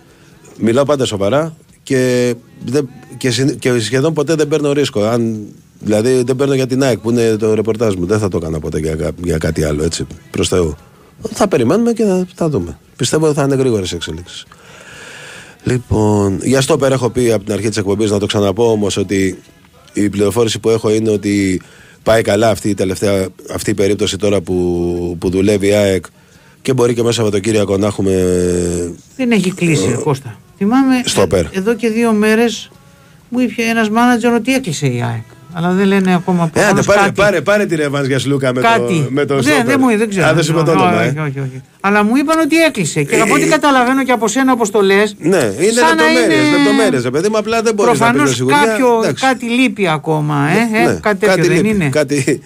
Μιλάω 0.59 0.85
πάντα 0.85 1.05
σοβαρά 1.05 1.57
και, 1.83 2.35
δεν, 2.65 2.89
και, 3.17 3.31
συν- 3.31 3.59
και 3.59 3.79
σχεδόν 3.79 4.15
ποτέ 4.15 4.35
δεν 4.35 4.49
παίρνω 4.49 4.73
ρίσκο. 4.73 5.03
Αν, 5.03 5.47
δηλαδή 5.81 6.23
δεν 6.23 6.37
παίρνω 6.37 6.55
για 6.55 6.67
την 6.67 6.83
ΑΕΚ 6.83 6.99
που 6.99 7.11
είναι 7.11 7.37
το 7.37 7.55
ρεπορτάζ 7.55 7.95
μου. 7.95 8.07
Δεν 8.07 8.19
θα 8.19 8.29
το 8.29 8.37
έκανα 8.37 8.59
ποτέ 8.61 8.79
για, 8.79 8.95
κα- 8.97 9.11
για 9.25 9.39
κάτι 9.39 9.65
άλλο 9.65 9.83
έτσι. 9.83 10.07
Προς 10.31 10.49
Θεού. 10.49 10.77
Θα 11.33 11.49
περιμένουμε 11.49 11.93
και 11.93 12.05
θα, 12.05 12.27
θα 12.35 12.49
δούμε. 12.49 12.79
Πιστεύω 12.97 13.27
ότι 13.27 13.35
θα 13.35 13.43
είναι 13.43 13.55
γρήγορες 13.55 13.93
εξελίξεις. 13.93 14.47
Λοιπόν, 15.69 16.39
για 16.43 16.61
στο 16.61 16.77
πέρα 16.77 16.95
έχω 16.95 17.11
πει 17.11 17.33
από 17.33 17.45
την 17.45 17.53
αρχή 17.53 17.69
της 17.69 17.77
εκπομπής 17.77 18.11
να 18.11 18.19
το 18.19 18.27
ξαναπώ 18.27 18.71
όμως 18.71 18.97
ότι 18.97 19.39
η 19.93 20.09
πληροφόρηση 20.09 20.59
που 20.59 20.69
έχω 20.69 20.91
είναι 20.91 21.11
ότι 21.11 21.61
πάει 22.03 22.23
καλά 22.23 22.51
αυτή 22.51 22.69
η 22.69 22.75
τελευταία 22.75 23.27
αυτή 23.53 23.71
η 23.71 23.75
περίπτωση 23.75 24.17
τώρα 24.17 24.41
που, 24.41 25.17
που 25.19 25.31
δουλεύει 25.31 25.67
η 25.67 25.73
ΑΕΚ 25.73 26.05
και 26.63 26.73
μπορεί 26.73 26.95
και 26.95 27.03
μέσα 27.03 27.15
Σαββατοκύριακο 27.15 27.77
να 27.77 27.87
έχουμε. 27.87 28.13
Δεν 29.17 29.31
έχει 29.31 29.53
κλείσει, 29.53 29.89
ρε 29.89 29.97
Κώστα. 29.97 30.39
Θυμάμαι 30.57 31.03
Στο 31.05 31.23
ε, 31.23 31.27
ΠΕΡ. 31.27 31.45
εδώ 31.51 31.75
και 31.75 31.89
δύο 31.89 32.13
μέρες 32.13 32.71
μου 33.29 33.41
είπε 33.41 33.63
ένας 33.63 33.91
μάνατζερ 33.91 34.33
ότι 34.33 34.55
έκλεισε 34.55 34.87
η 34.87 35.03
ΑΕΚ. 35.03 35.25
Αλλά 35.59 35.71
δεν 35.71 35.87
λένε 35.87 36.15
ακόμα 36.15 36.51
Ε, 36.55 36.61
άντε, 36.65 36.73
προφανώς 36.73 36.87
πάρε, 36.87 37.01
κάτι. 37.01 37.13
πάρε, 37.21 37.41
πάρε 37.41 37.67
τη 37.67 37.75
ρεβάνς 37.77 38.07
για 38.07 38.19
Σλούκα 38.19 38.55
με 38.55 38.61
κάτι. 38.61 38.81
το, 39.05 39.07
με 39.11 39.25
το 39.25 39.35
δεν, 39.35 39.43
στόπερ. 39.43 39.65
δεν 39.67 39.77
μου 39.81 39.99
δεν 39.99 40.09
ξέρω. 40.09 40.27
Α, 40.27 40.35
δεν 40.35 40.43
σου 40.45 40.53
είπα 40.53 40.63
το 40.63 40.71
Όχι, 40.71 40.81
όνομα, 40.81 41.03
ε. 41.03 41.07
όχι, 41.09 41.19
όχι, 41.19 41.39
όχι. 41.39 41.63
Αλλά 41.81 42.05
μου 42.05 42.17
είπαν 42.17 42.39
ότι 42.39 42.57
έκλεισε. 42.57 43.03
Και 43.03 43.21
από 43.21 43.35
ό,τι 43.35 43.43
Ε, 43.43 43.47
καταλαβαίνω 43.47 44.05
και 44.05 44.13
από 44.13 44.29
σένα 44.29 44.53
όπως 44.53 44.71
το 44.71 44.81
λες. 44.81 45.17
Ναι, 45.19 45.37
είναι 45.61 45.73
σαν 45.73 45.97
να 45.97 46.03
λεπτομέρειες, 46.05 46.47
είναι- 46.47 46.57
λεπτομέρειες, 46.57 47.03
ρε 47.03 47.11
παιδί 47.11 47.29
μου. 47.29 47.37
Απλά 47.39 47.63
δεν 47.63 47.75
μπορείς 47.75 47.99
να 47.99 48.07
πεις 48.07 48.15
Προφανώ 48.17 48.29
με 48.29 48.35
σιγουριά. 48.35 48.59
κάποιο 48.67 48.99
Εντάξει. 49.03 49.25
κάτι 49.27 49.45
λείπει 49.45 49.89
ακόμα. 49.89 50.37
Ε, 50.51 50.79
ε, 50.83 50.87
Ναι, 50.87 50.99
κάτι 51.01 51.27
τέτοιο 51.27 51.45
δεν 51.45 51.53
λείπει, 51.53 51.69
είναι. 51.69 51.89
Κάτι, 51.89 52.41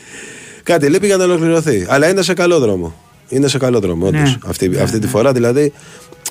κάτι 0.62 0.86
λείπει 0.89 1.06
για 1.06 1.16
να 1.16 1.24
ολοκληρωθεί. 1.24 1.86
Αλλά 1.89 2.09
είναι 2.09 2.22
σε 2.22 2.34
καλό 2.34 2.59
δρόμο. 2.59 2.94
Είναι 3.28 3.48
σε 3.48 3.59
καλό 3.59 3.80
δρόμο, 3.80 4.10
Ναι. 4.10 4.18
όντως. 4.18 4.39
Αυτή, 4.47 4.78
αυτή 4.82 4.98
τη 4.98 5.06
φορά 5.06 5.32
δηλαδή. 5.32 5.72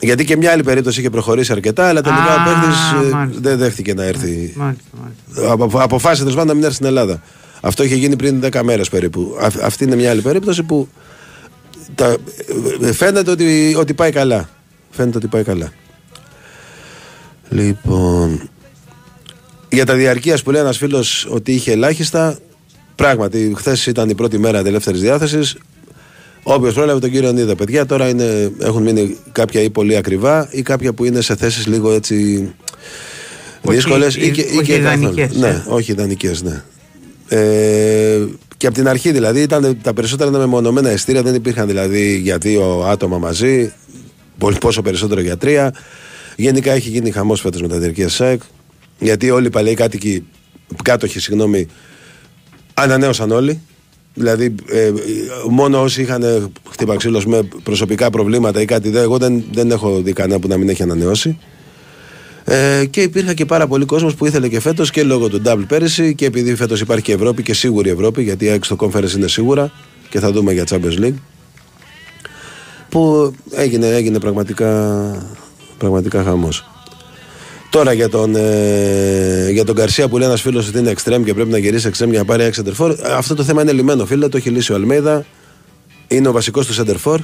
Γιατί 0.04 0.26
και 0.26 0.38
μια 0.38 0.52
άλλη 0.52 0.64
περίπτωση 0.64 1.00
είχε 1.00 1.10
προχωρήσει 1.10 1.52
αρκετά, 1.52 1.88
αλλά 1.88 2.02
τελικά 2.02 2.22
Α, 2.24 2.42
ο 2.42 2.44
παίχτη 2.44 3.14
μάλιστα. 3.14 3.40
δεν 3.42 3.58
δέχτηκε 3.58 3.94
να 3.94 4.04
έρθει. 4.04 4.54
Μάλιστα, 4.56 4.84
μάλιστα. 5.02 5.52
Απο- 5.54 5.80
Αποφάσισε 5.82 6.20
τέλος 6.22 6.34
πάντων 6.38 6.48
να 6.48 6.54
μην 6.54 6.64
έρθει 6.64 6.76
στην 6.76 6.86
Ελλάδα. 6.88 7.22
Αυτό 7.62 7.84
είχε 7.84 7.96
γίνει 7.96 8.16
πριν 8.16 8.40
10 8.42 8.64
μέρες 8.64 8.90
περίπου. 8.90 9.36
Α- 9.42 9.64
Αυτή 9.66 9.84
είναι 9.84 9.96
μια 9.96 10.10
άλλη 10.10 10.22
περίπτωση 10.22 10.64
που 10.64 10.88
τα, 11.96 12.18
ε, 12.82 12.92
φαίνεται 12.94 13.32
ότι, 13.32 13.76
ότι 13.78 13.94
πάει 13.94 14.12
καλά. 14.12 14.50
Φαίνεται 14.90 15.18
ότι 15.18 15.28
πάει 15.28 15.44
καλά. 15.44 15.72
Λοιπόν. 17.50 18.50
Για 19.70 19.86
τα 19.86 19.94
διαρκεία 19.96 20.38
που 20.44 20.52
λέει 20.52 20.62
ένας 20.62 20.78
φίλος 20.78 21.28
ότι 21.30 21.52
είχε 21.52 21.72
ελάχιστα. 21.72 22.38
Πράγματι, 22.96 23.54
χθες 23.56 23.86
ήταν 23.86 24.10
η 24.10 24.16
πρώτη 24.16 24.38
μέρα 24.38 24.60
ελεύθερης 24.60 25.02
διάθεσης. 25.02 25.58
Όποιος 26.44 26.74
πρόλαβε 26.74 27.00
τον 27.00 27.12
κύριο 27.12 27.30
είδε. 27.30 27.56
Παιδιά 27.56 27.86
τώρα 27.86 28.10
είναι, 28.10 28.52
έχουν 28.60 28.84
μείνει 28.84 29.18
κάποια 29.32 29.62
ή 29.62 29.70
πολύ 29.70 29.96
ακριβά 29.98 30.48
ή 30.52 30.62
κάποια 30.62 30.94
που 30.94 31.06
είναι 31.06 31.22
σε 31.22 31.36
θέσεις 31.36 31.68
λίγο 31.68 31.92
έτσι 31.92 32.16
Όχι- 33.62 33.76
δύσκολες. 33.76 34.16
όχι 34.60 34.74
ιδανικές, 34.74 35.36
Ναι, 35.36 35.48
ε. 35.48 35.64
όχι 35.68 35.92
ιδανικές, 35.92 36.42
ναι. 36.42 36.64
Ε, 37.28 38.20
και 38.58 38.68
από 38.68 38.76
την 38.76 38.88
αρχή 38.88 39.12
δηλαδή 39.12 39.42
ήταν, 39.42 39.78
τα 39.82 39.94
περισσότερα 39.94 40.30
ήταν 40.30 40.42
μεμονωμένα 40.42 40.90
εστία, 40.90 41.22
δεν 41.22 41.36
υπήρχαν 41.36 41.68
δηλαδή 41.68 42.18
για 42.18 42.38
δύο 42.38 42.84
άτομα 42.88 43.18
μαζί, 43.18 43.74
πολύ- 44.38 44.58
πόσο 44.58 44.82
περισσότερο 44.82 45.22
για 45.22 45.38
τρία. 45.38 45.74
Γενικά 46.36 46.72
έχει 46.72 46.90
γίνει 46.90 47.12
χαμός 47.12 47.42
φέτος 47.42 47.62
με 47.62 47.68
τα 47.68 47.78
διαρκεία 47.78 48.10
ΣΑΕΚ, 48.10 48.42
γιατί 49.00 49.30
όλοι 49.30 49.48
οι 49.48 49.50
παλαιοί 49.50 49.74
κάτοικοι, 49.74 50.26
κάτοχοι, 50.84 51.20
συγγνώμη, 51.20 51.68
ανανέωσαν 52.74 53.32
όλοι. 53.32 53.62
Δηλαδή, 54.14 54.56
ε, 54.68 54.92
μόνο 55.50 55.82
όσοι 55.82 56.02
είχαν 56.02 56.52
χτύπα 56.70 56.96
ξύλος 56.96 57.26
με 57.26 57.48
προσωπικά 57.64 58.10
προβλήματα 58.10 58.62
ή 58.62 58.66
κάτι, 58.66 58.90
δε, 58.90 59.02
εγώ 59.02 59.18
δεν, 59.18 59.44
δεν 59.54 59.72
έχω 59.72 60.02
δει 60.02 60.14
κανένα 60.14 60.40
που 60.40 60.48
να 60.48 60.58
μην 60.58 60.70
έχει 60.70 60.84
ανανεώσει. 60.84 61.38
Ε, 62.44 62.86
και 62.86 63.02
υπήρχε 63.02 63.34
και 63.34 63.46
πάρα 63.46 63.68
πολύ 63.68 63.86
κόσμος 63.86 64.16
που 64.16 64.26
ήθελε 64.26 64.48
και 64.48 64.60
φέτος 64.60 64.92
και 64.92 65.04
λόγω 65.04 65.30
του 65.30 65.42
double 65.46 65.64
πέρυσι 65.68 66.16
και 66.16 66.26
επειδή 66.26 66.56
φέτος 66.56 66.82
υπάρχει 66.82 67.04
και 67.04 67.14
Ευρώπη 67.14 67.44
και 67.44 67.54
σίγουρη 67.54 67.90
Ευρώπη, 67.90 68.24
γιατί 68.24 68.46
η 68.46 68.50
ΑΕΚ 68.50 68.66
στο 68.66 68.76
conference 68.80 69.12
είναι 69.16 69.28
σίγουρα 69.28 69.72
και 70.10 70.20
θα 70.20 70.32
δούμε 70.32 70.54
για 70.54 70.64
Champions 70.70 71.00
League. 71.04 71.16
Που 72.90 73.34
έγινε, 73.52 73.88
έγινε 73.88 74.20
πραγματικά, 74.20 75.12
πραγματικά 75.78 76.24
χαμός. 76.24 76.66
Τώρα 77.72 77.94
για 77.94 78.10
τον, 78.10 78.36
ε, 78.36 79.50
για 79.52 79.66
τον 79.66 79.76
Καρσία 79.76 80.08
που 80.08 80.18
λέει 80.18 80.28
ένας 80.28 80.42
φίλος 80.42 80.68
ότι 80.68 80.78
είναι 80.78 80.90
εξτρέμ 80.90 81.24
και 81.24 81.34
πρέπει 81.34 81.50
να 81.50 81.58
γυρίσει 81.58 81.88
εξτρέμ 81.88 82.10
για 82.10 82.20
να 82.20 82.26
πάρει 82.26 82.44
ένα 82.44 82.54
center 82.56 82.76
for. 82.78 82.96
Αυτό 83.04 83.36
το 83.36 83.44
θέμα 83.44 83.62
είναι 83.62 83.72
λυμένο, 83.72 84.06
φίλε. 84.06 84.28
Το 84.28 84.38
έχει 84.38 84.50
λύσει 84.50 84.72
ο 84.72 84.76
Αλμέιδα. 84.76 85.26
Είναι 86.08 86.28
ο 86.28 86.32
βασικός 86.32 86.68
του 86.68 86.74
center 86.74 86.96
for. 87.04 87.18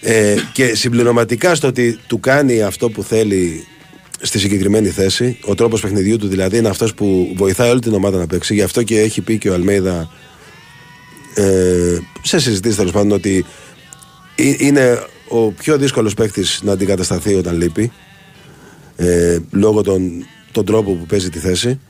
Ε, 0.00 0.34
και 0.52 0.74
συμπληρωματικά 0.74 1.54
στο 1.54 1.68
ότι 1.68 1.98
του 2.06 2.20
κάνει 2.20 2.62
αυτό 2.62 2.90
που 2.90 3.02
θέλει 3.02 3.66
στη 4.20 4.38
συγκεκριμένη 4.38 4.88
θέση, 4.88 5.38
ο 5.44 5.54
τρόπος 5.54 5.80
παιχνιδιού 5.80 6.16
του 6.16 6.28
δηλαδή 6.28 6.58
είναι 6.58 6.68
αυτός 6.68 6.94
που 6.94 7.32
βοηθάει 7.36 7.70
όλη 7.70 7.80
την 7.80 7.94
ομάδα 7.94 8.18
να 8.18 8.26
παίξει. 8.26 8.54
Γι' 8.54 8.62
αυτό 8.62 8.82
και 8.82 9.00
έχει 9.00 9.20
πει 9.20 9.38
και 9.38 9.50
ο 9.50 9.54
Αλμέιδα 9.54 10.10
ε, 11.34 11.98
σε 12.22 12.38
συζητήσεις 12.38 12.76
τέλος 12.76 12.92
πάντων 12.92 13.12
ότι 13.12 13.44
ε- 14.34 14.54
είναι 14.58 15.02
ο 15.28 15.50
πιο 15.50 15.78
δύσκολος 15.78 16.14
παίκτης 16.14 16.60
να 16.62 16.72
αντικατασταθεί 16.72 17.34
όταν 17.34 17.56
λείπει 17.56 17.92
ε, 18.96 19.38
λόγω 19.50 19.82
των, 19.82 20.00
τον 20.52 20.64
τρόπο 20.64 20.92
που 20.92 21.06
παίζει 21.06 21.30
τη 21.30 21.38
θέση. 21.38 21.80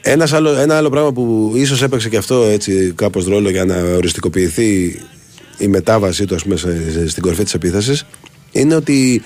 Ένας 0.00 0.32
άλλο, 0.32 0.50
ένα 0.54 0.76
άλλο 0.76 0.90
πράγμα 0.90 1.12
που 1.12 1.52
ίσως 1.54 1.82
έπαιξε 1.82 2.08
και 2.08 2.16
αυτό 2.16 2.42
έτσι 2.44 2.92
κάπως 2.96 3.24
ρόλο 3.24 3.50
για 3.50 3.64
να 3.64 3.76
οριστικοποιηθεί 3.82 5.00
η 5.58 5.66
μετάβασή 5.68 6.24
του 6.24 6.34
ας 6.34 6.42
πούμε, 6.42 6.56
σε- 6.56 6.90
σε- 6.92 7.08
στην 7.08 7.22
κορυφή 7.22 7.42
της 7.44 7.54
επίθεσης 7.54 8.06
είναι 8.52 8.74
ότι 8.74 9.22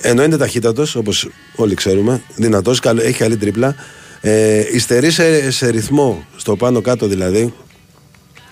ενώ 0.00 0.22
είναι 0.22 0.36
ταχύτατος 0.36 0.94
όπως 0.94 1.28
όλοι 1.56 1.74
ξέρουμε, 1.74 2.22
δυνατός, 2.36 2.80
καλ- 2.80 3.00
έχει 3.00 3.18
καλή 3.18 3.36
τρίπλα 3.36 3.74
ε, 4.20 4.64
υστερεί 4.74 5.10
σε, 5.10 5.50
σε 5.50 5.68
ρυθμό 5.70 6.26
στο 6.36 6.56
πάνω 6.56 6.80
κάτω 6.80 7.06
δηλαδή 7.06 7.54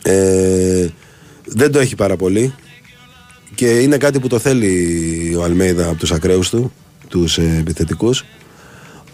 ε, 0.03 0.87
δεν 1.45 1.73
το 1.73 1.79
έχει 1.79 1.95
πάρα 1.95 2.17
πολύ 2.17 2.55
και 3.55 3.67
είναι 3.69 3.97
κάτι 3.97 4.21
που 4.21 4.27
το 4.29 4.39
θέλει 4.39 5.35
ο 5.39 5.43
Αλμέιδα 5.45 5.89
από 5.89 5.99
τους 5.99 6.13
ακραίους 6.13 6.51
του, 6.51 6.73
τους 7.11 7.39
ε, 7.39 7.57
επιθετικούς. 7.59 8.25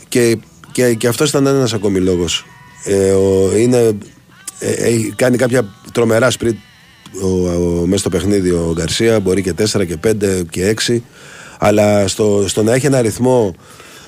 Και, 0.08 0.38
και, 0.72 0.94
και 0.94 1.08
αυτός 1.08 1.28
ήταν 1.28 1.46
ένας 1.46 1.72
ακόμη 1.72 2.00
λόγος. 2.00 2.44
Ε, 2.84 3.10
ο, 3.10 3.56
είναι, 3.56 3.98
ε, 4.58 4.70
έχει 4.70 5.12
κάνει 5.16 5.36
κάποια 5.36 5.64
τρομερά 5.92 6.30
σπριτ 6.30 6.56
ο, 7.22 7.26
ο, 7.26 7.86
μέσα 7.86 8.00
στο 8.00 8.08
παιχνίδι 8.08 8.50
ο 8.50 8.72
Γκαρσία, 8.74 9.20
μπορεί 9.20 9.42
και 9.42 9.54
4 9.58 9.86
και 9.86 9.96
5 10.06 10.46
και 10.50 10.74
6 10.86 11.00
αλλά 11.58 12.08
στο, 12.08 12.44
στο 12.48 12.62
να 12.62 12.74
έχει 12.74 12.86
ένα 12.86 12.98
αριθμό 12.98 13.54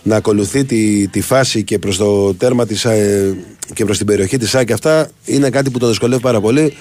να 0.03 0.17
ακολουθεί 0.17 0.65
τη, 0.65 1.09
τη 1.09 1.21
φάση 1.21 1.63
και 1.63 1.79
προς 1.79 1.97
το 1.97 2.35
τέρμα 2.35 2.67
της, 2.67 2.85
ε, 2.85 3.37
και 3.75 3.85
προς 3.85 3.97
την 3.97 4.07
περιοχή 4.07 4.37
της 4.37 4.55
ΑΕΚ 4.55 4.73
αυτά 4.73 5.11
είναι 5.25 5.51
κάτι 5.51 5.71
που 5.71 5.79
τον 5.79 5.89
δυσκολεύει 5.89 6.23
πάρα 6.23 6.41
πολύ 6.41 6.73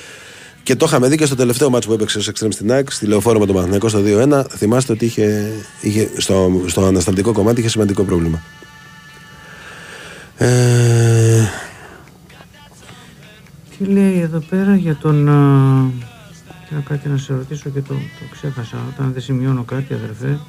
και 0.68 0.76
το 0.76 0.86
είχαμε 0.86 1.08
δει 1.08 1.18
και 1.18 1.26
στο 1.26 1.36
τελευταίο 1.36 1.70
μάτσο 1.70 1.90
που 1.90 1.94
έπαιξε 1.94 2.18
ως 2.18 2.28
εξτρέμ 2.28 2.52
στην 2.52 2.72
ΑΕΚ 2.72 2.92
στη 2.92 3.06
Λεωφόρο 3.06 3.40
με 3.40 3.46
τον 3.46 3.56
Παναθηναϊκό 3.56 3.90
στο 3.90 4.02
2-1 4.06 4.44
θυμάστε 4.50 4.94
ότι 4.94 5.06
είχε, 5.06 5.54
είχε, 5.82 6.10
στο, 6.18 6.64
στο 6.66 6.86
ανασταλτικό 6.86 7.32
κομμάτι 7.32 7.60
είχε 7.60 7.70
σημαντικό 7.70 8.04
πρόβλημα. 8.04 8.42
Ε, 10.38 11.48
Τι 13.78 13.86
λέει 13.86 14.20
εδώ 14.20 14.40
πέρα 14.50 14.76
για 14.76 14.96
τον... 14.96 15.30
α, 15.30 15.92
Θέλω 16.70 16.84
κάτι 16.90 17.10
να 17.10 17.18
σε 17.18 17.34
ρωτήσω 17.34 17.70
και 17.70 17.82
το, 17.82 17.94
το 17.94 18.26
ξέχασα. 18.32 18.78
Όταν 18.94 19.12
δεν 19.14 19.22
σημειώνω 19.22 19.64
κάτι 19.64 19.94
αδερφέ. 19.94 20.40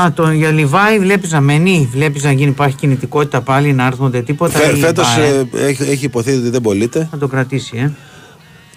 Α, 0.00 0.12
το, 0.12 0.30
για 0.30 0.50
Λιβάη 0.50 0.98
βλέπεις 0.98 1.32
να 1.32 1.40
μένει, 1.40 1.88
βλέπεις 1.92 2.22
να 2.22 2.32
γίνει, 2.32 2.50
υπάρχει 2.50 2.76
κινητικότητα 2.76 3.40
πάλι, 3.40 3.72
να 3.72 3.86
έρχονται 3.86 4.22
τίποτα. 4.22 4.58
φε, 4.58 4.76
ή 4.76 4.80
φέτος 4.80 5.16
πάει, 5.16 5.46
ε, 5.62 5.66
έχει, 5.66 5.82
έχει 5.82 6.04
υποθεί 6.04 6.30
ότι 6.30 6.48
δεν 6.48 6.60
πωλείται 6.60 7.08
Θα 7.10 7.18
το 7.18 7.28
κρατήσει, 7.28 7.76
ε. 7.76 7.92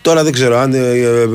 Τώρα 0.02 0.24
δεν 0.24 0.32
ξέρω 0.32 0.58
αν 0.58 0.74
ε, 0.74 0.78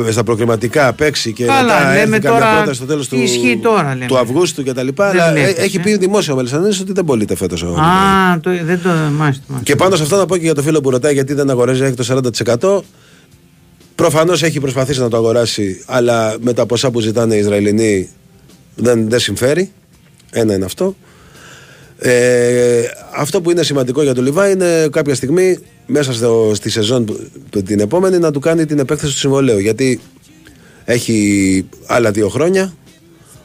ε, 0.07 0.11
στα 0.11 0.23
προκριματικά 0.23 0.93
παίξει 0.93 1.33
και 1.33 1.45
Καλά, 1.45 1.63
μετά 1.63 1.95
λέμε 1.95 2.17
έρθει 2.17 2.27
καμιά 2.27 2.41
τώρα 2.41 2.55
πρόταση 2.55 2.77
στο 2.77 2.87
τέλος 2.87 3.09
του, 3.09 3.17
ισχύει 3.17 3.59
τώρα, 3.63 3.95
λέμε. 3.95 4.07
του 4.07 4.19
Αυγούστου 4.19 4.63
και 4.63 4.73
τα 4.73 4.83
λοιπά. 4.83 5.09
Αλλά 5.09 5.31
βλέπεις, 5.31 5.59
ε, 5.59 5.63
έχει 5.63 5.77
ε. 5.77 5.81
πει 5.81 5.97
δημόσια 5.97 6.33
ο 6.33 6.37
Μελισσανίδης 6.37 6.81
ότι 6.81 6.93
δεν 6.93 7.05
πωλείται 7.05 7.37
φέτος 7.37 7.63
ο 7.63 7.67
Λιβάη. 7.67 7.85
Α, 7.85 8.41
το, 8.41 8.51
δεν 8.65 8.83
το. 8.83 8.89
Μάλιστα, 8.89 9.17
μάλιστα. 9.19 9.61
Και 9.63 9.77
πάνω 9.77 9.97
σε 9.97 10.03
αυτό 10.03 10.17
να 10.17 10.27
πω 10.27 10.37
και 10.37 10.45
για 10.45 10.55
το 10.55 10.63
φίλο 10.63 10.81
που 10.81 10.91
ρωτάει 10.91 11.13
γιατί 11.13 11.35
δεν 11.35 11.51
αγοράζει 11.51 11.83
έχει 11.83 11.95
το 11.95 12.23
40%. 12.45 12.81
Προφανώς 13.95 14.43
έχει 14.43 14.61
προσπαθήσει 14.61 15.01
να 15.01 15.09
το 15.09 15.17
αγοράσει, 15.17 15.83
αλλά 15.87 16.37
με 16.41 16.53
τα 16.53 16.67
ποσά 16.67 16.91
που 16.91 17.01
ζητάνε 17.01 17.35
οι 17.35 17.39
Ισραηλινοί 17.39 18.09
δεν, 18.77 19.09
δεν 19.09 19.19
συμφέρει. 19.19 19.71
Ένα 20.31 20.55
είναι 20.55 20.65
αυτό. 20.65 20.97
Ε, 21.99 22.83
αυτό 23.17 23.41
που 23.41 23.51
είναι 23.51 23.63
σημαντικό 23.63 24.03
για 24.03 24.15
τον 24.15 24.25
Λιβά 24.25 24.49
είναι 24.51 24.89
κάποια 24.91 25.15
στιγμή 25.15 25.59
μέσα 25.87 26.13
στο, 26.13 26.53
στη 26.55 26.71
σεζόν 26.71 27.05
που- 27.05 27.31
που 27.51 27.63
την 27.63 27.81
επόμενη 27.81 28.19
να 28.19 28.31
του 28.31 28.41
κάνει 28.41 28.67
την 28.67 28.79
επέκταση 28.79 29.13
του 29.13 29.19
συμβολέου. 29.19 29.59
Γιατί 29.59 30.01
έχει 30.85 31.67
άλλα 31.87 32.11
δύο 32.11 32.29
χρόνια. 32.29 32.75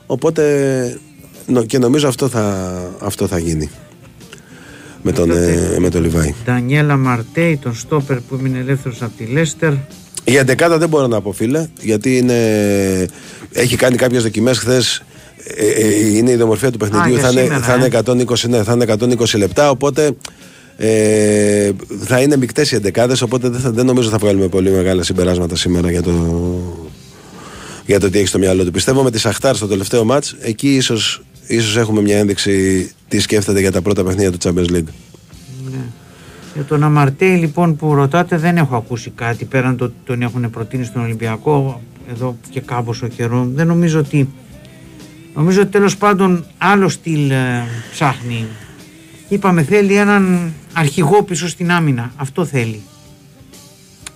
Οπότε 0.05 0.97
νο- 1.47 1.63
και 1.65 1.77
νομίζω 1.77 2.07
αυτό 2.07 2.29
θα, 2.29 2.73
αυτό 2.99 3.27
θα 3.27 3.39
γίνει 3.39 3.69
με 5.01 5.11
τον, 5.11 5.31
ε, 5.31 5.75
με 5.79 5.89
τον 5.89 6.01
Λιβάη. 6.01 6.33
Ντανιέλα 6.45 6.97
Μαρτέι, 6.97 7.57
τον 7.61 7.75
στόπερ 7.75 8.19
που 8.19 8.35
έμεινε 8.35 8.59
ελεύθερος 8.59 9.01
από 9.01 9.11
τη 9.17 9.23
Λέστερ. 9.25 9.73
Για 10.25 10.43
δεκάδα 10.43 10.77
δεν 10.77 10.89
μπορώ 10.89 11.07
να 11.07 11.21
πω 11.21 11.31
φίλε, 11.31 11.67
γιατί 11.81 12.17
είναι, 12.17 12.35
έχει 13.53 13.75
κάνει 13.75 13.95
κάποιες 13.95 14.23
δοκιμές 14.23 14.57
χθες 14.57 14.97
ε, 14.97 15.01
ε, 15.01 15.08
είναι 16.15 16.29
η 16.29 16.33
ιδιομορφία 16.33 16.71
του 16.71 16.77
παιχνιδιού, 16.77 17.13
για 17.13 17.21
θα, 17.21 17.31
είναι, 17.31 17.41
σήμερα, 17.41 17.59
θα, 17.59 17.75
είναι 17.75 18.25
120, 18.27 18.49
ναι, 18.49 18.63
θα 18.63 18.73
είναι 18.73 19.15
120 19.17 19.37
λεπτά, 19.37 19.69
οπότε 19.69 20.11
ε, 20.77 21.71
θα 21.99 22.21
είναι 22.21 22.37
μικτές 22.37 22.71
οι 22.71 22.75
εντεκάδες, 22.75 23.21
οπότε 23.21 23.49
δεν, 23.49 23.59
θα, 23.61 23.71
δεν 23.71 23.85
νομίζω 23.85 24.09
θα 24.09 24.17
βγάλουμε 24.17 24.47
πολύ 24.47 24.71
μεγάλα 24.71 25.03
συμπεράσματα 25.03 25.55
σήμερα 25.55 25.91
για 25.91 26.01
το, 26.01 26.11
για 27.85 27.99
το 27.99 28.09
τι 28.09 28.17
έχει 28.17 28.27
στο 28.27 28.37
μυαλό 28.37 28.65
του. 28.65 28.71
Πιστεύω 28.71 29.03
με 29.03 29.11
τη 29.11 29.19
Σαχτάρ 29.19 29.55
στο 29.55 29.67
τελευταίο 29.67 30.03
μάτς, 30.03 30.35
εκεί 30.39 30.75
ίσως, 30.75 31.21
ίσως 31.47 31.77
έχουμε 31.77 32.01
μια 32.01 32.17
ένδειξη 32.17 32.89
τι 33.07 33.19
σκέφτεται 33.19 33.59
για 33.59 33.71
τα 33.71 33.81
πρώτα 33.81 34.03
παιχνίδια 34.03 34.31
του 34.31 34.37
Champions 34.43 34.71
League. 34.71 34.91
Ναι. 35.71 35.83
Για 36.53 36.63
τον 36.67 36.83
Αμαρτέι 36.83 37.35
λοιπόν 37.35 37.75
που 37.75 37.93
ρωτάτε 37.93 38.37
δεν 38.37 38.57
έχω 38.57 38.75
ακούσει 38.75 39.09
κάτι 39.15 39.45
πέραν 39.45 39.77
το 39.77 39.85
ότι 39.85 39.93
τον 40.05 40.21
έχουν 40.21 40.49
προτείνει 40.49 40.83
στον 40.83 41.01
Ολυμπιακό 41.01 41.81
εδώ 42.11 42.37
και 42.49 42.59
κάμποσο 42.59 43.07
καιρό. 43.07 43.49
Δεν 43.53 43.67
νομίζω 43.67 43.99
ότι 43.99 44.29
νομίζω 45.39 45.61
ότι 45.61 45.69
τέλος 45.71 45.97
πάντων 45.97 46.45
άλλο 46.57 46.89
στυλ 46.89 47.29
ε, 47.31 47.63
ψάχνει. 47.91 48.45
Είπαμε 49.29 49.63
θέλει 49.63 49.95
έναν 49.95 50.53
αρχηγό 50.73 51.23
πίσω 51.23 51.47
στην 51.47 51.71
άμυνα. 51.71 52.11
Αυτό 52.15 52.45
θέλει. 52.45 52.81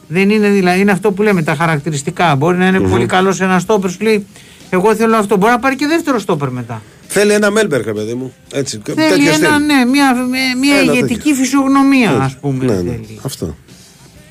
Δεν 0.07 0.29
είναι 0.29 0.49
δηλαδή, 0.49 0.79
είναι 0.79 0.91
αυτό 0.91 1.11
που 1.11 1.21
λέμε 1.21 1.43
τα 1.43 1.55
χαρακτηριστικά. 1.55 2.35
Μπορεί 2.35 2.57
να 2.57 2.67
ειναι 2.67 2.79
πολύ 2.79 3.05
καλός 3.05 3.41
ένας 3.41 3.61
στόπερς, 3.61 3.93
σου 3.93 4.01
λέει 4.03 4.25
εγώ 4.69 4.95
θέλω 4.95 5.15
αυτό. 5.15 5.37
Μπορεί 5.37 5.51
να 5.51 5.59
πάρει 5.59 5.75
και 5.75 5.87
δεύτερο 5.87 6.19
στόπερ 6.19 6.49
μετά. 6.49 6.81
Θέλει 7.07 7.31
ένα 7.33 7.51
Μέλμπερκ, 7.51 7.85
ρε 7.85 7.93
παιδί 7.93 8.13
μου. 8.13 8.33
Έτσι, 8.53 8.81
Θέλει 8.85 8.97
τέτοιο 9.09 9.33
ένα, 9.33 9.35
στυλ. 9.53 9.65
ναι, 9.65 9.85
μια, 9.85 10.13
μια 10.59 10.75
Ένα 10.77 10.91
ηγετική 10.91 11.15
τέτοιο. 11.17 11.35
φυσιογνωμία, 11.35 12.09
Έτσι. 12.09 12.21
ας 12.23 12.37
πούμε. 12.39 12.65
Ναι, 12.65 12.73
ναι. 12.73 12.79
θέλει. 12.91 13.19
Αυτό. 13.23 13.55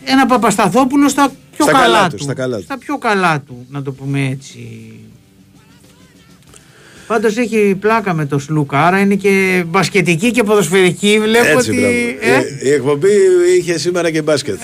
Ένα 0.05 0.27
Παπασταθόπουλο 0.27 1.09
στα 1.09 1.29
πιο 1.57 1.65
Στα 1.65 1.73
καλά, 1.73 1.85
καλά 1.95 2.09
του. 2.09 2.15
τους, 2.17 2.25
στα 2.25 2.35
καλά 2.35 2.57
τους. 2.57 2.65
Στα 2.65 2.79
πιο 2.79 2.99
καλά 2.99 3.41
του, 3.41 3.67
να 3.71 3.83
το 3.83 3.93
πούμε 3.93 4.27
έτσι. 4.29 4.59
Πάντως 7.13 7.37
έχει 7.37 7.77
πλάκα 7.81 8.15
με 8.15 8.27
το 8.27 8.39
Σλούκα, 8.39 8.87
άρα 8.87 8.99
είναι 9.01 9.15
και 9.15 9.65
μπασκετική 9.67 10.31
και 10.31 10.43
ποδοσφαιρική. 10.43 11.19
Βλέπω 11.23 11.59
Έτσι, 11.59 11.71
ότι. 11.71 11.81
μπράβο. 11.81 11.95
ε, 12.21 12.65
Ε, 12.65 12.69
η 12.69 12.73
εκπομπή 12.73 13.09
είχε 13.59 13.79
σήμερα 13.79 14.11
και 14.11 14.23
μπάσκετ. 14.23 14.59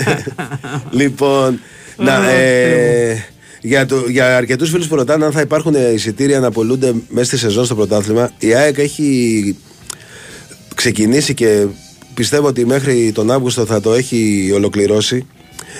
λοιπόν, 1.00 1.60
να, 1.96 2.30
ε, 2.30 3.24
για, 3.60 3.86
το, 3.86 4.04
για 4.08 4.36
αρκετούς 4.36 4.70
φίλους 4.70 4.86
που 4.88 4.94
ρωτάνε 4.96 5.24
αν 5.24 5.32
θα 5.32 5.40
υπάρχουν 5.40 5.74
εισιτήρια 5.94 6.40
να 6.40 6.46
απολούνται 6.46 6.92
μέσα 7.08 7.26
στη 7.26 7.38
σεζόν 7.38 7.64
στο 7.64 7.74
πρωτάθλημα, 7.74 8.30
η 8.38 8.54
ΑΕΚ 8.54 8.78
έχει 8.78 9.56
ξεκινήσει 10.74 11.34
και 11.34 11.66
πιστεύω 12.14 12.46
ότι 12.46 12.66
μέχρι 12.66 13.12
τον 13.14 13.30
Αύγουστο 13.30 13.64
θα 13.66 13.80
το 13.80 13.94
έχει 13.94 14.50
ολοκληρώσει. 14.54 15.26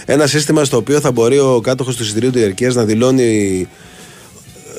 Ένα 0.04 0.26
σύστημα 0.26 0.64
στο 0.64 0.76
οποίο 0.76 1.00
θα 1.00 1.10
μπορεί 1.12 1.38
ο 1.38 1.60
κάτοχος 1.62 1.96
του 1.96 2.02
εισιτηρίου 2.02 2.30
του 2.30 2.38
Ιερκίας 2.38 2.74
να 2.74 2.84
δηλώνει 2.84 3.68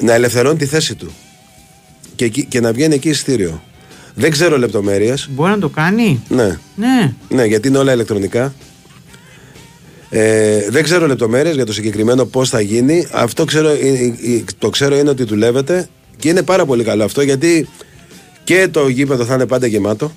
να 0.02 0.14
ελευθερώνει 0.14 0.58
τη 0.58 0.66
θέση 0.66 0.96
του 0.96 1.12
και, 2.16 2.26
εκεί- 2.26 2.46
και 2.46 2.60
να 2.60 2.72
βγαίνει 2.74 2.96
εκεί 2.96 3.10
εισιτήριο. 3.10 3.64
Δεν 4.16 4.32
ξέρω 4.32 4.58
λεπτομέρειες 4.58 5.30
Μπορεί 5.32 5.52
να 5.52 5.60
το 5.60 5.70
κάνει; 5.70 6.22
ναι, 6.30 6.58
Ναι. 6.76 7.14
ναι, 7.30 7.46
γιατί 7.46 7.68
είναι 7.68 7.78
όλα 7.78 7.94
ηλεκτρονικά. 7.94 8.54
Ε, 10.10 10.70
δεν 10.70 10.84
ξέρω 10.84 11.08
λεπτομέρειες 11.08 11.56
για 11.56 11.66
το 11.66 11.74
συγκεκριμένο 11.74 12.26
πώς 12.26 12.50
θα 12.50 12.62
γίνει. 12.62 13.08
Αυτό 13.12 13.46
ξέρω, 13.46 13.68
ε, 13.70 13.74
ε, 13.74 14.06
ε, 14.36 14.44
το 14.58 14.70
ξέρω 14.70 14.98
είναι 14.98 15.10
ότι 15.10 15.24
δουλεύεται 15.24 15.88
και 16.18 16.30
είναι 16.30 16.42
πάρα 16.44 16.66
πολύ 16.66 16.84
καλό 16.84 17.04
αυτό 17.04 17.22
γιατί 17.22 17.70
και 18.44 18.68
το 18.72 18.88
γήπεδο 18.88 19.26
θα 19.26 19.34
είναι 19.34 19.46
πάντα 19.46 19.68
γεμάτο 19.68 20.12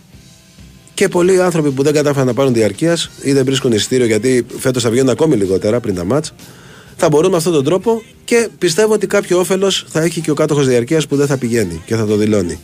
και 0.95 1.09
πολλοί 1.09 1.43
άνθρωποι 1.43 1.71
που 1.71 1.83
δεν 1.83 1.93
κατάφεραν 1.93 2.27
να 2.27 2.35
πάρουν 2.35 2.53
διαρκείας 2.53 3.11
ή 3.23 3.33
δεν 3.33 3.45
βρίσκουν 3.45 3.73
εισιτήριο 3.73 4.07
γιατί 4.07 4.47
φέτος 4.59 4.83
θα 4.83 4.91
βγαίνουν 4.91 5.09
ακόμη 5.09 5.37
λιγότερα 5.37 5.81
πριν 5.81 5.95
τα 5.95 6.05
μάτς 6.05 6.35
θα 7.05 7.11
μπορούν 7.11 7.31
με 7.31 7.37
αυτόν 7.37 7.53
τον 7.53 7.65
τρόπο 7.65 8.03
και 8.25 8.49
πιστεύω 8.59 8.93
ότι 8.93 9.07
κάποιο 9.07 9.39
όφελος 9.39 9.85
θα 9.89 10.01
έχει 10.01 10.21
και 10.21 10.31
ο 10.31 10.35
κάτοχος 10.35 10.67
διαρκείας 10.67 11.07
που 11.07 11.17
δεν 11.17 11.27
θα 11.27 11.37
πηγαίνει 11.37 11.83
και 11.87 11.97
θα 11.97 12.07
το 12.07 12.17
δηλώνει. 12.17 12.59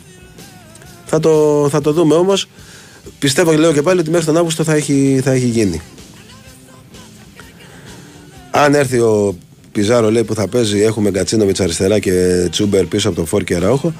Θα 1.06 1.20
το, 1.20 1.66
θα 1.70 1.80
το 1.80 1.92
δούμε 1.92 2.14
όμως. 2.14 2.48
Πιστεύω 3.18 3.50
και 3.50 3.56
λέω 3.56 3.72
και 3.72 3.82
πάλι 3.82 4.00
ότι 4.00 4.10
μέχρι 4.10 4.26
τον 4.26 4.36
Αύγουστο 4.36 4.64
θα 4.64 4.74
έχει, 4.74 5.20
θα 5.24 5.30
έχει 5.30 5.46
γίνει. 5.46 5.80
Αν 8.50 8.74
έρθει 8.74 8.98
ο 8.98 9.36
Πιζάρο 9.72 10.10
λέει 10.10 10.24
που 10.24 10.34
θα 10.34 10.48
παίζει, 10.48 10.80
έχουμε 10.80 11.10
Γκατσίνοβιτ 11.10 11.60
αριστερά 11.60 11.98
και 11.98 12.46
Τσούμπερ 12.50 12.86
πίσω 12.86 13.08
από 13.08 13.16
το 13.16 13.24
Φόρ 13.24 13.44
και 13.44 13.58
Ραόχο. 13.58 13.94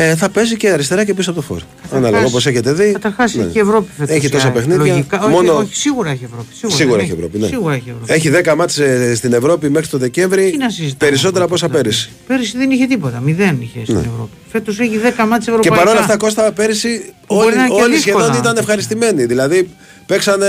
Ε, 0.00 0.14
θα 0.16 0.28
παίζει 0.28 0.56
και 0.56 0.70
αριστερά 0.70 1.04
και 1.04 1.14
πίσω 1.14 1.30
από 1.30 1.40
το 1.40 1.46
Φόρ. 1.46 1.60
Ανάλογα 1.92 2.24
όπως 2.24 2.46
έχετε 2.46 2.72
δει. 2.72 2.92
Καταρχά 2.92 3.28
ναι. 3.32 3.42
έχει 3.44 3.58
Ευρώπη 3.58 3.90
φέτος, 3.98 4.16
Έχει 4.16 4.28
τόσα 4.28 4.48
ε, 4.48 4.50
παιχνίδια. 4.50 4.86
Λογικά, 4.92 5.20
όχι, 5.20 5.30
Μόνο- 5.30 5.52
όχι, 5.56 5.74
σίγουρα 5.76 6.10
έχει 6.10 6.24
Ευρώπη. 6.24 6.46
Σίγουρα, 6.54 6.76
Σίγουρα 6.76 6.96
ναι. 6.96 7.02
έχει 7.02 7.12
Ευρώπη. 7.12 7.38
Ναι. 7.38 7.46
Σίγουρα 7.46 7.74
έχει 7.74 7.90
Ευρώπη. 8.02 8.12
Έχει 8.12 8.30
10 8.52 8.54
μάτς 8.56 8.78
ε, 8.78 9.14
στην 9.14 9.32
Ευρώπη 9.32 9.68
μέχρι 9.70 9.88
το 9.88 9.98
Δεκέμβρη. 9.98 10.50
Τι 10.50 10.56
να 10.56 10.70
συζητάμε 10.70 11.10
Περισσότερα 11.10 11.44
από 11.44 11.54
αυτό, 11.54 11.66
όσα 11.66 11.74
δηλαδή. 11.76 11.88
πέρυσι. 11.88 12.10
Πέρυσι 12.26 12.56
δεν 12.58 12.70
είχε 12.70 12.86
τίποτα. 12.86 13.20
Μηδέν 13.20 13.58
είχε 13.60 13.78
στην 13.84 13.96
Ευρώπη. 13.96 14.30
Φέτος 14.48 14.78
έχει 14.80 14.98
10 15.18 15.26
μάτς 15.28 15.44
Και 15.44 15.50
ευρωπαϊκά. 15.50 15.84
παρόλα 15.84 16.00
αυτά, 16.00 16.16
Κώστα, 16.16 16.52
πέρυσι 16.52 16.88
Μπορεί 17.26 17.46
όλοι, 17.46 17.56
να 17.56 17.64
είναι 17.64 17.74
και 17.74 17.82
όλοι 17.82 17.94
δύσκολα. 17.94 18.24
σχεδόν 18.24 18.40
ήταν 18.40 18.56
ευχαριστημένοι. 18.56 19.24
Δηλαδή, 19.24 19.68
παίξανε 20.06 20.46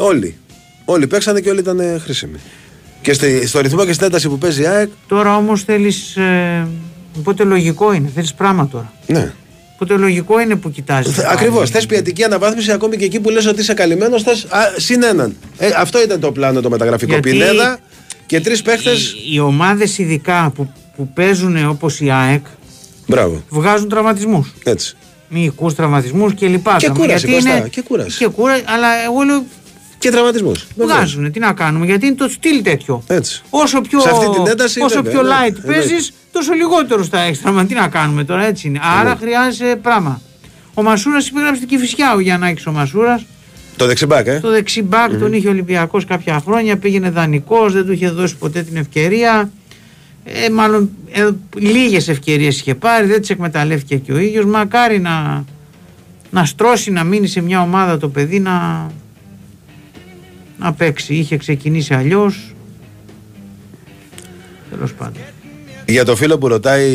όλοι. 0.00 0.36
Όλοι 0.84 1.06
παίξανε 1.06 1.40
και 1.40 1.50
όλοι 1.50 1.60
ήταν 1.60 2.00
χρήσιμοι. 2.04 2.36
Και 3.02 3.12
στη- 3.12 3.46
στο 3.46 3.60
ρυθμό 3.60 3.84
και 3.84 3.92
στην 3.92 4.06
ένταση 4.06 4.28
που 4.28 4.38
παίζει 4.38 4.62
η 4.62 4.66
ΑΕΚ, 4.66 4.88
Τώρα 5.08 5.36
όμως 5.36 5.62
θέλεις. 5.64 6.16
Ε, 7.16 7.18
οπότε 7.18 7.44
λογικό 7.44 7.92
είναι. 7.92 8.10
Θέλεις 8.14 8.34
πράγμα 8.34 8.68
τώρα. 8.68 8.92
ναι. 9.06 9.32
Οπότε 9.74 9.94
λογικό 9.96 10.40
είναι 10.40 10.54
που 10.56 10.70
κοιτάζεις. 10.70 11.18
Ακριβώς. 11.18 11.70
Θες 11.70 11.86
ποιοτική 11.86 12.24
αναβάθμιση 12.24 12.72
ακόμη 12.72 12.96
και 12.96 13.04
εκεί 13.04 13.20
που 13.20 13.30
λες 13.30 13.46
ότι 13.46 13.60
είσαι 13.60 13.74
καλυμμένος, 13.74 14.22
θες 14.22 14.46
συν 14.76 15.02
έναν. 15.02 15.36
Ε, 15.58 15.70
αυτό 15.76 16.02
ήταν 16.02 16.20
το 16.20 16.32
πλάνο 16.32 16.60
το 16.60 16.70
μεταγραφικό. 16.70 17.12
Γιατί- 17.12 17.30
Πινέδα 17.30 17.78
και 18.26 18.40
τρεις 18.40 18.62
παίχτες. 18.62 19.10
Οι, 19.12 19.34
οι 19.34 19.38
ομάδες 19.40 19.98
ειδικά 19.98 20.52
που, 20.54 20.72
που 20.96 21.08
παίζουν 21.14 21.68
όπως 21.68 22.00
η 22.00 22.10
ΑΕΚ 22.10 22.44
Μπράβο. 23.06 23.42
βγάζουν 23.48 23.88
τραυματισμούς. 23.88 24.54
Έτσι. 24.64 24.96
Μυϊκού 25.28 25.72
τραυματισμούς 25.72 26.34
κλπ. 26.34 26.66
Και 26.76 26.88
κούραση, 26.88 27.26
Κώστα, 27.28 27.68
και 27.70 27.82
κούραση. 27.82 28.18
Και 28.18 28.26
κούραση, 28.26 28.62
αλλά 28.66 28.88
εγώ 29.04 29.22
λέω. 29.22 29.44
Και 30.06 30.12
Και 30.12 30.18
τραυματισμό. 30.18 30.52
Βγάζουν, 30.76 31.32
τι 31.32 31.38
να 31.38 31.52
κάνουμε, 31.52 31.86
γιατί 31.86 32.06
είναι 32.06 32.14
το 32.14 32.28
στυλ 32.28 32.62
τέτοιο. 32.62 33.02
Έτσι. 33.06 33.42
Όσο 33.50 33.80
πιο, 33.80 34.00
Σε 34.00 34.08
αυτή 34.10 34.30
την 34.30 34.46
ένταση, 34.46 34.80
όσο 34.80 35.02
βέβαια, 35.02 35.12
πιο 35.12 35.22
ναι, 35.22 35.28
light 35.28 35.46
εννοείται. 35.46 35.72
παίζεις, 35.72 36.12
τόσο 36.32 36.52
λιγότερο 36.52 37.04
στα 37.04 37.18
έξτρα. 37.20 37.52
Μα 37.52 37.66
τι 37.66 37.74
να 37.74 37.88
κάνουμε 37.88 38.24
τώρα, 38.24 38.44
έτσι 38.44 38.66
είναι. 38.68 38.80
Άρα 39.00 39.16
χρειάζεσαι 39.20 39.78
πράγμα. 39.82 40.20
Ο 40.74 40.82
Μασούρας 40.82 41.28
υπέγραψε 41.28 41.60
την 41.60 41.68
Κυφυσιά 41.68 42.14
ο 42.14 42.20
Γιαννάκη 42.20 42.68
ο 42.68 42.72
Μασούρας. 42.72 43.26
Το 43.76 43.86
δεξιμπάκ, 43.86 44.26
ε. 44.26 44.40
Το 44.40 44.50
δεξί 44.50 44.82
μπακ 44.82 45.14
τον 45.14 45.32
είχε 45.32 45.48
Ολυμπιακός 45.48 46.04
κάποια 46.04 46.42
χρόνια, 46.44 46.76
πήγαινε 46.76 47.10
δανεικός, 47.10 47.72
δεν 47.72 47.86
του 47.86 47.92
είχε 47.92 48.10
δώσει 48.10 48.36
ποτέ 48.36 48.62
την 48.62 48.76
ευκαιρία. 48.76 49.50
Ε, 50.24 50.50
μάλλον 50.50 50.90
ε, 51.12 51.28
λίγες 51.56 52.08
ευκαιρίες 52.08 52.58
είχε 52.60 52.74
πάρει, 52.74 53.06
δεν 53.06 53.20
τις 53.20 53.30
εκμεταλλεύτηκε 53.30 53.96
και 53.96 54.12
ο 54.12 54.18
ίδιος. 54.18 54.44
Μακάρι 54.44 55.00
να, 55.00 55.44
να 56.30 56.44
στρώσει, 56.44 56.90
να 56.90 57.04
μείνει 57.04 57.26
σε 57.26 57.40
μια 57.40 57.60
ομάδα 57.60 57.98
το 57.98 58.08
παιδί 58.08 58.40
να, 58.40 58.86
να 60.58 60.72
παίξει. 60.72 61.14
Είχε 61.14 61.36
ξεκινήσει 61.36 61.94
αλλιώς. 61.94 62.54
Τέλος 64.70 64.94
πάντων. 64.94 65.22
Για 65.88 66.04
το 66.04 66.16
φίλο 66.16 66.38
που 66.38 66.48
ρωτάει 66.48 66.90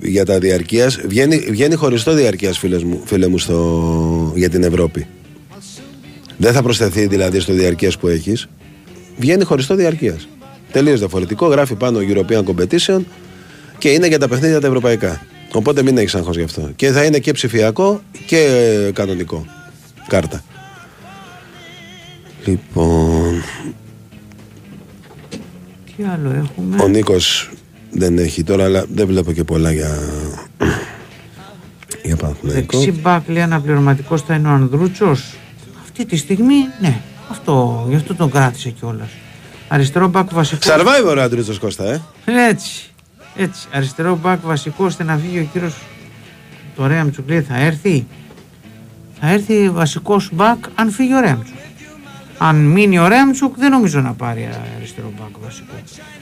για 0.00 0.24
τα 0.24 0.38
διαρκείας, 0.38 1.00
βγαίνει, 1.06 1.38
βγαίνει 1.38 1.74
χωριστό 1.74 2.14
διαρκείας, 2.14 2.58
φίλες 2.58 2.82
μου, 2.82 3.02
φίλε 3.04 3.26
μου 3.26 3.38
στο, 3.38 4.32
για 4.34 4.50
την 4.50 4.62
Ευρώπη. 4.62 5.06
Δεν 6.36 6.52
θα 6.52 6.62
προσθεθεί 6.62 7.06
δηλαδή 7.06 7.40
στο 7.40 7.52
διαρκείας 7.52 7.98
που 7.98 8.08
έχεις. 8.08 8.48
Βγαίνει 9.16 9.44
χωριστό 9.44 9.74
διαρκείας. 9.74 10.28
Τελείως 10.72 10.98
διαφορετικό. 10.98 11.46
Γράφει 11.46 11.74
πάνω 11.74 11.98
European 12.10 12.42
Competition 12.44 13.00
και 13.78 13.88
είναι 13.88 14.06
για 14.06 14.18
τα 14.18 14.28
παιχνίδια 14.28 14.60
τα 14.60 14.66
ευρωπαϊκά. 14.66 15.26
Οπότε 15.52 15.82
μην 15.82 15.98
έχεις 15.98 16.14
άγχος 16.14 16.36
γι' 16.36 16.42
αυτό. 16.42 16.70
Και 16.76 16.90
θα 16.90 17.04
είναι 17.04 17.18
και 17.18 17.32
ψηφιακό 17.32 18.02
και 18.26 18.38
ε, 18.38 18.90
κανονικό. 18.90 19.46
Κάρτα. 20.08 20.44
Λοιπόν, 22.46 23.42
Τι 25.84 26.04
άλλο 26.12 26.30
έχουμε; 26.30 26.82
ο 26.82 26.88
Νίκος 26.88 27.50
δεν 27.90 28.18
έχει 28.18 28.42
τώρα, 28.42 28.64
αλλά 28.64 28.84
δεν 28.94 29.06
βλέπω 29.06 29.32
και 29.32 29.44
πολλά 29.44 29.72
για. 29.72 29.98
για 32.02 32.16
Παναθηναϊκό. 32.16 32.78
Δεξί 32.78 33.00
μπακ 33.00 33.28
λέει 33.28 33.42
αναπληρωματικός 33.42 34.22
θα 34.22 34.34
είναι 34.34 34.48
ο 34.48 34.50
Ανδρούτσος. 34.50 35.34
Αυτή 35.82 36.06
τη 36.06 36.16
στιγμή, 36.16 36.56
ναι. 36.80 37.00
Αυτό, 37.30 37.86
γι' 37.88 37.94
αυτό 37.94 38.14
τον 38.14 38.30
κράτησε 38.30 38.70
κιόλας. 38.70 39.08
Αριστερό 39.68 40.08
μπακ 40.08 40.32
βασικό. 40.32 40.60
Survivor 40.62 41.16
ο 41.16 41.20
Αντρούτσο 41.20 41.58
Κώστα, 41.60 41.84
ε. 41.84 42.00
Έτσι. 42.48 42.90
Έτσι. 43.36 43.66
Αριστερό 43.72 44.18
μπακ 44.22 44.40
βασικό 44.44 44.84
ώστε 44.84 45.04
να 45.04 45.16
φύγει 45.16 45.38
ο 45.38 45.48
κύριο. 45.52 45.70
Το 46.76 46.86
Ρέαμτσουκ 46.86 47.28
λέει 47.28 47.40
θα 47.42 47.56
έρθει. 47.56 48.06
Θα 49.20 49.30
έρθει 49.30 49.70
βασικός 49.70 50.30
μπακ 50.32 50.64
αν 50.74 50.90
φύγει 50.90 51.14
ο 51.14 51.20
Ρέαμτσουκ. 51.20 51.55
Αν 52.38 52.56
μείνει 52.56 52.98
ο 52.98 53.08
Ρέαμτσουκ 53.08 53.56
δεν 53.56 53.70
νομίζω 53.70 54.00
να 54.00 54.12
πάρει 54.12 54.48
αριστερό 54.76 55.12
μπακ 55.18 55.44
βασικό. 55.44 55.72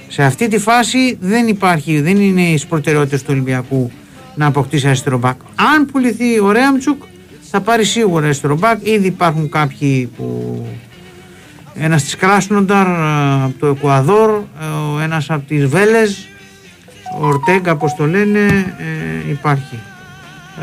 Σε 0.08 0.22
αυτή 0.22 0.48
τη 0.48 0.58
φάση 0.58 1.16
δεν 1.20 1.48
υπάρχει, 1.48 2.00
δεν 2.00 2.16
είναι 2.16 2.56
στι 2.56 2.66
προτεραιότητες 2.66 3.20
του 3.20 3.28
Ολυμπιακού 3.30 3.90
να 4.34 4.46
αποκτήσει 4.46 4.86
αριστερό 4.86 5.18
μπακ. 5.18 5.36
Αν 5.74 5.86
πουληθεί 5.86 6.40
ο 6.40 6.52
Ρέαμτσουκ 6.52 7.02
θα 7.50 7.60
πάρει 7.60 7.84
σίγουρα 7.84 8.24
αριστερό 8.24 8.56
μπακ. 8.56 8.86
Ήδη 8.86 9.06
υπάρχουν 9.06 9.48
κάποιοι 9.48 10.10
που 10.16 10.58
ένας 11.74 12.02
της 12.02 12.16
Κράσνονταρ 12.16 12.86
ε, 12.86 13.44
από 13.44 13.54
το 13.58 13.66
Εκουαδόρ, 13.66 14.30
ε, 14.30 14.94
ο 14.94 15.00
ένας 15.00 15.30
από 15.30 15.46
τις 15.46 15.66
Βέλες, 15.66 16.28
ο 17.20 17.26
Ορτέγκα 17.26 17.72
όπως 17.72 17.94
το 17.94 18.06
λένε, 18.06 18.74
ε, 18.78 19.30
υπάρχει. 19.30 19.78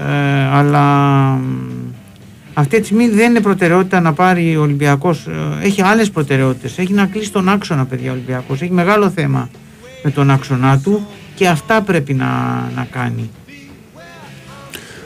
Ε, 0.10 0.44
αλλά 0.52 0.82
μ, 1.32 1.91
αυτή 2.53 2.80
τη 2.80 2.86
στιγμή 2.86 3.10
δεν 3.10 3.30
είναι 3.30 3.41
προτεραιότητα 3.41 3.99
να 3.99 4.14
πάρει 4.14 4.57
ο 4.57 4.61
Ολυμπιακός, 4.61 5.28
ε, 5.61 5.65
έχει 5.65 5.82
άλλες 5.82 6.10
προτεραιότητες, 6.10 6.78
έχει 6.78 6.94
να 6.94 7.06
κλείσει 7.06 7.32
τον 7.32 7.49
άξονα 7.49 7.86
παιδιά 7.86 8.10
ο 8.10 8.14
Ολυμπιακός, 8.14 8.61
έχει 8.61 8.72
μεγάλο 8.72 9.10
θέμα 9.10 9.49
με 10.03 10.11
τον 10.11 10.30
άξονά 10.30 10.80
του 10.80 11.07
και 11.36 11.48
αυτά 11.48 11.82
πρέπει 11.82 12.14
να, 12.14 12.26
να 12.76 12.88
κάνει. 12.91 13.30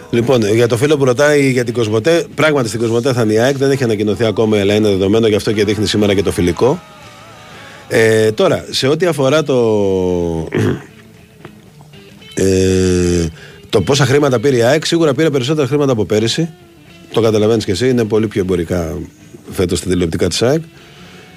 Λοιπόν, 0.10 0.54
για 0.54 0.68
το 0.68 0.78
φίλο 0.78 0.98
που 0.98 1.06
ρωτάει 1.06 1.52
για 1.52 1.64
την 1.64 1.74
Κοσμοτέ, 1.74 2.26
πράγματι 2.36 2.68
στην 2.68 2.80
Κοσμοτέ 2.80 3.14
θα 3.14 3.22
είναι 3.22 3.34
η 3.34 3.40
ΑΕΚ, 3.40 3.58
δεν 3.58 3.72
έχει 3.72 3.84
ανακοινωθεί 3.84 4.26
ακόμα, 4.26 4.60
αλλά 4.60 4.74
είναι 4.74 4.88
δεδομένο, 4.88 5.28
γι' 5.28 5.36
αυτό 5.36 5.52
και 5.52 5.66
δείχνει 5.66 5.86
σήμερα 5.86 6.14
και 6.14 6.24
το 6.24 6.32
φιλικό. 6.32 6.82
Ε, 7.88 8.32
τώρα, 8.32 8.66
σε 8.70 8.88
ό,τι 8.88 9.06
αφορά 9.06 9.44
το. 9.44 9.56
Ε, 12.38 13.28
το 13.70 13.82
πόσα 13.82 14.06
χρήματα 14.06 14.40
πήρε 14.40 14.56
η 14.56 14.62
ΑΕΚ, 14.62 14.86
σίγουρα 14.86 15.14
πήρε 15.14 15.30
περισσότερα 15.30 15.68
χρήματα 15.68 15.92
από 15.92 16.06
πέρυσι. 16.06 16.50
Το 17.14 17.22
καταλαβαίνεις 17.22 17.66
και 17.66 17.72
εσύ, 17.72 17.90
είναι 17.90 18.04
πολύ 18.04 18.28
πιο 18.28 18.42
εμπορικά 18.42 18.98
φέτος 19.52 19.80
τα 19.82 19.90
τηλεοπτικά 19.90 20.28
της 20.28 20.42
ΑΕΚ. 20.42 20.62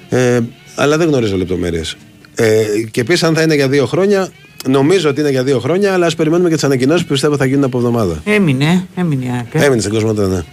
Ε, 0.08 0.40
αλλά 0.74 0.96
δεν 0.96 1.08
γνωρίζω 1.08 1.36
λεπτομέρειες. 1.36 1.96
Ε, 2.34 2.62
και 2.90 3.00
επίσης, 3.00 3.22
αν 3.22 3.34
θα 3.34 3.42
είναι 3.42 3.54
για 3.54 3.68
δύο 3.68 3.86
χρόνια, 3.86 4.28
νομίζω 4.68 5.08
ότι 5.08 5.20
είναι 5.20 5.30
για 5.30 5.44
δύο 5.44 5.58
χρόνια, 5.58 5.92
αλλά 5.92 6.06
ας 6.06 6.14
περιμένουμε 6.14 6.48
και 6.48 6.54
τις 6.54 6.64
ανακοινώσεις 6.64 7.02
που 7.02 7.12
πιστεύω 7.12 7.36
θα 7.36 7.44
γίνουν 7.44 7.64
από 7.64 7.78
εβδομάδα. 7.78 8.22
Έμεινε, 8.24 8.86
έμεινε 8.94 9.24
η 9.24 9.28
ΑΕΚ. 9.34 9.62
ε. 9.62 9.64
Έμεινε 9.64 9.80
στην 9.80 9.92
Κοσμοτέ, 9.92 10.26
ναι. 10.26 10.44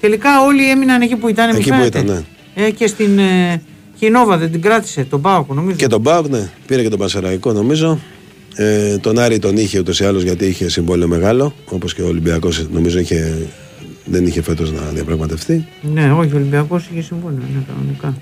Τελικά 0.00 0.30
όλοι 0.46 0.70
έμειναν 0.70 1.00
εκεί 1.02 1.16
που 1.16 1.28
ήταν, 1.28 1.48
μου 1.52 1.56
Εκεί 1.58 1.68
που 1.70 1.76
φαίνεται. 1.76 1.98
ήταν, 1.98 2.24
Ε, 2.54 2.70
και 2.70 2.86
στην 2.86 3.18
ε, 3.18 3.62
και 3.98 4.06
η 4.06 4.10
Νόβα 4.10 4.36
δεν 4.36 4.50
την 4.50 4.62
κράτησε, 4.62 5.04
τον 5.10 5.20
Πάοκ 5.20 5.52
νομίζω. 5.54 5.76
Και 5.76 5.86
τον 5.86 6.00
Μπάουκ, 6.00 6.26
ναι, 6.28 6.50
πήρε 6.66 6.82
και 6.82 6.88
τον 6.88 6.98
Πασεραϊκό 6.98 7.52
νομίζω. 7.52 7.98
Ε, 8.56 8.96
τον 8.98 9.18
Άρη 9.18 9.38
τον 9.38 9.56
είχε 9.56 9.78
ούτως 9.78 10.00
ή 10.00 10.04
άλλως 10.04 10.22
γιατί 10.22 10.46
είχε 10.46 10.68
συμβόλαιο 10.68 11.08
μεγάλο, 11.08 11.54
όπως 11.70 11.94
και 11.94 12.02
ο 12.02 12.06
Ολυμπιακός 12.06 12.66
νομίζω 12.72 12.98
είχε, 12.98 13.46
δεν 14.04 14.26
είχε 14.26 14.42
φέτος 14.42 14.72
να 14.72 14.80
διαπραγματευτεί. 14.80 15.66
Ναι, 15.92 16.12
όχι, 16.12 16.32
ο 16.32 16.36
Ολυμπιακός 16.36 16.88
είχε 16.92 17.02
συμβόλαιο, 17.02 17.38
ναι, 17.54 17.62
κανονικά. 17.68 18.14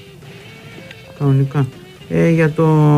Κανονικά. 1.19 1.67
Ε, 2.09 2.31
για 2.31 2.51
το. 2.51 2.89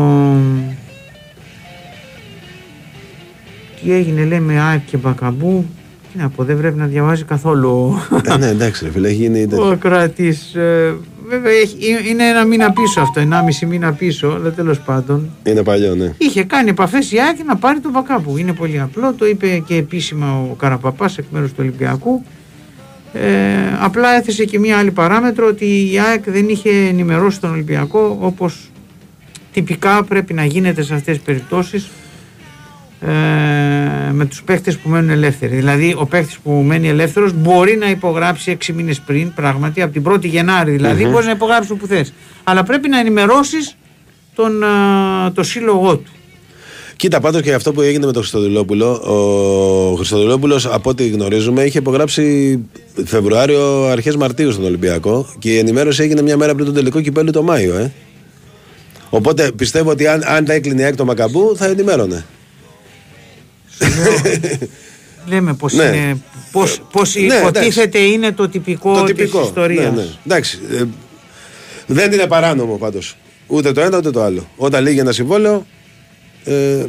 Τι 3.83 3.91
έγινε, 3.93 4.23
λέει 4.23 4.39
με 4.39 4.59
ΑΕΚ 4.59 4.85
και 4.85 4.97
Μπακαμπού. 4.97 5.65
Τι 6.13 6.21
να 6.21 6.29
πω, 6.29 6.43
δεν 6.43 6.57
πρέπει 6.57 6.77
να 6.77 6.85
διαβάζει 6.85 7.23
καθόλου 7.23 7.99
ε, 8.25 8.37
ναι, 8.37 8.47
εντάξει, 8.47 8.85
ρε 8.85 8.91
φίλε, 8.91 9.07
έχει 9.07 9.15
γίνει. 9.15 9.47
τέτοιο. 9.47 9.69
ο 9.69 9.75
κράτη. 9.75 10.37
Ε, 10.53 10.93
βέβαια, 11.27 11.51
έχει, 11.51 11.77
είναι 12.09 12.23
ένα 12.23 12.45
μήνα 12.45 12.71
πίσω 12.71 13.01
αυτό, 13.01 13.19
ενάμιση 13.19 13.65
μήνα 13.65 13.93
πίσω, 13.93 14.27
αλλά 14.27 14.51
τέλος 14.51 14.79
πάντων. 14.79 15.29
Είναι 15.43 15.63
παλιό, 15.63 15.95
ναι. 15.95 16.13
Είχε 16.17 16.43
κάνει 16.43 16.69
επαφές 16.69 17.11
η 17.11 17.17
ΑΕΚ 17.19 17.45
να 17.45 17.55
πάρει 17.55 17.79
τον 17.79 17.91
Μπακάπου. 17.91 18.37
Είναι 18.37 18.53
πολύ 18.53 18.79
απλό, 18.79 19.13
το 19.13 19.25
είπε 19.25 19.63
και 19.67 19.75
επίσημα 19.75 20.41
ο 20.51 20.55
Καραπαπάς 20.55 21.17
εκ 21.17 21.25
μέρους 21.31 21.49
του 21.49 21.57
Ολυμπιακού. 21.59 22.23
Ε, 23.17 23.77
απλά 23.79 24.15
έθεσε 24.15 24.45
και 24.45 24.59
μία 24.59 24.77
άλλη 24.77 24.91
παράμετρο 24.91 25.47
ότι 25.47 25.91
η 25.91 25.99
ΑΕΚ 25.99 26.29
δεν 26.29 26.49
είχε 26.49 26.69
ενημερώσει 26.69 27.39
τον 27.39 27.51
Ολυμπιακό 27.51 28.17
όπως 28.21 28.69
τυπικά 29.53 30.03
πρέπει 30.03 30.33
να 30.33 30.45
γίνεται 30.45 30.81
σε 30.81 30.93
αυτές 30.93 31.15
τις 31.15 31.25
περιπτώσεις 31.25 31.89
ε, 33.01 33.07
με 34.11 34.25
τους 34.25 34.43
παίχτες 34.43 34.77
που 34.77 34.89
μένουν 34.89 35.09
ελεύθεροι. 35.09 35.55
Δηλαδή 35.55 35.95
ο 35.97 36.05
παίχτης 36.05 36.37
που 36.37 36.51
μένει 36.51 36.87
ελεύθερος 36.87 37.33
μπορεί 37.33 37.77
να 37.77 37.89
υπογράψει 37.89 38.57
6 38.65 38.73
μήνες 38.73 38.99
πριν 38.99 39.33
πράγματι 39.33 39.81
από 39.81 39.93
την 39.93 40.03
1η 40.07 40.25
Γενάρη 40.25 40.71
δηλαδή 40.71 41.05
μπορείς 41.05 41.25
να 41.25 41.31
υπογράψεις 41.31 41.71
όπου 41.71 41.87
θες. 41.87 42.13
Αλλά 42.43 42.63
πρέπει 42.63 42.89
να 42.89 42.99
ενημερώσεις 42.99 43.77
τον, 44.35 44.63
ε, 44.63 44.67
το 45.33 45.43
σύλλογό 45.43 45.97
του. 45.97 46.11
Κοίτα, 46.97 47.19
πάντως 47.19 47.41
και 47.41 47.53
αυτό 47.53 47.73
που 47.73 47.81
έγινε 47.81 48.05
με 48.05 48.11
τον 48.11 48.21
Χριστοδουλόπουλο. 48.21 48.91
Ο 49.91 49.95
Χριστοδουλόπουλος, 49.95 50.65
από 50.65 50.89
ό,τι 50.89 51.07
γνωρίζουμε, 51.07 51.63
είχε 51.63 51.77
υπογράψει 51.77 52.59
Φεβρουάριο, 53.05 53.83
αρχές 53.85 54.15
Μαρτίου 54.15 54.51
στον 54.51 54.63
Ολυμπιακό 54.65 55.27
και 55.39 55.53
η 55.53 55.57
ενημέρωση 55.57 56.03
έγινε 56.03 56.21
μια 56.21 56.37
μέρα 56.37 56.53
πριν 56.53 56.65
τον 56.65 56.73
τελικό 56.73 57.01
κυπέλου 57.01 57.31
το 57.31 57.43
Μάιο, 57.43 57.75
ε. 57.75 57.91
Οπότε 59.09 59.51
πιστεύω 59.51 59.89
ότι 59.89 60.07
αν, 60.07 60.21
αν 60.25 60.45
τα 60.45 60.53
έκλεινε 60.53 60.81
η 60.81 60.83
ΑΕΚ 60.83 60.95
το 60.95 61.05
Μακαμπού 61.05 61.53
θα 61.57 61.65
ενημέρωνε. 61.65 62.25
Λέμε 65.27 65.53
πως, 65.53 65.73
Ναι. 65.73 65.83
είναι, 65.83 66.17
πως, 66.51 66.81
πως 66.91 67.15
Ναι, 67.15 67.35
υποτίθεται 67.35 67.99
είναι 67.99 68.31
το 68.31 68.49
τυπικό, 68.49 68.93
το 68.93 69.03
της 69.03 69.15
τυπικό. 69.15 69.41
ιστορίας. 69.43 69.93
Ναι, 69.95 70.01
ναι. 70.01 70.07
Εντάξει. 70.25 70.59
ε, 70.71 70.83
δεν 71.87 72.11
είναι 72.11 72.27
παράνομο 72.27 72.77
πάντως. 72.77 73.15
Ούτε 73.47 73.71
το 73.71 73.81
ένα 73.81 73.97
ούτε 73.97 74.11
το 74.11 74.21
άλλο. 74.23 74.47
Όταν 74.55 74.83
λύγει 74.83 74.99
ένα 74.99 75.11
συμβόλαιο, 75.11 75.65
ε, 76.45 76.85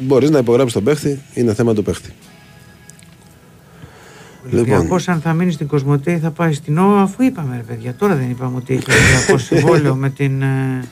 μπορείς 0.00 0.30
να 0.30 0.38
υπογράψεις 0.38 0.74
τον 0.74 0.84
παίχτη, 0.84 1.20
είναι 1.34 1.54
θέμα 1.54 1.74
του 1.74 1.82
παίχτη. 1.82 2.10
Ο 4.44 4.48
Ολυμπιακός 4.52 5.08
αν 5.08 5.20
θα 5.20 5.32
μείνεις 5.32 5.54
στην 5.54 5.66
Κοσμοτέ 5.66 6.18
θα 6.18 6.30
πάει 6.30 6.52
στην 6.52 6.78
ΟΑ 6.78 7.02
αφού 7.02 7.22
είπαμε 7.22 7.56
ρε 7.56 7.62
παιδιά. 7.62 7.94
Τώρα 7.94 8.14
δεν 8.14 8.30
είπαμε 8.30 8.56
ότι 8.56 8.74
έχεις 8.74 8.94
Ολυμπιακό 8.94 9.38
συμβόλαιο 9.54 9.94
με 9.94 10.10
την... 10.10 10.42
ε, 10.42 10.84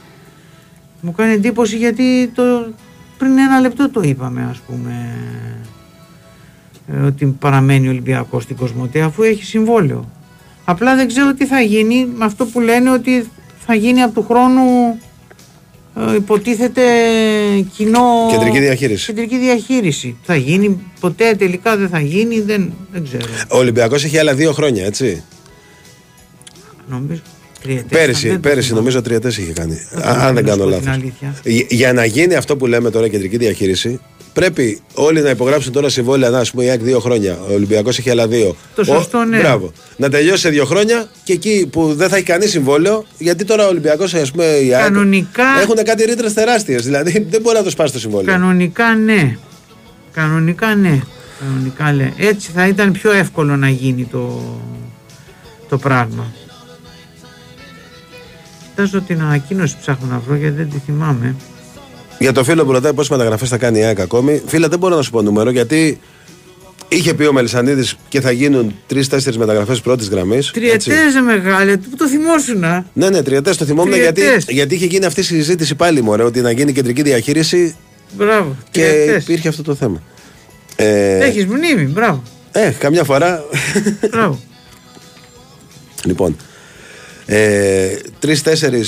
Μου 1.00 1.12
κάνει 1.12 1.32
εντύπωση 1.32 1.76
γιατί 1.76 2.30
το, 2.34 2.42
πριν 3.18 3.38
ένα 3.38 3.60
λεπτό 3.60 3.90
το 3.90 4.00
είπαμε 4.00 4.46
ας 4.50 4.58
πούμε 4.58 5.16
ε, 6.86 7.00
ότι 7.00 7.26
παραμένει 7.26 7.86
ο 7.86 7.90
Ολυμπιακός 7.90 8.42
στην 8.42 8.56
Κοσμοτέ 8.56 9.00
αφού 9.00 9.22
έχει 9.22 9.44
συμβόλαιο. 9.44 10.08
Απλά 10.64 10.96
δεν 10.96 11.06
ξέρω 11.06 11.34
τι 11.34 11.46
θα 11.46 11.60
γίνει 11.60 12.06
με 12.16 12.24
αυτό 12.24 12.46
που 12.46 12.60
λένε 12.60 12.90
ότι 12.90 13.28
θα 13.66 13.74
γίνει 13.74 14.02
από 14.02 14.20
του 14.20 14.26
χρόνου 14.28 14.62
ε, 14.88 15.09
υποτίθεται 16.16 16.82
κοινό... 17.76 18.00
Κεντρική 18.30 18.58
διαχείριση. 18.58 19.06
Κεντρική 19.06 19.38
διαχείριση. 19.38 20.16
Θα 20.22 20.36
γίνει 20.36 20.80
ποτέ, 21.00 21.34
τελικά 21.34 21.76
δεν 21.76 21.88
θα 21.88 22.00
γίνει, 22.00 22.40
δεν, 22.40 22.72
δεν 22.92 23.04
ξέρω. 23.04 23.24
Ο 23.48 23.56
Ολυμπιακός 23.56 24.04
έχει 24.04 24.18
άλλα 24.18 24.34
δύο 24.34 24.52
χρόνια, 24.52 24.84
έτσι. 24.84 25.22
Νομίζω. 26.88 27.20
Τριετές 27.62 27.98
Πέρυσι, 27.98 28.26
ήταν, 28.26 28.30
δεν 28.32 28.40
το 28.42 28.48
πέρυσι 28.48 28.66
θυμάμαι. 28.66 28.80
νομίζω 28.80 29.02
τριετές 29.02 29.36
είχε 29.38 29.52
κάνει. 29.52 29.74
Δεν 29.90 29.98
Α- 30.02 30.12
θυμάμαι, 30.12 30.22
αν 30.26 30.34
δεν 30.34 30.44
να 30.44 30.52
σου 30.52 30.58
κάνω 30.58 30.70
πω 30.70 30.76
την 30.78 30.86
λάθο. 30.86 31.00
αλήθεια. 31.00 31.34
Για 31.68 31.92
να 31.92 32.04
γίνει 32.04 32.34
αυτό 32.34 32.56
που 32.56 32.66
λέμε 32.66 32.90
τώρα 32.90 33.08
κεντρική 33.08 33.36
διαχείριση, 33.36 34.00
πρέπει 34.32 34.80
όλοι 34.94 35.20
να 35.20 35.30
υπογράψουν 35.30 35.72
τώρα 35.72 35.88
συμβόλαια. 35.88 36.30
Να, 36.30 36.38
ας 36.38 36.50
πούμε, 36.50 36.64
η 36.64 36.68
ΑΕΚ 36.70 36.82
δύο 36.82 37.00
χρόνια. 37.00 37.38
Ο 37.48 37.52
Ολυμπιακός 37.52 37.98
έχει 37.98 38.10
άλλα 38.10 38.28
δύο. 38.28 38.56
Το 38.74 38.84
σωστό, 38.84 39.24
ναι. 39.24 39.38
Μπράβο. 39.38 39.72
Να 39.96 40.08
τελειώσει 40.08 40.40
σε 40.40 40.48
δύο 40.48 40.64
χρόνια 40.64 41.08
και 41.24 41.32
εκεί 41.32 41.68
που 41.72 41.94
δεν 41.94 42.08
θα 42.08 42.16
έχει 42.16 42.24
κανεί 42.24 42.46
συμβόλαιο, 42.46 43.04
γιατί 43.18 43.44
τώρα 43.44 43.64
ο 43.66 43.68
Ολυμπιακός, 43.68 44.14
ας 44.14 44.30
πούμε, 44.30 44.44
η 44.44 44.74
ΑΕΚ. 44.74 44.84
Κανονικά- 44.84 45.60
Έχουν 45.62 45.76
κάτι 45.84 46.04
ρήτρες 46.04 46.32
τεράστιες. 46.32 46.84
Δηλαδή 46.84 47.10
δεν 47.30 47.40
μπορεί 47.40 47.56
να 47.56 47.62
το 47.62 47.70
σπάσει 47.70 47.92
το 47.92 47.98
συμβόλαιο. 47.98 48.32
Κανονικά 48.32 48.94
ναι. 48.94 49.36
Κανονικά 50.12 50.74
ναι. 50.74 51.00
Κανονικά 51.40 51.92
ναι. 51.92 52.12
Έτσι 52.16 52.50
θα 52.54 52.66
ήταν 52.66 52.92
πιο 52.92 53.12
εύκολο 53.12 53.56
να 53.56 53.68
γίνει 53.68 54.04
το, 54.10 54.42
το 55.68 55.78
πράγμα. 55.78 56.32
Κοιτάζω 58.82 59.04
την 59.06 59.20
ανακοίνωση 59.20 59.74
που 59.74 59.80
ψάχνω 59.80 60.06
να 60.10 60.18
βρω 60.26 60.34
γιατί 60.36 60.54
δεν 60.56 60.70
τη 60.70 60.78
θυμάμαι. 60.86 61.34
Για 62.18 62.32
το 62.32 62.44
φίλο 62.44 62.64
που 62.64 62.72
ρωτάει 62.72 62.92
πόσες 62.92 63.10
μεταγραφές 63.10 63.48
θα 63.48 63.56
κάνει 63.58 63.78
η 63.78 63.82
ΑΕΚ 63.82 64.00
ακόμη, 64.00 64.42
φίλε, 64.46 64.68
δεν 64.68 64.78
μπορώ 64.78 64.96
να 64.96 65.02
σου 65.02 65.10
πω 65.10 65.22
νούμερο 65.22 65.50
γιατί 65.50 66.00
είχε 66.88 67.14
πει 67.14 67.24
ο 67.24 67.32
Μελισανίδης 67.32 67.96
και 68.08 68.20
θα 68.20 68.30
γίνουν 68.30 68.74
τρει-τέσσερι 68.86 69.38
μεταγραφές 69.38 69.80
πρώτης 69.80 70.08
γραμμής. 70.08 70.50
Τριετές 70.50 70.86
μεγάλε, 71.24 71.76
που 71.76 71.96
το 71.96 72.08
θυμόσουνα. 72.08 72.84
Ναι, 72.92 73.10
ναι, 73.10 73.22
τριετές 73.22 73.56
το 73.56 73.64
θυμόμουν 73.64 73.94
γιατί, 73.94 74.20
Τριετές. 74.20 74.44
γιατί 74.48 74.74
είχε 74.74 74.86
γίνει 74.86 75.04
αυτή 75.04 75.20
η 75.20 75.22
συζήτηση 75.22 75.74
πάλι 75.74 76.02
μωρέ, 76.02 76.22
ότι 76.22 76.40
να 76.40 76.50
γίνει 76.50 76.72
κεντρική 76.72 77.02
διαχείριση 77.02 77.76
Μπράβο. 78.16 78.56
και 78.70 78.80
τριετές. 78.80 79.22
υπήρχε 79.22 79.48
αυτό 79.48 79.62
το 79.62 79.74
θέμα. 79.74 80.02
Ε, 80.76 81.18
Έχεις 81.18 81.46
μνήμη, 81.46 81.82
μπράβο. 81.84 82.22
ε, 82.52 82.70
καμιά 82.78 83.04
φορά. 83.04 83.44
μπράβο. 84.10 84.38
λοιπόν, 86.04 86.36
ε, 87.32 87.96
τρει-τέσσερι 88.18 88.82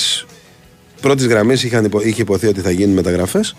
πρώτης 1.00 1.26
γραμμής 1.26 1.62
είχε 1.62 2.20
υποθεί 2.20 2.46
ότι 2.46 2.60
θα 2.60 2.70
γίνουν 2.70 2.94
μεταγραφές. 2.94 3.56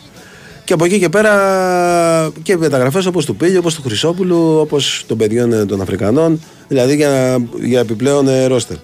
Και 0.64 0.74
από 0.74 0.86
εκεί 0.86 1.00
και 1.00 1.10
πέρα 1.10 2.32
και 2.44 2.58
μεταγραφές 2.58 3.06
όπως 3.06 3.26
του 3.26 3.36
Πίλιο, 3.36 3.60
όπως 3.60 3.76
του 3.76 3.82
Χρυσόπουλου, 3.82 4.58
όπως 4.60 5.04
των 5.08 5.18
παιδιών 5.18 5.54
ε, 5.54 5.66
των 5.66 5.82
Αφρικανών, 5.82 6.42
δηλαδή 6.68 6.96
για, 6.96 7.38
για 7.62 7.80
επιπλέον 7.80 8.28
ε, 8.28 8.46
ρόστερ. 8.46 8.78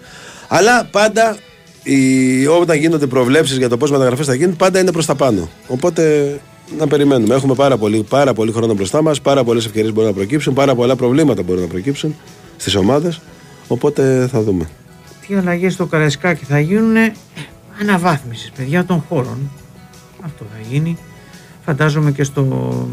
Αλλά 0.48 0.86
πάντα 0.92 1.38
οι, 1.84 2.48
όταν 2.48 2.78
γίνονται 2.78 3.08
προβλέψεις 3.08 3.58
για 3.58 3.70
το 3.70 3.78
πώς 3.78 3.92
μεταγραφές 3.92 4.26
θα 4.26 4.34
γίνουν, 4.34 4.56
πάντα 4.56 4.80
είναι 4.80 4.92
προς 4.92 5.06
τα 5.06 5.16
πάνω. 5.16 5.50
Οπότε 5.68 6.34
να 6.78 6.88
περιμένουμε. 6.88 7.36
Έχουμε 7.36 7.54
πάρα 7.54 7.78
πολύ, 7.78 8.06
πάρα 8.10 8.34
πολύ 8.34 8.52
χρόνο 8.52 8.74
μπροστά 8.74 9.02
μας, 9.02 9.22
πάρα 9.22 9.44
πολλές 9.44 9.66
ευκαιρίες 9.66 9.94
μπορούν 9.94 10.10
να 10.10 10.16
προκύψουν, 10.16 10.54
πάρα 10.54 10.76
πολλά 10.76 10.96
προβλήματα 10.96 11.44
μπορούν 11.44 11.62
να 11.62 11.68
προκύψουν 11.68 12.16
στις 12.58 12.76
ομάδες. 12.76 13.22
Οπότε 13.68 14.28
θα 14.32 14.42
δούμε. 14.42 14.70
Τι 15.30 15.36
αλλαγές 15.36 15.74
στο 15.74 15.86
Καραϊσκάκι 15.86 16.46
θα 16.46 16.60
γίνουν 16.60 16.96
αναβάθμισης 17.82 18.52
παιδιά 18.52 18.86
των 18.86 19.04
χώρων. 19.10 19.52
Αυτό 20.22 20.46
θα 20.54 20.68
γίνει. 20.70 20.98
Φαντάζομαι 21.66 22.12
και 22.12 22.24
στο... 22.24 22.88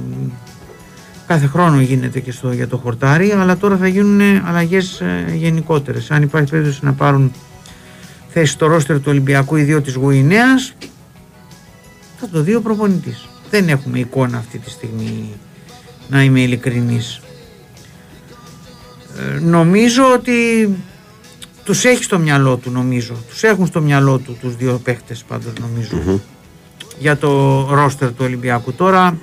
Κάθε 1.27 1.47
χρόνο 1.47 1.81
γίνεται 1.81 2.21
και 2.21 2.33
στο, 2.33 2.53
για 2.53 2.69
το 2.69 2.77
χορτάρι, 2.77 3.31
αλλά 3.31 3.57
τώρα 3.57 3.77
θα 3.77 3.89
γίνουν 3.89 4.21
αλλαγές 4.47 5.01
ε, 5.01 5.35
γενικότερες. 5.35 6.11
Αν 6.11 6.23
υπάρχει 6.23 6.51
περίπτωση 6.51 6.85
να 6.85 6.93
πάρουν 6.93 7.33
θέση 8.29 8.53
στο 8.53 8.67
ρόστερ 8.67 8.97
του 8.97 9.07
Ολυμπιακού 9.07 9.57
ή 9.57 9.63
δύο 9.63 9.81
της 9.81 9.95
Γουινέας, 9.95 10.75
θα 12.17 12.29
το 12.29 12.43
δει 12.43 12.55
ο 12.55 12.61
προπονητής. 12.61 13.29
Δεν 13.51 13.69
έχουμε 13.69 13.99
εικόνα 13.99 14.39
αυτή 14.39 14.59
τη 14.59 14.71
στιγμή, 14.71 15.33
να 16.09 16.23
είμαι 16.23 16.41
ειλικρινής. 16.41 17.21
Ε, 19.19 19.39
νομίζω 19.39 20.03
ότι 20.15 20.33
τους 21.67 21.85
έχει 21.85 22.03
στο 22.03 22.19
μυαλό 22.19 22.57
του 22.57 22.71
νομίζω. 22.71 23.15
Τους 23.29 23.43
έχουν 23.43 23.67
στο 23.67 23.81
μυαλό 23.81 24.19
του 24.19 24.37
τους 24.41 24.57
δύο 24.57 24.81
παίχτες 24.85 25.25
πάντως 25.29 25.53
νομίζω. 25.61 26.21
Για 26.99 27.17
το 27.17 27.61
ρόστερ 27.75 28.09
του 28.09 28.17
Ολυμπιακού. 28.25 28.73
Τώρα 28.73 29.19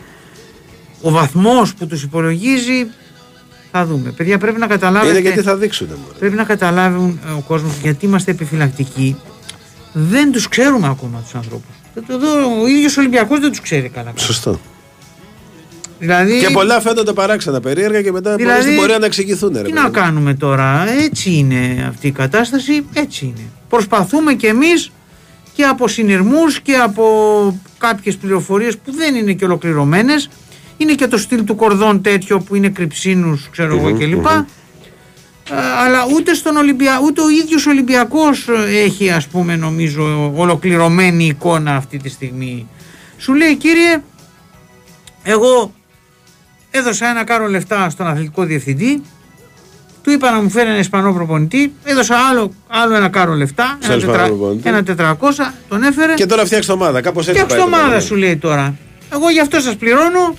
ο 1.02 1.11
βαθμός 1.11 1.74
που 1.74 1.88
τους 1.88 2.03
υπολογίζει 2.03 2.88
θα 3.72 3.86
δούμε. 3.86 4.11
Παιδιά 4.11 4.38
πρέπει 4.38 4.60
να 4.60 4.68
καταλάβετε... 4.68 5.11
Είναι 5.11 5.20
γιατί 5.20 5.41
θα 5.41 5.56
δείξουν. 5.56 5.88
μωρέ. 5.88 6.18
Πρέπει 6.20 6.36
να 6.36 6.44
καταλάβουν 6.44 7.20
ε, 7.28 7.32
ο 7.32 7.44
κόσμος 7.48 7.74
γιατί 7.82 8.06
είμαστε 8.06 8.32
επιφυλακτικοί. 8.32 9.15
Δεν 9.94 10.32
τους 10.32 10.48
ξέρουμε 10.48 10.88
ακόμα 10.88 11.20
τους 11.20 11.36
ανθρώπους. 11.36 11.76
Δεν 11.94 12.03
το- 12.07 12.14
εδώ 12.14 12.61
Ο 12.61 12.68
ίδιος 12.68 12.98
ο 12.98 12.99
Ολυμπιακός 12.99 13.40
δεν 13.40 13.49
τους 13.49 13.61
ξέρει 13.61 13.90
καλά. 13.90 14.06
καλά. 14.06 14.18
Σωστό. 14.20 14.60
Δηλαδή, 16.04 16.40
Και 16.40 16.50
πολλά 16.50 16.82
φαίνονται 16.82 17.14
παράξενα 17.14 17.60
περίεργα 17.60 18.02
και 18.02 18.12
μετά 18.12 18.36
Δηλαδή, 18.36 18.60
δηλαδή, 18.62 18.80
μπορεί 18.80 19.00
να 19.00 19.06
εξηγηθούν. 19.06 19.50
ρε 19.54 19.58
Τι 19.58 19.62
παιδί 19.62 19.74
να 19.74 19.84
μου. 19.84 19.92
κάνουμε 19.92 20.34
τώρα, 20.34 20.86
έτσι 21.04 21.32
είναι 21.32 21.86
αυτή 21.90 22.08
η 22.08 22.12
κατάσταση, 22.12 22.86
έτσι 22.94 23.26
είναι. 23.26 23.50
Προσπαθούμε 23.70 24.34
κι 24.34 24.46
εμείς 24.46 24.92
και 25.54 25.64
από 25.64 25.88
συνειρμούς 25.88 26.60
και 26.60 26.76
από 26.76 27.06
κάποιες 27.78 28.16
πληροφορίες 28.16 28.78
που 28.78 28.92
δεν 28.92 29.16
είναι 29.16 29.34
και 29.34 29.46
ολοκληρωμένες. 29.46 30.30
Είναι 30.78 30.94
και 30.94 31.08
το 31.08 31.18
στυλ 31.18 31.44
του 31.44 31.56
κορδόν 31.56 32.02
τέτοιο 32.02 32.40
που 32.40 32.56
είναι 32.56 32.70
κρυψίνους, 32.70 33.48
ξέρω 33.52 33.76
εγώ 33.78 33.98
κλπ. 33.98 34.26
Ε, 34.26 35.56
αλλά 35.86 36.00
ούτε 36.16 36.34
στον 36.34 36.56
Ολυμπια... 36.56 37.00
ούτε 37.04 37.22
ο 37.22 37.30
ίδιος 37.30 37.66
Ολυμπιακός 37.66 38.48
ε, 38.48 38.80
έχει 38.84 39.10
ας 39.12 39.28
πούμε 39.28 39.56
νομίζω 39.56 40.34
ολοκληρωμένη 40.36 41.26
εικόνα 41.26 41.76
αυτή 41.76 41.98
τη 41.98 42.10
στιγμή. 42.10 42.68
Σου 43.18 43.34
λέει 43.34 43.56
κύριε, 43.56 44.04
εγώ 45.24 45.74
έδωσα 46.76 47.08
ένα 47.10 47.24
κάρο 47.24 47.48
λεφτά 47.48 47.90
στον 47.90 48.08
αθλητικό 48.08 48.44
διευθυντή, 48.44 49.02
του 50.04 50.12
είπα 50.12 50.32
να 50.32 50.41
μου 50.41 50.50
φέρει 50.50 50.70
ένα 50.70 50.78
Ισπανό 50.78 51.14
προπονητή, 51.14 51.74
έδωσα 51.84 52.16
άλλο, 52.30 52.54
άλλο 52.68 52.95
ένα 52.95 53.10
κάρο 53.10 53.34
λεφτά, 53.34 53.78
Στον 53.82 53.91
ένα, 53.91 54.00
Ισπανό 54.00 54.18
τετρα, 54.18 54.28
προπονητή. 54.36 54.70
ένα 54.70 55.18
400, 55.50 55.54
τον 55.70 55.84
έφερε. 55.84 56.14
Και 56.14 56.26
τώρα 56.26 56.45
φτιάξει 56.45 56.72
ομάδα. 56.72 57.02
Κάπως 57.02 57.28
έτσι. 57.28 57.41
Φτιάξτε 57.41 57.60
πάει 57.60 57.70
το 57.70 57.76
ομάδα 57.76 57.90
πράγμα. 57.90 58.06
σου 58.06 58.16
λέει 58.16 58.38
τώρα. 58.38 58.76
Εγώ 59.14 59.30
γι' 59.30 59.40
αυτό 59.40 59.60
σας 59.60 59.76
πληρώνω. 59.76 60.36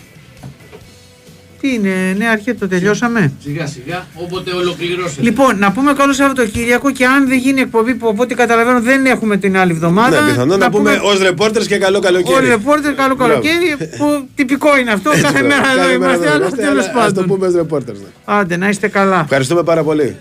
Τι 1.64 1.72
είναι, 1.74 2.14
νέα 2.18 2.30
αρχή, 2.32 2.54
το 2.54 2.68
τελειώσαμε. 2.68 3.32
Σιγά 3.42 3.66
σιγά, 3.66 4.06
όποτε 4.14 4.50
ολοκληρώσετε. 4.54 5.22
Λοιπόν, 5.22 5.58
να 5.58 5.72
πούμε 5.72 5.92
καλό 5.92 6.12
Σαββατοκύριακο 6.12 6.90
και 6.92 7.06
αν 7.06 7.28
δεν 7.28 7.38
γίνει 7.38 7.60
εκπομπή 7.60 7.94
που 7.94 8.08
από 8.08 8.22
ό,τι 8.22 8.34
καταλαβαίνω 8.34 8.80
δεν 8.80 9.06
έχουμε 9.06 9.36
την 9.36 9.56
άλλη 9.58 9.72
εβδομάδα. 9.72 10.20
Ναι, 10.20 10.30
πιθανόν 10.30 10.58
να, 10.58 10.70
πούμε 10.70 11.00
ως 11.02 11.18
ρεπόρτερ 11.20 11.62
και 11.66 11.78
καλό 11.78 11.96
Ο 11.96 12.00
καλοκαίρι. 12.00 12.46
ρεπόρτερ, 12.48 12.94
καλό 12.94 13.14
Μπράβο. 13.14 13.32
καλοκαίρι, 13.32 13.76
που 13.98 14.28
τυπικό 14.34 14.76
είναι 14.78 14.90
αυτό. 14.90 15.10
Έτσι, 15.10 15.22
Κάθε 15.22 15.42
μπράβο. 15.42 15.54
μέρα 15.62 15.70
εδώ 15.72 15.76
Κάθε 15.82 15.98
μέρα 15.98 16.10
είμαστε, 16.10 16.26
εδώ 16.26 16.34
αλλά 16.34 16.44
είμαστε, 16.44 16.62
τέλος 16.62 16.84
αλλά 16.88 16.98
Ας 17.04 17.12
το 17.12 17.20
πάντων. 17.20 17.26
πούμε 17.26 17.46
ως 17.46 17.54
ρεπόρτερ. 17.54 17.94
Άντε, 18.24 18.56
να 18.56 18.68
είστε 18.68 18.88
καλά. 18.88 19.20
Ευχαριστούμε 19.20 19.62
πάρα 19.62 19.82
πολύ. 19.82 20.12